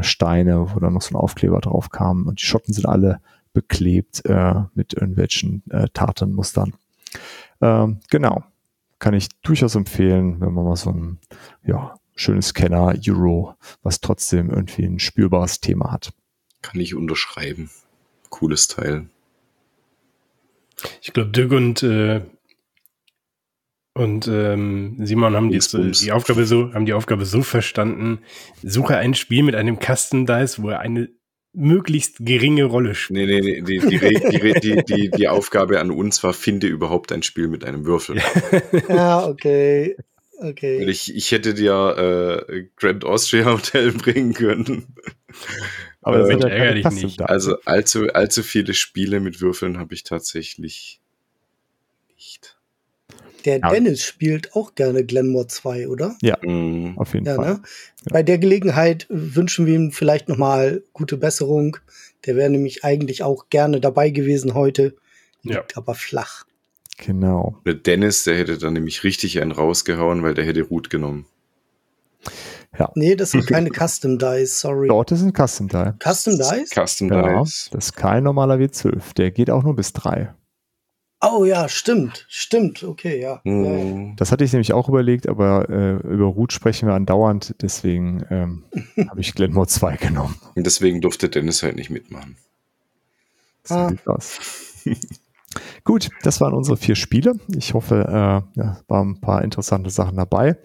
Steine, 0.00 0.74
wo 0.74 0.80
dann 0.80 0.94
noch 0.94 1.02
so 1.02 1.14
ein 1.14 1.20
Aufkleber 1.20 1.60
drauf 1.60 1.90
kam. 1.90 2.26
Und 2.26 2.40
die 2.40 2.46
Schotten 2.46 2.72
sind 2.72 2.86
alle 2.86 3.20
beklebt 3.54 4.22
äh, 4.26 4.64
mit 4.74 4.92
irgendwelchen 4.92 5.62
äh, 5.70 5.88
Tatenmustern. 5.94 6.74
Ähm, 7.62 8.00
genau, 8.10 8.44
kann 8.98 9.14
ich 9.14 9.28
durchaus 9.42 9.74
empfehlen, 9.74 10.40
wenn 10.40 10.52
man 10.52 10.64
mal 10.64 10.76
so 10.76 10.90
ein 10.90 11.18
ja, 11.64 11.94
schönes 12.14 12.48
Scanner 12.48 12.94
Euro, 13.06 13.54
was 13.82 14.00
trotzdem 14.00 14.50
irgendwie 14.50 14.84
ein 14.84 14.98
spürbares 14.98 15.60
Thema 15.60 15.90
hat. 15.90 16.12
Kann 16.60 16.80
ich 16.80 16.94
unterschreiben. 16.94 17.70
Cooles 18.28 18.68
Teil. 18.68 19.06
Ich 21.00 21.12
glaube, 21.12 21.30
Dirk 21.30 21.52
und 21.52 21.82
äh, 21.82 22.22
Und 23.96 24.26
ähm, 24.26 24.96
Simon 25.06 25.36
haben 25.36 25.50
die, 25.50 25.60
die, 25.60 26.10
Aufgabe 26.10 26.46
so, 26.46 26.74
haben 26.74 26.84
die 26.84 26.94
Aufgabe 26.94 27.24
so 27.26 27.42
verstanden, 27.42 28.18
suche 28.62 28.96
ein 28.96 29.14
Spiel 29.14 29.44
mit 29.44 29.54
einem 29.54 29.78
Custom 29.78 30.26
Dice, 30.26 30.60
wo 30.60 30.70
er 30.70 30.80
eine 30.80 31.10
möglichst 31.54 32.16
geringe 32.20 32.64
Rolle 32.64 32.94
spielt. 32.94 33.28
Nee, 33.28 33.40
nee, 33.40 33.40
nee, 33.40 33.60
die, 33.62 33.78
die, 33.78 34.60
die, 34.60 34.82
die, 34.84 35.10
die, 35.10 35.28
Aufgabe 35.28 35.80
an 35.80 35.90
uns 35.90 36.22
war, 36.22 36.34
finde 36.34 36.66
überhaupt 36.66 37.12
ein 37.12 37.22
Spiel 37.22 37.48
mit 37.48 37.64
einem 37.64 37.86
Würfel. 37.86 38.20
ja, 38.88 39.26
okay. 39.28 39.96
Okay. 40.36 40.84
Ich, 40.90 41.14
ich 41.14 41.30
hätte 41.30 41.54
dir 41.54 42.42
äh, 42.48 42.64
Grand 42.76 43.04
Austria 43.04 43.46
Hotel 43.46 43.92
bringen 43.92 44.34
können. 44.34 44.94
Aber 46.02 46.18
das 46.18 46.44
äh, 46.44 46.48
ärgerlich 46.48 46.90
nicht. 46.90 47.22
Also 47.22 47.56
allzu, 47.64 48.08
allzu 48.12 48.42
viele 48.42 48.74
Spiele 48.74 49.20
mit 49.20 49.40
Würfeln 49.40 49.78
habe 49.78 49.94
ich 49.94 50.02
tatsächlich. 50.02 51.00
Der 53.44 53.58
ja. 53.58 53.68
Dennis 53.68 54.02
spielt 54.02 54.54
auch 54.54 54.74
gerne 54.74 55.04
Glenmore 55.04 55.46
2, 55.46 55.88
oder? 55.88 56.16
Ja, 56.22 56.38
mhm. 56.42 56.94
auf 56.96 57.14
jeden 57.14 57.26
ja, 57.26 57.34
Fall. 57.34 57.54
Ne? 57.54 57.60
Ja. 57.62 58.12
Bei 58.12 58.22
der 58.22 58.38
Gelegenheit 58.38 59.06
wünschen 59.10 59.66
wir 59.66 59.74
ihm 59.74 59.92
vielleicht 59.92 60.28
nochmal 60.28 60.82
gute 60.92 61.16
Besserung. 61.16 61.76
Der 62.26 62.36
wäre 62.36 62.50
nämlich 62.50 62.84
eigentlich 62.84 63.22
auch 63.22 63.50
gerne 63.50 63.80
dabei 63.80 64.10
gewesen 64.10 64.54
heute. 64.54 64.94
Liegt 65.42 65.72
ja. 65.72 65.76
aber 65.76 65.94
flach. 65.94 66.44
Genau. 66.96 67.58
Der 67.66 67.74
Dennis, 67.74 68.24
der 68.24 68.36
hätte 68.36 68.56
dann 68.56 68.72
nämlich 68.72 69.04
richtig 69.04 69.40
einen 69.40 69.52
rausgehauen, 69.52 70.22
weil 70.22 70.34
der 70.34 70.44
hätte 70.44 70.62
Root 70.62 70.88
genommen. 70.88 71.26
Ja. 72.78 72.90
Nee, 72.94 73.14
das 73.14 73.32
sind 73.32 73.46
keine 73.46 73.70
Custom 73.70 74.18
Dice, 74.18 74.60
sorry. 74.60 74.88
Dort 74.88 75.12
ist 75.12 75.22
ein 75.22 75.32
Custom 75.32 75.68
Die. 75.68 75.92
Custom 76.02 76.38
Dice? 76.38 76.70
Custom 76.70 77.08
genau. 77.08 77.44
Dice. 77.44 77.68
Das 77.72 77.86
ist 77.86 77.92
kein 77.92 78.24
normaler 78.24 78.56
W12. 78.56 79.14
Der 79.16 79.30
geht 79.30 79.50
auch 79.50 79.62
nur 79.62 79.76
bis 79.76 79.92
drei. 79.92 80.32
Oh 81.26 81.44
ja, 81.44 81.68
stimmt, 81.68 82.26
stimmt, 82.28 82.82
okay, 82.82 83.20
ja. 83.20 83.40
Mhm. 83.44 84.14
Das 84.16 84.30
hatte 84.30 84.44
ich 84.44 84.52
nämlich 84.52 84.72
auch 84.72 84.88
überlegt, 84.88 85.28
aber 85.28 85.68
äh, 85.70 85.94
über 86.06 86.26
Root 86.26 86.52
sprechen 86.52 86.86
wir 86.86 86.94
andauernd, 86.94 87.54
deswegen 87.62 88.24
ähm, 88.30 88.64
habe 89.08 89.20
ich 89.20 89.34
Glenmore 89.34 89.66
2 89.66 89.96
genommen. 89.96 90.36
Und 90.54 90.66
deswegen 90.66 91.00
durfte 91.00 91.28
Dennis 91.28 91.62
halt 91.62 91.76
nicht 91.76 91.90
mitmachen. 91.90 92.36
So 93.62 93.74
ah. 93.74 93.92
Gut, 95.84 96.10
das 96.22 96.40
waren 96.40 96.52
unsere 96.52 96.76
vier 96.76 96.96
Spiele. 96.96 97.34
Ich 97.54 97.74
hoffe, 97.74 98.04
äh, 98.06 98.60
ja, 98.60 98.80
waren 98.88 99.10
ein 99.10 99.20
paar 99.20 99.42
interessante 99.42 99.90
Sachen 99.90 100.16
dabei. 100.16 100.58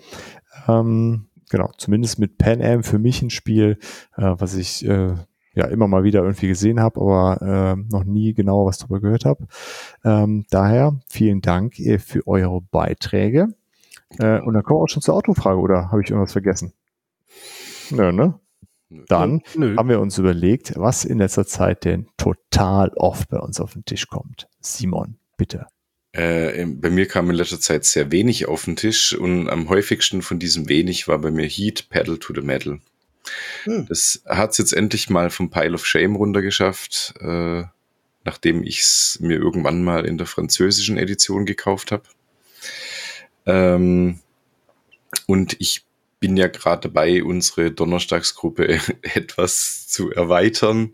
Ähm, 0.68 1.28
genau, 1.50 1.72
zumindest 1.78 2.20
mit 2.20 2.38
Pan 2.38 2.62
Am 2.62 2.84
für 2.84 3.00
mich 3.00 3.22
ein 3.22 3.30
Spiel, 3.30 3.78
äh, 4.18 4.34
was 4.38 4.56
ich 4.56 4.86
äh, 4.86 5.14
ja 5.60 5.68
immer 5.68 5.88
mal 5.88 6.04
wieder 6.04 6.22
irgendwie 6.22 6.48
gesehen 6.48 6.80
habe, 6.80 7.00
aber 7.02 7.76
äh, 7.78 7.92
noch 7.92 8.04
nie 8.04 8.34
genauer 8.34 8.66
was 8.66 8.78
darüber 8.78 9.00
gehört 9.00 9.26
habe. 9.26 9.48
Ähm, 10.04 10.46
daher 10.50 11.00
vielen 11.10 11.42
Dank 11.42 11.80
äh, 11.80 12.00
für 12.00 12.28
eure 12.28 12.62
Beiträge. 12.62 13.50
Äh, 14.18 14.40
und 14.42 14.54
dann 14.54 14.64
kommen 14.64 14.80
wir 14.80 14.84
auch 14.84 14.90
schon 14.90 15.04
zur 15.04 15.16
Autofrage, 15.16 15.60
oder 15.60 15.92
habe 15.92 16.02
ich 16.02 16.10
irgendwas 16.10 16.32
vergessen? 16.32 16.74
Nö, 17.92 18.12
ne? 18.12 18.40
Dann 19.08 19.42
Nö. 19.56 19.76
haben 19.78 19.90
wir 19.90 20.00
uns 20.00 20.18
überlegt, 20.18 20.74
was 20.76 21.06
in 21.06 21.20
letzter 21.20 21.46
Zeit 21.46 21.86
denn 21.86 22.08
total 22.18 22.90
oft 22.96 23.30
bei 23.30 23.38
uns 23.38 23.60
auf 23.60 23.74
den 23.74 23.86
Tisch 23.86 24.08
kommt. 24.08 24.48
Simon, 24.62 25.18
bitte. 25.38 25.68
Äh, 26.12 26.66
bei 26.66 26.90
mir 26.90 27.06
kam 27.06 27.30
in 27.30 27.36
letzter 27.36 27.60
Zeit 27.60 27.86
sehr 27.86 28.12
wenig 28.12 28.48
auf 28.48 28.66
den 28.66 28.76
Tisch 28.76 29.16
und 29.16 29.48
am 29.48 29.70
häufigsten 29.70 30.24
von 30.24 30.40
diesem 30.40 30.68
wenig 30.68 31.08
war 31.08 31.20
bei 31.20 31.30
mir 31.30 31.46
Heat 31.46 31.90
Pedal 31.90 32.18
to 32.18 32.34
the 32.34 32.42
Metal. 32.42 32.80
Hm. 33.64 33.86
Das 33.88 34.24
hat 34.26 34.52
es 34.52 34.58
jetzt 34.58 34.74
endlich 34.74 35.10
mal 35.10 35.30
vom 35.30 35.50
Pile 35.50 35.74
of 35.74 35.86
Shame 35.86 36.16
runtergeschafft, 36.16 37.14
äh, 37.20 37.64
nachdem 38.24 38.64
ich 38.64 38.82
es 38.82 39.18
mir 39.22 39.38
irgendwann 39.38 39.84
mal 39.84 40.06
in 40.06 40.18
der 40.18 40.28
französischen 40.28 40.98
Edition 40.98 41.46
gekauft 41.46 41.92
habe. 41.92 42.04
Ähm, 43.46 44.20
und 45.28 45.56
ich 45.60 45.86
bin 46.20 46.38
ja 46.38 46.48
gerade 46.48 46.90
dabei, 46.90 47.24
unsere 47.24 47.72
Donnerstagsgruppe 47.72 48.80
etwas 49.02 49.88
zu 49.88 50.12
erweitern 50.12 50.94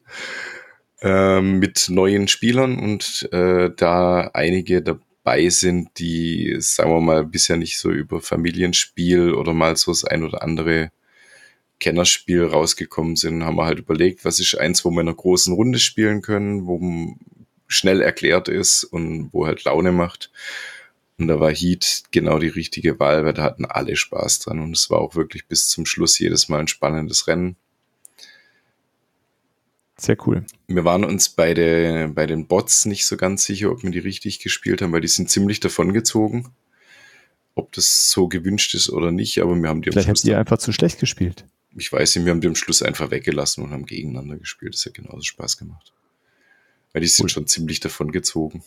äh, 1.02 1.42
mit 1.42 1.88
neuen 1.90 2.28
Spielern 2.28 2.80
und 2.80 3.28
äh, 3.32 3.72
da 3.76 4.30
einige 4.34 4.82
dabei 4.82 5.50
sind, 5.50 5.98
die, 5.98 6.56
sagen 6.60 6.92
wir 6.92 7.02
mal, 7.02 7.26
bisher 7.26 7.58
nicht 7.58 7.78
so 7.78 7.90
über 7.90 8.22
Familienspiel 8.22 9.34
oder 9.34 9.54
mal 9.54 9.76
so 9.76 9.92
das 9.92 10.06
ein 10.06 10.24
oder 10.24 10.44
andere 10.44 10.92
Kennerspiel 11.80 12.46
rausgekommen 12.46 13.16
sind, 13.16 13.44
haben 13.44 13.58
wir 13.58 13.66
halt 13.66 13.80
überlegt, 13.80 14.26
was 14.26 14.40
ist 14.40 14.58
eins, 14.58 14.86
wo 14.86 14.92
wir 14.92 15.02
in 15.02 15.08
einer 15.08 15.18
großen 15.18 15.54
Runde 15.54 15.80
spielen 15.80 16.22
können, 16.22 16.66
wo 16.66 17.16
schnell 17.68 18.02
erklärt 18.02 18.48
ist 18.48 18.84
und 18.84 19.30
wo 19.34 19.46
halt 19.46 19.64
Laune 19.64 19.92
macht. 19.92 20.32
Und 21.18 21.28
da 21.28 21.40
war 21.40 21.52
Heat 21.52 22.04
genau 22.12 22.40
die 22.40 22.50
richtige 22.50 23.00
Wahl, 23.00 23.26
weil 23.26 23.34
da 23.34 23.44
hatten 23.44 23.66
alle 23.66 23.96
Spaß 23.96 24.40
dran 24.40 24.60
und 24.60 24.76
es 24.76 24.90
war 24.90 25.00
auch 25.00 25.16
wirklich 25.16 25.48
bis 25.48 25.70
zum 25.70 25.86
Schluss 25.86 26.20
jedes 26.20 26.50
Mal 26.50 26.60
ein 26.60 26.68
spannendes 26.68 27.28
Rennen. 27.28 27.56
Sehr 29.98 30.18
cool. 30.28 30.46
Wir 30.68 30.84
waren 30.84 31.06
uns 31.06 31.30
bei, 31.30 31.54
der, 31.54 32.10
bei 32.10 32.26
den 32.26 32.48
Bots 32.48 32.86
nicht 32.86 33.06
so 33.06 33.16
ganz 33.16 33.46
sicher, 33.46 33.72
ob 33.72 33.84
wir 33.84 33.92
die 33.92 34.00
richtig 34.00 34.40
gespielt 34.40 34.82
haben, 34.82 34.92
weil 34.92 35.02
die 35.02 35.08
sind 35.08 35.30
ziemlich 35.30 35.62
davongezogen. 35.62 36.50
Ob 37.58 37.72
das 37.72 38.12
so 38.12 38.28
gewünscht 38.28 38.76
ist 38.76 38.90
oder 38.90 39.14
nicht, 39.14 39.42
aber 39.42 39.56
wir 39.56 39.70
haben 39.70 39.82
die 39.82 39.92
Vielleicht 39.92 40.10
habt 40.10 40.26
ihr 40.26 40.38
einfach 40.38 40.58
zu 40.58 40.74
schlecht 40.74 41.00
gespielt. 41.00 41.46
Ich 41.76 41.92
weiß 41.92 42.16
nicht, 42.16 42.26
wir 42.26 42.32
haben 42.32 42.42
die 42.42 42.48
am 42.48 42.56
Schluss 42.56 42.82
einfach 42.82 43.12
weggelassen 43.12 43.64
und 43.64 43.72
haben 43.72 43.86
gegeneinander 43.86 44.38
gespielt. 44.38 44.74
Das 44.74 44.86
hat 44.86 44.94
genauso 44.94 45.22
Spaß 45.22 45.58
gemacht. 45.58 45.94
Weil 46.94 47.02
die 47.02 47.08
sind 47.08 47.26
cool. 47.26 47.30
schon 47.30 47.48
ziemlich 47.48 47.80
davongezogen. 47.80 48.64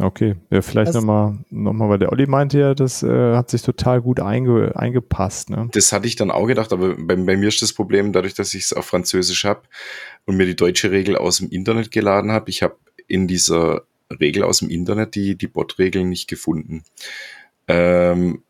Okay, 0.00 0.34
ja, 0.50 0.60
vielleicht 0.60 0.92
nochmal, 0.92 1.38
noch 1.50 1.72
mal, 1.72 1.88
weil 1.88 2.00
der 2.00 2.10
Olli 2.10 2.26
meinte 2.26 2.58
ja, 2.58 2.74
das 2.74 3.04
äh, 3.04 3.36
hat 3.36 3.50
sich 3.50 3.62
total 3.62 4.02
gut 4.02 4.18
einge, 4.18 4.74
eingepasst. 4.74 5.50
Ne? 5.50 5.68
Das 5.70 5.92
hatte 5.92 6.08
ich 6.08 6.16
dann 6.16 6.32
auch 6.32 6.46
gedacht, 6.46 6.72
aber 6.72 6.96
bei, 6.96 7.14
bei 7.14 7.36
mir 7.36 7.46
ist 7.46 7.62
das 7.62 7.72
Problem, 7.72 8.12
dadurch, 8.12 8.34
dass 8.34 8.54
ich 8.54 8.64
es 8.64 8.72
auf 8.72 8.86
Französisch 8.86 9.44
habe 9.44 9.62
und 10.24 10.36
mir 10.36 10.46
die 10.46 10.56
deutsche 10.56 10.90
Regel 10.90 11.16
aus 11.16 11.38
dem 11.38 11.48
Internet 11.50 11.92
geladen 11.92 12.32
habe, 12.32 12.50
ich 12.50 12.64
habe 12.64 12.76
in 13.06 13.28
dieser 13.28 13.82
Regel 14.10 14.42
aus 14.42 14.58
dem 14.58 14.68
Internet 14.68 15.14
die, 15.14 15.36
die 15.36 15.46
Bot-Regeln 15.46 16.08
nicht 16.08 16.26
gefunden. 16.26 16.82
Ähm, 17.68 18.42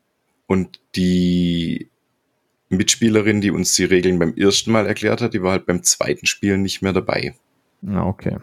und 0.47 0.81
die 0.97 1.91
Mitspielerin, 2.69 3.41
die 3.41 3.51
uns 3.51 3.75
die 3.75 3.85
Regeln 3.85 4.19
beim 4.19 4.35
ersten 4.35 4.73
Mal 4.73 4.87
erklärt 4.87 5.21
hat, 5.21 5.35
die 5.35 5.43
war 5.43 5.53
halt 5.53 5.67
beim 5.67 5.83
zweiten 5.83 6.27
Spielen 6.27 6.63
nicht 6.63 6.83
mehr 6.83 6.93
dabei. 6.93 7.35
Na, 7.83 8.07
okay. 8.07 8.39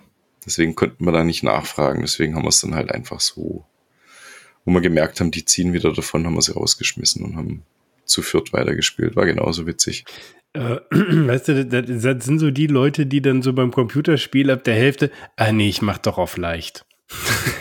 Deswegen 0.45 0.75
konnten 0.75 1.05
wir 1.05 1.11
da 1.11 1.23
nicht 1.23 1.43
nachfragen. 1.43 2.01
Deswegen 2.01 2.35
haben 2.35 2.43
wir 2.43 2.49
es 2.49 2.61
dann 2.61 2.75
halt 2.75 2.91
einfach 2.91 3.19
so, 3.19 3.65
wo 4.65 4.71
wir 4.71 4.81
gemerkt 4.81 5.19
haben, 5.19 5.31
die 5.31 5.45
ziehen 5.45 5.73
wieder 5.73 5.93
davon, 5.93 6.25
haben 6.25 6.35
wir 6.35 6.41
sie 6.41 6.53
rausgeschmissen 6.53 7.23
und 7.23 7.35
haben 7.35 7.63
zu 8.05 8.21
viert 8.21 8.53
weitergespielt. 8.53 9.15
War 9.15 9.25
genauso 9.25 9.67
witzig. 9.67 10.05
Äh, 10.53 10.77
weißt 10.91 11.47
du, 11.49 11.65
das, 11.65 11.85
das, 11.87 12.25
sind 12.25 12.39
so 12.39 12.51
die 12.51 12.67
Leute, 12.67 13.05
die 13.05 13.21
dann 13.21 13.41
so 13.41 13.53
beim 13.53 13.71
Computerspiel 13.71 14.51
ab 14.51 14.63
der 14.63 14.75
Hälfte, 14.75 15.11
ah 15.37 15.51
nee, 15.51 15.69
ich 15.69 15.81
mach 15.81 15.97
doch 15.97 16.17
auf 16.17 16.37
leicht. 16.37 16.85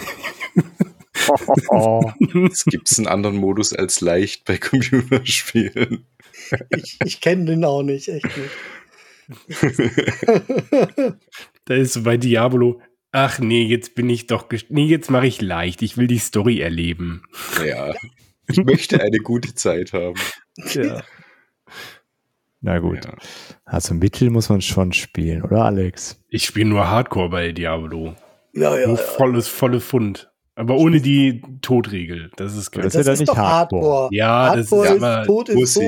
Es 2.51 2.65
gibt 2.65 2.93
einen 2.99 3.07
anderen 3.07 3.37
Modus 3.37 3.73
als 3.73 4.01
leicht 4.01 4.45
bei 4.45 4.59
Computerspielen. 4.59 6.07
Ich, 6.71 6.99
ich 7.05 7.21
kenne 7.21 7.45
den 7.47 7.65
auch 7.65 7.83
nicht, 7.83 8.09
echt 8.09 8.27
nicht. 8.37 8.51
da 11.65 11.75
ist 11.75 11.93
so 11.93 12.03
bei 12.03 12.17
Diablo, 12.17 12.81
ach 13.13 13.39
nee, 13.39 13.65
jetzt 13.65 13.95
bin 13.95 14.11
ich 14.11 14.27
doch, 14.27 14.47
nee, 14.69 14.87
jetzt 14.87 15.11
mache 15.11 15.27
ich 15.27 15.41
leicht, 15.41 15.83
ich 15.83 15.97
will 15.97 16.09
die 16.09 16.19
Story 16.19 16.61
erleben. 16.61 17.23
Ja, 17.65 17.95
ich 18.49 18.59
möchte 18.59 19.01
eine 19.01 19.19
gute 19.19 19.55
Zeit 19.55 19.93
haben. 19.93 20.19
Ja. 20.73 21.05
Na 22.61 22.79
gut. 22.79 23.05
Ja. 23.05 23.15
Also 23.65 23.95
Mittel 23.95 24.31
muss 24.31 24.49
man 24.49 24.61
schon 24.61 24.93
spielen, 24.93 25.43
oder 25.43 25.65
Alex? 25.65 26.23
Ich 26.29 26.45
spiele 26.45 26.69
nur 26.69 26.89
Hardcore 26.89 27.31
bei 27.31 27.53
Diablo. 27.53 28.15
Ja, 28.53 28.77
ja. 28.77 28.89
Nur 28.89 28.99
volles, 28.99 29.49
volle 29.49 29.81
Fund. 29.81 30.30
Aber 30.61 30.77
ohne 30.77 31.01
die 31.01 31.41
Todregel. 31.63 32.31
Das 32.37 32.55
ist 32.55 32.71
geil. 32.71 32.85
Das, 32.85 32.93
das 32.93 33.07
ist 33.07 33.07
ja 33.07 33.21
nicht 33.21 33.35
Hardcore. 33.35 33.83
Hardcore. 33.83 34.09
Ja, 34.13 34.49
Hardcore 34.51 34.87
das 34.87 34.97
ist, 34.97 35.03
aber 35.03 35.27
Tod 35.27 35.49
ist 35.49 35.75
tot. 35.75 35.85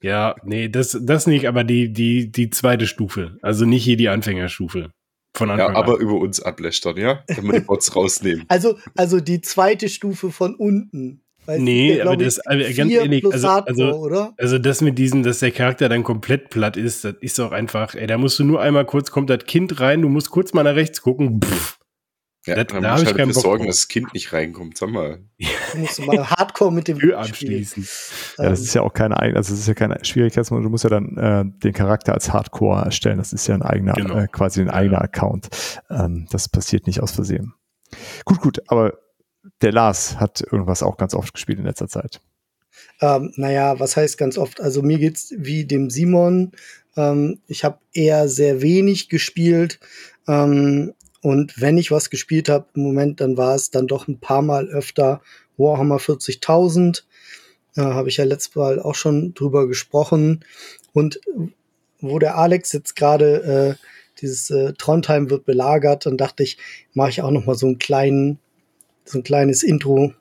Ja, 0.00 0.36
nee, 0.44 0.68
das, 0.68 0.96
das 1.02 1.26
nicht, 1.26 1.48
aber 1.48 1.64
die, 1.64 1.92
die, 1.92 2.30
die 2.30 2.50
zweite 2.50 2.86
Stufe. 2.86 3.38
Also 3.42 3.64
nicht 3.64 3.82
hier 3.82 3.96
die 3.96 4.08
Anfängerstufe. 4.08 4.92
Von 5.34 5.50
Anfang 5.50 5.72
ja, 5.72 5.76
aber 5.76 5.94
an. 5.94 6.00
über 6.00 6.14
uns 6.14 6.40
ablästern, 6.40 6.96
ja? 6.96 7.24
Wenn 7.26 7.44
wir 7.46 7.54
die 7.54 7.66
Bots 7.66 7.96
rausnehmen. 7.96 8.44
Also, 8.46 8.78
also 8.96 9.18
die 9.18 9.40
zweite 9.40 9.88
Stufe 9.88 10.30
von 10.30 10.54
unten. 10.54 11.22
Nee, 11.48 12.00
aber 12.00 12.16
das, 12.16 12.38
also 12.38 12.76
ganz 12.76 12.92
ehrlich, 12.92 13.24
also, 13.24 13.48
Hardcore, 13.48 13.84
also, 13.86 13.98
oder? 13.98 14.34
also 14.36 14.58
das 14.58 14.80
mit 14.80 14.96
diesem, 14.96 15.24
dass 15.24 15.40
der 15.40 15.50
Charakter 15.50 15.88
dann 15.88 16.04
komplett 16.04 16.50
platt 16.50 16.76
ist, 16.76 17.04
das 17.04 17.14
ist 17.20 17.38
doch 17.40 17.50
einfach, 17.50 17.96
ey, 17.96 18.06
da 18.06 18.16
musst 18.18 18.38
du 18.38 18.44
nur 18.44 18.60
einmal 18.60 18.84
kurz, 18.84 19.10
kommt 19.10 19.30
das 19.30 19.44
Kind 19.46 19.80
rein, 19.80 20.02
du 20.02 20.08
musst 20.08 20.30
kurz 20.30 20.52
mal 20.52 20.62
nach 20.62 20.76
rechts 20.76 21.00
gucken, 21.00 21.40
pff, 21.42 21.77
ja, 22.46 22.54
das, 22.54 22.66
dann 22.68 22.82
da 22.82 22.92
muss 22.92 23.02
ich 23.02 23.08
halt 23.08 23.18
dafür 23.18 23.34
sorgen, 23.34 23.66
dass 23.66 23.76
das 23.76 23.88
Kind 23.88 24.14
nicht 24.14 24.32
reinkommt. 24.32 24.78
Sag 24.78 24.90
mal. 24.90 25.20
Du 25.72 25.78
musst 25.78 26.00
mal 26.06 26.30
Hardcore 26.30 26.72
mit 26.72 26.88
dem 26.88 26.98
Tür 26.98 27.18
abschließen. 27.18 27.86
Ja, 28.38 28.48
das 28.48 28.60
ist 28.60 28.74
ja 28.74 28.82
auch 28.82 28.92
keine 28.92 29.18
also 29.18 29.52
das 29.52 29.60
ist 29.60 29.68
ja 29.68 29.74
keine 29.74 30.02
Schwierigkeitsmodus. 30.02 30.64
Du 30.64 30.70
musst 30.70 30.84
ja 30.84 30.90
dann 30.90 31.16
äh, 31.16 31.44
den 31.62 31.72
Charakter 31.72 32.14
als 32.14 32.32
Hardcore 32.32 32.84
erstellen. 32.84 33.18
Das 33.18 33.32
ist 33.32 33.46
ja 33.46 33.54
ein 33.54 33.62
eigener, 33.62 33.94
genau. 33.94 34.16
äh, 34.16 34.28
quasi 34.28 34.60
ein 34.60 34.70
eigener 34.70 34.98
ja. 34.98 35.04
Account. 35.04 35.48
Ähm, 35.90 36.26
das 36.30 36.48
passiert 36.48 36.86
nicht 36.86 37.02
aus 37.02 37.12
Versehen. 37.12 37.54
Gut, 38.24 38.40
gut, 38.40 38.62
aber 38.68 38.98
der 39.62 39.72
Lars 39.72 40.18
hat 40.18 40.40
irgendwas 40.40 40.82
auch 40.82 40.96
ganz 40.96 41.14
oft 41.14 41.34
gespielt 41.34 41.58
in 41.58 41.64
letzter 41.64 41.88
Zeit. 41.88 42.20
Ähm, 43.00 43.32
naja, 43.36 43.78
was 43.80 43.96
heißt 43.96 44.18
ganz 44.18 44.38
oft? 44.38 44.60
Also 44.60 44.82
mir 44.82 44.98
geht's 44.98 45.32
wie 45.36 45.64
dem 45.64 45.90
Simon. 45.90 46.52
Ähm, 46.96 47.40
ich 47.46 47.64
habe 47.64 47.78
eher 47.92 48.28
sehr 48.28 48.62
wenig 48.62 49.08
gespielt. 49.08 49.80
Ähm, 50.26 50.94
und 51.20 51.60
wenn 51.60 51.78
ich 51.78 51.90
was 51.90 52.10
gespielt 52.10 52.48
habe 52.48 52.66
im 52.74 52.82
Moment, 52.82 53.20
dann 53.20 53.36
war 53.36 53.54
es 53.54 53.70
dann 53.70 53.86
doch 53.86 54.08
ein 54.08 54.20
paar 54.20 54.42
Mal 54.42 54.68
öfter 54.68 55.20
Warhammer 55.56 55.98
40.000. 55.98 57.02
Äh, 57.76 57.80
habe 57.80 58.08
ich 58.08 58.18
ja 58.18 58.24
letztes 58.24 58.54
Mal 58.54 58.80
auch 58.80 58.94
schon 58.94 59.34
drüber 59.34 59.66
gesprochen. 59.66 60.44
Und 60.92 61.20
wo 62.00 62.18
der 62.18 62.38
Alex 62.38 62.72
jetzt 62.72 62.94
gerade 62.94 63.76
äh, 63.78 63.84
dieses 64.20 64.50
äh, 64.50 64.72
Trondheim 64.74 65.30
wird 65.30 65.44
belagert, 65.44 66.06
dann 66.06 66.16
dachte 66.16 66.44
ich, 66.44 66.58
mache 66.94 67.10
ich 67.10 67.22
auch 67.22 67.30
noch 67.30 67.46
mal 67.46 67.56
so 67.56 67.66
einen 67.66 67.78
kleinen, 67.78 68.38
so 69.04 69.18
ein 69.18 69.24
kleines 69.24 69.62
Intro. 69.62 70.12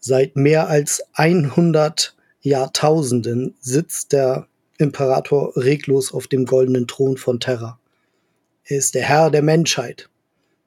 Seit 0.00 0.36
mehr 0.36 0.68
als 0.68 1.02
100 1.14 2.16
Jahrtausenden 2.42 3.54
sitzt 3.60 4.12
der 4.12 4.48
Imperator 4.78 5.56
reglos 5.56 6.12
auf 6.12 6.26
dem 6.26 6.46
goldenen 6.46 6.88
Thron 6.88 7.16
von 7.16 7.40
Terra. 7.40 7.78
Er 8.66 8.78
ist 8.78 8.94
der 8.94 9.02
Herr 9.02 9.30
der 9.30 9.42
Menschheit. 9.42 10.08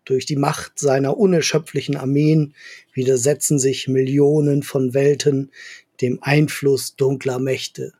Durch 0.05 0.25
die 0.25 0.35
Macht 0.35 0.79
seiner 0.79 1.17
unerschöpflichen 1.17 1.97
Armeen 1.97 2.53
widersetzen 2.93 3.59
sich 3.59 3.87
Millionen 3.87 4.63
von 4.63 4.93
Welten 4.93 5.51
dem 6.01 6.19
Einfluss 6.21 6.95
dunkler 6.95 7.39
Mächte. 7.39 7.93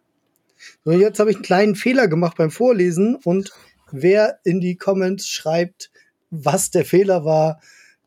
So, 0.85 0.91
jetzt 0.91 1.19
habe 1.19 1.31
ich 1.31 1.37
einen 1.37 1.43
kleinen 1.43 1.75
Fehler 1.75 2.07
gemacht 2.07 2.37
beim 2.37 2.51
Vorlesen 2.51 3.15
und 3.15 3.51
wer 3.91 4.39
in 4.43 4.59
die 4.59 4.75
Comments 4.75 5.27
schreibt, 5.27 5.91
was 6.29 6.71
der 6.71 6.85
Fehler 6.85 7.25
war, 7.25 7.61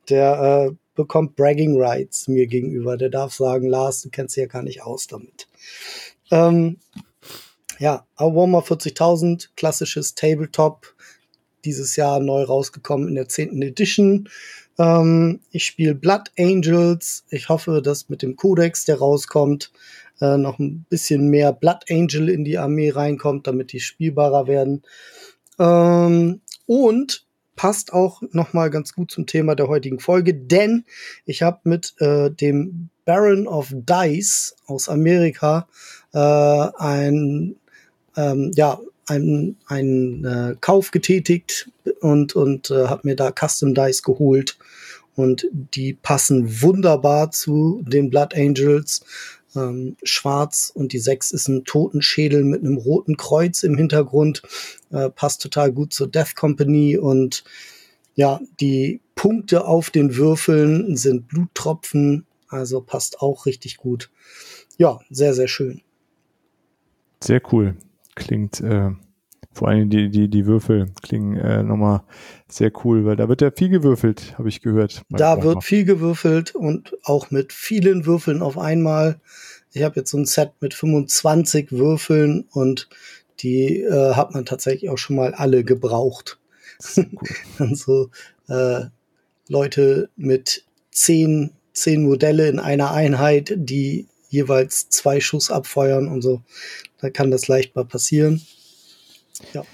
der 0.08 0.70
äh, 0.70 0.76
bekommt 0.94 1.36
Bragging 1.36 1.80
Rights 1.80 2.28
mir 2.28 2.46
gegenüber. 2.46 2.96
Der 2.96 3.08
darf 3.08 3.32
sagen, 3.34 3.68
Lars, 3.68 4.02
du 4.02 4.10
kennst 4.10 4.36
dich 4.36 4.42
ja 4.42 4.48
gar 4.48 4.62
nicht 4.62 4.82
aus 4.82 5.06
damit. 5.06 5.48
Ähm, 6.30 6.78
ja, 7.78 8.06
Warhammer 8.16 8.60
40.000, 8.60 9.48
klassisches 9.56 10.14
Tabletop, 10.14 10.94
dieses 11.64 11.96
Jahr 11.96 12.20
neu 12.20 12.42
rausgekommen 12.42 13.08
in 13.08 13.14
der 13.14 13.28
10. 13.28 13.60
Edition. 13.62 14.28
Ähm, 14.78 15.40
ich 15.50 15.64
spiele 15.64 15.94
Blood 15.94 16.30
Angels. 16.38 17.24
Ich 17.30 17.48
hoffe, 17.48 17.82
dass 17.82 18.08
mit 18.08 18.22
dem 18.22 18.36
Codex, 18.36 18.84
der 18.84 18.98
rauskommt, 18.98 19.72
äh, 20.20 20.36
noch 20.36 20.58
ein 20.58 20.84
bisschen 20.88 21.28
mehr 21.28 21.52
Blood 21.52 21.84
Angel 21.90 22.28
in 22.28 22.44
die 22.44 22.58
Armee 22.58 22.90
reinkommt, 22.90 23.46
damit 23.46 23.72
die 23.72 23.80
spielbarer 23.80 24.46
werden. 24.46 24.82
Ähm, 25.58 26.40
und 26.66 27.24
passt 27.56 27.92
auch 27.92 28.22
noch 28.32 28.54
mal 28.54 28.70
ganz 28.70 28.94
gut 28.94 29.10
zum 29.10 29.26
Thema 29.26 29.54
der 29.54 29.68
heutigen 29.68 30.00
Folge, 30.00 30.32
denn 30.32 30.84
ich 31.26 31.42
habe 31.42 31.60
mit 31.64 31.94
äh, 31.98 32.30
dem 32.30 32.88
Baron 33.04 33.46
of 33.46 33.68
Dice 33.70 34.56
aus 34.66 34.88
Amerika 34.88 35.68
äh, 36.14 36.18
ein 36.18 37.56
ähm, 38.16 38.52
ja 38.54 38.80
einen, 39.10 39.56
einen 39.66 40.24
äh, 40.24 40.56
Kauf 40.60 40.92
getätigt 40.92 41.70
und, 42.00 42.36
und 42.36 42.70
äh, 42.70 42.86
habe 42.86 43.08
mir 43.08 43.16
da 43.16 43.32
Custom 43.32 43.74
Dice 43.74 44.02
geholt. 44.02 44.56
Und 45.16 45.46
die 45.52 45.92
passen 45.92 46.62
wunderbar 46.62 47.32
zu 47.32 47.82
den 47.84 48.08
Blood 48.08 48.34
Angels. 48.34 49.04
Ähm, 49.56 49.96
schwarz 50.04 50.70
und 50.72 50.92
die 50.92 51.00
6 51.00 51.32
ist 51.32 51.48
ein 51.48 51.64
Totenschädel 51.64 52.44
mit 52.44 52.60
einem 52.60 52.76
roten 52.76 53.16
Kreuz 53.16 53.64
im 53.64 53.76
Hintergrund. 53.76 54.42
Äh, 54.92 55.10
passt 55.10 55.42
total 55.42 55.72
gut 55.72 55.92
zur 55.92 56.06
Death 56.06 56.36
Company 56.36 56.96
und 56.96 57.42
ja, 58.14 58.40
die 58.60 59.00
Punkte 59.16 59.64
auf 59.64 59.90
den 59.90 60.16
Würfeln 60.16 60.96
sind 60.96 61.26
Bluttropfen, 61.26 62.26
also 62.48 62.80
passt 62.80 63.20
auch 63.20 63.44
richtig 63.46 63.76
gut. 63.76 64.10
Ja, 64.78 65.00
sehr, 65.10 65.34
sehr 65.34 65.48
schön. 65.48 65.82
Sehr 67.20 67.42
cool 67.52 67.76
klingt, 68.20 68.60
äh, 68.60 68.90
vor 69.52 69.68
allem 69.68 69.90
die, 69.90 70.10
die, 70.10 70.28
die 70.28 70.46
Würfel 70.46 70.92
klingen 71.02 71.36
äh, 71.36 71.62
nochmal 71.62 72.02
sehr 72.48 72.70
cool, 72.84 73.04
weil 73.04 73.16
da 73.16 73.28
wird 73.28 73.42
ja 73.42 73.50
viel 73.50 73.68
gewürfelt, 73.68 74.38
habe 74.38 74.48
ich 74.48 74.60
gehört. 74.60 75.02
Da 75.08 75.42
wird 75.42 75.64
viel 75.64 75.84
gewürfelt 75.84 76.54
und 76.54 76.96
auch 77.02 77.30
mit 77.30 77.52
vielen 77.52 78.06
Würfeln 78.06 78.42
auf 78.42 78.58
einmal. 78.58 79.20
Ich 79.72 79.82
habe 79.82 79.96
jetzt 79.96 80.10
so 80.10 80.18
ein 80.18 80.26
Set 80.26 80.52
mit 80.60 80.74
25 80.74 81.72
Würfeln 81.72 82.46
und 82.52 82.88
die 83.40 83.80
äh, 83.80 84.14
hat 84.14 84.34
man 84.34 84.44
tatsächlich 84.44 84.90
auch 84.90 84.98
schon 84.98 85.16
mal 85.16 85.34
alle 85.34 85.64
gebraucht. 85.64 86.38
also 87.58 88.10
äh, 88.48 88.82
Leute 89.48 90.10
mit 90.16 90.64
zehn, 90.92 91.50
zehn 91.72 92.04
Modelle 92.04 92.48
in 92.48 92.60
einer 92.60 92.92
Einheit, 92.92 93.52
die 93.56 94.06
jeweils 94.30 94.88
zwei 94.88 95.20
Schuss 95.20 95.50
abfeuern 95.50 96.08
und 96.08 96.22
so. 96.22 96.40
Da 97.00 97.10
kann 97.10 97.30
das 97.30 97.48
leicht 97.48 97.76
mal 97.76 97.84
passieren. 97.84 98.40
Ja. 99.52 99.64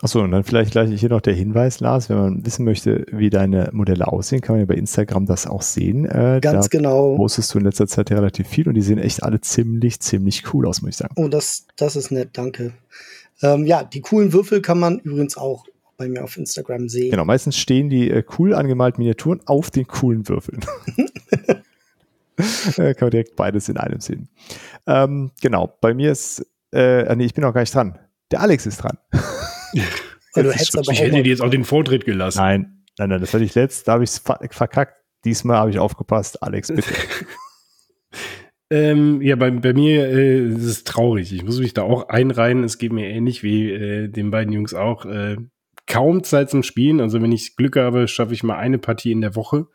Achso, 0.00 0.20
und 0.20 0.32
dann 0.32 0.42
vielleicht 0.42 0.72
gleich 0.72 0.90
hier 0.98 1.10
noch 1.10 1.20
der 1.20 1.34
Hinweis, 1.34 1.78
Lars, 1.78 2.08
wenn 2.08 2.16
man 2.16 2.44
wissen 2.44 2.64
möchte, 2.64 3.06
wie 3.12 3.30
deine 3.30 3.70
Modelle 3.72 4.08
aussehen, 4.08 4.40
kann 4.40 4.54
man 4.54 4.60
ja 4.60 4.66
bei 4.66 4.74
Instagram 4.74 5.26
das 5.26 5.46
auch 5.46 5.62
sehen. 5.62 6.06
Äh, 6.06 6.40
Ganz 6.42 6.68
da 6.68 6.76
genau. 6.76 7.14
Postest 7.14 7.54
du 7.54 7.58
in 7.58 7.64
letzter 7.64 7.86
Zeit 7.86 8.10
ja 8.10 8.16
relativ 8.16 8.48
viel 8.48 8.66
und 8.66 8.74
die 8.74 8.82
sehen 8.82 8.98
echt 8.98 9.22
alle 9.22 9.40
ziemlich, 9.40 10.00
ziemlich 10.00 10.52
cool 10.52 10.66
aus, 10.66 10.82
muss 10.82 10.90
ich 10.90 10.96
sagen. 10.96 11.14
Oh, 11.16 11.28
das, 11.28 11.66
das 11.76 11.94
ist 11.94 12.10
nett, 12.10 12.30
danke. 12.32 12.72
Ähm, 13.42 13.64
ja, 13.64 13.84
die 13.84 14.00
coolen 14.00 14.32
Würfel 14.32 14.60
kann 14.60 14.80
man 14.80 14.98
übrigens 14.98 15.36
auch 15.36 15.66
bei 15.96 16.08
mir 16.08 16.24
auf 16.24 16.36
Instagram 16.36 16.88
sehen. 16.88 17.12
Genau, 17.12 17.24
meistens 17.24 17.56
stehen 17.56 17.88
die 17.88 18.10
äh, 18.10 18.24
cool 18.38 18.54
angemalten 18.54 19.00
Miniaturen 19.00 19.40
auf 19.46 19.70
den 19.70 19.86
coolen 19.86 20.28
Würfeln. 20.28 20.60
kann 22.36 22.94
man 23.00 23.10
direkt 23.10 23.36
beides 23.36 23.68
in 23.68 23.76
einem 23.76 24.00
sehen. 24.00 24.28
Ähm, 24.86 25.32
genau, 25.40 25.76
bei 25.80 25.94
mir 25.94 26.12
ist, 26.12 26.46
äh, 26.72 27.06
ah, 27.06 27.14
nee, 27.14 27.24
ich 27.24 27.34
bin 27.34 27.42
noch 27.42 27.54
gar 27.54 27.60
nicht 27.60 27.74
dran. 27.74 27.98
Der 28.30 28.40
Alex 28.40 28.66
ist 28.66 28.78
dran. 28.78 28.98
Ja, 30.34 30.42
du 30.42 30.50
hättest 30.50 30.76
aber 30.76 30.90
ich 30.92 31.00
hätte 31.00 31.22
dir 31.22 31.30
jetzt 31.30 31.42
auch 31.42 31.50
den 31.50 31.64
Vortritt 31.64 32.04
gelassen. 32.04 32.38
Nein, 32.38 32.84
nein, 32.98 33.10
nein, 33.10 33.20
das 33.20 33.34
hatte 33.34 33.44
ich 33.44 33.54
letzt, 33.54 33.86
da 33.86 33.92
habe 33.92 34.04
ich 34.04 34.10
es 34.10 34.18
verkackt. 34.18 35.02
Diesmal 35.24 35.58
habe 35.58 35.70
ich 35.70 35.78
aufgepasst. 35.78 36.42
Alex, 36.42 36.68
bitte. 36.68 36.92
ähm, 38.70 39.22
ja, 39.22 39.36
bei, 39.36 39.50
bei 39.50 39.72
mir 39.72 40.08
äh, 40.08 40.48
ist 40.48 40.64
es 40.64 40.84
traurig. 40.84 41.32
Ich 41.32 41.44
muss 41.44 41.60
mich 41.60 41.74
da 41.74 41.82
auch 41.82 42.08
einreihen. 42.08 42.64
Es 42.64 42.78
geht 42.78 42.92
mir 42.92 43.08
ähnlich 43.08 43.42
wie 43.42 43.70
äh, 43.70 44.08
den 44.08 44.30
beiden 44.30 44.52
Jungs 44.52 44.74
auch. 44.74 45.04
Äh, 45.04 45.36
kaum 45.86 46.24
Zeit 46.24 46.50
zum 46.50 46.62
Spielen. 46.62 47.00
Also 47.00 47.22
wenn 47.22 47.30
ich 47.30 47.56
Glück 47.56 47.76
habe, 47.76 48.08
schaffe 48.08 48.34
ich 48.34 48.42
mal 48.42 48.56
eine 48.56 48.78
Partie 48.78 49.12
in 49.12 49.20
der 49.20 49.36
Woche. 49.36 49.66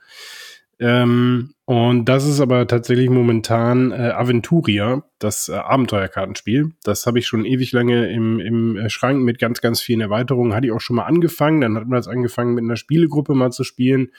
Ähm, 0.79 1.53
und 1.67 2.05
das 2.05 2.25
ist 2.25 2.39
aber 2.39 2.65
tatsächlich 2.65 3.09
momentan 3.09 3.91
äh, 3.91 4.13
Aventuria, 4.15 5.03
das 5.19 5.49
äh, 5.49 5.55
Abenteuerkartenspiel. 5.55 6.71
Das 6.83 7.05
habe 7.05 7.19
ich 7.19 7.27
schon 7.27 7.43
ewig 7.43 7.73
lange 7.73 8.09
im, 8.09 8.39
im 8.39 8.77
äh, 8.77 8.89
Schrank 8.89 9.21
mit 9.21 9.37
ganz, 9.37 9.59
ganz 9.59 9.81
vielen 9.81 9.99
Erweiterungen. 9.99 10.55
Hatte 10.55 10.67
ich 10.67 10.71
auch 10.71 10.79
schon 10.79 10.95
mal 10.95 11.03
angefangen. 11.03 11.59
Dann 11.59 11.75
hat 11.75 11.85
man 11.85 11.97
das 11.97 12.07
angefangen, 12.07 12.53
mit 12.53 12.63
einer 12.63 12.77
Spielegruppe 12.77 13.33
mal 13.33 13.51
zu 13.51 13.65
spielen. 13.65 14.13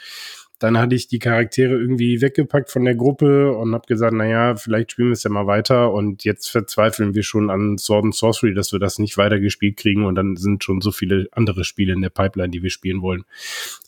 Dann 0.59 0.79
hatte 0.79 0.95
ich 0.95 1.09
die 1.09 1.19
Charaktere 1.19 1.75
irgendwie 1.75 2.21
weggepackt 2.21 2.71
von 2.71 2.85
der 2.85 2.95
Gruppe 2.95 3.53
und 3.53 3.75
habe 3.75 3.87
gesagt, 3.87 4.13
naja, 4.13 4.57
vielleicht 4.57 4.93
spielen 4.93 5.09
wir 5.09 5.13
es 5.13 5.23
ja 5.23 5.31
mal 5.31 5.47
weiter. 5.47 5.93
Und 5.93 6.25
jetzt 6.25 6.49
verzweifeln 6.51 7.15
wir 7.15 7.23
schon 7.23 7.51
an 7.51 7.79
Sword 7.79 8.05
and 8.05 8.15
Sorcery, 8.15 8.55
dass 8.55 8.73
wir 8.73 8.79
das 8.79 8.99
nicht 8.99 9.17
weitergespielt 9.17 9.77
kriegen. 9.77 10.05
Und 10.05 10.15
dann 10.17 10.37
sind 10.37 10.65
schon 10.65 10.81
so 10.81 10.91
viele 10.91 11.29
andere 11.33 11.65
Spiele 11.65 11.93
in 11.93 12.03
der 12.03 12.11
Pipeline, 12.11 12.51
die 12.51 12.63
wir 12.63 12.71
spielen 12.71 13.03
wollen. 13.03 13.25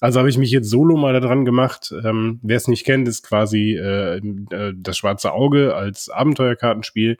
Also 0.01 0.19
habe 0.19 0.29
ich 0.29 0.39
mich 0.39 0.51
jetzt 0.51 0.71
solo 0.71 0.97
mal 0.97 1.19
daran 1.19 1.45
gemacht. 1.45 1.93
Ähm, 2.05 2.39
Wer 2.43 2.57
es 2.57 2.69
nicht 2.69 2.85
kennt, 2.85 3.09
ist 3.09 3.27
quasi 3.27 3.77
äh, 3.77 4.17
äh, 4.17 4.73
das 4.77 4.97
Schwarze 4.97 5.33
Auge 5.33 5.75
als 5.75 6.09
Abenteuerkartenspiel. 6.09 7.19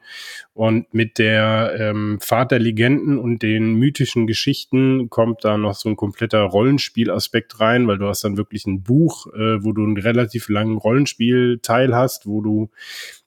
Und 0.53 0.93
mit 0.93 1.17
der 1.17 1.75
ähm, 1.79 2.19
Fahrt 2.19 2.51
der 2.51 2.59
Legenden 2.59 3.17
und 3.17 3.41
den 3.41 3.75
mythischen 3.75 4.27
Geschichten 4.27 5.09
kommt 5.09 5.45
da 5.45 5.57
noch 5.57 5.75
so 5.75 5.87
ein 5.87 5.95
kompletter 5.95 6.41
Rollenspielaspekt 6.41 7.61
rein, 7.61 7.87
weil 7.87 7.97
du 7.97 8.07
hast 8.07 8.25
dann 8.25 8.35
wirklich 8.35 8.65
ein 8.65 8.83
Buch, 8.83 9.27
äh, 9.27 9.63
wo 9.63 9.71
du 9.71 9.83
einen 9.83 9.97
relativ 9.97 10.49
langen 10.49 10.77
Rollenspielteil 10.77 11.95
hast, 11.95 12.27
wo 12.27 12.41
du 12.41 12.69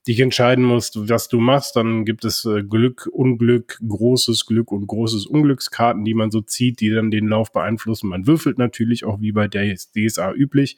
dich 0.07 0.21
entscheiden 0.21 0.65
musst, 0.65 1.09
was 1.09 1.29
du 1.29 1.41
machst. 1.41 1.77
Dann 1.77 2.05
gibt 2.05 2.27
es 2.27 2.45
äh, 2.45 2.63
Glück, 2.63 3.09
Unglück, 3.11 3.79
großes 3.89 4.45
Glück 4.45 4.71
und 4.71 4.87
großes 4.87 5.25
Unglückskarten, 5.25 6.05
die 6.05 6.15
man 6.15 6.31
so 6.31 6.43
zieht, 6.43 6.81
die 6.81 6.91
dann 6.91 7.11
den 7.11 7.27
Lauf 7.29 7.53
beeinflussen. 7.53 8.11
Man 8.11 8.27
würfelt 8.27 8.59
natürlich 8.59 9.07
auch 9.07 9.23
wie 9.23 9.33
bei 9.33 9.49
der 9.49 9.75
DSA 9.75 10.35
üblich. 10.35 10.77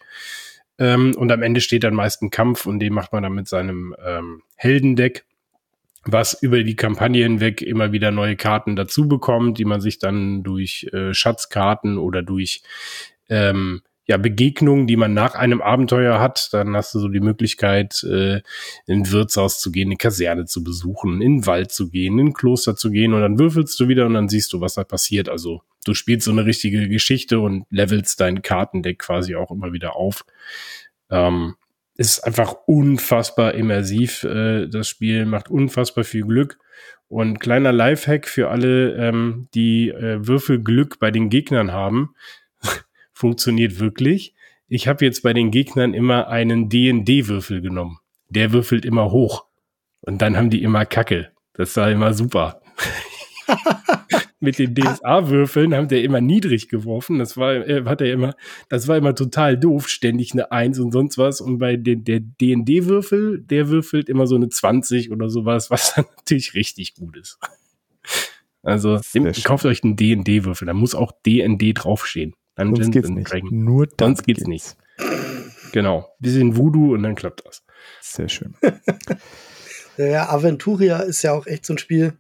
Ähm, 0.79 1.15
und 1.17 1.33
am 1.33 1.43
Ende 1.43 1.61
steht 1.61 1.83
dann 1.83 1.95
meist 1.95 2.23
ein 2.23 2.31
Kampf 2.31 2.67
und 2.67 2.79
den 2.79 2.93
macht 2.93 3.13
man 3.13 3.25
dann 3.25 3.35
mit 3.35 3.49
seinem 3.49 3.97
ähm, 4.05 4.43
Heldendeck 4.55 5.25
was 6.07 6.41
über 6.41 6.63
die 6.63 6.77
Kampagne 6.77 7.23
hinweg 7.23 7.63
immer 7.63 7.93
wieder 7.93 8.11
neue 8.11 8.37
Karten 8.37 8.77
dazu 8.77 9.09
bekommt, 9.09 9.59
die 9.59 9.65
man 9.65 9.81
sich 9.81 9.99
dann 9.99 10.43
durch 10.43 10.89
äh, 10.93 11.13
Schatzkarten 11.13 11.99
oder 11.99 12.23
durch 12.23 12.63
ähm, 13.29 13.83
ja, 14.07 14.17
Begegnungen, 14.17 14.87
die 14.87 14.97
man 14.97 15.15
nach 15.15 15.35
einem 15.35 15.61
Abenteuer 15.61 16.21
hat. 16.21 16.51
Dann 16.53 16.77
hast 16.77 16.95
du 16.95 17.01
so 17.01 17.09
die 17.09 17.21
Möglichkeit, 17.21 18.05
äh, 18.05 18.37
in 18.87 19.01
ein 19.01 19.11
Wirtshaus 19.11 19.61
zu 19.61 19.73
gehen, 19.73 19.89
eine 19.89 19.97
Kaserne 19.97 20.45
zu 20.45 20.63
besuchen, 20.63 21.21
in 21.21 21.39
den 21.39 21.47
Wald 21.47 21.73
zu 21.73 21.91
gehen, 21.91 22.19
in 22.19 22.29
ein 22.29 22.33
Kloster 22.33 22.77
zu 22.77 22.91
gehen 22.91 23.13
und 23.13 23.21
dann 23.21 23.39
würfelst 23.39 23.79
du 23.81 23.89
wieder 23.89 24.07
und 24.07 24.15
dann 24.15 24.29
siehst 24.29 24.53
du, 24.53 24.61
was 24.61 24.75
da 24.75 24.85
passiert. 24.85 25.29
Also 25.29 25.63
du 25.85 25.93
spielst 25.93 26.27
so 26.27 26.31
eine 26.31 26.47
richtige 26.47 26.89
Geschichte 26.89 27.41
und 27.41 27.67
levelst 27.71 28.21
dein 28.21 28.43
Kartendeck 28.43 29.01
quasi 29.01 29.35
auch 29.35 29.51
immer 29.51 29.73
wieder 29.73 29.97
auf. 29.97 30.25
Ähm, 31.11 31.57
ist 31.97 32.21
einfach 32.21 32.55
unfassbar 32.67 33.55
immersiv. 33.55 34.25
Äh, 34.25 34.69
das 34.69 34.89
Spiel 34.89 35.27
macht 35.27 35.51
unfassbar 35.51 36.05
viel 36.05 36.25
Glück. 36.25 36.59
Und 37.09 37.39
kleiner 37.39 37.73
Lifehack 37.73 38.27
für 38.27 38.51
alle, 38.51 38.95
ähm, 38.97 39.49
die 39.55 39.91
äh, 39.91 40.27
Würfelglück 40.27 40.99
bei 40.99 41.11
den 41.11 41.31
Gegnern 41.31 41.73
haben, 41.73 42.15
funktioniert 43.13 43.79
wirklich. 43.79 44.35
Ich 44.69 44.89
habe 44.89 45.05
jetzt 45.05 45.23
bei 45.23 45.33
den 45.33 45.51
Gegnern 45.51 45.95
immer 45.95 46.29
einen 46.29 46.69
D&D-Würfel 46.69 47.61
genommen. 47.61 47.99
Der 48.29 48.53
würfelt 48.53 48.85
immer 48.85 49.13
hoch. 49.13 49.47
Und 50.01 50.21
dann 50.21 50.37
haben 50.37 50.51
die 50.51 50.63
immer 50.63 50.85
Kacke. 50.85 51.31
Das 51.55 51.77
war 51.77 51.91
immer 51.91 52.13
super. 52.13 52.61
mit 54.39 54.59
den 54.59 54.75
DSA-Würfeln 54.75 55.75
haben 55.75 55.89
der 55.89 56.03
immer 56.03 56.21
niedrig 56.21 56.69
geworfen. 56.69 57.19
Das 57.19 57.37
war, 57.37 57.55
äh, 57.55 57.85
hat 57.85 58.01
er 58.01 58.13
immer, 58.13 58.35
das 58.69 58.87
war 58.87 58.97
immer 58.97 59.15
total 59.15 59.57
doof, 59.59 59.89
ständig 59.89 60.33
eine 60.33 60.53
Eins 60.53 60.79
und 60.79 60.93
sonst 60.93 61.17
was. 61.17 61.41
Und 61.41 61.59
bei 61.59 61.77
den, 61.77 62.05
der 62.05 62.21
D&D-Würfel, 62.21 63.41
der 63.41 63.69
würfelt 63.69 64.09
immer 64.09 64.27
so 64.27 64.37
eine 64.37 64.49
20 64.49 65.11
oder 65.11 65.31
sowas, 65.31 65.71
was 65.71 65.95
dann 65.95 66.05
natürlich 66.17 66.55
richtig 66.55 66.95
gut 66.95 67.17
ist. 67.17 67.39
Also, 68.63 69.01
nehmt, 69.15 69.43
kauft 69.45 69.65
euch 69.65 69.83
einen 69.85 69.97
D&D-Würfel, 69.97 70.67
da 70.67 70.75
muss 70.75 70.95
auch 70.95 71.13
D&D 71.25 71.73
draufstehen. 71.73 72.35
Dann 72.57 72.75
Sonst 72.75 72.91
geht's 72.91 73.09
nicht. 73.09 73.31
Dragon. 73.31 73.65
Nur 73.65 73.87
Sonst 73.99 74.25
geht's, 74.25 74.45
geht's 74.45 74.49
nicht. 74.49 74.77
Genau. 75.73 76.09
Bisschen 76.19 76.57
Voodoo 76.57 76.95
und 76.95 77.03
dann 77.03 77.15
klappt 77.15 77.47
das. 77.47 77.63
Sehr 78.01 78.29
schön. 78.29 78.55
ja, 79.99 80.29
Aventuria 80.31 81.01
ist 81.01 81.23
ja 81.23 81.33
auch 81.33 81.47
echt 81.47 81.67
so 81.67 81.75
ein 81.75 81.79
Spiel, 81.79 82.15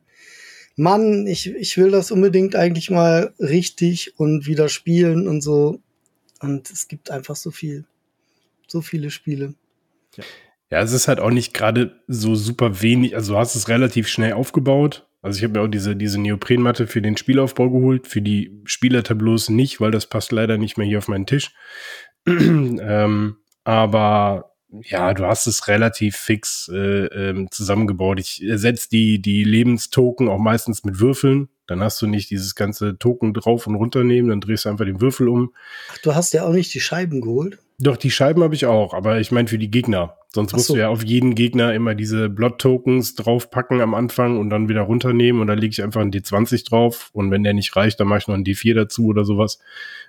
Mann, 0.76 1.26
ich, 1.26 1.50
ich 1.54 1.76
will 1.78 1.90
das 1.90 2.10
unbedingt 2.10 2.54
eigentlich 2.54 2.90
mal 2.90 3.34
richtig 3.38 4.18
und 4.18 4.46
wieder 4.46 4.68
spielen 4.68 5.26
und 5.26 5.40
so. 5.40 5.80
Und 6.40 6.70
es 6.70 6.86
gibt 6.86 7.10
einfach 7.10 7.34
so 7.34 7.50
viel. 7.50 7.86
So 8.66 8.82
viele 8.82 9.10
Spiele. 9.10 9.54
Ja, 10.16 10.24
ja 10.70 10.82
es 10.82 10.92
ist 10.92 11.08
halt 11.08 11.18
auch 11.18 11.30
nicht 11.30 11.54
gerade 11.54 12.00
so 12.08 12.34
super 12.34 12.82
wenig. 12.82 13.16
Also 13.16 13.32
du 13.32 13.38
hast 13.38 13.54
es 13.54 13.68
relativ 13.68 14.06
schnell 14.06 14.34
aufgebaut. 14.34 15.08
Also 15.22 15.38
ich 15.38 15.44
habe 15.44 15.58
mir 15.58 15.64
auch 15.64 15.70
diese, 15.70 15.96
diese 15.96 16.20
Neoprenmatte 16.20 16.86
für 16.86 17.00
den 17.00 17.16
Spielaufbau 17.16 17.70
geholt, 17.70 18.06
für 18.06 18.20
die 18.20 18.60
Spielertableaus 18.64 19.48
nicht, 19.48 19.80
weil 19.80 19.90
das 19.90 20.06
passt 20.06 20.30
leider 20.30 20.58
nicht 20.58 20.76
mehr 20.76 20.86
hier 20.86 20.98
auf 20.98 21.08
meinen 21.08 21.26
Tisch. 21.26 21.52
ähm, 22.26 23.36
aber 23.64 24.55
ja, 24.68 25.14
du 25.14 25.24
hast 25.24 25.46
es 25.46 25.68
relativ 25.68 26.16
fix 26.16 26.70
äh, 26.72 27.06
ähm, 27.06 27.50
zusammengebaut. 27.50 28.18
Ich 28.20 28.42
ersetze 28.44 28.88
die, 28.90 29.20
die 29.20 29.44
Lebenstoken 29.44 30.28
auch 30.28 30.38
meistens 30.38 30.84
mit 30.84 31.00
Würfeln. 31.00 31.48
Dann 31.66 31.80
hast 31.82 32.00
du 32.00 32.06
nicht 32.06 32.30
dieses 32.30 32.54
ganze 32.54 32.98
Token 32.98 33.34
drauf 33.34 33.66
und 33.66 33.74
runter 33.74 34.04
nehmen, 34.04 34.28
dann 34.28 34.40
drehst 34.40 34.64
du 34.64 34.68
einfach 34.68 34.84
den 34.84 35.00
Würfel 35.00 35.28
um. 35.28 35.52
Ach, 35.90 35.98
du 35.98 36.14
hast 36.14 36.32
ja 36.32 36.44
auch 36.44 36.52
nicht 36.52 36.72
die 36.74 36.80
Scheiben 36.80 37.20
geholt? 37.20 37.58
Doch, 37.78 37.96
die 37.96 38.10
Scheiben 38.10 38.42
habe 38.42 38.54
ich 38.54 38.66
auch, 38.66 38.94
aber 38.94 39.20
ich 39.20 39.32
meine 39.32 39.48
für 39.48 39.58
die 39.58 39.70
Gegner. 39.70 40.16
Sonst 40.32 40.52
musst 40.52 40.66
so. 40.66 40.74
du 40.74 40.80
ja 40.80 40.88
auf 40.88 41.02
jeden 41.02 41.34
Gegner 41.34 41.74
immer 41.74 41.94
diese 41.94 42.28
Blood-Tokens 42.28 43.16
draufpacken 43.16 43.80
am 43.80 43.94
Anfang 43.94 44.38
und 44.38 44.50
dann 44.50 44.68
wieder 44.68 44.82
runternehmen 44.82 45.40
und 45.40 45.48
dann 45.48 45.58
lege 45.58 45.72
ich 45.72 45.82
einfach 45.82 46.00
ein 46.00 46.12
D20 46.12 46.68
drauf 46.68 47.10
und 47.12 47.30
wenn 47.30 47.42
der 47.42 47.54
nicht 47.54 47.74
reicht, 47.74 47.98
dann 48.00 48.08
mache 48.08 48.20
ich 48.20 48.28
noch 48.28 48.34
ein 48.34 48.44
D4 48.44 48.74
dazu 48.74 49.06
oder 49.06 49.24
sowas. 49.24 49.58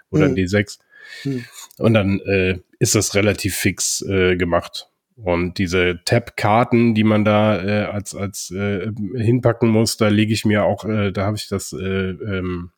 Oder 0.10 0.26
hm. 0.26 0.32
ein 0.32 0.38
D6. 0.38 0.80
Hm. 1.24 1.46
Und 1.78 1.94
dann 1.94 2.20
äh, 2.22 2.60
ist 2.80 2.96
das 2.96 3.16
relativ 3.16 3.56
fix 3.56 4.02
äh, 4.02 4.36
gemacht. 4.36 4.90
Und 5.16 5.58
diese 5.58 6.00
Tab-Karten, 6.06 6.94
die 6.94 7.04
man 7.04 7.26
da 7.26 7.64
äh, 7.64 7.86
als, 7.86 8.16
als 8.16 8.52
äh, 8.52 8.92
hinpacken 9.16 9.70
muss, 9.70 9.98
da 9.98 10.10
lege 10.10 10.34
ich 10.34 10.46
mir 10.46 10.64
auch, 10.64 10.86
äh, 10.86 11.12
da 11.12 11.26
habe 11.26 11.38
ich 11.38 11.48
das, 11.48 11.74
äh, 11.74 12.12
ähm, 12.12 12.72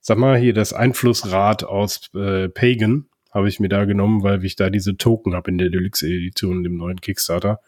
sag 0.00 0.16
mal, 0.16 0.38
hier 0.38 0.54
das 0.54 0.72
Einflussrad 0.72 1.64
aus 1.64 2.10
äh, 2.14 2.48
Pagan, 2.48 3.06
habe 3.30 3.48
ich 3.48 3.60
mir 3.60 3.68
da 3.68 3.84
genommen, 3.84 4.22
weil 4.22 4.42
ich 4.44 4.56
da 4.56 4.70
diese 4.70 4.96
Token 4.96 5.34
habe 5.34 5.50
in 5.50 5.58
der 5.58 5.68
Deluxe-Edition, 5.68 6.62
dem 6.62 6.76
neuen 6.76 7.00
Kickstarter. 7.00 7.60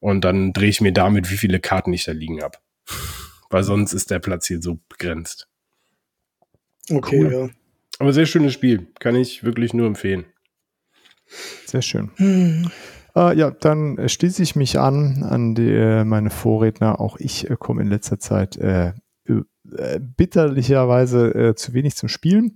Und 0.00 0.24
dann 0.24 0.52
drehe 0.52 0.70
ich 0.70 0.80
mir 0.80 0.92
damit, 0.92 1.30
wie 1.30 1.36
viele 1.36 1.60
Karten 1.60 1.92
ich 1.92 2.04
da 2.04 2.12
liegen 2.12 2.42
habe. 2.42 2.58
weil 3.50 3.62
sonst 3.62 3.92
ist 3.92 4.10
der 4.10 4.18
Platz 4.18 4.46
hier 4.46 4.62
so 4.62 4.78
begrenzt. 4.88 5.48
Okay, 6.90 7.18
cool. 7.18 7.32
ja. 7.32 7.48
Aber 8.00 8.14
sehr 8.14 8.24
schönes 8.24 8.54
Spiel. 8.54 8.86
Kann 8.98 9.14
ich 9.14 9.44
wirklich 9.44 9.74
nur 9.74 9.86
empfehlen. 9.86 10.24
Sehr 11.66 11.82
schön. 11.82 12.10
Hm. 12.16 12.70
Äh, 13.14 13.36
ja, 13.36 13.50
dann 13.50 14.08
schließe 14.08 14.42
ich 14.42 14.56
mich 14.56 14.78
an, 14.78 15.22
an 15.22 15.54
die, 15.54 15.70
äh, 15.70 16.04
meine 16.04 16.30
Vorredner. 16.30 16.98
Auch 16.98 17.18
ich 17.18 17.50
äh, 17.50 17.56
komme 17.58 17.82
in 17.82 17.88
letzter 17.88 18.18
Zeit 18.18 18.56
äh, 18.56 18.94
äh, 19.28 20.00
bitterlicherweise 20.00 21.34
äh, 21.34 21.54
zu 21.54 21.74
wenig 21.74 21.94
zum 21.94 22.08
Spielen. 22.08 22.54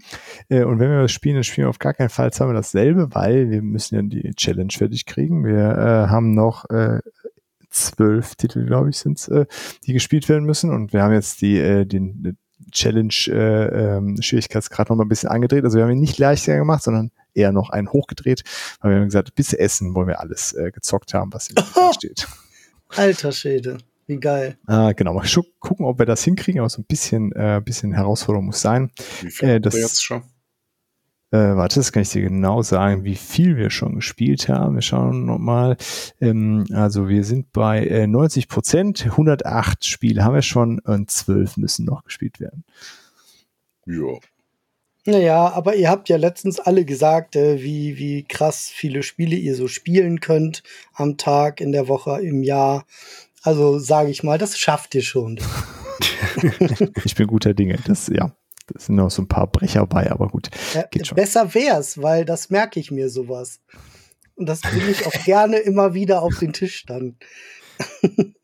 und 0.49 0.79
wenn 0.79 0.91
wir 0.91 1.03
das 1.03 1.13
spielen, 1.13 1.35
dann 1.35 1.45
spielen 1.45 1.67
wir 1.67 1.71
auf 1.71 1.79
gar 1.79 1.93
keinen 1.93 2.09
Fall 2.09 2.33
zusammen 2.33 2.55
dasselbe, 2.55 3.15
weil 3.15 3.51
wir 3.51 3.61
müssen 3.61 3.97
ja 3.97 4.03
die 4.03 4.35
Challenge 4.35 4.73
fertig 4.73 5.05
kriegen. 5.05 5.45
Wir 5.45 6.09
haben 6.09 6.35
noch 6.35 6.65
zwölf 7.69 8.35
Titel, 8.37 8.65
glaube 8.65 8.89
ich, 8.89 8.97
sind 8.97 9.31
die 9.87 9.93
gespielt 9.93 10.29
werden 10.31 10.45
müssen. 10.45 10.71
Und 10.71 10.95
wir 10.95 11.03
haben 11.03 11.13
jetzt 11.13 11.43
die, 11.43 11.87
den 11.87 12.39
Challenge-Schwierigkeitsgrad 12.75 14.87
äh, 14.87 14.91
ähm, 14.91 14.93
noch 14.93 14.99
mal 14.99 15.05
ein 15.05 15.09
bisschen 15.09 15.31
angedreht. 15.31 15.65
Also 15.65 15.79
wir 15.79 15.85
haben 15.85 15.93
ihn 15.93 16.01
nicht 16.01 16.19
leichter 16.19 16.57
gemacht, 16.57 16.83
sondern 16.83 17.11
eher 17.33 17.53
noch 17.53 17.71
einen 17.71 17.91
hochgedreht, 17.91 18.43
weil 18.81 18.91
wir 18.91 18.99
haben 18.99 19.07
gesagt, 19.07 19.35
bis 19.35 19.53
Essen 19.53 19.95
wollen 19.95 20.09
wir 20.09 20.21
alles 20.21 20.53
äh, 20.53 20.71
gezockt 20.71 21.15
haben, 21.15 21.33
was 21.33 21.49
im 21.49 21.57
steht. 21.95 22.29
Alter 22.89 23.33
Schäde. 23.33 23.79
Wie 24.07 24.19
geil. 24.19 24.59
Ah, 24.67 24.93
genau. 24.93 25.15
Mal 25.15 25.27
gucken, 25.61 25.87
ob 25.87 25.99
wir 25.99 26.05
das 26.05 26.23
hinkriegen, 26.23 26.61
aber 26.61 26.69
so 26.69 26.83
ein 26.83 26.85
bisschen, 26.85 27.33
äh, 27.33 27.63
bisschen 27.65 27.93
Herausforderung 27.93 28.45
muss 28.47 28.61
sein. 28.61 28.91
Wie 29.23 29.31
viel 29.31 29.49
äh, 29.49 29.61
das, 29.61 29.75
jetzt 29.75 30.05
schon? 30.05 30.23
Äh, 31.31 31.57
warte, 31.57 31.81
das 31.81 31.93
kann 31.93 32.03
ich 32.03 32.11
dir 32.11 32.23
genau 32.23 32.63
sagen, 32.63 33.05
wie 33.05 33.17
viel 33.17 33.57
wir 33.57 33.71
schon 33.71 33.97
gespielt 33.97 34.49
haben. 34.49 34.77
Wir 34.77 34.83
schauen 34.83 35.25
nochmal. 35.25 35.77
Ähm, 36.21 36.65
also 36.73 37.09
wir 37.09 37.25
sind 37.25 37.53
bei 37.53 37.87
äh, 37.87 38.07
90 38.07 38.49
Prozent, 38.49 39.05
108 39.05 39.85
Spiele 39.85 40.23
haben 40.23 40.35
wir 40.35 40.43
schon 40.43 40.79
und 40.79 41.11
12 41.11 41.57
müssen 41.57 41.87
noch 41.87 42.05
gespielt 42.05 42.41
werden. 42.41 42.65
Ja. 43.87 44.19
Naja, 45.07 45.53
aber 45.53 45.75
ihr 45.75 45.91
habt 45.91 46.09
ja 46.09 46.17
letztens 46.17 46.61
alle 46.61 46.85
gesagt, 46.85 47.37
äh, 47.37 47.63
wie, 47.63 47.99
wie 47.99 48.25
krass 48.25 48.71
viele 48.73 49.03
Spiele 49.03 49.37
ihr 49.37 49.55
so 49.55 49.69
spielen 49.69 50.21
könnt 50.21 50.63
am 50.95 51.19
Tag, 51.19 51.61
in 51.61 51.73
der 51.73 51.89
Woche, 51.89 52.23
im 52.23 52.43
Jahr. 52.43 52.87
Also 53.43 53.79
sage 53.79 54.11
ich 54.11 54.23
mal, 54.23 54.39
das 54.39 54.59
schafft 54.59 54.95
ihr 54.95 55.03
schon. 55.03 55.41
ich 57.05 57.15
bin 57.15 57.27
guter 57.27 57.55
Dinge. 57.55 57.79
Das, 57.87 58.09
ja. 58.09 58.35
Da 58.67 58.81
sind 58.81 58.97
noch 58.97 59.11
so 59.11 59.23
ein 59.23 59.29
paar 59.29 59.47
Brecher 59.47 59.87
bei, 59.87 60.11
aber 60.11 60.29
gut. 60.29 60.49
Ja, 60.73 60.85
besser 61.15 61.53
wär's, 61.55 62.01
weil 62.01 62.25
das 62.25 62.51
merke 62.51 62.81
ich 62.81 62.91
mir 62.91 63.11
sowas. 63.11 63.61
Und 64.37 64.47
das 64.47 64.63
bringe 64.63 64.91
ich 64.91 65.07
auch 65.07 65.25
gerne 65.25 65.59
immer 65.59 65.95
wieder 65.95 66.23
auf 66.23 66.39
den 66.39 66.53
Tisch 66.53 66.87
dann. 66.87 67.17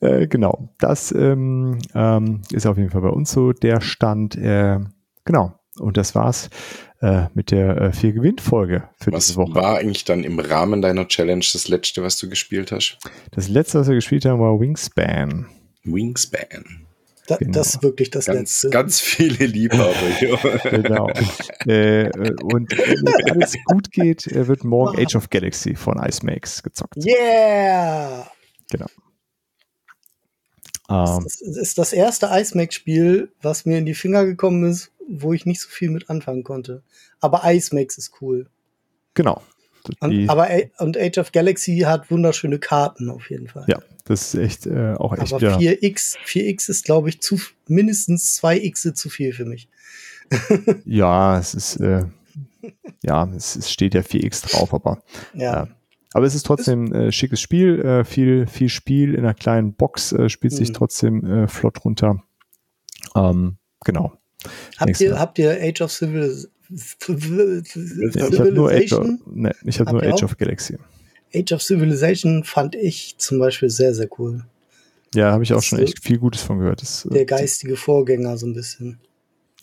äh, 0.00 0.26
genau, 0.26 0.68
das 0.78 1.12
ähm, 1.12 1.78
ähm, 1.94 2.42
ist 2.52 2.66
auf 2.66 2.76
jeden 2.76 2.90
Fall 2.90 3.02
bei 3.02 3.08
uns 3.08 3.32
so 3.32 3.52
der 3.52 3.80
Stand. 3.80 4.36
Äh, 4.36 4.80
genau, 5.24 5.58
und 5.78 5.96
das 5.96 6.14
war's 6.14 6.50
äh, 7.00 7.26
mit 7.34 7.50
der 7.50 7.80
äh, 7.80 7.92
vier 7.92 8.12
Gewinn-Folge 8.12 8.88
für 8.98 9.12
was 9.12 9.26
diese 9.26 9.36
Woche. 9.36 9.54
Was 9.54 9.62
war 9.62 9.78
eigentlich 9.78 10.04
dann 10.04 10.22
im 10.22 10.38
Rahmen 10.38 10.82
deiner 10.82 11.08
Challenge 11.08 11.44
das 11.52 11.68
letzte, 11.68 12.02
was 12.02 12.18
du 12.18 12.28
gespielt 12.28 12.70
hast? 12.72 12.98
Das 13.32 13.48
letzte, 13.48 13.80
was 13.80 13.88
wir 13.88 13.94
gespielt 13.94 14.24
haben, 14.26 14.40
war 14.40 14.60
Wingspan. 14.60 15.46
Wingspan. 15.84 16.86
Da, 17.26 17.36
genau. 17.36 17.52
Das 17.52 17.74
ist 17.74 17.82
wirklich 17.82 18.10
das 18.10 18.26
ganz, 18.26 18.38
Letzte. 18.38 18.70
Ganz 18.70 19.00
viele 19.00 19.46
Liebhaber 19.46 19.94
genau. 20.70 21.08
äh, 21.66 22.10
und 22.42 22.70
wenn 22.76 23.32
alles 23.32 23.54
gut 23.66 23.90
geht, 23.92 24.26
wird 24.32 24.64
morgen 24.64 24.98
Age 24.98 25.14
of 25.16 25.30
Galaxy 25.30 25.76
von 25.76 25.98
Ice 26.04 26.24
Makes 26.24 26.62
gezockt. 26.62 26.96
Yeah! 26.96 28.26
Genau. 28.70 28.86
Das, 30.88 31.22
das 31.22 31.40
ist 31.40 31.78
das 31.78 31.92
erste 31.92 32.30
Ice 32.32 32.56
Max-Spiel, 32.56 33.30
was 33.42 33.64
mir 33.64 33.78
in 33.78 33.86
die 33.86 33.94
Finger 33.94 34.24
gekommen 34.24 34.68
ist, 34.68 34.90
wo 35.08 35.32
ich 35.32 35.46
nicht 35.46 35.60
so 35.60 35.68
viel 35.68 35.90
mit 35.90 36.10
anfangen 36.10 36.42
konnte. 36.42 36.82
Aber 37.20 37.42
Ice 37.44 37.72
Max 37.74 37.96
ist 37.96 38.20
cool. 38.20 38.48
Genau. 39.14 39.40
Und, 40.00 40.28
aber 40.28 40.48
und 40.78 40.98
Age 40.98 41.18
of 41.18 41.32
Galaxy 41.32 41.78
hat 41.80 42.10
wunderschöne 42.10 42.58
Karten 42.58 43.08
auf 43.08 43.30
jeden 43.30 43.48
Fall. 43.48 43.64
Ja, 43.68 43.80
das 44.04 44.34
ist 44.34 44.40
echt 44.40 44.66
äh, 44.66 44.94
auch 44.94 45.16
echt. 45.16 45.32
Aber 45.32 45.58
4x, 45.58 46.16
4x 46.24 46.70
ist, 46.70 46.84
glaube 46.84 47.08
ich, 47.08 47.20
zu 47.20 47.38
mindestens 47.66 48.40
2x 48.42 48.94
zu 48.94 49.08
viel 49.08 49.32
für 49.32 49.44
mich. 49.44 49.68
ja, 50.84 51.38
es 51.38 51.54
ist 51.54 51.76
äh, 51.76 52.04
ja, 53.02 53.28
es, 53.34 53.56
es, 53.56 53.70
steht 53.70 53.94
ja 53.94 54.02
4x 54.02 54.50
drauf, 54.50 54.74
aber 54.74 55.02
ja. 55.34 55.64
Äh, 55.64 55.66
aber 56.12 56.26
es 56.26 56.34
ist 56.34 56.44
trotzdem 56.44 56.92
äh, 56.92 57.12
schickes 57.12 57.40
Spiel, 57.40 57.80
äh, 57.80 58.04
viel 58.04 58.46
viel 58.46 58.68
Spiel 58.68 59.14
in 59.14 59.20
einer 59.20 59.34
kleinen 59.34 59.74
Box 59.74 60.12
äh, 60.12 60.28
spielt 60.28 60.52
sich 60.52 60.70
mhm. 60.70 60.74
trotzdem 60.74 61.48
flott 61.48 61.84
runter. 61.84 62.22
Ähm, 63.14 63.56
genau. 63.84 64.12
Habt 64.78 65.00
ihr, 65.00 65.18
habt 65.18 65.38
ihr 65.38 65.58
Age 65.60 65.82
of 65.82 65.92
Civil 65.92 66.48
ich 66.72 68.38
habe 68.38 68.52
nur, 68.52 68.70
Age 68.70 68.92
of, 68.92 69.08
nee, 69.26 69.50
ich 69.64 69.80
hab 69.80 69.92
nur 69.92 70.02
Age 70.02 70.22
of 70.22 70.36
Galaxy. 70.36 70.78
Age 71.34 71.52
of 71.52 71.62
Civilization 71.62 72.44
fand 72.44 72.74
ich 72.74 73.16
zum 73.18 73.38
Beispiel 73.38 73.70
sehr, 73.70 73.94
sehr 73.94 74.08
cool. 74.18 74.44
Ja, 75.14 75.32
habe 75.32 75.42
ich 75.42 75.52
auch 75.52 75.62
schon 75.62 75.80
echt 75.80 76.02
viel 76.02 76.18
Gutes 76.18 76.42
von 76.42 76.58
gehört. 76.58 76.82
Das, 76.82 77.04
äh, 77.06 77.10
der 77.10 77.24
geistige 77.24 77.76
Vorgänger 77.76 78.36
so 78.36 78.46
ein 78.46 78.54
bisschen. 78.54 78.98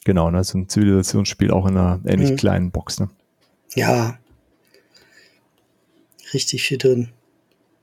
Genau, 0.03 0.29
ne, 0.31 0.43
so 0.43 0.57
ein 0.57 0.69
Zivilisationsspiel 0.69 1.51
auch 1.51 1.65
in 1.65 1.77
einer 1.77 1.99
ähnlich 2.05 2.31
mhm. 2.31 2.35
kleinen 2.37 2.71
Box, 2.71 2.99
ne? 2.99 3.09
Ja. 3.75 4.17
richtig 6.33 6.63
viel 6.63 6.77
drin. 6.77 7.09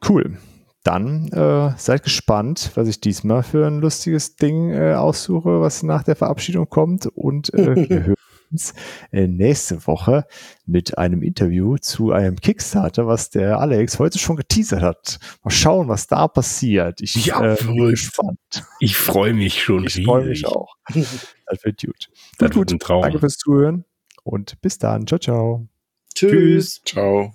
Cool. 0.06 0.38
Dann 0.82 1.28
äh, 1.28 1.72
seid 1.78 2.02
gespannt, 2.02 2.70
was 2.74 2.88
ich 2.88 3.00
diesmal 3.00 3.42
für 3.42 3.66
ein 3.66 3.80
lustiges 3.80 4.36
Ding 4.36 4.70
äh, 4.70 4.94
aussuche, 4.94 5.60
was 5.60 5.82
nach 5.82 6.02
der 6.02 6.14
Verabschiedung 6.14 6.68
kommt. 6.68 7.06
Und 7.06 7.52
äh, 7.54 7.74
wir 7.88 8.06
hören 8.06 8.13
uns 8.54 8.74
äh, 9.10 9.26
nächste 9.26 9.86
Woche 9.86 10.26
mit 10.64 10.96
einem 10.96 11.22
Interview 11.22 11.76
zu 11.76 12.12
einem 12.12 12.36
Kickstarter, 12.36 13.06
was 13.06 13.30
der 13.30 13.58
Alex 13.58 13.98
heute 13.98 14.18
schon 14.18 14.36
geteasert 14.36 14.82
hat. 14.82 15.18
Mal 15.42 15.50
schauen, 15.50 15.88
was 15.88 16.06
da 16.06 16.28
passiert. 16.28 17.00
Ich 17.00 17.26
ja, 17.26 17.54
äh, 17.54 17.56
bin 17.56 17.76
gespannt. 17.90 18.38
Ich 18.80 18.96
freue 18.96 19.34
mich 19.34 19.62
schon. 19.62 19.84
Ich 19.84 20.04
freue 20.04 20.26
mich 20.26 20.46
auch. 20.46 20.76
das 20.88 21.64
wird 21.64 21.82
gut. 21.82 22.08
Das 22.38 22.50
gut, 22.50 22.56
wird 22.56 22.72
ein 22.72 22.78
Traum. 22.78 23.02
Danke 23.02 23.18
fürs 23.18 23.36
Zuhören 23.36 23.84
und 24.22 24.60
bis 24.60 24.78
dann. 24.78 25.06
Ciao, 25.06 25.18
ciao. 25.18 25.68
Tschüss. 26.14 26.80
Ciao. 26.84 27.34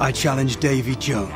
I 0.00 0.12
challenge 0.12 0.58
Davy 0.58 0.94
Jones. 0.94 1.32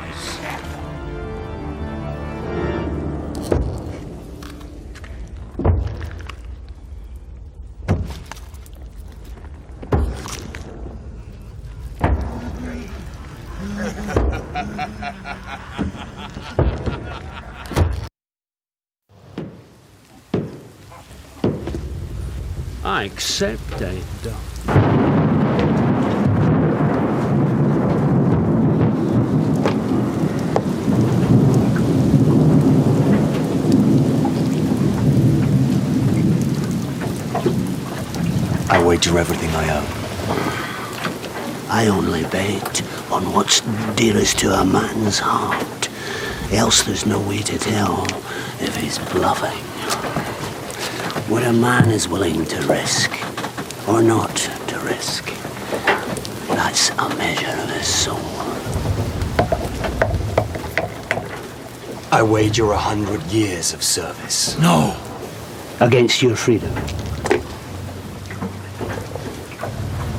I 22.85 23.05
accept 23.05 23.81
eh, 23.81 23.99
a 24.25 24.52
I 39.03 39.05
wager 39.05 39.19
everything 39.19 39.49
I 39.49 39.69
own. 39.79 39.85
I 41.69 41.87
only 41.87 42.23
bet 42.23 42.81
on 43.11 43.33
what's 43.33 43.59
dearest 43.97 44.39
to 44.39 44.53
a 44.53 44.63
man's 44.63 45.19
heart. 45.19 45.89
Else 46.53 46.83
there's 46.83 47.05
no 47.05 47.19
way 47.19 47.39
to 47.39 47.57
tell 47.57 48.05
if 48.61 48.77
he's 48.77 48.99
bluffing. 49.11 49.59
What 51.29 51.43
a 51.43 51.51
man 51.51 51.91
is 51.91 52.07
willing 52.07 52.45
to 52.45 52.61
risk, 52.67 53.11
or 53.89 54.01
not 54.01 54.37
to 54.37 54.79
risk, 54.79 55.25
that's 56.47 56.91
a 56.91 57.09
measure 57.17 57.61
of 57.61 57.69
his 57.71 57.87
soul. 57.87 58.19
I 62.09 62.23
wager 62.23 62.71
a 62.71 62.77
hundred 62.77 63.21
years 63.23 63.73
of 63.73 63.83
service. 63.83 64.57
No! 64.59 64.95
Against 65.81 66.21
your 66.21 66.37
freedom. 66.37 66.73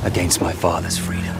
Against 0.05 0.39
my 0.39 0.53
father's 0.53 0.99
freedom. 0.99 1.35